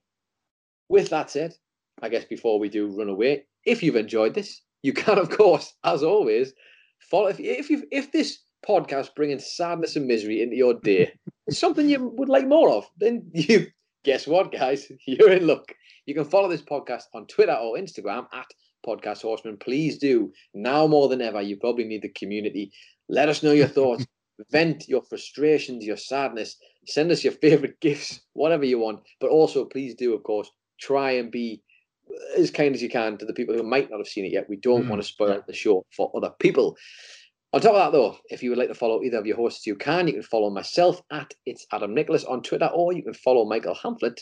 with 0.89 1.09
that 1.09 1.31
said, 1.31 1.53
I 2.01 2.09
guess 2.09 2.25
before 2.25 2.59
we 2.59 2.69
do 2.69 2.87
run 2.87 3.09
away, 3.09 3.45
if 3.65 3.81
you've 3.83 3.95
enjoyed 3.95 4.35
this, 4.35 4.61
you 4.81 4.93
can, 4.93 5.17
of 5.17 5.29
course, 5.29 5.73
as 5.83 6.03
always, 6.03 6.53
follow. 6.99 7.27
If 7.27 7.39
if 7.39 7.69
you 7.69 7.83
if 7.91 8.11
this 8.11 8.39
podcast 8.67 9.15
bringing 9.15 9.39
sadness 9.39 9.95
and 9.95 10.07
misery 10.07 10.41
into 10.41 10.55
your 10.55 10.75
day 10.75 11.11
is 11.47 11.57
something 11.57 11.89
you 11.89 12.13
would 12.17 12.29
like 12.29 12.47
more 12.47 12.69
of, 12.69 12.85
then 12.97 13.29
you 13.33 13.67
guess 14.03 14.27
what, 14.27 14.51
guys, 14.51 14.91
you're 15.07 15.31
in 15.31 15.47
luck. 15.47 15.73
You 16.05 16.15
can 16.15 16.25
follow 16.25 16.49
this 16.49 16.61
podcast 16.61 17.03
on 17.13 17.27
Twitter 17.27 17.53
or 17.53 17.77
Instagram 17.77 18.25
at 18.33 18.47
Podcast 18.85 19.21
Horseman. 19.21 19.57
Please 19.57 19.97
do. 19.97 20.31
Now 20.53 20.87
more 20.87 21.09
than 21.09 21.21
ever, 21.21 21.41
you 21.41 21.57
probably 21.57 21.85
need 21.85 22.01
the 22.01 22.09
community. 22.09 22.71
Let 23.09 23.29
us 23.29 23.43
know 23.43 23.51
your 23.51 23.67
thoughts. 23.67 24.05
Vent 24.51 24.87
your 24.87 25.03
frustrations, 25.03 25.85
your 25.85 25.97
sadness. 25.97 26.55
Send 26.87 27.11
us 27.11 27.25
your 27.25 27.33
favorite 27.33 27.79
gifts, 27.81 28.21
whatever 28.33 28.63
you 28.63 28.79
want. 28.79 29.01
But 29.19 29.31
also, 29.31 29.65
please 29.65 29.95
do, 29.95 30.13
of 30.13 30.23
course, 30.23 30.49
try 30.79 31.11
and 31.11 31.29
be 31.29 31.61
as 32.37 32.51
kind 32.51 32.75
as 32.75 32.81
you 32.81 32.89
can 32.89 33.17
to 33.17 33.25
the 33.25 33.33
people 33.33 33.55
who 33.55 33.63
might 33.63 33.89
not 33.89 33.97
have 33.97 34.07
seen 34.07 34.25
it 34.25 34.31
yet. 34.31 34.49
We 34.49 34.57
don't 34.57 34.85
Mm. 34.85 34.89
want 34.89 35.01
to 35.01 35.07
spoil 35.07 35.41
the 35.45 35.53
show 35.53 35.85
for 35.95 36.11
other 36.15 36.33
people. 36.39 36.77
On 37.51 37.59
top 37.61 37.73
of 37.73 37.77
that, 37.77 37.91
though, 37.97 38.17
if 38.29 38.43
you 38.43 38.51
would 38.51 38.59
like 38.59 38.67
to 38.67 38.75
follow 38.75 39.01
either 39.03 39.17
of 39.17 39.25
your 39.25 39.37
hosts, 39.37 39.65
you 39.65 39.75
can. 39.75 40.07
You 40.07 40.13
can 40.13 40.23
follow 40.23 40.49
myself 40.51 41.01
at 41.11 41.33
it's 41.45 41.65
Adam 41.71 41.93
Nicholas 41.95 42.23
on 42.23 42.43
Twitter, 42.43 42.67
or 42.73 42.93
you 42.93 43.01
can 43.03 43.13
follow 43.15 43.45
Michael 43.45 43.73
Hamflet. 43.75 44.19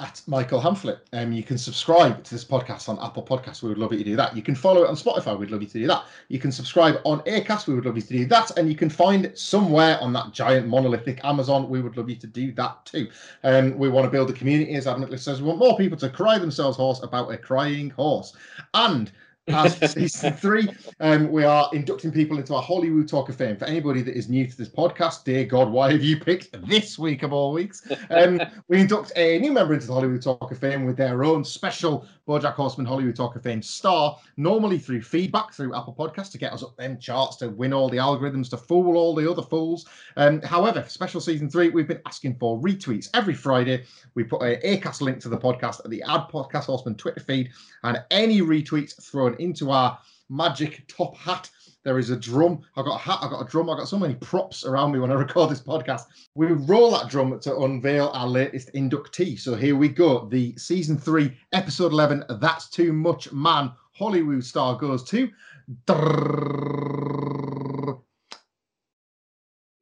At 0.00 0.20
Michael 0.26 0.60
Hamflet. 0.60 0.98
Um, 1.12 1.30
you 1.30 1.44
can 1.44 1.56
subscribe 1.56 2.24
to 2.24 2.34
this 2.34 2.44
podcast 2.44 2.88
on 2.88 2.98
Apple 3.00 3.22
Podcasts. 3.22 3.62
We 3.62 3.68
would 3.68 3.78
love 3.78 3.92
you 3.92 3.98
to 3.98 4.04
do 4.04 4.16
that. 4.16 4.34
You 4.34 4.42
can 4.42 4.56
follow 4.56 4.82
it 4.82 4.88
on 4.88 4.96
Spotify. 4.96 5.38
We'd 5.38 5.52
love 5.52 5.62
you 5.62 5.68
to 5.68 5.78
do 5.78 5.86
that. 5.86 6.06
You 6.26 6.40
can 6.40 6.50
subscribe 6.50 6.96
on 7.04 7.20
Acast. 7.20 7.68
We 7.68 7.74
would 7.74 7.86
love 7.86 7.94
you 7.94 8.02
to 8.02 8.12
do 8.12 8.24
that. 8.26 8.58
And 8.58 8.68
you 8.68 8.74
can 8.74 8.90
find 8.90 9.24
it 9.24 9.38
somewhere 9.38 10.00
on 10.00 10.12
that 10.14 10.32
giant 10.32 10.66
monolithic 10.66 11.24
Amazon. 11.24 11.68
We 11.68 11.80
would 11.80 11.96
love 11.96 12.10
you 12.10 12.16
to 12.16 12.26
do 12.26 12.50
that 12.54 12.84
too. 12.84 13.08
Um, 13.44 13.78
we 13.78 13.88
want 13.88 14.04
to 14.04 14.10
build 14.10 14.30
a 14.30 14.32
community, 14.32 14.74
as 14.74 14.88
Adam 14.88 15.02
Nicholas 15.02 15.22
says. 15.22 15.40
We 15.40 15.46
want 15.46 15.60
more 15.60 15.76
people 15.76 15.98
to 15.98 16.08
cry 16.08 16.40
themselves 16.40 16.76
hoarse 16.76 17.00
about 17.04 17.30
a 17.30 17.38
crying 17.38 17.90
horse. 17.90 18.36
And 18.74 19.12
as 19.48 19.92
season 19.92 20.32
three, 20.32 20.68
um, 21.00 21.30
we 21.30 21.44
are 21.44 21.68
inducting 21.72 22.10
people 22.10 22.38
into 22.38 22.54
our 22.54 22.62
Hollywood 22.62 23.08
Talk 23.08 23.28
of 23.28 23.36
Fame. 23.36 23.56
For 23.56 23.66
anybody 23.66 24.02
that 24.02 24.16
is 24.16 24.28
new 24.28 24.46
to 24.46 24.56
this 24.56 24.68
podcast, 24.68 25.24
dear 25.24 25.44
God, 25.44 25.70
why 25.70 25.92
have 25.92 26.02
you 26.02 26.18
picked 26.18 26.66
this 26.66 26.98
week 26.98 27.22
of 27.22 27.32
all 27.32 27.52
weeks? 27.52 27.86
Um, 28.10 28.40
we 28.68 28.80
induct 28.80 29.12
a 29.16 29.38
new 29.38 29.52
member 29.52 29.74
into 29.74 29.86
the 29.86 29.92
Hollywood 29.92 30.22
Talk 30.22 30.50
of 30.50 30.58
Fame 30.58 30.84
with 30.84 30.96
their 30.96 31.24
own 31.24 31.44
special 31.44 32.06
BoJack 32.26 32.54
Horseman 32.54 32.86
Hollywood 32.86 33.16
Talk 33.16 33.36
of 33.36 33.42
Fame 33.42 33.62
star, 33.62 34.18
normally 34.36 34.78
through 34.78 35.02
feedback 35.02 35.52
through 35.52 35.74
Apple 35.74 35.94
Podcasts 35.94 36.30
to 36.32 36.38
get 36.38 36.52
us 36.52 36.62
up 36.62 36.76
them 36.76 36.98
charts, 36.98 37.36
to 37.36 37.50
win 37.50 37.72
all 37.72 37.88
the 37.88 37.98
algorithms, 37.98 38.48
to 38.50 38.56
fool 38.56 38.96
all 38.96 39.14
the 39.14 39.30
other 39.30 39.42
fools. 39.42 39.86
Um, 40.16 40.40
however, 40.42 40.82
for 40.82 40.90
special 40.90 41.20
season 41.20 41.50
three, 41.50 41.70
we've 41.70 41.88
been 41.88 42.02
asking 42.06 42.36
for 42.36 42.60
retweets 42.60 43.10
every 43.14 43.34
Friday. 43.34 43.84
We 44.14 44.24
put 44.24 44.42
a 44.42 44.56
Acast 44.64 45.00
link 45.00 45.20
to 45.20 45.28
the 45.28 45.38
podcast 45.38 45.84
at 45.84 45.90
the 45.90 46.02
Ad 46.02 46.22
Podcast 46.32 46.64
Horseman 46.64 46.94
Twitter 46.94 47.20
feed, 47.20 47.50
and 47.82 48.02
any 48.10 48.40
retweets 48.40 49.02
thrown 49.02 49.34
into 49.38 49.70
our 49.70 49.98
magic 50.30 50.84
top 50.88 51.16
hat. 51.16 51.50
There 51.84 51.98
is 51.98 52.10
a 52.10 52.16
drum. 52.16 52.62
I've 52.76 52.86
got 52.86 52.96
a 52.96 53.02
hat. 53.02 53.18
I've 53.20 53.30
got 53.30 53.46
a 53.46 53.48
drum. 53.48 53.70
I've 53.70 53.78
got 53.78 53.88
so 53.88 53.98
many 53.98 54.14
props 54.14 54.64
around 54.64 54.92
me 54.92 54.98
when 54.98 55.10
I 55.10 55.14
record 55.26 55.50
this 55.50 55.60
podcast. 55.60 56.06
We 56.34 56.46
roll 56.46 56.90
that 56.92 57.08
drum 57.08 57.38
to 57.40 57.56
unveil 57.58 58.10
our 58.14 58.26
latest 58.26 58.72
inductee. 58.74 59.38
So 59.38 59.54
here 59.54 59.76
we 59.76 59.88
go. 59.88 60.26
The 60.26 60.56
season 60.56 60.98
three, 60.98 61.36
episode 61.52 61.92
11, 61.92 62.24
That's 62.40 62.68
Too 62.68 62.92
Much 62.92 63.30
Man 63.32 63.70
Hollywood 63.92 64.44
star 64.44 64.76
goes 64.76 65.04
to 65.04 65.30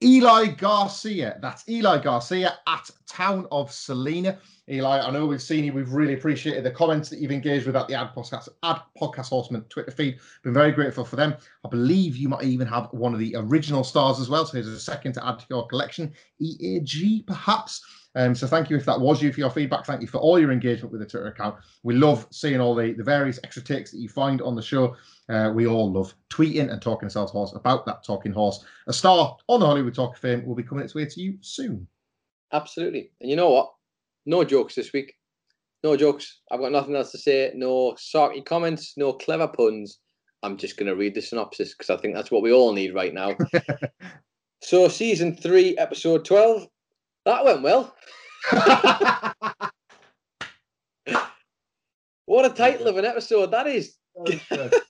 Eli 0.03 0.47
Garcia. 0.47 1.39
That's 1.41 1.69
Eli 1.69 2.03
Garcia 2.03 2.59
at 2.67 2.91
Town 3.07 3.47
of 3.51 3.71
Selena. 3.71 4.39
Eli, 4.69 5.01
I 5.01 5.11
know 5.11 5.27
we've 5.27 5.43
seen 5.43 5.65
you. 5.65 5.73
We've 5.73 5.93
really 5.93 6.15
appreciated 6.15 6.65
the 6.65 6.71
comments 6.71 7.09
that 7.11 7.19
you've 7.19 7.33
engaged 7.33 7.67
with 7.67 7.77
at 7.77 7.89
the 7.89 7.95
Ad 7.95 8.11
Podcast, 8.15 8.49
Ad 8.63 8.81
Podcast 9.01 9.29
Horseman 9.29 9.63
Twitter 9.69 9.91
feed. 9.91 10.19
Been 10.43 10.55
very 10.55 10.73
grateful 10.73 11.05
for 11.05 11.17
them. 11.17 11.35
I 11.65 11.69
believe 11.69 12.17
you 12.17 12.29
might 12.29 12.45
even 12.45 12.67
have 12.67 12.89
one 12.93 13.13
of 13.13 13.21
the 13.21 13.35
original 13.37 13.85
stars 13.85 14.19
as 14.19 14.29
well. 14.29 14.47
So 14.47 14.55
here's 14.55 14.69
a 14.69 14.81
second 14.81 15.13
to 15.15 15.27
add 15.27 15.39
to 15.41 15.47
your 15.51 15.67
collection. 15.67 16.13
EAG, 16.41 17.27
perhaps. 17.27 17.85
Um, 18.15 18.35
so 18.35 18.47
thank 18.47 18.69
you 18.69 18.77
if 18.77 18.85
that 18.85 19.01
was 19.01 19.23
you 19.23 19.33
for 19.33 19.41
your 19.41 19.51
feedback. 19.51 19.87
Thank 19.87 20.03
you 20.03 20.07
for 20.07 20.19
all 20.19 20.39
your 20.39 20.53
engagement 20.53 20.93
with 20.93 21.01
the 21.01 21.07
Twitter 21.07 21.29
account. 21.29 21.57
We 21.83 21.95
love 21.95 22.27
seeing 22.31 22.61
all 22.61 22.75
the, 22.75 22.93
the 22.93 23.03
various 23.03 23.41
extra 23.43 23.63
takes 23.63 23.91
that 23.91 23.99
you 23.99 24.09
find 24.09 24.43
on 24.43 24.55
the 24.55 24.63
show. 24.63 24.97
Uh, 25.29 25.51
we 25.55 25.67
all 25.67 25.91
love 25.91 26.15
tweeting 26.29 26.71
and 26.71 26.83
talking 26.83 27.07
ourselves 27.07 27.33
horse 27.33 27.55
about 27.55 27.87
that 27.87 28.05
talking 28.05 28.33
horse. 28.33 28.65
A 28.87 28.93
star 28.93 29.37
on 29.49 29.61
the 29.61 29.67
Hollywood 29.67 29.95
Talk 29.95 30.15
of 30.15 30.21
Fame 30.21 30.45
will 30.45 30.55
be 30.55 30.63
coming 30.63 30.85
its 30.85 30.95
way 30.95 31.07
to 31.07 31.21
you 31.21 31.39
soon. 31.41 31.87
Absolutely. 32.53 33.11
And 33.21 33.31
you 33.31 33.37
know 33.37 33.51
what? 33.51 33.73
No 34.27 34.45
jokes 34.45 34.75
this 34.75 34.93
week. 34.93 35.15
No 35.83 35.97
jokes. 35.97 36.41
I've 36.51 36.61
got 36.61 36.73
nothing 36.73 36.95
else 36.95 37.11
to 37.13 37.19
say. 37.19 37.51
No 37.55 37.93
sarky 37.93 38.45
comments, 38.45 38.95
no 38.97 39.15
clever 39.15 39.49
puns. 39.49 39.99
I'm 40.43 40.57
just 40.57 40.77
going 40.77 40.89
to 40.89 40.97
read 40.97 41.15
the 41.15 41.23
synopsis 41.23 41.75
because 41.75 41.91
I 41.91 42.01
think 42.01 42.15
that's 42.15 42.31
what 42.31 42.43
we 42.43 42.53
all 42.53 42.73
need 42.73 42.95
right 42.95 43.15
now. 43.15 43.37
so, 44.63 44.89
season 44.89 45.37
three, 45.37 45.77
episode 45.79 46.25
12. 46.25 46.67
That 47.25 47.45
went 47.45 47.63
well. 47.63 47.95
What 52.27 52.51
a 52.51 52.55
title 52.55 52.87
of 52.87 52.97
an 52.97 53.05
episode 53.05 53.51
that 53.51 53.67
is. 53.67 53.97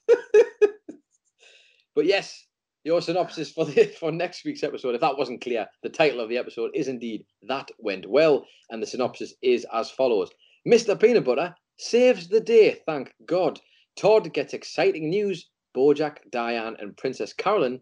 But 1.95 2.07
yes, 2.07 2.47
your 2.85 3.03
synopsis 3.03 3.53
for 3.53 3.65
the 3.67 3.85
for 3.85 4.11
next 4.11 4.45
week's 4.45 4.63
episode, 4.63 4.95
if 4.95 5.01
that 5.03 5.19
wasn't 5.19 5.43
clear, 5.43 5.67
the 5.83 5.91
title 5.91 6.21
of 6.21 6.29
the 6.29 6.39
episode 6.39 6.71
is 6.75 6.89
indeed 6.89 7.25
That 7.43 7.71
Went 7.79 8.09
Well, 8.09 8.47
and 8.71 8.83
the 8.83 8.87
synopsis 8.87 9.35
is 9.43 9.67
as 9.73 9.91
follows. 9.91 10.31
Mr. 10.67 10.99
Peanut 10.99 11.25
Butter 11.25 11.55
saves 11.79 12.29
the 12.29 12.41
day, 12.41 12.81
thank 12.87 13.13
God. 13.27 13.61
Todd 13.97 14.33
gets 14.33 14.55
exciting 14.55 15.11
news. 15.11 15.51
Bojack, 15.77 16.19
Diane, 16.31 16.77
and 16.81 16.97
Princess 16.97 17.33
Carolyn 17.33 17.81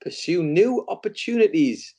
pursue 0.00 0.42
new 0.42 0.84
opportunities. 0.88 1.94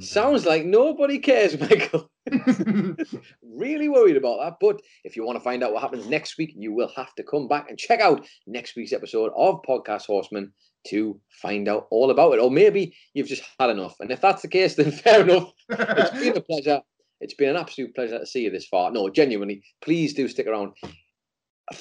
Sounds 0.00 0.44
like 0.44 0.64
nobody 0.64 1.18
cares, 1.18 1.58
Michael. 1.60 2.10
really 3.42 3.88
worried 3.88 4.16
about 4.16 4.38
that. 4.40 4.54
But 4.60 4.80
if 5.04 5.16
you 5.16 5.24
want 5.24 5.36
to 5.38 5.44
find 5.44 5.62
out 5.62 5.72
what 5.72 5.82
happens 5.82 6.06
next 6.08 6.36
week, 6.38 6.52
you 6.56 6.72
will 6.72 6.90
have 6.96 7.14
to 7.14 7.22
come 7.22 7.46
back 7.48 7.68
and 7.68 7.78
check 7.78 8.00
out 8.00 8.26
next 8.46 8.76
week's 8.76 8.92
episode 8.92 9.30
of 9.36 9.60
Podcast 9.68 10.06
Horseman 10.06 10.52
to 10.88 11.20
find 11.30 11.68
out 11.68 11.86
all 11.90 12.10
about 12.10 12.32
it. 12.34 12.40
Or 12.40 12.50
maybe 12.50 12.94
you've 13.14 13.28
just 13.28 13.42
had 13.58 13.70
enough. 13.70 13.94
And 14.00 14.10
if 14.10 14.20
that's 14.20 14.42
the 14.42 14.48
case, 14.48 14.74
then 14.74 14.90
fair 14.90 15.22
enough. 15.22 15.52
It's 15.70 16.10
been 16.18 16.36
a 16.36 16.40
pleasure. 16.40 16.80
It's 17.20 17.34
been 17.34 17.50
an 17.50 17.56
absolute 17.56 17.94
pleasure 17.94 18.18
to 18.18 18.26
see 18.26 18.42
you 18.42 18.50
this 18.50 18.66
far. 18.66 18.90
No, 18.90 19.08
genuinely, 19.08 19.62
please 19.80 20.12
do 20.14 20.28
stick 20.28 20.46
around. 20.46 20.72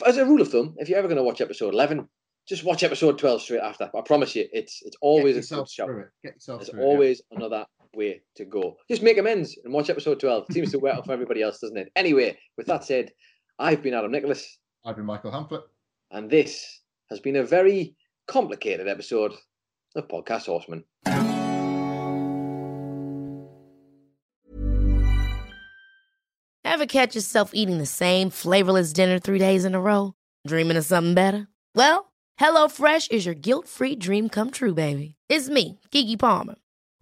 As 0.05 0.17
a 0.17 0.25
rule 0.25 0.41
of 0.41 0.49
thumb, 0.49 0.75
if 0.77 0.87
you're 0.87 0.99
ever 0.99 1.07
going 1.07 1.17
to 1.17 1.23
watch 1.23 1.41
episode 1.41 1.73
11, 1.73 2.07
just 2.47 2.63
watch 2.63 2.83
episode 2.83 3.17
12 3.17 3.41
straight 3.41 3.59
after. 3.61 3.89
I 3.93 4.01
promise 4.05 4.35
you, 4.35 4.47
it's 4.53 4.81
it's 4.85 4.95
always 5.01 5.35
Get 5.35 5.51
a 5.51 5.55
good 5.55 5.69
show. 5.69 5.85
it. 5.89 6.07
Get 6.23 6.33
yourself 6.35 6.59
There's 6.59 6.69
through 6.69 6.79
it, 6.79 6.83
yeah. 6.83 6.87
always 6.89 7.21
another 7.31 7.65
way 7.95 8.21
to 8.35 8.45
go. 8.45 8.77
Just 8.89 9.03
make 9.03 9.17
amends 9.17 9.57
and 9.63 9.73
watch 9.73 9.89
episode 9.89 10.19
12. 10.19 10.45
Seems 10.51 10.71
to 10.71 10.79
work 10.79 10.95
out 10.95 11.05
for 11.05 11.13
everybody 11.13 11.41
else, 11.41 11.59
doesn't 11.59 11.77
it? 11.77 11.91
Anyway, 11.95 12.37
with 12.57 12.67
that 12.67 12.83
said, 12.83 13.11
I've 13.59 13.81
been 13.83 13.93
Adam 13.93 14.11
Nicholas, 14.11 14.57
I've 14.85 14.95
been 14.95 15.05
Michael 15.05 15.31
Hamflet. 15.31 15.61
and 16.11 16.29
this 16.29 16.81
has 17.09 17.19
been 17.19 17.35
a 17.37 17.43
very 17.43 17.95
complicated 18.27 18.87
episode 18.87 19.33
of 19.95 20.07
Podcast 20.07 20.45
Horseman. 20.47 20.83
Ever 26.65 26.85
catch 26.85 27.15
yourself 27.15 27.51
eating 27.53 27.77
the 27.77 27.85
same 27.85 28.29
flavorless 28.29 28.93
dinner 28.93 29.19
three 29.19 29.37
days 29.39 29.65
in 29.65 29.75
a 29.75 29.81
row? 29.81 30.13
Dreaming 30.47 30.77
of 30.77 30.85
something 30.85 31.13
better? 31.13 31.47
Well, 31.75 32.11
HelloFresh 32.39 33.11
is 33.11 33.25
your 33.25 33.35
guilt 33.35 33.67
free 33.67 33.95
dream 33.95 34.27
come 34.29 34.49
true, 34.49 34.73
baby. 34.73 35.15
It's 35.29 35.49
me, 35.49 35.79
Keke 35.91 36.17
Palmer. 36.17 36.55